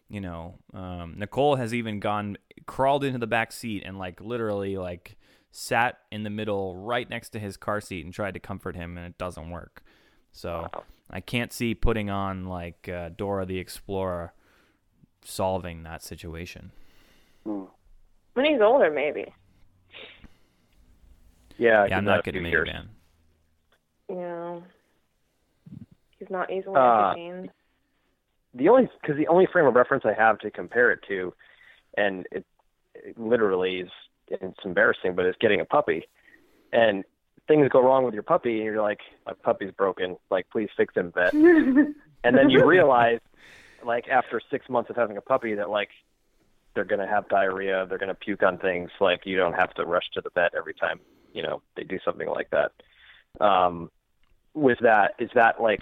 you 0.09 0.19
know, 0.21 0.55
um, 0.73 1.15
Nicole 1.17 1.55
has 1.55 1.73
even 1.73 1.99
gone 1.99 2.37
crawled 2.65 3.03
into 3.03 3.17
the 3.17 3.27
back 3.27 3.51
seat 3.51 3.83
and 3.85 3.97
like 3.97 4.19
literally 4.21 4.77
like 4.77 5.17
sat 5.51 5.99
in 6.11 6.23
the 6.23 6.29
middle 6.29 6.75
right 6.75 7.09
next 7.09 7.29
to 7.29 7.39
his 7.39 7.55
car 7.57 7.79
seat 7.79 8.03
and 8.03 8.13
tried 8.13 8.33
to 8.33 8.39
comfort 8.39 8.75
him 8.75 8.97
and 8.97 9.07
it 9.07 9.17
doesn't 9.17 9.49
work. 9.49 9.83
So 10.31 10.67
I 11.09 11.21
can't 11.21 11.53
see 11.53 11.73
putting 11.73 12.09
on 12.09 12.45
like 12.45 12.89
uh, 12.89 13.09
Dora 13.15 13.45
the 13.45 13.57
Explorer 13.57 14.33
solving 15.23 15.83
that 15.83 16.03
situation. 16.03 16.71
When 17.43 18.43
he's 18.43 18.59
older, 18.61 18.91
maybe. 18.91 19.33
Yeah, 21.57 21.85
Yeah, 21.89 21.97
I'm 21.97 22.05
not 22.05 22.19
a 22.19 22.23
getting 22.23 22.41
a 22.45 22.49
few 22.49 22.51
years. 22.51 22.69
minivan. 22.69 22.87
Yeah. 24.09 24.59
He's 26.19 26.29
not 26.29 26.51
easily 26.51 26.75
Uh, 26.75 27.11
entertained. 27.11 27.49
the 28.53 28.69
only 28.69 28.89
because 29.01 29.17
the 29.17 29.27
only 29.27 29.45
frame 29.47 29.65
of 29.65 29.75
reference 29.75 30.05
I 30.05 30.13
have 30.13 30.39
to 30.39 30.51
compare 30.51 30.91
it 30.91 30.99
to, 31.07 31.33
and 31.97 32.25
it, 32.31 32.45
it 32.93 33.17
literally 33.17 33.81
is 33.81 33.89
it's 34.27 34.63
embarrassing, 34.65 35.13
but 35.15 35.25
it's 35.25 35.37
getting 35.39 35.59
a 35.61 35.65
puppy, 35.65 36.07
and 36.73 37.03
things 37.47 37.67
go 37.69 37.79
wrong 37.81 38.03
with 38.05 38.13
your 38.13 38.23
puppy, 38.23 38.55
and 38.55 38.63
you're 38.65 38.81
like, 38.81 39.01
my 39.25 39.33
puppy's 39.33 39.71
broken, 39.71 40.17
like 40.31 40.49
please 40.49 40.69
fix 40.75 40.95
him, 40.95 41.11
vet. 41.11 41.33
and 41.33 41.93
then 42.23 42.49
you 42.49 42.65
realize, 42.65 43.19
like 43.83 44.07
after 44.07 44.41
six 44.49 44.67
months 44.69 44.89
of 44.89 44.95
having 44.95 45.17
a 45.17 45.21
puppy, 45.21 45.53
that 45.55 45.69
like 45.69 45.89
they're 46.73 46.85
gonna 46.85 47.07
have 47.07 47.27
diarrhea, 47.29 47.85
they're 47.87 47.97
gonna 47.99 48.15
puke 48.15 48.41
on 48.43 48.57
things, 48.57 48.89
like 48.99 49.25
you 49.25 49.35
don't 49.37 49.53
have 49.53 49.73
to 49.75 49.85
rush 49.85 50.09
to 50.13 50.21
the 50.21 50.29
vet 50.33 50.53
every 50.55 50.73
time 50.73 50.99
you 51.35 51.43
know 51.43 51.61
they 51.75 51.83
do 51.83 51.99
something 52.03 52.27
like 52.29 52.49
that. 52.51 52.71
Um, 53.45 53.91
with 54.53 54.79
that, 54.81 55.11
is 55.19 55.29
that 55.35 55.61
like 55.61 55.81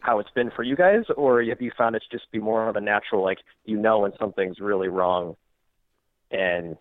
how 0.00 0.18
it's 0.18 0.30
been 0.30 0.50
for 0.50 0.62
you 0.64 0.76
guys, 0.76 1.04
or 1.16 1.42
have 1.42 1.62
you 1.62 1.70
found 1.78 1.94
it 1.96 2.02
to 2.10 2.16
just 2.18 2.30
be 2.32 2.38
more 2.40 2.68
of 2.68 2.76
a 2.76 2.80
natural, 2.80 3.22
like 3.22 3.38
you 3.64 3.76
know 3.78 4.00
when 4.00 4.12
something's 4.18 4.58
really 4.58 4.88
wrong, 4.88 5.36
and 6.30 6.76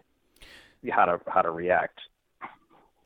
how 0.92 1.06
to 1.06 1.20
how 1.28 1.42
to 1.44 1.52
react? 1.52 2.00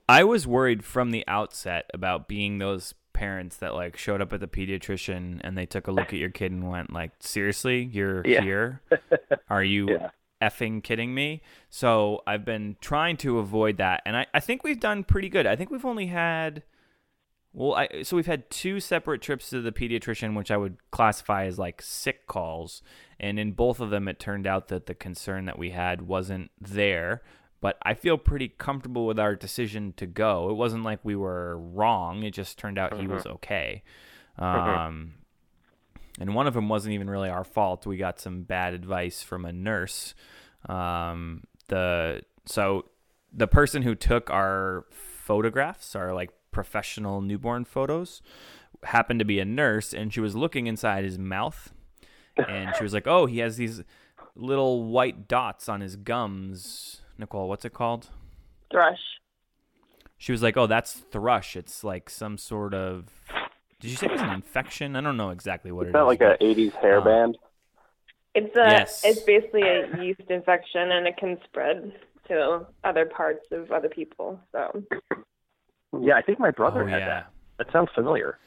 I 0.07 0.23
was 0.23 0.47
worried 0.47 0.83
from 0.83 1.11
the 1.11 1.23
outset 1.27 1.89
about 1.93 2.27
being 2.27 2.57
those 2.57 2.93
parents 3.13 3.57
that 3.57 3.73
like 3.75 3.97
showed 3.97 4.21
up 4.21 4.33
at 4.33 4.39
the 4.39 4.47
pediatrician 4.47 5.39
and 5.43 5.57
they 5.57 5.65
took 5.65 5.87
a 5.87 5.91
look 5.91 6.07
at 6.07 6.19
your 6.19 6.29
kid 6.29 6.51
and 6.51 6.69
went 6.69 6.91
like, 6.93 7.11
"Seriously, 7.19 7.83
you're 7.83 8.25
Yeah. 8.25 8.41
here? 8.41 8.81
Are 9.49 9.63
you 9.63 9.89
Yeah. 9.91 10.09
Effing 10.41 10.83
kidding 10.83 11.13
me?" 11.13 11.41
So 11.69 12.21
I've 12.25 12.45
been 12.45 12.77
trying 12.81 13.17
to 13.17 13.39
avoid 13.39 13.77
that, 13.77 14.01
and 14.05 14.17
I, 14.17 14.27
I 14.33 14.39
think 14.39 14.63
we've 14.63 14.79
done 14.79 15.03
pretty 15.03 15.29
good. 15.29 15.45
I 15.45 15.55
think 15.55 15.71
we've 15.71 15.85
only 15.85 16.07
had, 16.07 16.63
well, 17.53 17.75
I 17.75 18.03
so 18.03 18.15
we've 18.15 18.27
had 18.27 18.49
two 18.49 18.79
separate 18.79 19.21
trips 19.21 19.49
to 19.51 19.61
the 19.61 19.71
pediatrician, 19.71 20.35
which 20.35 20.51
I 20.51 20.57
would 20.57 20.77
classify 20.91 21.45
as 21.45 21.59
like 21.59 21.81
sick 21.81 22.27
calls, 22.27 22.81
and 23.19 23.39
in 23.39 23.51
both 23.51 23.79
of 23.79 23.89
them, 23.89 24.07
it 24.07 24.19
turned 24.19 24.47
out 24.47 24.67
that 24.69 24.87
the 24.87 24.95
concern 24.95 25.45
that 25.45 25.59
we 25.59 25.71
had 25.71 26.01
wasn't 26.03 26.51
there 26.59 27.21
but 27.61 27.77
I 27.83 27.93
feel 27.93 28.17
pretty 28.17 28.49
comfortable 28.49 29.05
with 29.05 29.19
our 29.19 29.35
decision 29.35 29.93
to 29.97 30.07
go. 30.07 30.49
It 30.49 30.53
wasn't 30.53 30.83
like 30.83 30.99
we 31.03 31.15
were 31.15 31.57
wrong. 31.59 32.23
It 32.23 32.31
just 32.31 32.57
turned 32.57 32.79
out 32.79 32.99
he 32.99 33.05
was 33.07 33.25
okay. 33.27 33.83
Um, 34.39 35.13
and 36.19 36.33
one 36.33 36.47
of 36.47 36.55
them 36.55 36.69
wasn't 36.69 36.95
even 36.95 37.07
really 37.07 37.29
our 37.29 37.43
fault. 37.43 37.85
We 37.85 37.97
got 37.97 38.19
some 38.19 38.41
bad 38.41 38.73
advice 38.73 39.21
from 39.21 39.45
a 39.45 39.53
nurse. 39.53 40.15
Um, 40.67 41.43
the 41.67 42.21
so 42.45 42.85
the 43.33 43.47
person 43.47 43.81
who 43.83 43.95
took 43.95 44.29
our 44.29 44.85
photographs, 44.91 45.95
our 45.95 46.13
like 46.13 46.31
professional 46.51 47.21
newborn 47.21 47.65
photos, 47.65 48.21
happened 48.83 49.19
to 49.19 49.25
be 49.25 49.39
a 49.39 49.45
nurse, 49.45 49.93
and 49.93 50.13
she 50.13 50.19
was 50.19 50.35
looking 50.35 50.67
inside 50.67 51.03
his 51.03 51.17
mouth, 51.17 51.71
and 52.47 52.75
she 52.77 52.83
was 52.83 52.93
like, 52.93 53.07
"Oh, 53.07 53.25
he 53.25 53.39
has 53.39 53.57
these 53.57 53.83
little 54.35 54.83
white 54.83 55.27
dots 55.27 55.69
on 55.69 55.81
his 55.81 55.95
gums." 55.95 57.01
Nicole, 57.17 57.47
what's 57.47 57.65
it 57.65 57.73
called? 57.73 58.09
Thrush. 58.71 58.99
She 60.17 60.31
was 60.31 60.43
like, 60.43 60.57
"Oh, 60.57 60.67
that's 60.67 60.93
thrush. 60.93 61.55
It's 61.55 61.83
like 61.83 62.09
some 62.09 62.37
sort 62.37 62.73
of." 62.73 63.07
Did 63.79 63.89
you 63.89 63.97
say 63.97 64.05
it 64.07 64.11
was 64.11 64.21
an 64.21 64.29
infection? 64.29 64.95
I 64.95 65.01
don't 65.01 65.17
know 65.17 65.31
exactly 65.31 65.71
what 65.71 65.87
Is 65.87 65.89
it 65.89 65.93
that 65.93 66.01
is, 66.01 66.07
like 66.07 66.19
but- 66.19 66.41
a 66.41 66.43
'80s 66.43 66.71
hairband? 66.73 67.35
It's 68.33 68.55
a 68.55 68.69
Yes. 68.69 69.01
it's 69.03 69.23
basically 69.25 69.63
a 69.63 70.01
yeast 70.01 70.21
infection 70.29 70.91
and 70.91 71.07
it 71.07 71.17
can 71.17 71.37
spread 71.43 71.93
to 72.27 72.65
other 72.83 73.05
parts 73.05 73.45
of 73.51 73.71
other 73.71 73.89
people. 73.89 74.39
So 74.51 74.83
Yeah, 75.99 76.15
I 76.15 76.21
think 76.21 76.39
my 76.39 76.51
brother 76.51 76.83
Oh, 76.83 76.87
had 76.87 76.99
yeah. 76.99 77.07
that. 77.07 77.33
That 77.57 77.71
sounds 77.73 77.89
familiar. 77.93 78.39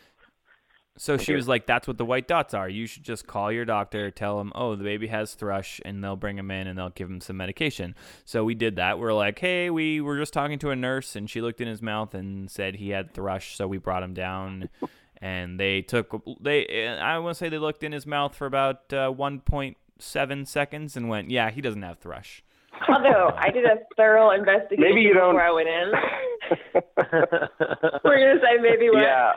So 0.96 1.16
she 1.16 1.32
Okay. 1.32 1.36
was 1.36 1.48
like, 1.48 1.66
"That's 1.66 1.86
what 1.88 1.98
the 1.98 2.04
white 2.04 2.28
dots 2.28 2.54
are. 2.54 2.68
You 2.68 2.86
should 2.86 3.02
just 3.02 3.26
call 3.26 3.50
your 3.50 3.64
doctor, 3.64 4.10
tell 4.12 4.40
him, 4.40 4.52
oh, 4.54 4.76
the 4.76 4.84
baby 4.84 5.08
has 5.08 5.34
thrush, 5.34 5.80
and 5.84 6.02
they'll 6.02 6.14
bring 6.16 6.38
him 6.38 6.50
in 6.52 6.68
and 6.68 6.78
they'll 6.78 6.90
give 6.90 7.10
him 7.10 7.20
some 7.20 7.36
medication." 7.36 7.94
So 8.24 8.44
we 8.44 8.54
did 8.54 8.76
that. 8.76 8.98
We're 9.00 9.12
like, 9.12 9.38
"Hey, 9.40 9.70
we 9.70 10.00
were 10.00 10.16
just 10.16 10.32
talking 10.32 10.58
to 10.60 10.70
a 10.70 10.76
nurse, 10.76 11.16
and 11.16 11.28
she 11.28 11.40
looked 11.42 11.60
in 11.60 11.66
his 11.68 11.82
mouth 11.82 12.14
and 12.14 12.48
said 12.48 12.76
he 12.76 12.90
had 12.90 13.12
thrush, 13.12 13.56
so 13.56 13.66
we 13.66 13.76
brought 13.78 14.02
him 14.04 14.14
down." 14.14 14.68
And 15.24 15.58
they 15.58 15.80
took 15.80 16.22
they 16.38 16.86
I 16.86 17.16
want 17.18 17.34
to 17.34 17.38
say 17.38 17.48
they 17.48 17.56
looked 17.56 17.82
in 17.82 17.92
his 17.92 18.06
mouth 18.06 18.36
for 18.36 18.44
about 18.44 18.92
uh, 18.92 19.10
1.7 19.10 20.46
seconds 20.46 20.96
and 20.98 21.08
went, 21.08 21.30
"Yeah, 21.30 21.48
he 21.50 21.62
doesn't 21.62 21.80
have 21.80 21.98
thrush." 21.98 22.44
although 22.88 23.32
I 23.38 23.50
did 23.50 23.64
a 23.64 23.76
thorough 23.96 24.32
investigation 24.32 24.82
Maybe 24.82 25.00
you 25.00 25.14
don't- 25.14 25.34
before 25.34 25.46
I 25.46 25.50
went 25.52 25.68
in. 25.68 25.92
We're 28.04 28.18
gonna 28.18 28.40
say 28.42 28.58
maybe 28.60 28.90
what? 28.90 29.00
yeah. 29.02 29.32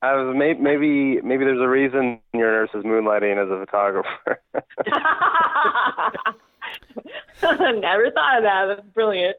I 0.00 0.14
was 0.14 0.34
may, 0.36 0.54
maybe 0.54 1.20
maybe 1.20 1.44
there's 1.44 1.60
a 1.60 1.68
reason 1.68 2.20
your 2.32 2.50
nurse 2.50 2.70
is 2.74 2.82
moonlighting 2.82 3.36
as 3.44 3.50
a 3.50 3.58
photographer. 3.66 4.40
Never 7.42 8.10
thought 8.10 8.38
of 8.38 8.44
that. 8.44 8.66
That's 8.68 8.86
brilliant. 8.94 9.36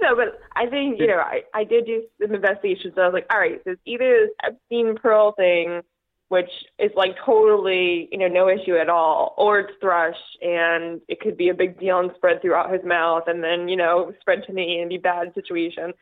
No, 0.00 0.14
but 0.14 0.40
I 0.54 0.66
think, 0.66 1.00
you 1.00 1.06
know, 1.06 1.18
I, 1.18 1.42
I 1.54 1.64
did 1.64 1.86
do 1.86 2.04
some 2.20 2.34
investigation. 2.34 2.92
So 2.94 3.02
I 3.02 3.06
was 3.06 3.14
like, 3.14 3.26
all 3.30 3.38
right, 3.38 3.60
so 3.64 3.72
it's 3.72 3.80
either 3.84 4.26
this 4.26 4.30
Epstein 4.44 4.96
Pearl 4.96 5.32
thing, 5.32 5.82
which 6.28 6.50
is 6.78 6.90
like 6.94 7.16
totally, 7.24 8.08
you 8.12 8.18
know, 8.18 8.28
no 8.28 8.48
issue 8.48 8.76
at 8.76 8.88
all, 8.88 9.34
or 9.36 9.60
it's 9.60 9.72
thrush 9.80 10.16
and 10.42 11.00
it 11.08 11.20
could 11.20 11.36
be 11.36 11.48
a 11.48 11.54
big 11.54 11.80
deal 11.80 11.98
and 12.00 12.10
spread 12.16 12.40
throughout 12.40 12.72
his 12.72 12.84
mouth 12.84 13.24
and 13.26 13.42
then, 13.42 13.68
you 13.68 13.76
know, 13.76 14.12
spread 14.20 14.44
to 14.46 14.52
me 14.52 14.80
and 14.80 14.90
be 14.90 14.96
a 14.96 15.00
bad 15.00 15.32
situation. 15.34 15.92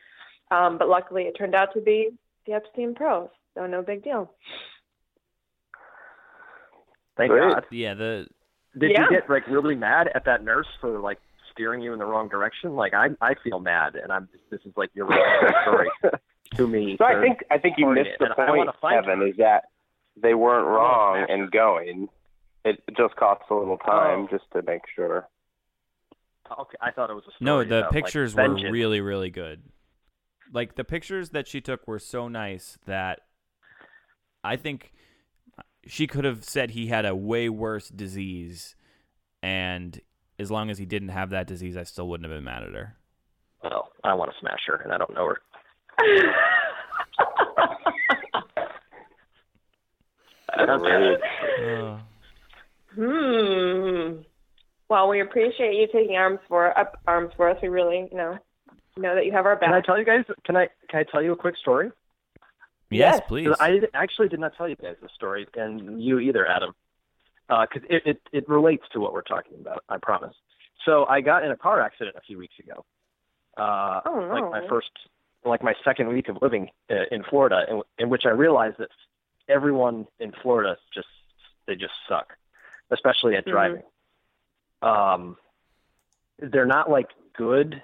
Um, 0.51 0.77
but 0.77 0.89
luckily 0.89 1.23
it 1.23 1.33
turned 1.37 1.55
out 1.55 1.73
to 1.73 1.81
be 1.81 2.09
the 2.45 2.53
Epstein 2.53 2.93
Pearls. 2.93 3.29
So 3.55 3.65
no 3.65 3.81
big 3.81 4.03
deal. 4.03 4.31
Thank 7.17 7.31
Great. 7.31 7.53
God. 7.53 7.65
Yeah, 7.71 7.95
the 7.95 8.27
Did 8.77 8.91
Yeah. 8.91 9.05
you 9.09 9.09
get 9.09 9.29
like 9.29 9.47
really 9.47 9.75
mad 9.75 10.09
at 10.13 10.25
that 10.25 10.43
nurse 10.43 10.67
for 10.79 10.99
like 10.99 11.19
steering 11.57 11.81
you 11.81 11.93
in 11.93 11.99
the 11.99 12.05
wrong 12.05 12.29
direction? 12.29 12.75
Like 12.75 12.93
I 12.93 13.07
I 13.21 13.33
feel 13.43 13.59
mad, 13.59 13.95
and 13.95 14.11
I'm 14.11 14.29
this 14.51 14.61
is 14.65 14.73
like 14.77 14.89
your 14.93 15.07
story 15.63 15.89
to 16.55 16.67
me. 16.67 16.95
so 16.97 17.05
I 17.05 17.19
think 17.21 17.39
I 17.51 17.57
think 17.57 17.75
you 17.77 17.85
Sorry, 17.85 18.03
missed 18.03 18.19
the 18.19 18.25
and 18.25 18.35
point, 18.47 18.69
Kevin, 18.81 19.19
her. 19.19 19.27
is 19.27 19.37
that 19.37 19.63
they 20.21 20.33
weren't 20.33 20.65
oh, 20.67 20.71
wrong 20.71 21.25
smash 21.25 21.29
in 21.37 21.49
going. 21.51 22.07
It 22.65 22.81
just 22.97 23.15
costs 23.15 23.45
a 23.49 23.53
little 23.55 23.77
time 23.77 24.21
Oh. 24.25 24.27
just 24.29 24.43
to 24.53 24.61
make 24.63 24.81
sure. 24.95 25.27
Oh, 26.49 26.61
okay, 26.63 26.77
I 26.81 26.91
thought 26.91 27.09
it 27.09 27.13
was 27.13 27.23
a 27.27 27.31
story 27.31 27.45
No, 27.45 27.63
the 27.63 27.79
about, 27.79 27.93
like, 27.93 28.03
pictures 28.03 28.33
were 28.35 28.41
vengeance. 28.43 28.71
really, 28.71 29.01
really 29.01 29.29
good. 29.29 29.63
Like 30.53 30.75
the 30.75 30.83
pictures 30.85 31.29
that 31.31 31.47
she 31.47 31.59
took 31.61 31.87
were 31.87 31.99
so 31.99 32.27
nice 32.29 32.77
that 32.85 33.19
I 34.43 34.55
think 34.55 34.93
she 35.85 36.07
could 36.07 36.23
have 36.25 36.43
said 36.45 36.71
he 36.71 36.87
had 36.87 37.05
a 37.05 37.15
way 37.15 37.49
worse 37.49 37.89
disease, 37.89 38.75
and 39.43 39.99
as 40.39 40.51
long 40.51 40.69
as 40.69 40.77
he 40.77 40.85
didn't 40.85 41.09
have 41.09 41.29
that 41.31 41.47
disease, 41.47 41.75
I 41.77 41.83
still 41.83 42.07
wouldn't 42.07 42.29
have 42.29 42.35
been 42.37 42.43
mad 42.43 42.63
at 42.63 42.73
her. 42.73 42.95
Well, 43.63 43.89
I 44.03 44.13
want 44.13 44.31
to 44.31 44.37
smash 44.39 44.59
her, 44.67 44.75
and 44.75 44.93
I 44.93 44.97
don't 44.97 45.13
know 45.13 45.25
her. 45.27 45.37
Great. 50.77 51.19
Uh, 51.63 51.97
Hmm. 52.95 54.21
Well, 54.89 55.07
we 55.09 55.21
appreciate 55.21 55.75
you 55.75 55.87
taking 55.93 56.15
arms 56.15 56.39
for 56.47 56.75
up 56.77 56.97
arms 57.05 57.31
for 57.37 57.47
us. 57.49 57.57
We 57.61 57.67
really, 57.67 58.07
you 58.11 58.17
know, 58.17 58.37
know 58.95 59.13
that 59.13 59.25
you 59.25 59.31
have 59.33 59.45
our 59.45 59.55
back. 59.55 59.65
Can 59.65 59.73
I 59.73 59.77
back. 59.79 59.85
tell 59.85 59.99
you 59.99 60.05
guys? 60.05 60.23
Can 60.45 60.55
I 60.57 60.67
can 60.89 61.01
I 61.01 61.03
tell 61.03 61.21
you 61.21 61.31
a 61.33 61.35
quick 61.35 61.55
story? 61.57 61.91
yes, 62.89 63.17
Yes. 63.17 63.21
please. 63.27 63.47
'Cause 63.49 63.57
I 63.59 63.81
actually 63.93 64.29
did 64.29 64.39
not 64.39 64.55
tell 64.57 64.67
you 64.67 64.75
guys 64.75 64.95
the 65.01 65.09
story, 65.09 65.45
and 65.55 66.01
you 66.01 66.17
either, 66.19 66.47
Adam, 66.47 66.73
because 67.49 67.81
it, 67.89 68.03
it 68.05 68.21
it 68.31 68.49
relates 68.49 68.83
to 68.93 68.99
what 68.99 69.13
we're 69.13 69.21
talking 69.21 69.57
about. 69.59 69.83
I 69.89 69.97
promise. 70.01 70.35
So 70.85 71.05
I 71.05 71.21
got 71.21 71.43
in 71.43 71.51
a 71.51 71.57
car 71.57 71.81
accident 71.81 72.15
a 72.17 72.21
few 72.21 72.37
weeks 72.37 72.53
ago. 72.59 72.85
Uh, 73.57 74.01
Oh, 74.05 74.19
no. 74.19 74.33
Like 74.33 74.51
my 74.51 74.67
first, 74.69 74.91
like 75.43 75.63
my 75.63 75.73
second 75.83 76.09
week 76.09 76.29
of 76.29 76.37
living 76.41 76.69
uh, 76.91 77.05
in 77.11 77.23
Florida, 77.23 77.65
in, 77.69 77.81
in 77.97 78.09
which 78.09 78.23
I 78.25 78.29
realized 78.29 78.77
that 78.79 78.89
everyone 79.49 80.05
in 80.19 80.31
Florida 80.41 80.77
just 80.93 81.07
they 81.65 81.75
just 81.75 81.93
suck, 82.07 82.33
especially 82.91 83.35
at 83.35 83.45
Mhm. 83.45 83.51
driving. 83.51 83.83
Um, 84.81 85.37
they're 86.39 86.65
not 86.65 86.89
like 86.89 87.07
good 87.35 87.81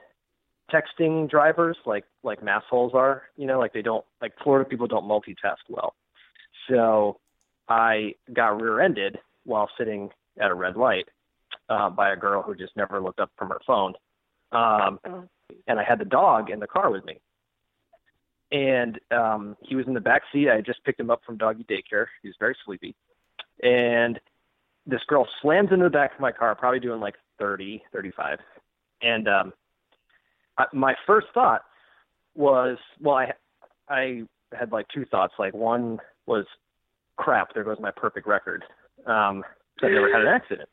texting 0.72 1.30
drivers 1.30 1.77
like 1.85 2.06
like 2.23 2.41
massholes 2.41 2.94
are. 2.94 3.23
You 3.35 3.48
know, 3.48 3.60
like 3.60 3.73
they 3.73 3.81
don't 3.81 4.06
like 4.22 4.34
Florida 4.44 4.69
people 4.69 4.88
don't 4.88 5.06
multitask 5.06 5.57
well. 5.69 5.95
So 6.69 7.19
I 7.68 8.15
got 8.31 8.61
rear-ended 8.61 9.19
while 9.45 9.70
sitting 9.78 10.10
at 10.40 10.52
a 10.52 10.53
red 10.53 10.76
light, 10.76 11.07
uh, 11.70 11.90
by 11.90 12.11
a 12.11 12.15
girl 12.15 12.41
who 12.41 12.56
just 12.56 12.76
never 12.76 12.99
looked 13.02 13.20
up 13.20 13.32
from 13.38 13.49
her 13.49 13.61
phone. 13.65 13.94
Um, 14.52 14.99
Oh. 15.06 15.28
and 15.68 15.80
I 15.80 15.84
had 15.84 15.99
the 15.99 16.06
dog 16.06 16.49
in 16.49 16.60
the 16.60 16.68
car 16.68 16.91
with 16.91 17.06
me. 17.06 17.20
And 18.52 18.99
um, 19.11 19.57
he 19.61 19.76
was 19.76 19.88
in 19.88 19.94
the 19.94 19.99
back 19.99 20.22
seat. 20.32 20.49
I 20.49 20.56
had 20.56 20.65
just 20.65 20.84
picked 20.84 20.99
him 20.99 21.10
up 21.10 21.22
from 21.26 21.38
doggy 21.38 21.64
daycare. 21.64 22.06
He 22.22 22.28
was 22.30 22.36
very 22.40 22.56
sleepy. 22.65 22.95
And 23.64 24.20
this 24.86 25.02
girl 25.07 25.28
slams 25.41 25.72
into 25.72 25.86
the 25.86 25.90
back 25.90 26.14
of 26.14 26.20
my 26.20 26.32
car, 26.32 26.53
probably 26.56 26.80
doing 26.80 26.99
like 26.99 27.15
30, 27.40 27.84
35. 27.91 28.40
And 29.02 29.28
um, 29.28 29.53
I, 30.57 30.65
my 30.72 30.94
first 31.07 31.28
thought 31.34 31.64
was, 32.36 32.78
well, 33.02 33.15
I 33.15 33.32
I 33.90 34.24
had 34.57 34.72
like 34.72 34.88
two 34.94 35.06
thoughts. 35.06 35.34
Like 35.40 35.53
one 35.53 35.99
was, 36.26 36.45
crap, 37.18 37.53
there 37.53 37.64
goes 37.64 37.78
my 37.80 37.91
perfect 37.91 38.28
record. 38.28 38.64
Um, 39.05 39.43
'cause 39.80 39.89
I 39.89 39.89
never 39.89 40.11
had 40.11 40.21
an 40.21 40.27
accident. 40.27 40.69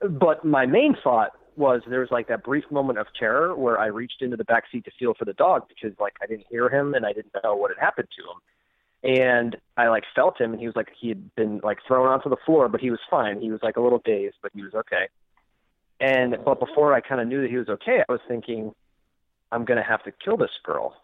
But 0.00 0.44
my 0.44 0.66
main 0.66 0.96
thought 1.02 1.32
was 1.56 1.82
there 1.86 2.00
was 2.00 2.10
like 2.10 2.26
that 2.28 2.42
brief 2.42 2.68
moment 2.70 2.98
of 2.98 3.06
terror 3.18 3.54
where 3.54 3.78
I 3.78 3.86
reached 3.86 4.22
into 4.22 4.36
the 4.36 4.44
back 4.44 4.64
seat 4.70 4.84
to 4.86 4.90
feel 4.98 5.14
for 5.14 5.24
the 5.24 5.34
dog 5.34 5.68
because 5.68 5.98
like 6.00 6.14
I 6.20 6.26
didn't 6.26 6.46
hear 6.50 6.68
him 6.68 6.94
and 6.94 7.06
I 7.06 7.12
didn't 7.12 7.32
know 7.42 7.54
what 7.54 7.70
had 7.70 7.82
happened 7.82 8.08
to 8.16 8.22
him. 8.22 8.40
And 9.18 9.56
I 9.76 9.88
like 9.88 10.04
felt 10.14 10.40
him 10.40 10.52
and 10.52 10.60
he 10.60 10.66
was 10.66 10.76
like 10.76 10.90
he 10.98 11.08
had 11.08 11.34
been 11.34 11.60
like 11.62 11.78
thrown 11.86 12.08
onto 12.08 12.28
the 12.28 12.36
floor, 12.44 12.68
but 12.68 12.80
he 12.80 12.90
was 12.90 13.00
fine. 13.08 13.40
He 13.40 13.50
was 13.50 13.62
like 13.62 13.76
a 13.76 13.80
little 13.80 14.02
dazed, 14.04 14.36
but 14.42 14.50
he 14.54 14.62
was 14.62 14.74
okay. 14.74 15.08
And 16.00 16.36
but 16.44 16.58
before 16.58 16.92
I 16.92 17.00
kind 17.00 17.20
of 17.20 17.28
knew 17.28 17.42
that 17.42 17.50
he 17.50 17.56
was 17.56 17.68
okay, 17.68 18.02
I 18.08 18.12
was 18.12 18.20
thinking, 18.26 18.74
I'm 19.52 19.64
gonna 19.64 19.82
have 19.82 20.02
to 20.04 20.12
kill 20.12 20.36
this 20.36 20.50
girl. 20.64 20.96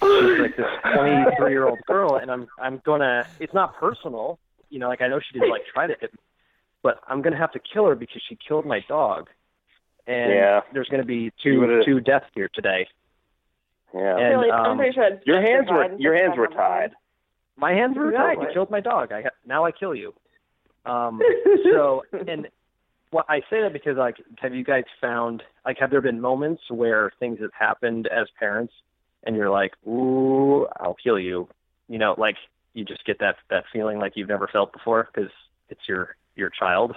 She's 0.00 0.40
like 0.40 0.56
this 0.56 0.66
23 0.94 1.50
year 1.50 1.66
old 1.68 1.78
girl, 1.86 2.16
and 2.16 2.30
I'm 2.30 2.46
I'm 2.60 2.80
gonna. 2.84 3.26
It's 3.40 3.54
not 3.54 3.76
personal, 3.76 4.38
you 4.70 4.78
know. 4.78 4.88
Like 4.88 5.02
I 5.02 5.08
know 5.08 5.20
she 5.20 5.38
didn't 5.38 5.50
like 5.50 5.62
try 5.72 5.86
to 5.86 5.94
hit 6.00 6.12
me, 6.12 6.18
but 6.82 7.00
I'm 7.08 7.22
gonna 7.22 7.36
have 7.38 7.52
to 7.52 7.58
kill 7.60 7.86
her 7.86 7.94
because 7.94 8.22
she 8.28 8.36
killed 8.36 8.64
my 8.66 8.80
dog, 8.88 9.28
and 10.06 10.32
Yeah. 10.32 10.60
there's 10.72 10.88
gonna 10.88 11.04
be 11.04 11.32
two 11.42 11.82
two 11.84 12.00
deaths 12.00 12.26
here 12.34 12.48
today. 12.54 12.86
Yeah. 13.94 14.16
And, 14.18 14.38
really, 14.38 14.50
I'm 14.50 14.72
um, 14.72 14.76
pretty 14.78 14.92
sure 14.94 15.04
it's 15.04 15.26
Your 15.26 15.40
hands 15.40 15.66
were 15.70 15.82
justified. 15.82 16.00
your 16.00 16.14
hands 16.14 16.36
were 16.36 16.46
tied. 16.48 16.90
My 17.56 17.72
hands 17.72 17.96
were 17.96 18.12
tied. 18.12 18.38
You 18.40 18.48
killed 18.52 18.70
my 18.70 18.80
dog. 18.80 19.10
I 19.12 19.22
ha- 19.22 19.28
now 19.46 19.64
I 19.64 19.72
kill 19.72 19.94
you. 19.94 20.14
Um, 20.86 21.20
so 21.72 22.02
and 22.26 22.48
what 23.10 23.24
I 23.28 23.40
say 23.50 23.62
that 23.62 23.72
because 23.72 23.96
like, 23.96 24.16
have 24.38 24.54
you 24.54 24.62
guys 24.62 24.84
found 25.00 25.42
like, 25.64 25.78
have 25.80 25.90
there 25.90 26.00
been 26.02 26.20
moments 26.20 26.62
where 26.70 27.10
things 27.18 27.40
have 27.40 27.50
happened 27.58 28.06
as 28.06 28.28
parents, 28.38 28.72
and 29.24 29.36
you're 29.36 29.50
like, 29.50 29.72
ooh, 29.86 30.66
I'll 30.78 30.96
kill 31.02 31.18
you. 31.18 31.48
You 31.88 31.98
know, 31.98 32.14
like 32.18 32.36
you 32.74 32.84
just 32.84 33.04
get 33.04 33.18
that 33.20 33.36
that 33.50 33.64
feeling 33.72 33.98
like 33.98 34.12
you've 34.14 34.28
never 34.28 34.48
felt 34.48 34.72
before 34.72 35.08
because 35.12 35.30
it's 35.68 35.80
your 35.88 36.16
your 36.36 36.50
child. 36.50 36.96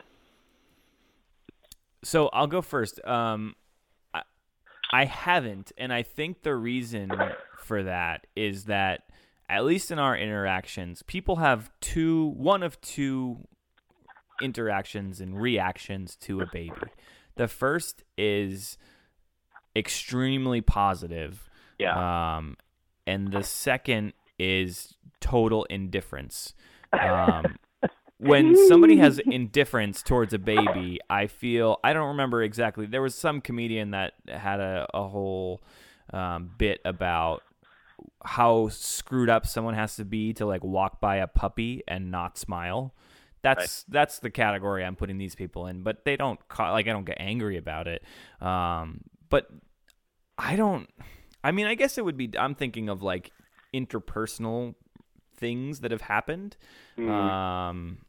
So 2.04 2.30
I'll 2.30 2.48
go 2.48 2.62
first. 2.62 3.04
Um, 3.06 3.56
I, 4.14 4.22
I 4.92 5.06
haven't, 5.06 5.72
and 5.78 5.94
I 5.94 6.04
think 6.04 6.42
the 6.42 6.56
reason 6.56 7.12
for 7.60 7.84
that 7.84 8.28
is 8.36 8.66
that 8.66 9.04
at 9.52 9.66
least 9.66 9.92
in 9.92 10.00
our 10.00 10.18
interactions, 10.18 11.04
people 11.04 11.36
have 11.36 11.70
two, 11.82 12.28
one 12.38 12.64
of 12.64 12.80
two 12.80 13.38
interactions 14.42 15.22
and 15.22 15.40
reactions 15.40 16.16
to 16.16 16.42
a 16.42 16.46
baby. 16.52 16.72
The 17.36 17.48
first 17.48 18.04
is 18.18 18.78
extremely 19.76 20.62
positive, 20.62 21.50
Yeah. 21.82 22.38
um, 22.38 22.58
and 23.08 23.32
the 23.32 23.44
second 23.44 24.14
is 24.38 24.96
total 25.20 25.66
indifference. 25.66 26.54
Um, 26.94 27.58
when 28.18 28.56
somebody 28.68 28.98
has 28.98 29.20
indifference 29.26 30.04
towards 30.04 30.34
a 30.34 30.40
baby, 30.40 31.00
I 31.10 31.28
feel 31.28 31.80
I 31.84 31.94
don't 31.94 32.10
remember 32.10 32.44
exactly. 32.44 32.86
There 32.86 33.02
was 33.02 33.16
some 33.16 33.42
comedian 33.42 33.92
that 33.92 34.14
had 34.28 34.60
a, 34.60 34.88
a 34.94 35.08
whole 35.08 35.62
um, 36.14 36.52
bit 36.58 36.82
about 36.86 37.44
how 38.24 38.68
screwed 38.70 39.30
up 39.30 39.48
someone 39.48 39.74
has 39.74 39.96
to 39.96 40.06
be 40.06 40.34
to 40.34 40.46
like 40.46 40.64
walk 40.64 41.02
by 41.02 41.18
a 41.18 41.28
puppy 41.28 41.82
and 41.88 42.12
not 42.12 42.38
smile. 42.38 42.94
That's 43.42 43.84
that's 43.90 44.20
the 44.20 44.30
category 44.30 44.86
I'm 44.86 44.96
putting 44.96 45.18
these 45.18 45.34
people 45.34 45.66
in, 45.66 45.82
but 45.82 46.06
they 46.06 46.16
don't 46.16 46.40
like 46.60 46.88
I 46.88 46.92
don't 46.92 47.06
get 47.06 47.18
angry 47.20 47.58
about 47.58 47.88
it. 47.88 48.04
Um, 48.40 49.02
but 49.30 49.48
I 50.38 50.56
don't. 50.56 50.88
I 51.44 51.52
mean, 51.52 51.66
I 51.68 51.76
guess 51.76 51.98
it 51.98 52.06
would 52.06 52.18
be. 52.18 52.30
I'm 52.38 52.56
thinking 52.56 52.90
of 52.90 53.02
like 53.02 53.32
interpersonal 53.74 54.76
things 55.36 55.80
that 55.82 55.92
have 55.92 56.02
happened. 56.02 56.58
Mm-hmm. 56.98 57.10
Um, 57.10 58.00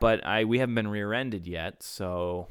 but 0.00 0.24
I 0.26 0.44
we 0.44 0.58
haven't 0.58 0.74
been 0.74 0.88
rear-ended 0.88 1.46
yet, 1.46 1.82
so 1.82 2.48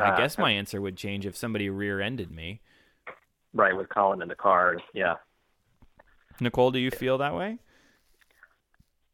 I 0.00 0.10
Uh, 0.10 0.10
guess 0.10 0.38
my 0.38 0.52
answer 0.52 0.80
would 0.80 0.96
change 0.96 1.26
if 1.26 1.36
somebody 1.36 1.70
rear-ended 1.70 2.30
me. 2.30 2.60
right 3.52 3.76
with 3.76 3.88
Colin 3.88 4.22
in 4.22 4.28
the 4.28 4.34
car. 4.36 4.76
Yeah. 4.92 5.16
Nicole, 6.40 6.70
do 6.70 6.78
you 6.78 6.90
feel 6.90 7.18
that 7.18 7.34
way? 7.34 7.58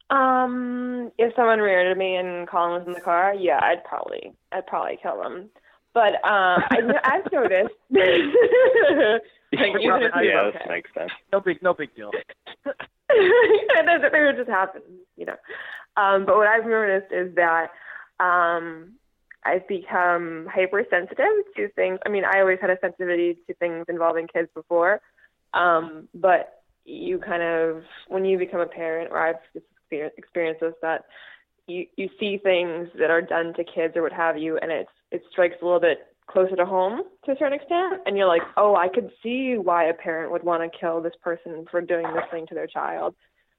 Um, 0.09 1.11
if 1.17 1.33
someone 1.35 1.59
rear-ended 1.59 1.97
me 1.97 2.15
and 2.17 2.47
Colin 2.47 2.79
was 2.79 2.87
in 2.87 2.93
the 2.93 3.01
car, 3.01 3.33
yeah, 3.33 3.59
I'd 3.61 3.83
probably, 3.83 4.33
I'd 4.51 4.67
probably 4.67 4.99
kill 5.01 5.21
him. 5.23 5.49
But 5.93 6.13
um, 6.25 6.63
I, 6.69 6.81
I've 7.03 7.31
noticed. 7.31 7.73
like, 9.57 9.81
even 9.81 10.03
if 10.03 10.11
yeah, 10.21 10.41
okay. 10.41 10.59
that 10.59 10.69
makes 10.69 10.89
sense. 10.93 11.11
No 11.31 11.39
big 11.39 11.61
no 11.61 11.73
big 11.73 11.95
deal. 11.95 12.11
that, 12.65 13.99
that 14.01 14.11
would 14.13 14.37
just 14.37 14.49
happen, 14.49 14.81
you 15.17 15.25
know. 15.25 15.35
Um, 15.95 16.25
but 16.25 16.35
what 16.35 16.47
I've 16.47 16.65
noticed 16.65 17.11
is 17.11 17.35
that 17.35 17.67
um, 18.19 18.93
I've 19.45 19.67
become 19.67 20.47
hypersensitive 20.51 21.45
to 21.57 21.69
things. 21.75 21.99
I 22.05 22.09
mean, 22.09 22.23
I 22.25 22.39
always 22.39 22.59
had 22.61 22.69
a 22.69 22.77
sensitivity 22.81 23.37
to 23.47 23.53
things 23.55 23.85
involving 23.89 24.27
kids 24.27 24.49
before, 24.55 25.01
um, 25.53 26.07
but 26.13 26.63
you 26.85 27.19
kind 27.19 27.43
of, 27.43 27.83
when 28.07 28.25
you 28.25 28.37
become 28.37 28.59
a 28.59 28.65
parent, 28.65 29.11
or 29.11 29.19
I've 29.19 29.41
just 29.53 29.65
experienced, 29.77 30.17
experienced 30.17 30.61
this, 30.61 30.73
that 30.81 31.05
you 31.67 31.85
you 31.95 32.09
see 32.19 32.37
things 32.37 32.89
that 32.99 33.09
are 33.09 33.21
done 33.21 33.53
to 33.53 33.63
kids 33.63 33.95
or 33.95 34.01
what 34.01 34.11
have 34.11 34.37
you, 34.37 34.57
and 34.57 34.71
it's 34.71 34.89
it 35.11 35.23
strikes 35.31 35.55
a 35.61 35.65
little 35.65 35.79
bit 35.79 36.12
closer 36.27 36.55
to 36.55 36.65
home 36.65 37.01
to 37.25 37.31
a 37.31 37.35
certain 37.37 37.53
extent, 37.53 38.01
and 38.05 38.17
you're 38.17 38.27
like, 38.27 38.41
oh, 38.57 38.75
I 38.75 38.87
could 38.87 39.11
see 39.21 39.55
why 39.57 39.85
a 39.85 39.93
parent 39.93 40.31
would 40.31 40.43
want 40.43 40.63
to 40.63 40.79
kill 40.79 41.01
this 41.01 41.13
person 41.21 41.65
for 41.69 41.81
doing 41.81 42.05
this 42.13 42.23
thing 42.31 42.47
to 42.47 42.55
their 42.55 42.67
child. 42.67 43.15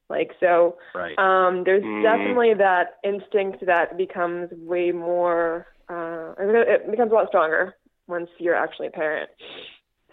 Like 0.09 0.31
so, 0.39 0.77
Right. 0.93 1.17
um, 1.17 1.63
there's 1.63 1.83
Mhm. 1.83 2.03
definitely 2.03 2.53
that 2.55 2.97
instinct 3.03 3.65
that 3.65 3.97
becomes 3.97 4.51
way 4.51 4.91
more. 4.91 5.67
Uh, 5.89 6.33
it 6.37 6.89
becomes 6.89 7.11
a 7.11 7.15
lot 7.15 7.27
stronger 7.27 7.75
once 8.07 8.29
you're 8.37 8.55
actually 8.55 8.87
a 8.87 8.91
parent. 8.91 9.29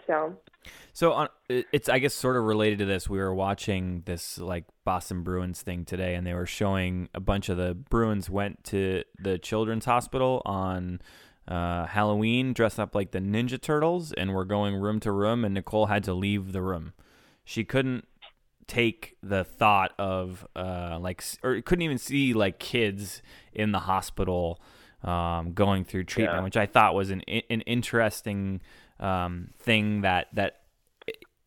So 0.07 0.37
So 0.93 1.11
on, 1.11 1.29
it's 1.49 1.89
I 1.89 1.99
guess 1.99 2.13
sort 2.13 2.37
of 2.37 2.43
related 2.43 2.79
to 2.79 2.85
this. 2.85 3.09
We 3.09 3.17
were 3.19 3.33
watching 3.33 4.01
this 4.05 4.37
like 4.37 4.65
Boston 4.85 5.23
Bruins 5.23 5.61
thing 5.61 5.85
today, 5.85 6.15
and 6.15 6.25
they 6.25 6.33
were 6.33 6.45
showing 6.45 7.09
a 7.13 7.19
bunch 7.19 7.49
of 7.49 7.57
the 7.57 7.73
Bruins 7.73 8.29
went 8.29 8.63
to 8.65 9.03
the 9.19 9.37
Children's 9.37 9.85
Hospital 9.85 10.41
on 10.45 11.01
uh, 11.47 11.85
Halloween, 11.87 12.53
dressed 12.53 12.79
up 12.79 12.95
like 12.95 13.11
the 13.11 13.19
Ninja 13.19 13.59
Turtles, 13.61 14.11
and 14.13 14.33
were 14.33 14.45
going 14.45 14.75
room 14.75 14.99
to 15.01 15.11
room. 15.11 15.43
And 15.45 15.53
Nicole 15.53 15.87
had 15.87 16.03
to 16.05 16.13
leave 16.13 16.51
the 16.53 16.61
room. 16.61 16.93
She 17.43 17.63
couldn't 17.63 18.05
take 18.67 19.17
the 19.21 19.43
thought 19.43 19.91
of 19.99 20.47
uh, 20.55 20.97
like, 21.01 21.21
or 21.43 21.61
couldn't 21.61 21.81
even 21.83 21.97
see 21.97 22.33
like 22.33 22.59
kids 22.59 23.21
in 23.53 23.71
the 23.73 23.79
hospital 23.79 24.61
um, 25.03 25.51
going 25.53 25.83
through 25.83 26.05
treatment, 26.05 26.37
Yeah. 26.39 26.43
which 26.43 26.55
I 26.57 26.65
thought 26.65 26.95
was 26.95 27.09
an 27.09 27.21
an 27.27 27.61
interesting 27.61 28.61
um, 29.01 29.49
thing 29.59 30.01
that 30.01 30.27
that 30.33 30.61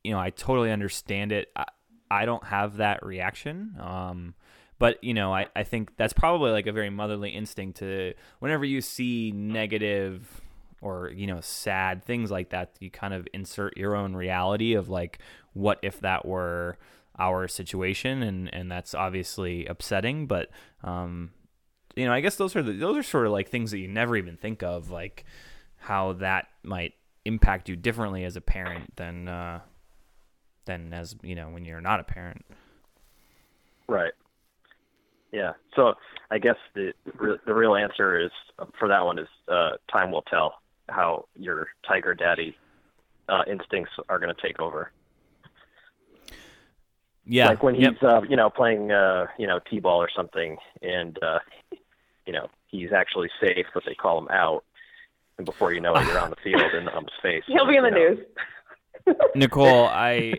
you 0.05 0.13
know 0.13 0.19
I 0.21 0.29
totally 0.31 0.71
understand 0.71 1.33
it. 1.33 1.49
I, 1.57 1.65
I 2.11 2.25
don't 2.27 2.45
have 2.45 2.77
that 2.77 3.05
reaction. 3.05 3.77
Um, 3.81 4.35
but 4.79 5.03
you 5.03 5.15
know, 5.15 5.33
I, 5.33 5.47
I 5.55 5.63
think 5.63 5.97
that's 5.97 6.13
probably 6.13 6.51
like 6.51 6.67
a 6.67 6.73
very 6.73 6.91
motherly 6.91 7.31
instinct 7.31 7.79
to 7.79 8.15
whenever 8.41 8.65
you 8.65 8.81
see 8.81 9.33
negative 9.33 10.41
or 10.81 11.11
you 11.11 11.27
know 11.27 11.41
sad 11.41 12.05
things 12.05 12.31
like 12.31 12.51
that, 12.51 12.77
you 12.81 12.91
kind 12.91 13.15
of 13.15 13.27
insert 13.33 13.77
your 13.77 13.97
own 13.97 14.15
reality 14.15 14.75
of 14.75 14.89
like, 14.89 15.19
what 15.55 15.79
if 15.83 16.01
that 16.01 16.27
were 16.27 16.79
our 17.19 17.49
situation, 17.49 18.23
and 18.23 18.53
and 18.55 18.71
that's 18.71 18.95
obviously 18.95 19.67
upsetting. 19.67 20.27
But 20.27 20.51
um, 20.85 21.31
you 21.95 22.05
know, 22.05 22.13
I 22.13 22.21
guess 22.21 22.37
those 22.37 22.55
are 22.55 22.63
the, 22.63 22.73
those 22.73 22.97
are 22.97 23.03
sort 23.03 23.27
of 23.27 23.33
like 23.33 23.49
things 23.49 23.71
that 23.71 23.79
you 23.79 23.89
never 23.89 24.17
even 24.17 24.37
think 24.37 24.63
of, 24.63 24.91
like 24.91 25.25
how 25.77 26.13
that 26.15 26.49
might 26.63 26.93
impact 27.25 27.69
you 27.69 27.77
differently 27.77 28.25
as 28.25 28.37
a 28.37 28.41
parent 28.41 28.95
than 28.97 29.29
uh, 29.29 29.61
than 30.67 30.93
as 30.93 31.17
you 31.23 31.35
know 31.35 31.49
when 31.49 31.65
you're 31.65 31.81
not 31.81 32.01
a 32.01 32.05
parent. 32.05 32.45
Right. 33.89 34.13
Yeah. 35.37 35.53
So 35.75 35.93
I 36.31 36.39
guess 36.39 36.57
the 36.75 36.95
the 37.47 37.55
real 37.55 37.75
answer 37.75 38.19
is 38.19 38.31
for 38.79 38.89
that 38.89 39.05
one 39.05 39.19
is 39.19 39.29
uh, 39.49 39.73
time 39.93 40.11
will 40.11 40.23
tell 40.23 40.55
how 40.89 41.27
your 41.37 41.69
tiger 41.87 42.15
daddy 42.15 42.57
uh, 43.29 43.43
instincts 43.47 43.93
are 44.09 44.19
going 44.19 44.35
to 44.35 44.43
take 44.43 44.59
over. 44.61 44.93
Yeah, 47.27 47.49
Like 47.49 47.63
when 47.63 47.75
he's 47.75 47.85
yep. 47.85 48.03
uh, 48.03 48.23
you 48.27 48.37
know 48.37 48.49
playing 48.49 48.93
uh, 48.93 49.27
you 49.39 49.47
know 49.47 49.61
t-ball 49.69 50.01
or 50.01 50.09
something, 50.17 50.57
and 50.81 51.19
uh, 51.23 51.41
you 52.25 52.33
know 52.33 52.49
he's 52.69 52.93
actually 52.93 53.29
safe, 53.39 53.67
but 53.75 53.83
they 53.85 53.95
call 53.95 54.17
him 54.19 54.29
out, 54.31 54.65
and 55.37 55.45
before 55.45 55.75
you 55.75 55.83
know 55.83 55.95
it, 55.97 56.07
you're 56.07 56.19
on 56.19 56.31
the 56.31 56.37
field 56.43 56.73
in 56.73 56.89
Ump's 56.89 57.13
face. 57.21 57.43
He'll 57.47 57.67
be 57.67 57.77
in 57.77 57.85
the 57.85 57.91
know. 57.91 57.97
news. 57.97 58.19
Nicole, 59.35 59.85
I 59.85 60.33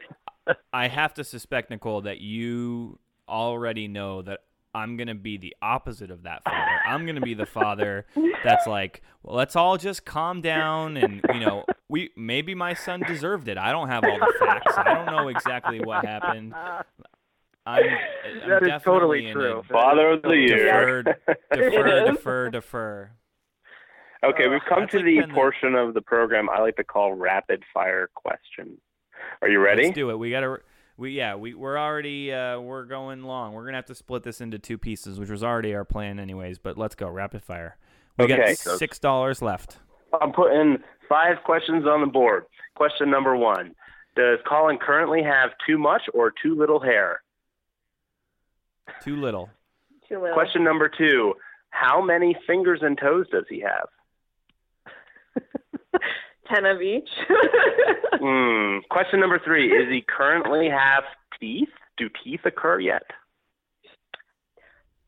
I 0.73 0.87
have 0.87 1.13
to 1.15 1.23
suspect 1.23 1.69
Nicole 1.69 2.01
that 2.01 2.19
you 2.19 2.97
already 3.29 3.87
know 3.87 4.21
that 4.23 4.39
I'm 4.77 4.95
gonna 4.97 5.15
be 5.15 5.37
the 5.37 5.55
opposite 5.61 6.11
of 6.11 6.23
that 6.23 6.43
father. 6.43 6.79
I'm 6.87 7.05
gonna 7.05 7.21
be 7.21 7.33
the 7.33 7.45
father 7.45 8.05
that's 8.43 8.67
like, 8.67 9.01
well, 9.23 9.35
let's 9.35 9.55
all 9.55 9.77
just 9.77 10.05
calm 10.05 10.41
down 10.41 10.97
and 10.97 11.21
you 11.33 11.39
know, 11.39 11.65
we 11.89 12.11
maybe 12.15 12.55
my 12.55 12.73
son 12.73 13.01
deserved 13.07 13.47
it. 13.47 13.57
I 13.57 13.71
don't 13.71 13.89
have 13.89 14.03
all 14.03 14.19
the 14.19 14.33
facts. 14.39 14.73
I 14.77 14.93
don't 14.93 15.05
know 15.07 15.27
exactly 15.29 15.79
what 15.79 16.05
happened. 16.05 16.53
I'm, 16.53 16.83
I'm 17.65 17.83
That 18.47 18.63
is 18.63 18.67
definitely 18.69 18.79
totally 18.79 19.31
true. 19.33 19.63
Father 19.69 20.11
of 20.11 20.21
the 20.21 20.29
year. 20.35 21.03
Defer, 21.03 21.15
defer, 21.51 22.05
defer, 22.11 22.49
defer. 22.49 23.11
Okay, 24.23 24.47
we've 24.47 24.61
come 24.67 24.81
That's 24.81 24.91
to 24.93 24.97
like 24.97 25.05
the 25.05 25.19
been 25.19 25.29
the- 25.29 25.35
portion 25.35 25.75
of 25.75 25.93
the 25.93 26.01
program 26.01 26.49
I 26.49 26.59
like 26.61 26.75
to 26.77 26.83
call 26.83 27.13
rapid 27.13 27.63
fire 27.73 28.09
questions. 28.15 28.79
Are 29.41 29.49
you 29.49 29.59
ready? 29.59 29.83
Let's 29.83 29.95
do 29.95 30.09
it. 30.11 30.17
We 30.17 30.31
gotta. 30.31 30.59
We 30.97 31.11
yeah. 31.11 31.35
We 31.35 31.53
we're 31.53 31.77
already 31.77 32.33
uh, 32.33 32.59
we're 32.59 32.85
going 32.85 33.23
long. 33.23 33.53
We're 33.53 33.65
gonna 33.65 33.77
have 33.77 33.85
to 33.85 33.95
split 33.95 34.23
this 34.23 34.41
into 34.41 34.57
two 34.57 34.77
pieces, 34.79 35.19
which 35.19 35.29
was 35.29 35.43
already 35.43 35.75
our 35.75 35.85
plan 35.85 36.19
anyways. 36.19 36.57
But 36.57 36.77
let's 36.77 36.95
go 36.95 37.07
rapid 37.07 37.43
fire. 37.43 37.77
We 38.17 38.25
Okay. 38.25 38.37
got 38.37 38.57
six 38.79 38.97
dollars 38.97 39.41
left. 39.41 39.77
I'm 40.19 40.31
putting 40.33 40.77
five 41.07 41.37
questions 41.43 41.85
on 41.85 42.01
the 42.01 42.07
board. 42.07 42.45
Question 42.75 43.11
number 43.11 43.35
one 43.35 43.75
Does 44.15 44.39
Colin 44.47 44.77
currently 44.79 45.21
have 45.21 45.51
too 45.67 45.77
much 45.77 46.01
or 46.13 46.33
too 46.41 46.55
little 46.55 46.79
hair? 46.79 47.21
Too 49.03 49.17
little. 49.17 49.49
Too 50.09 50.19
little. 50.19 50.33
Question 50.33 50.63
number 50.63 50.89
two 50.89 51.35
How 51.69 52.01
many 52.01 52.35
fingers 52.47 52.79
and 52.81 52.97
toes 52.97 53.27
does 53.31 53.45
he 53.49 53.59
have? 53.59 53.87
Ten 56.53 56.65
of 56.65 56.81
each. 56.81 57.09
Hmm. 58.19 58.79
Question 58.89 59.19
number 59.19 59.39
three 59.45 59.67
Is 59.71 59.89
he 59.91 60.01
currently 60.01 60.67
have 60.69 61.03
teeth? 61.39 61.69
Do 61.97 62.09
teeth 62.23 62.39
occur 62.45 62.79
yet? 62.79 63.03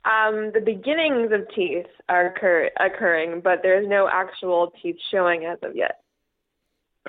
um, 0.05 0.51
the 0.53 0.61
beginnings 0.63 1.31
of 1.31 1.47
teeth 1.55 1.87
are 2.07 2.27
occur- 2.27 2.69
occurring, 2.79 3.41
but 3.43 3.59
there's 3.63 3.87
no 3.87 4.07
actual 4.07 4.71
teeth 4.81 4.97
showing 5.11 5.45
as 5.45 5.57
of 5.63 5.75
yet. 5.75 6.01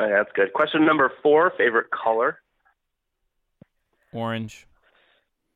Okay, 0.00 0.10
that's 0.10 0.30
good. 0.34 0.52
Question 0.54 0.86
number 0.86 1.12
four 1.22 1.52
Favorite 1.58 1.90
color? 1.90 2.38
Orange. 4.12 4.66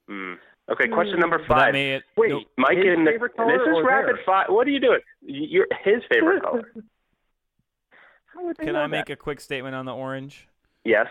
Hmm. 0.09 0.35
Okay, 0.71 0.89
question 0.89 1.19
number 1.21 1.41
five. 1.49 1.73
may 1.73 2.01
Wait, 2.17 2.31
nope. 2.31 2.43
Mike 2.59 2.77
his 2.77 2.87
and 2.99 3.07
favorite 3.07 3.35
color 3.37 3.53
this 3.59 3.67
is 3.67 3.75
or 3.77 3.85
rapid 3.85 4.17
fire. 4.27 4.47
What 4.49 4.67
are 4.67 4.71
you 4.71 4.81
doing? 4.81 5.01
Y- 5.23 5.47
You're 5.49 5.67
his 5.85 6.03
favorite 6.13 6.43
color. 6.43 6.71
How 8.35 8.45
would 8.45 8.57
they 8.57 8.65
Can 8.65 8.77
I 8.77 8.87
make 8.87 9.07
that? 9.07 9.13
a 9.13 9.17
quick 9.17 9.41
statement 9.41 9.75
on 9.75 9.85
the 9.87 9.95
orange? 9.95 10.49
Yes. 10.85 11.07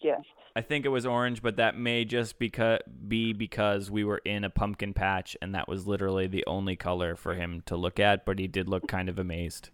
Yes. 0.00 0.20
I 0.54 0.60
think 0.60 0.84
it 0.84 0.90
was 0.90 1.06
orange, 1.06 1.42
but 1.42 1.56
that 1.56 1.76
may 1.78 2.04
just 2.04 2.38
because 2.38 2.80
be 3.08 3.32
because 3.32 3.90
we 3.90 4.04
were 4.04 4.20
in 4.24 4.44
a 4.44 4.50
pumpkin 4.50 4.92
patch, 4.92 5.36
and 5.40 5.54
that 5.54 5.68
was 5.68 5.86
literally 5.86 6.26
the 6.26 6.44
only 6.46 6.76
color 6.76 7.16
for 7.16 7.34
him 7.34 7.62
to 7.66 7.76
look 7.76 7.98
at. 7.98 8.24
But 8.26 8.38
he 8.38 8.46
did 8.48 8.68
look 8.68 8.86
kind 8.86 9.08
of 9.08 9.18
amazed. 9.18 9.70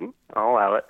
Mm, 0.00 0.12
I'll 0.34 0.50
allow 0.50 0.74
it. 0.74 0.84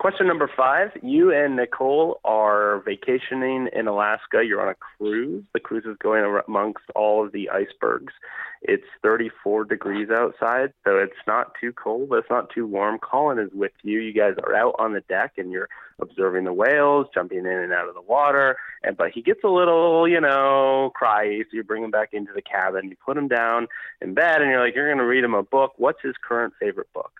Question 0.00 0.26
number 0.26 0.50
five. 0.54 0.90
You 1.02 1.32
and 1.32 1.56
Nicole 1.56 2.20
are 2.24 2.82
vacationing 2.84 3.68
in 3.72 3.86
Alaska. 3.86 4.42
You're 4.44 4.60
on 4.60 4.68
a 4.68 4.74
cruise. 4.74 5.44
The 5.54 5.60
cruise 5.60 5.84
is 5.86 5.96
going 6.02 6.40
amongst 6.46 6.82
all 6.94 7.24
of 7.24 7.32
the 7.32 7.48
icebergs. 7.48 8.12
It's 8.60 8.84
34 9.02 9.64
degrees 9.64 10.08
outside, 10.10 10.72
so 10.84 10.98
it's 10.98 11.12
not 11.26 11.52
too 11.60 11.72
cold, 11.72 12.08
but 12.08 12.18
it's 12.18 12.30
not 12.30 12.50
too 12.50 12.66
warm. 12.66 12.98
Colin 12.98 13.38
is 13.38 13.50
with 13.54 13.72
you. 13.82 14.00
You 14.00 14.12
guys 14.12 14.34
are 14.42 14.54
out 14.54 14.74
on 14.78 14.94
the 14.94 15.00
deck 15.02 15.34
and 15.38 15.52
you're 15.52 15.68
observing 16.00 16.44
the 16.44 16.52
whales 16.52 17.06
jumping 17.14 17.38
in 17.38 17.46
and 17.46 17.72
out 17.72 17.88
of 17.88 17.94
the 17.94 18.02
water. 18.02 18.56
And 18.82 18.96
but 18.96 19.12
he 19.12 19.22
gets 19.22 19.44
a 19.44 19.48
little, 19.48 20.08
you 20.08 20.20
know, 20.20 20.92
cryy, 21.00 21.42
so 21.42 21.48
you 21.52 21.62
bring 21.62 21.84
him 21.84 21.90
back 21.90 22.10
into 22.12 22.32
the 22.34 22.42
cabin. 22.42 22.90
You 22.90 22.96
put 23.04 23.16
him 23.16 23.28
down 23.28 23.68
in 24.00 24.12
bed, 24.12 24.42
and 24.42 24.50
you're 24.50 24.64
like, 24.64 24.74
you're 24.74 24.88
going 24.88 24.98
to 24.98 25.06
read 25.06 25.24
him 25.24 25.34
a 25.34 25.42
book. 25.42 25.74
What's 25.76 26.02
his 26.02 26.14
current 26.26 26.52
favorite 26.60 26.92
book? 26.92 27.12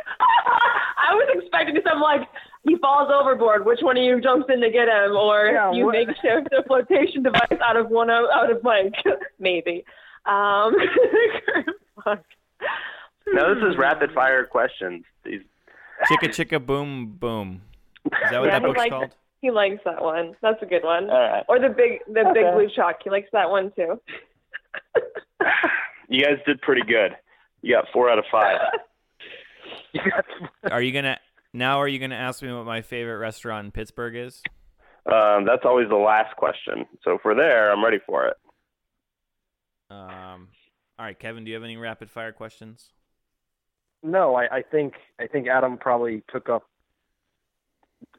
I 0.98 1.14
was 1.14 1.28
expecting 1.42 1.78
some 1.88 2.00
like 2.00 2.22
he 2.64 2.76
falls 2.78 3.10
overboard. 3.12 3.66
Which 3.66 3.80
one 3.82 3.96
of 3.96 4.02
you 4.04 4.20
jumps 4.20 4.46
in 4.52 4.60
to 4.60 4.70
get 4.70 4.88
him, 4.88 5.16
or 5.16 5.46
Yeah, 5.52 5.72
you 5.72 5.86
what- 5.86 5.92
makeshift 5.94 6.48
a 6.56 6.62
flotation 6.66 7.22
device 7.22 7.58
out 7.64 7.76
of 7.76 7.88
one 7.90 8.10
of 8.10 8.24
out 8.32 8.50
of 8.50 8.62
Mike? 8.62 8.94
Maybe. 9.38 9.84
Um, 10.26 10.74
fuck. 12.04 12.22
Now 13.32 13.54
this 13.54 13.62
is 13.68 13.76
rapid 13.76 14.12
fire 14.12 14.44
questions. 14.44 15.04
These 15.24 15.40
Chicka 16.10 16.28
chicka 16.28 16.64
boom 16.64 17.16
boom. 17.18 17.62
Is 18.06 18.10
that 18.30 18.40
what 18.40 18.46
Yeah, 18.46 18.58
that 18.58 18.62
he 18.62 18.66
book's 18.68 18.78
likes- 18.78 18.90
called? 18.90 19.10
He 19.40 19.50
likes 19.50 19.80
that 19.84 20.00
one. 20.00 20.36
That's 20.40 20.62
a 20.62 20.66
good 20.66 20.84
one. 20.84 21.10
All 21.10 21.18
right. 21.18 21.44
Or 21.48 21.58
the 21.58 21.68
big 21.68 21.98
the 22.06 22.30
big 22.32 22.52
blue 22.54 22.68
chalk. 22.74 22.98
He 23.02 23.10
likes 23.10 23.28
that 23.32 23.50
one 23.50 23.72
too. 23.74 24.00
You 26.08 26.22
guys 26.24 26.38
did 26.46 26.60
pretty 26.60 26.82
good. 26.82 27.16
You 27.62 27.74
got 27.74 27.86
four 27.92 28.10
out 28.10 28.18
of 28.18 28.24
five. 28.30 28.58
Are 30.70 30.82
you 30.82 30.92
gonna 30.92 31.18
now? 31.52 31.78
Are 31.78 31.88
you 31.88 31.98
gonna 31.98 32.16
ask 32.16 32.42
me 32.42 32.52
what 32.52 32.66
my 32.66 32.82
favorite 32.82 33.18
restaurant 33.18 33.66
in 33.66 33.70
Pittsburgh 33.72 34.16
is? 34.16 34.42
Um, 35.06 35.44
that's 35.44 35.64
always 35.64 35.88
the 35.88 35.96
last 35.96 36.36
question. 36.36 36.86
So 37.02 37.12
if 37.12 37.20
we're 37.24 37.34
there, 37.34 37.72
I'm 37.72 37.84
ready 37.84 37.98
for 38.04 38.26
it. 38.26 38.36
Um, 39.90 40.48
all 40.98 41.06
right, 41.06 41.18
Kevin. 41.18 41.44
Do 41.44 41.50
you 41.50 41.54
have 41.54 41.64
any 41.64 41.76
rapid 41.76 42.10
fire 42.10 42.32
questions? 42.32 42.92
No, 44.02 44.34
I, 44.34 44.56
I 44.56 44.62
think 44.62 44.94
I 45.20 45.26
think 45.26 45.46
Adam 45.48 45.78
probably 45.78 46.22
took 46.32 46.48
up 46.48 46.64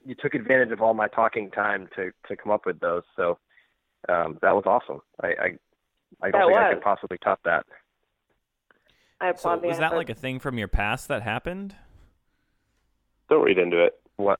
you 0.06 0.16
took 0.16 0.34
advantage 0.34 0.72
of 0.72 0.82
all 0.82 0.94
my 0.94 1.08
talking 1.08 1.52
time 1.52 1.90
to 1.96 2.12
to 2.28 2.36
come 2.36 2.52
up 2.52 2.66
with 2.66 2.80
those. 2.80 3.04
So 3.16 3.40
um, 4.10 4.38
that 4.42 4.54
was 4.56 4.64
awesome. 4.66 5.02
I 5.22 5.28
I, 5.28 5.34
I 6.22 6.32
don't 6.32 6.42
That 6.42 6.48
think 6.48 6.58
I 6.58 6.74
could 6.74 6.84
possibly 6.84 7.18
top 7.18 7.40
that. 7.46 7.66
I 9.22 9.28
So 9.28 9.50
applaud 9.50 9.62
the 9.62 9.68
was 9.68 9.78
that 9.80 9.94
like 9.94 10.10
a 10.10 10.16
thing 10.16 10.40
from 10.40 10.58
your 10.58 10.68
past 10.68 11.08
that 11.08 11.22
happened? 11.22 11.76
Don't 13.30 13.44
read 13.44 13.58
into 13.58 13.84
it. 13.84 13.94
What? 14.18 14.40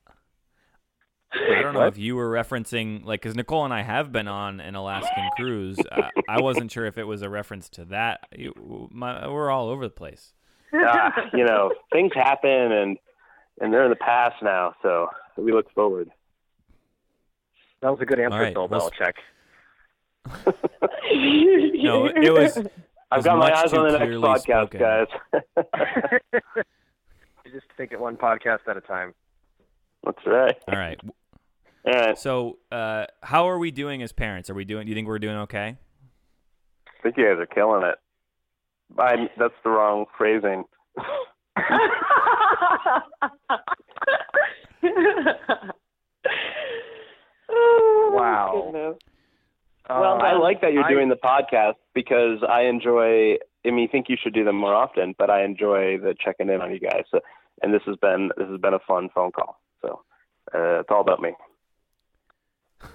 I 1.32 1.62
don't 1.62 1.74
know 1.74 1.80
What? 1.80 1.88
if 1.88 1.98
you 1.98 2.14
were 2.14 2.28
referencing 2.30 3.04
like 3.04 3.20
because 3.22 3.34
Nicole 3.34 3.64
and 3.64 3.74
I 3.74 3.82
have 3.82 4.12
been 4.12 4.28
on 4.28 4.60
an 4.60 4.74
Alaskan 4.76 5.30
cruise. 5.36 5.78
Uh, 5.90 6.02
I 6.28 6.40
wasn't 6.40 6.70
sure 6.70 6.86
if 6.86 6.96
it 6.96 7.04
was 7.04 7.22
a 7.22 7.28
reference 7.28 7.68
to 7.70 7.84
that. 7.86 8.20
You, 8.36 8.88
my, 8.92 9.26
we're 9.28 9.50
all 9.50 9.68
over 9.68 9.84
the 9.84 9.90
place. 9.94 10.32
Ah, 10.72 11.12
you 11.32 11.44
know, 11.44 11.72
things 11.92 12.12
happen 12.14 12.50
and 12.50 12.98
and 13.60 13.72
they're 13.72 13.84
in 13.84 13.90
the 13.90 13.96
past 13.96 14.36
now. 14.42 14.74
So 14.82 15.08
we 15.36 15.52
look 15.52 15.72
forward. 15.72 16.10
That 17.80 17.90
was 17.90 18.00
a 18.00 18.06
good 18.06 18.18
answer, 18.20 18.36
All 18.36 18.42
right, 18.42 18.54
Bill 18.54 18.68
let's- 18.70 18.90
Belichick. 18.90 19.14
No, 21.84 22.06
it 22.06 22.32
was. 22.32 22.58
I've 23.14 23.24
got 23.24 23.38
my 23.38 23.52
eyes 23.52 23.72
on 23.72 23.86
the 23.86 23.92
next 23.92 24.04
clearly 24.04 24.28
podcast, 24.28 24.40
spoken. 24.42 24.80
guys. 24.80 25.06
You 27.44 27.52
just 27.52 27.66
think 27.76 27.92
it 27.92 28.00
one 28.00 28.16
podcast 28.16 28.60
at 28.68 28.78
a 28.78 28.80
time. 28.80 29.12
That's 30.02 30.18
right. 30.26 30.56
All 30.66 30.78
right. 30.78 30.98
All 31.86 31.92
right. 31.92 32.18
So, 32.18 32.58
uh, 32.72 33.04
how 33.22 33.48
are 33.48 33.58
we 33.58 33.70
doing 33.70 34.02
as 34.02 34.12
parents? 34.12 34.48
Are 34.48 34.54
we 34.54 34.64
doing? 34.64 34.86
Do 34.86 34.90
you 34.90 34.94
think 34.94 35.06
we're 35.06 35.18
doing 35.18 35.36
okay? 35.36 35.76
I 36.88 37.02
think 37.02 37.18
you 37.18 37.24
guys 37.24 37.38
are 37.38 37.46
killing 37.46 37.82
it. 37.84 37.96
I, 38.98 39.28
that's 39.38 39.54
the 39.62 39.70
wrong 39.70 40.06
phrasing. 40.16 40.64
Wow. 47.48 48.70
goodness. 48.72 48.96
Well, 49.88 50.20
I 50.22 50.32
like 50.32 50.60
that 50.62 50.72
you're 50.72 50.84
I- 50.84 50.90
doing 50.90 51.08
the 51.08 51.16
podcast 51.16 51.74
because 51.94 52.38
I 52.48 52.62
enjoy. 52.62 53.34
I 53.66 53.70
mean, 53.70 53.88
I 53.88 53.92
think 53.92 54.08
you 54.08 54.16
should 54.22 54.34
do 54.34 54.44
them 54.44 54.56
more 54.56 54.74
often, 54.74 55.14
but 55.18 55.30
I 55.30 55.44
enjoy 55.44 55.98
the 55.98 56.14
checking 56.18 56.48
in 56.48 56.60
on 56.60 56.70
you 56.70 56.80
guys. 56.80 57.04
So, 57.10 57.20
and 57.62 57.72
this 57.72 57.82
has 57.86 57.96
been 57.96 58.30
this 58.36 58.48
has 58.48 58.60
been 58.60 58.74
a 58.74 58.78
fun 58.80 59.08
phone 59.14 59.32
call. 59.32 59.60
So 59.82 60.02
uh, 60.54 60.80
it's 60.80 60.90
all 60.90 61.00
about 61.00 61.20
me. 61.20 61.32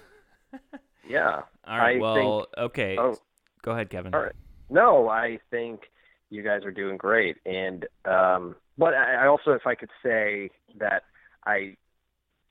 Yeah. 1.09 1.41
All 1.65 1.77
right. 1.77 1.97
I 1.97 1.99
well, 1.99 2.47
okay. 2.57 2.95
Oh. 2.97 3.17
Go 3.63 3.71
ahead, 3.71 3.89
Kevin. 3.89 4.13
All 4.13 4.21
right. 4.21 4.35
No, 4.69 5.09
I 5.09 5.39
think 5.49 5.81
you 6.29 6.43
guys 6.43 6.63
are 6.63 6.71
doing 6.71 6.97
great, 6.97 7.37
and 7.45 7.85
um, 8.05 8.55
but 8.77 8.93
I, 8.93 9.23
I 9.23 9.27
also, 9.27 9.51
if 9.51 9.65
I 9.65 9.73
could 9.73 9.89
say 10.03 10.51
that 10.77 11.03
I, 11.45 11.75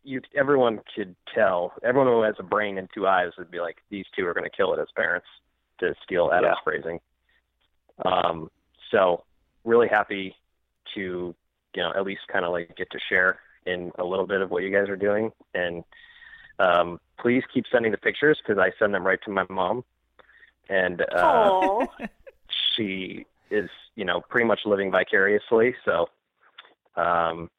you, 0.05 0.21
everyone 0.37 0.81
could 0.95 1.15
tell, 1.35 1.73
everyone 1.83 2.09
who 2.09 2.23
has 2.23 2.35
a 2.39 2.43
brain 2.43 2.79
and 2.79 2.89
two 2.95 3.07
eyes 3.07 3.33
would 3.39 3.51
be 3.51 3.61
like, 3.61 3.77
these 3.91 4.07
two 4.17 4.27
are 4.27 4.35
going 4.35 4.49
to 4.49 4.57
kill 4.57 4.73
it 4.75 4.81
as 4.81 4.89
parents, 4.97 5.27
to 5.81 5.95
steal 6.05 6.31
Adam's 6.33 6.57
Yeah. 6.57 6.65
phrasing. 6.65 7.01
Um, 8.05 8.51
so 8.91 9.25
really 9.65 9.89
happy 9.89 10.35
to, 10.95 11.35
you 11.75 11.83
know, 11.83 11.93
at 11.95 12.05
least 12.05 12.23
kind 12.33 12.45
of 12.45 12.53
like 12.53 12.75
get 12.77 12.91
to 12.91 12.99
share 13.09 13.41
in 13.67 13.93
a 13.99 14.05
little 14.05 14.27
bit 14.27 14.41
of 14.41 14.51
what 14.51 14.63
you 14.63 14.71
guys 14.71 14.89
are 14.89 14.97
doing, 14.97 15.31
and 15.55 15.85
um, 16.59 16.99
please 17.19 17.43
keep 17.53 17.65
sending 17.71 17.93
the 17.93 17.99
pictures 17.99 18.39
because 18.43 18.59
I 18.59 18.73
send 18.79 18.95
them 18.95 19.07
right 19.07 19.21
to 19.25 19.31
my 19.31 19.45
mom. 19.51 19.85
and 20.69 21.03
uh, 21.15 21.87
she 22.75 23.27
is, 23.51 23.69
you 23.95 24.05
know, 24.05 24.21
pretty 24.21 24.47
much 24.47 24.61
living 24.65 24.91
vicariously. 24.91 25.75
So, 25.85 26.09
um, 26.97 27.51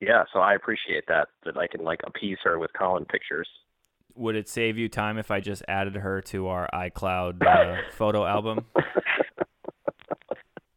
yeah, 0.00 0.24
so 0.32 0.40
I 0.40 0.54
appreciate 0.54 1.04
that 1.08 1.28
that 1.44 1.56
I 1.56 1.66
can 1.66 1.82
like 1.84 2.00
appease 2.06 2.38
her 2.44 2.58
with 2.58 2.70
Colin 2.78 3.04
pictures. 3.04 3.48
Would 4.16 4.36
it 4.36 4.48
save 4.48 4.76
you 4.76 4.88
time 4.88 5.18
if 5.18 5.30
I 5.30 5.40
just 5.40 5.62
added 5.68 5.94
her 5.96 6.20
to 6.22 6.48
our 6.48 6.68
iCloud 6.74 7.46
uh, 7.46 7.76
photo 7.92 8.26
album? 8.26 8.66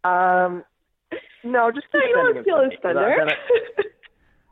Um, 0.04 0.64
no, 1.44 1.72
just 1.72 1.88
so 1.92 2.00
keep 2.00 2.10
you 2.10 2.16
sending 2.16 2.36
won't 2.36 2.38
him 2.38 2.44
feel 2.44 2.58
to 2.58 2.64
a 2.64 2.68
me, 2.70 2.76
'cause 2.78 2.86
I- 2.86 2.92
spender. 2.92 3.16
then 3.18 3.30
I- 3.30 3.84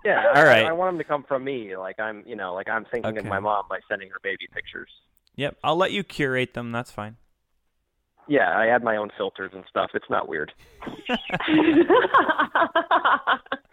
Yeah, 0.04 0.32
all 0.36 0.44
right. 0.44 0.66
I- 0.66 0.70
I, 0.70 0.72
want 0.72 0.94
them 0.94 0.98
to 0.98 1.04
come 1.04 1.24
from 1.28 1.44
me. 1.44 1.78
Like 1.78 2.00
I'm, 2.00 2.24
you 2.26 2.36
know, 2.36 2.54
like 2.56 2.68
I'm 2.70 2.86
thinking 2.86 3.18
of 3.18 3.26
my 3.26 3.40
mom 3.40 3.66
by 3.70 3.80
sending 3.88 4.10
her 4.10 4.20
baby 4.24 4.48
pictures. 4.54 4.90
Yep, 5.36 5.58
I'll 5.64 5.76
let 5.78 5.92
you 5.92 6.04
curate 6.04 6.54
them. 6.56 6.72
That's 6.72 6.92
fine. 6.92 7.18
Yeah, 8.28 8.50
I 8.50 8.68
add 8.68 8.84
my 8.84 8.96
own 8.98 9.12
filters 9.18 9.52
and 9.54 9.64
stuff. 9.70 9.92
It's 9.94 10.10
not 10.10 10.28
weird. 10.28 10.52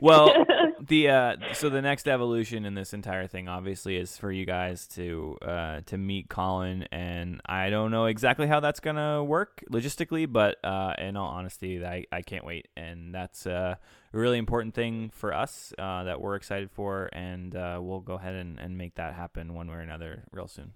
Well, 0.00 0.46
the 0.80 1.08
uh, 1.08 1.36
so 1.52 1.68
the 1.68 1.82
next 1.82 2.08
evolution 2.08 2.64
in 2.64 2.74
this 2.74 2.92
entire 2.92 3.26
thing, 3.26 3.48
obviously, 3.48 3.96
is 3.96 4.16
for 4.16 4.30
you 4.30 4.44
guys 4.44 4.86
to 4.88 5.36
uh, 5.42 5.80
to 5.86 5.98
meet 5.98 6.28
Colin, 6.28 6.84
and 6.92 7.40
I 7.46 7.70
don't 7.70 7.90
know 7.90 8.06
exactly 8.06 8.46
how 8.46 8.60
that's 8.60 8.80
gonna 8.80 9.24
work 9.24 9.64
logistically, 9.70 10.30
but 10.30 10.64
uh, 10.64 10.94
in 10.98 11.16
all 11.16 11.28
honesty, 11.28 11.84
I, 11.84 12.04
I 12.12 12.22
can't 12.22 12.44
wait, 12.44 12.68
and 12.76 13.14
that's 13.14 13.46
uh, 13.46 13.76
a 14.12 14.18
really 14.18 14.38
important 14.38 14.74
thing 14.74 15.10
for 15.14 15.34
us 15.34 15.72
uh, 15.78 16.04
that 16.04 16.20
we're 16.20 16.36
excited 16.36 16.70
for, 16.70 17.08
and 17.12 17.54
uh, 17.54 17.78
we'll 17.82 18.00
go 18.00 18.14
ahead 18.14 18.34
and, 18.34 18.58
and 18.58 18.76
make 18.78 18.94
that 18.96 19.14
happen 19.14 19.54
one 19.54 19.68
way 19.68 19.76
or 19.76 19.80
another 19.80 20.24
real 20.30 20.48
soon. 20.48 20.72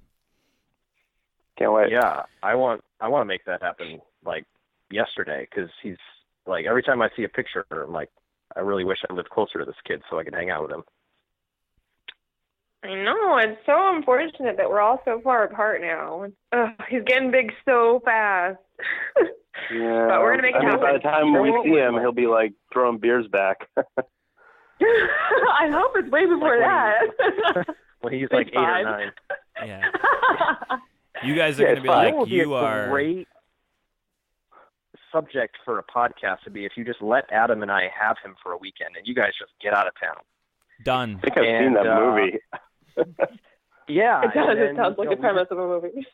Can't 1.59 1.73
wait. 1.73 1.91
Yeah, 1.91 2.23
I 2.43 2.55
want 2.55 2.83
I 3.01 3.09
want 3.09 3.23
to 3.23 3.27
make 3.27 3.45
that 3.45 3.63
happen 3.63 4.01
like 4.25 4.47
yesterday 4.91 5.47
because 5.49 5.71
he's 5.83 5.99
like 6.47 6.65
every 6.67 6.83
time 6.83 7.03
I 7.03 7.11
see 7.17 7.25
a 7.25 7.29
picture, 7.29 7.67
I'm 7.71 7.93
like, 7.93 8.09
I 8.57 8.61
really 8.61 8.85
wish 8.85 8.99
I 9.09 9.13
lived 9.13 9.31
closer 9.31 9.59
to 9.59 9.65
this 9.65 9.77
kid 9.87 10.03
so 10.11 10.19
I 10.19 10.25
could 10.25 10.35
hang 10.35 10.51
out 10.51 10.63
with 10.63 10.73
him. 10.73 10.83
I 12.83 12.95
know. 12.95 13.37
It's 13.39 13.61
so 13.67 13.95
unfortunate 13.95 14.57
that 14.57 14.69
we're 14.71 14.81
all 14.81 15.01
so 15.05 15.21
far 15.23 15.45
apart 15.45 15.83
now. 15.83 16.27
Ugh, 16.53 16.71
he's 16.89 17.03
getting 17.05 17.31
big 17.31 17.53
so 17.65 18.01
fast. 18.05 18.59
Yeah. 19.71 20.07
But 20.09 20.21
we're 20.21 20.31
gonna 20.37 20.43
make 20.43 20.55
it 20.55 20.63
I 20.65 20.71
mean, 20.71 20.81
By 20.81 20.93
the 20.95 20.99
time 21.01 21.35
Sure 21.35 21.43
we 21.43 21.71
see 21.71 21.77
him, 21.79 21.95
he'll 21.95 22.13
be 22.13 22.27
like 22.29 22.53
throwing 22.73 22.99
beers 22.99 23.27
back. 23.29 23.59
I 23.77 25.69
hope 25.71 25.93
it's 25.97 26.09
way 26.11 26.25
before 26.25 26.59
Like 26.59 26.67
that. 27.67 27.77
When 28.01 28.13
he's 28.15 28.29
Like 28.31 28.47
like 28.47 28.55
eight 28.55 28.57
or 28.57 28.85
nine. 28.85 29.13
Yeah, 29.67 29.91
you 31.25 31.35
guys 31.37 31.61
are 31.61 31.65
Yeah, 31.65 31.69
gonna 31.71 31.81
be 31.83 31.89
fine. 31.89 32.07
Like, 32.07 32.15
would 32.17 32.29
be 32.31 32.37
you 32.37 32.55
are. 32.55 32.89
great 32.89 33.29
subject 35.13 35.57
for 35.65 35.79
a 35.79 35.83
podcast 35.85 36.39
would 36.45 36.55
be 36.55 36.65
if 36.65 36.73
you 36.77 36.85
just 36.85 37.01
let 37.03 37.25
Adam 37.33 37.63
and 37.63 37.71
I 37.71 37.89
have 37.99 38.17
him 38.25 38.35
for 38.43 38.53
a 38.53 38.57
weekend 38.59 38.97
and 38.97 39.07
you 39.07 39.15
guys 39.15 39.33
just 39.39 39.53
get 39.63 39.75
out 39.75 39.87
of 39.87 39.93
town. 40.01 40.17
Done. 40.85 41.17
I 41.19 41.21
think 41.31 41.39
I've 41.39 41.45
seen 41.65 41.75
that 41.75 41.87
uh, 41.87 42.01
movie. 42.01 42.39
Yeah, 43.89 44.21
it 44.23 44.33
does. 44.35 44.51
and 44.51 44.59
It 44.61 44.77
sounds 44.77 44.97
like 44.99 45.09
you 45.11 45.17
the 45.17 45.23
know, 45.23 45.29
we 45.29 45.35
premise 45.35 45.47
of 45.51 45.59
a 45.59 45.67
movie. 45.67 46.07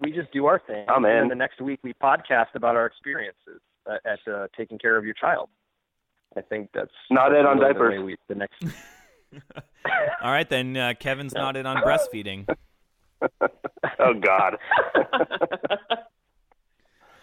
we 0.00 0.10
just 0.10 0.32
do 0.32 0.46
our 0.46 0.58
thing. 0.58 0.84
I'm 0.88 1.04
and 1.04 1.12
in. 1.14 1.18
then 1.20 1.28
the 1.28 1.34
next 1.36 1.60
week 1.60 1.78
we 1.84 1.94
podcast 1.94 2.46
about 2.54 2.74
our 2.74 2.84
experiences 2.86 3.60
at, 3.88 4.00
at 4.04 4.32
uh, 4.32 4.48
taking 4.56 4.76
care 4.76 4.96
of 4.96 5.04
your 5.04 5.14
child. 5.14 5.50
I 6.36 6.40
think 6.40 6.70
that's 6.74 6.90
Not 7.10 7.32
it 7.32 7.46
on 7.46 7.58
really 7.58 7.68
the 7.68 7.74
diapers. 7.74 8.02
we- 8.02 8.16
the 8.28 8.34
next. 8.34 8.64
All 10.22 10.32
right, 10.32 10.48
then 10.48 10.76
uh, 10.76 10.94
Kevin's 10.98 11.32
not 11.32 11.56
in 11.56 11.64
on 11.64 11.76
breastfeeding. 11.76 12.48
oh 14.00 14.14
God. 14.20 14.56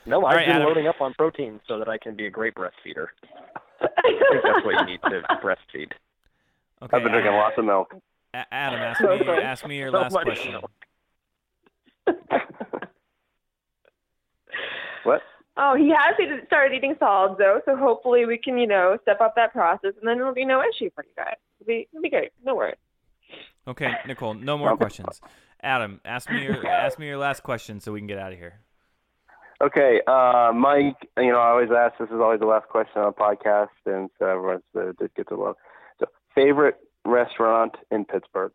No, 0.07 0.25
I've 0.25 0.35
right, 0.37 0.47
been 0.47 0.55
Adam. 0.55 0.67
loading 0.67 0.87
up 0.87 1.01
on 1.01 1.13
protein 1.13 1.59
so 1.67 1.77
that 1.79 1.89
I 1.89 1.97
can 1.97 2.15
be 2.15 2.25
a 2.27 2.29
great 2.29 2.55
breastfeeder. 2.55 3.07
I 3.81 3.87
think 4.01 4.43
that's 4.43 4.65
what 4.65 4.75
you 4.79 4.85
need 4.85 5.01
to 5.03 5.21
breastfeed. 5.43 5.91
Okay, 6.81 6.97
I've 6.97 7.03
been 7.03 7.11
drinking 7.11 7.33
Adam, 7.33 7.35
lots 7.35 7.57
of 7.57 7.65
milk. 7.65 7.93
Adam, 8.33 8.79
ask 8.79 9.01
me. 9.01 9.27
Ask 9.27 9.67
me 9.67 9.77
your 9.77 9.91
so 9.91 9.97
last 9.97 10.13
question. 10.13 10.61
What? 15.03 15.21
oh, 15.55 15.75
he 15.75 15.89
has 15.89 16.15
started 16.47 16.75
eating 16.75 16.95
solids 16.99 17.37
though, 17.37 17.61
so 17.63 17.77
hopefully 17.77 18.25
we 18.25 18.37
can, 18.37 18.57
you 18.57 18.67
know, 18.67 18.97
step 19.03 19.21
up 19.21 19.35
that 19.35 19.53
process, 19.53 19.93
and 19.97 20.05
then 20.07 20.19
it'll 20.19 20.33
be 20.33 20.43
no 20.43 20.61
issue 20.61 20.89
for 20.93 21.05
you 21.05 21.11
guys. 21.15 21.35
It'll 21.61 21.67
be, 21.67 21.87
it'll 21.93 22.01
be 22.01 22.09
great. 22.09 22.31
No 22.43 22.55
worries. 22.55 22.75
Okay, 23.65 23.89
Nicole, 24.05 24.33
no 24.33 24.57
more 24.57 24.75
questions. 24.75 25.21
Adam, 25.61 26.01
ask 26.03 26.29
me 26.29 26.43
your 26.43 26.65
ask 26.67 26.99
me 26.99 27.07
your 27.07 27.17
last 27.17 27.41
question 27.41 27.79
so 27.79 27.93
we 27.93 28.01
can 28.01 28.07
get 28.07 28.19
out 28.19 28.33
of 28.33 28.37
here. 28.37 28.59
Okay, 29.61 30.01
uh, 30.05 30.51
Mike. 30.53 31.09
You 31.17 31.31
know, 31.31 31.39
I 31.39 31.49
always 31.49 31.69
ask. 31.71 31.97
This 31.99 32.09
is 32.09 32.21
always 32.21 32.39
the 32.39 32.45
last 32.45 32.67
question 32.67 33.01
on 33.01 33.07
a 33.07 33.11
podcast, 33.11 33.69
and 33.85 34.09
so 34.19 34.25
everyone's 34.25 34.63
uh, 34.77 34.91
did 34.99 35.13
get 35.15 35.27
to 35.29 35.35
love. 35.35 35.55
So, 35.99 36.05
favorite 36.35 36.77
restaurant 37.05 37.75
in 37.89 38.05
Pittsburgh? 38.05 38.53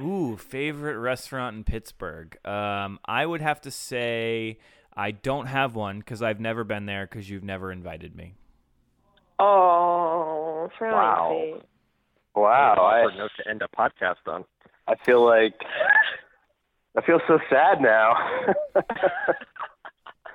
Ooh, 0.00 0.36
favorite 0.36 0.98
restaurant 0.98 1.56
in 1.56 1.64
Pittsburgh. 1.64 2.36
Um, 2.46 2.98
I 3.04 3.24
would 3.24 3.42
have 3.42 3.60
to 3.62 3.70
say 3.70 4.58
I 4.96 5.10
don't 5.12 5.46
have 5.46 5.74
one 5.74 5.98
because 5.98 6.22
I've 6.22 6.40
never 6.40 6.64
been 6.64 6.86
there 6.86 7.06
because 7.06 7.28
you've 7.30 7.44
never 7.44 7.70
invited 7.70 8.16
me. 8.16 8.34
Oh, 9.38 10.70
for 10.78 10.90
Wow. 10.90 11.28
God's 11.28 11.60
sake. 11.60 11.68
Wow, 12.34 12.74
Awkward 12.78 13.12
I 13.12 13.16
note 13.18 13.30
to 13.36 13.48
end 13.50 13.62
a 13.62 13.68
podcast 13.76 14.26
on. 14.26 14.44
I 14.88 14.94
feel 15.04 15.24
like 15.24 15.54
I 16.96 17.02
feel 17.02 17.20
so 17.26 17.38
sad 17.50 17.80
now. 17.80 18.14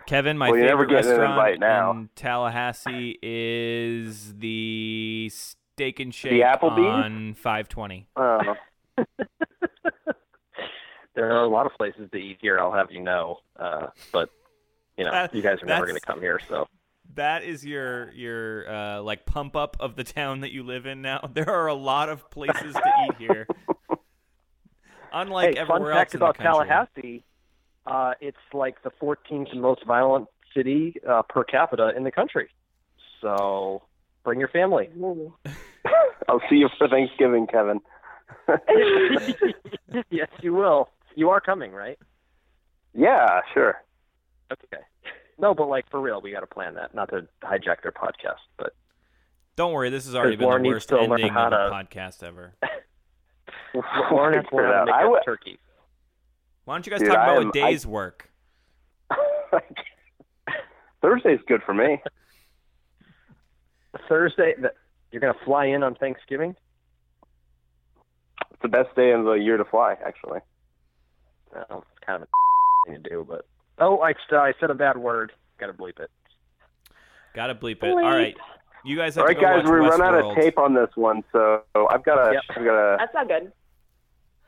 Kevin, 0.07 0.37
my 0.37 0.49
Well, 0.49 0.59
favorite 0.59 0.87
getting 0.89 1.11
an 1.11 1.17
restaurant 1.19 1.31
invite 1.31 1.59
now. 1.59 1.91
in 1.91 2.09
Tallahassee 2.15 3.19
is 3.21 4.33
the 4.37 5.29
Steak 5.31 5.99
and 5.99 6.15
Shake 6.15 6.31
The 6.31 6.41
Applebee's? 6.41 7.05
on 7.05 7.33
520. 7.35 8.07
oh. 8.15 8.55
There 11.15 11.31
are 11.35 11.43
a 11.43 11.47
lot 11.47 11.65
of 11.65 11.71
places 11.73 12.09
to 12.11 12.17
eat 12.17 12.37
here. 12.41 12.59
I'll 12.59 12.71
have 12.71 12.91
you 12.91 13.01
know, 13.01 13.39
uh, 13.59 13.87
but 14.13 14.29
you 14.97 15.03
know, 15.03 15.09
That- 15.11 15.33
you 15.33 15.41
guys 15.41 15.57
are 15.63 15.65
never 15.65 15.85
going 15.87 15.99
to 15.99 16.05
come 16.05 16.19
here. 16.21 16.39
So 16.47 16.67
That 17.15 17.43
is 17.43 17.65
your 17.65 18.11
your 18.11 18.69
uh, 18.69 19.01
like 19.01 19.25
pump 19.25 19.55
up 19.55 19.77
of 19.79 19.95
the 19.95 20.03
town 20.03 20.41
that 20.41 20.51
you 20.51 20.61
live 20.61 20.85
in 20.85 21.01
now. 21.01 21.27
There 21.33 21.49
are 21.49 21.65
a 21.67 21.73
lot 21.73 22.09
of 22.09 22.29
places 22.29 22.75
to 22.75 22.91
eat 23.09 23.15
here. 23.17 23.47
Unlike 25.11 25.55
hey, 25.55 25.59
everywhere 25.59 25.93
fun 25.93 25.97
fact 25.97 26.09
else 26.09 26.13
in 26.13 26.17
about 26.21 26.37
the 26.37 26.43
country. 26.43 26.67
Tallahassee, 26.67 27.23
uh, 27.89 28.13
it's 28.21 28.37
like 28.53 28.83
the 28.83 28.91
14th 29.01 29.55
most 29.55 29.85
violent 29.85 30.27
city 30.55 30.95
uh, 31.07 31.21
per 31.23 31.43
capita 31.43 31.91
in 31.95 32.03
the 32.03 32.11
country. 32.11 32.49
So 33.21 33.81
bring 34.23 34.39
your 34.39 34.49
family. 34.49 34.89
I'll 36.29 36.41
see 36.49 36.57
you 36.57 36.69
for 36.77 36.87
Thanksgiving, 36.87 37.47
Kevin. 37.47 37.79
yes, 40.09 40.27
you 40.41 40.53
will. 40.53 40.89
You 41.15 41.29
are 41.29 41.39
coming, 41.41 41.71
right? 41.71 41.97
yeah, 42.93 43.41
sure. 43.53 43.81
Okay. 44.51 44.83
No, 45.39 45.53
but 45.53 45.67
like 45.67 45.89
for 45.89 45.99
real, 46.01 46.19
we 46.21 46.31
got 46.31 46.39
to 46.41 46.47
plan 46.47 46.75
that. 46.75 46.95
Not 46.95 47.09
to 47.09 47.27
hijack 47.43 47.81
their 47.83 47.91
podcast, 47.91 48.39
but 48.57 48.73
Don't 49.55 49.71
worry, 49.73 49.89
this 49.89 50.05
has 50.05 50.15
already 50.15 50.35
been 50.35 50.45
Lauren 50.47 50.63
the 50.63 50.69
worst 50.69 50.91
ending 50.91 51.29
how 51.29 51.47
of 51.47 51.53
a 51.53 51.69
to- 51.69 51.73
podcast 51.87 52.23
ever. 52.23 52.53
Lauren 54.11 54.33
has 54.35 54.45
to 54.49 54.55
learn 54.55 54.73
how 54.73 54.85
to 54.85 54.91
make 54.91 55.09
would- 55.09 55.19
up 55.19 55.25
turkey. 55.25 55.59
Why 56.67 56.75
don't 56.75 56.85
you 56.85 56.89
guys 56.89 56.99
Dude, 56.99 57.07
talk 57.07 57.17
I 57.19 57.23
about 57.23 57.37
am- 57.37 57.45
what 57.45 57.53
days 57.53 57.87
work? 57.87 58.29
Thursday's 61.01 61.39
good 61.47 61.63
for 61.63 61.73
me. 61.73 62.01
Thursday, 64.09 64.53
the, 64.59 64.73
you're 65.13 65.21
going 65.21 65.33
to 65.33 65.45
fly 65.45 65.67
in 65.67 65.81
on 65.81 65.95
Thanksgiving. 65.95 66.57
It's 68.51 68.61
the 68.61 68.67
best 68.67 68.93
day 68.97 69.11
of 69.11 69.23
the 69.23 69.35
year 69.35 69.55
to 69.55 69.63
fly, 69.63 69.95
actually. 70.05 70.41
Well, 71.53 71.85
it's 71.89 72.05
kind 72.05 72.21
of 72.21 72.27
a 72.27 72.85
thing 72.91 73.01
to 73.01 73.09
do, 73.09 73.25
but 73.25 73.45
oh, 73.79 73.99
I, 73.99 74.13
I 74.31 74.51
said 74.59 74.69
a 74.69 74.75
bad 74.75 74.97
word. 74.97 75.31
Got 75.59 75.67
to 75.67 75.73
bleep 75.73 76.01
it. 76.01 76.11
Gotta 77.33 77.55
bleep 77.55 77.81
it. 77.81 77.91
All 77.91 78.01
right, 78.01 78.35
you 78.83 78.97
guys 78.97 79.15
have 79.15 79.21
All 79.21 79.27
right, 79.27 79.35
to 79.35 79.39
go 79.39 79.47
guys, 79.47 79.63
watch 79.63 79.71
we 79.71 79.87
run 79.87 80.01
out 80.01 80.15
of 80.15 80.35
tape 80.35 80.57
on 80.57 80.73
this 80.73 80.89
one, 80.95 81.23
so 81.31 81.63
I've 81.89 82.03
got 82.03 82.25
to. 82.25 82.33
Yep. 82.33 82.43
I've 82.49 82.65
got 82.65 82.71
to. 82.73 82.95
That's 82.99 83.13
not 83.13 83.27
good. 83.29 83.51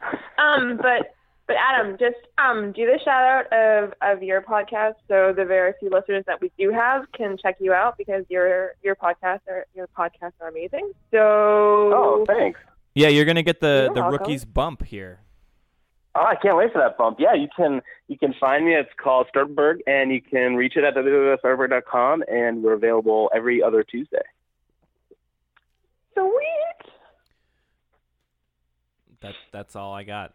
Um, 0.37 0.77
but 0.77 1.13
but 1.49 1.57
Adam, 1.57 1.97
just 1.99 2.15
um, 2.37 2.71
do 2.73 2.85
the 2.85 2.99
shout 3.03 3.23
out 3.23 3.51
of 3.51 3.93
of 4.01 4.21
your 4.21 4.39
podcast, 4.41 4.93
so 5.07 5.33
the 5.35 5.43
very 5.45 5.73
few 5.79 5.89
listeners 5.89 6.23
that 6.27 6.39
we 6.39 6.51
do 6.59 6.71
have 6.71 7.11
can 7.11 7.37
check 7.41 7.55
you 7.59 7.73
out 7.73 7.97
because 7.97 8.23
your 8.29 8.75
your 8.83 8.95
podcasts 8.95 9.41
are 9.49 9.65
your 9.73 9.87
podcasts 9.87 10.33
are 10.39 10.49
amazing. 10.49 10.91
So 11.11 11.19
Oh, 11.19 12.23
thanks. 12.27 12.59
Yeah, 12.93 13.07
you're 13.07 13.25
gonna 13.25 13.41
get 13.41 13.59
the 13.61 13.85
You're 13.87 13.93
the 13.95 14.01
welcome. 14.01 14.11
rookies 14.19 14.45
bump 14.45 14.83
here. 14.85 15.21
Oh, 16.13 16.21
I 16.23 16.35
can't 16.35 16.55
wait 16.55 16.71
for 16.71 16.77
that 16.79 16.97
bump. 16.99 17.17
Yeah, 17.19 17.33
you 17.33 17.47
can 17.55 17.81
you 18.07 18.17
can 18.17 18.35
find 18.39 18.65
me. 18.65 18.75
It's 18.75 18.89
called 19.01 19.25
Startberg, 19.35 19.79
and 19.87 20.11
you 20.11 20.21
can 20.21 20.55
reach 20.55 20.75
it 20.75 20.83
at 20.83 20.93
www.startberg.com, 20.95 22.23
and 22.31 22.61
we're 22.61 22.73
available 22.73 23.31
every 23.33 23.63
other 23.63 23.83
Tuesday. 23.83 24.21
sweet. 26.13 26.91
That 29.21 29.33
that's 29.51 29.75
all 29.75 29.93
I 29.93 30.03
got. 30.03 30.33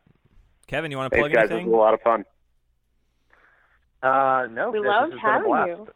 Kevin, 0.67 0.91
you 0.91 0.97
want 0.97 1.13
to 1.13 1.17
Thanks, 1.17 1.29
plug 1.31 1.35
guys. 1.43 1.49
This 1.49 1.53
anything? 1.57 1.71
was 1.71 1.75
a 1.75 1.79
lot 1.79 1.95
of 1.95 2.01
fun. 2.03 2.25
Uh, 4.03 4.47
no, 4.51 4.71
We 4.71 4.81
this 4.81 4.87
loved 4.89 5.13
has 5.13 5.21
having 5.21 5.51
you. 5.51 5.89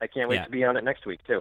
I 0.00 0.06
can't 0.06 0.28
wait 0.28 0.36
Yeah. 0.36 0.44
to 0.44 0.50
be 0.50 0.64
on 0.64 0.76
it 0.76 0.84
next 0.84 1.06
week 1.06 1.20
too. 1.26 1.40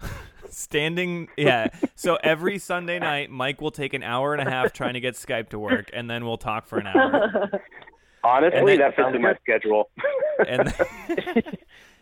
Standing, 0.48 1.28
yeah. 1.36 1.68
So 1.94 2.18
every 2.22 2.58
Sunday 2.58 2.98
night, 2.98 3.30
Mike 3.30 3.60
will 3.60 3.70
take 3.70 3.94
an 3.94 4.02
hour 4.02 4.34
and 4.34 4.46
a 4.46 4.50
half 4.50 4.72
trying 4.72 4.94
to 4.94 5.00
get 5.00 5.14
Skype 5.14 5.50
to 5.50 5.58
work, 5.58 5.90
and 5.92 6.10
then 6.10 6.24
we'll 6.24 6.36
talk 6.36 6.66
for 6.66 6.78
an 6.78 6.86
hour. 6.88 7.50
Honestly, 8.24 8.58
And 8.58 8.68
then- 8.68 8.78
that 8.78 8.96
fits 8.96 9.08
in 9.14 9.22
my 9.22 9.34
schedule. 9.42 9.90
and 10.48 10.66
then, 10.68 11.42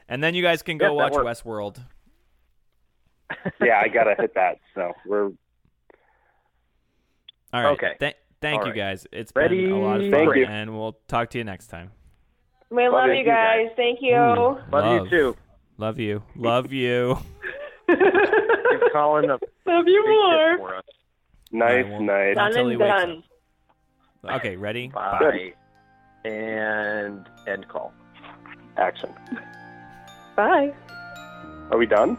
and 0.08 0.24
then 0.24 0.34
you 0.34 0.42
guys 0.42 0.62
can 0.62 0.78
go 0.78 0.94
Yes, 0.94 0.94
watch 0.94 1.12
works. 1.24 1.42
Westworld. 1.42 1.78
yeah, 3.62 3.80
I 3.82 3.88
gotta 3.88 4.14
hit 4.18 4.34
that. 4.34 4.58
So 4.74 4.92
we're 5.06 5.26
All 5.26 5.32
right. 7.62 7.66
Okay. 7.72 7.92
Th- 8.00 8.16
thank 8.40 8.60
All 8.60 8.66
you 8.66 8.72
right. 8.72 8.76
guys. 8.78 9.06
It's 9.12 9.32
Ready? 9.34 9.66
been 9.66 9.72
a 9.72 9.80
lot 9.80 9.96
of 10.00 10.02
fun, 10.02 10.10
Thank 10.12 10.36
you. 10.36 10.46
and 10.46 10.76
we'll 10.76 10.96
talk 11.08 11.30
to 11.30 11.38
you 11.38 11.44
next 11.44 11.68
time. 11.68 11.90
We 12.70 12.84
Love 12.84 12.92
love, 12.92 13.08
you 13.08 13.14
you 13.16 13.24
guys. 13.24 13.66
guys. 13.68 13.76
Thank 13.76 13.98
you. 14.02 14.14
Ooh. 14.14 14.18
Love, 14.36 14.58
Love. 14.72 15.04
you 15.04 15.10
too. 15.10 15.36
Love 15.78 15.98
you. 15.98 16.22
Love 16.36 16.72
you. 16.72 17.18
Give 17.88 17.98
Colin 18.92 19.30
a 19.30 19.38
big 19.38 19.48
love 19.66 19.88
you 19.88 20.04
more. 20.08 20.58
for 20.58 20.76
us. 20.76 20.84
nice, 21.50 21.84
I 21.84 21.88
will- 21.88 22.00
nice. 22.02 22.36
Done 22.36 22.46
Until 22.48 22.68
and 22.68 22.78
done. 22.78 23.22
Okay, 24.36 24.56
ready? 24.56 24.88
Bye. 24.88 25.54
And 26.24 27.26
end 27.48 27.66
call. 27.68 27.92
Action. 28.76 29.10
Bye. 30.36 30.72
Are 31.70 31.78
we 31.78 31.86
done? 31.86 32.16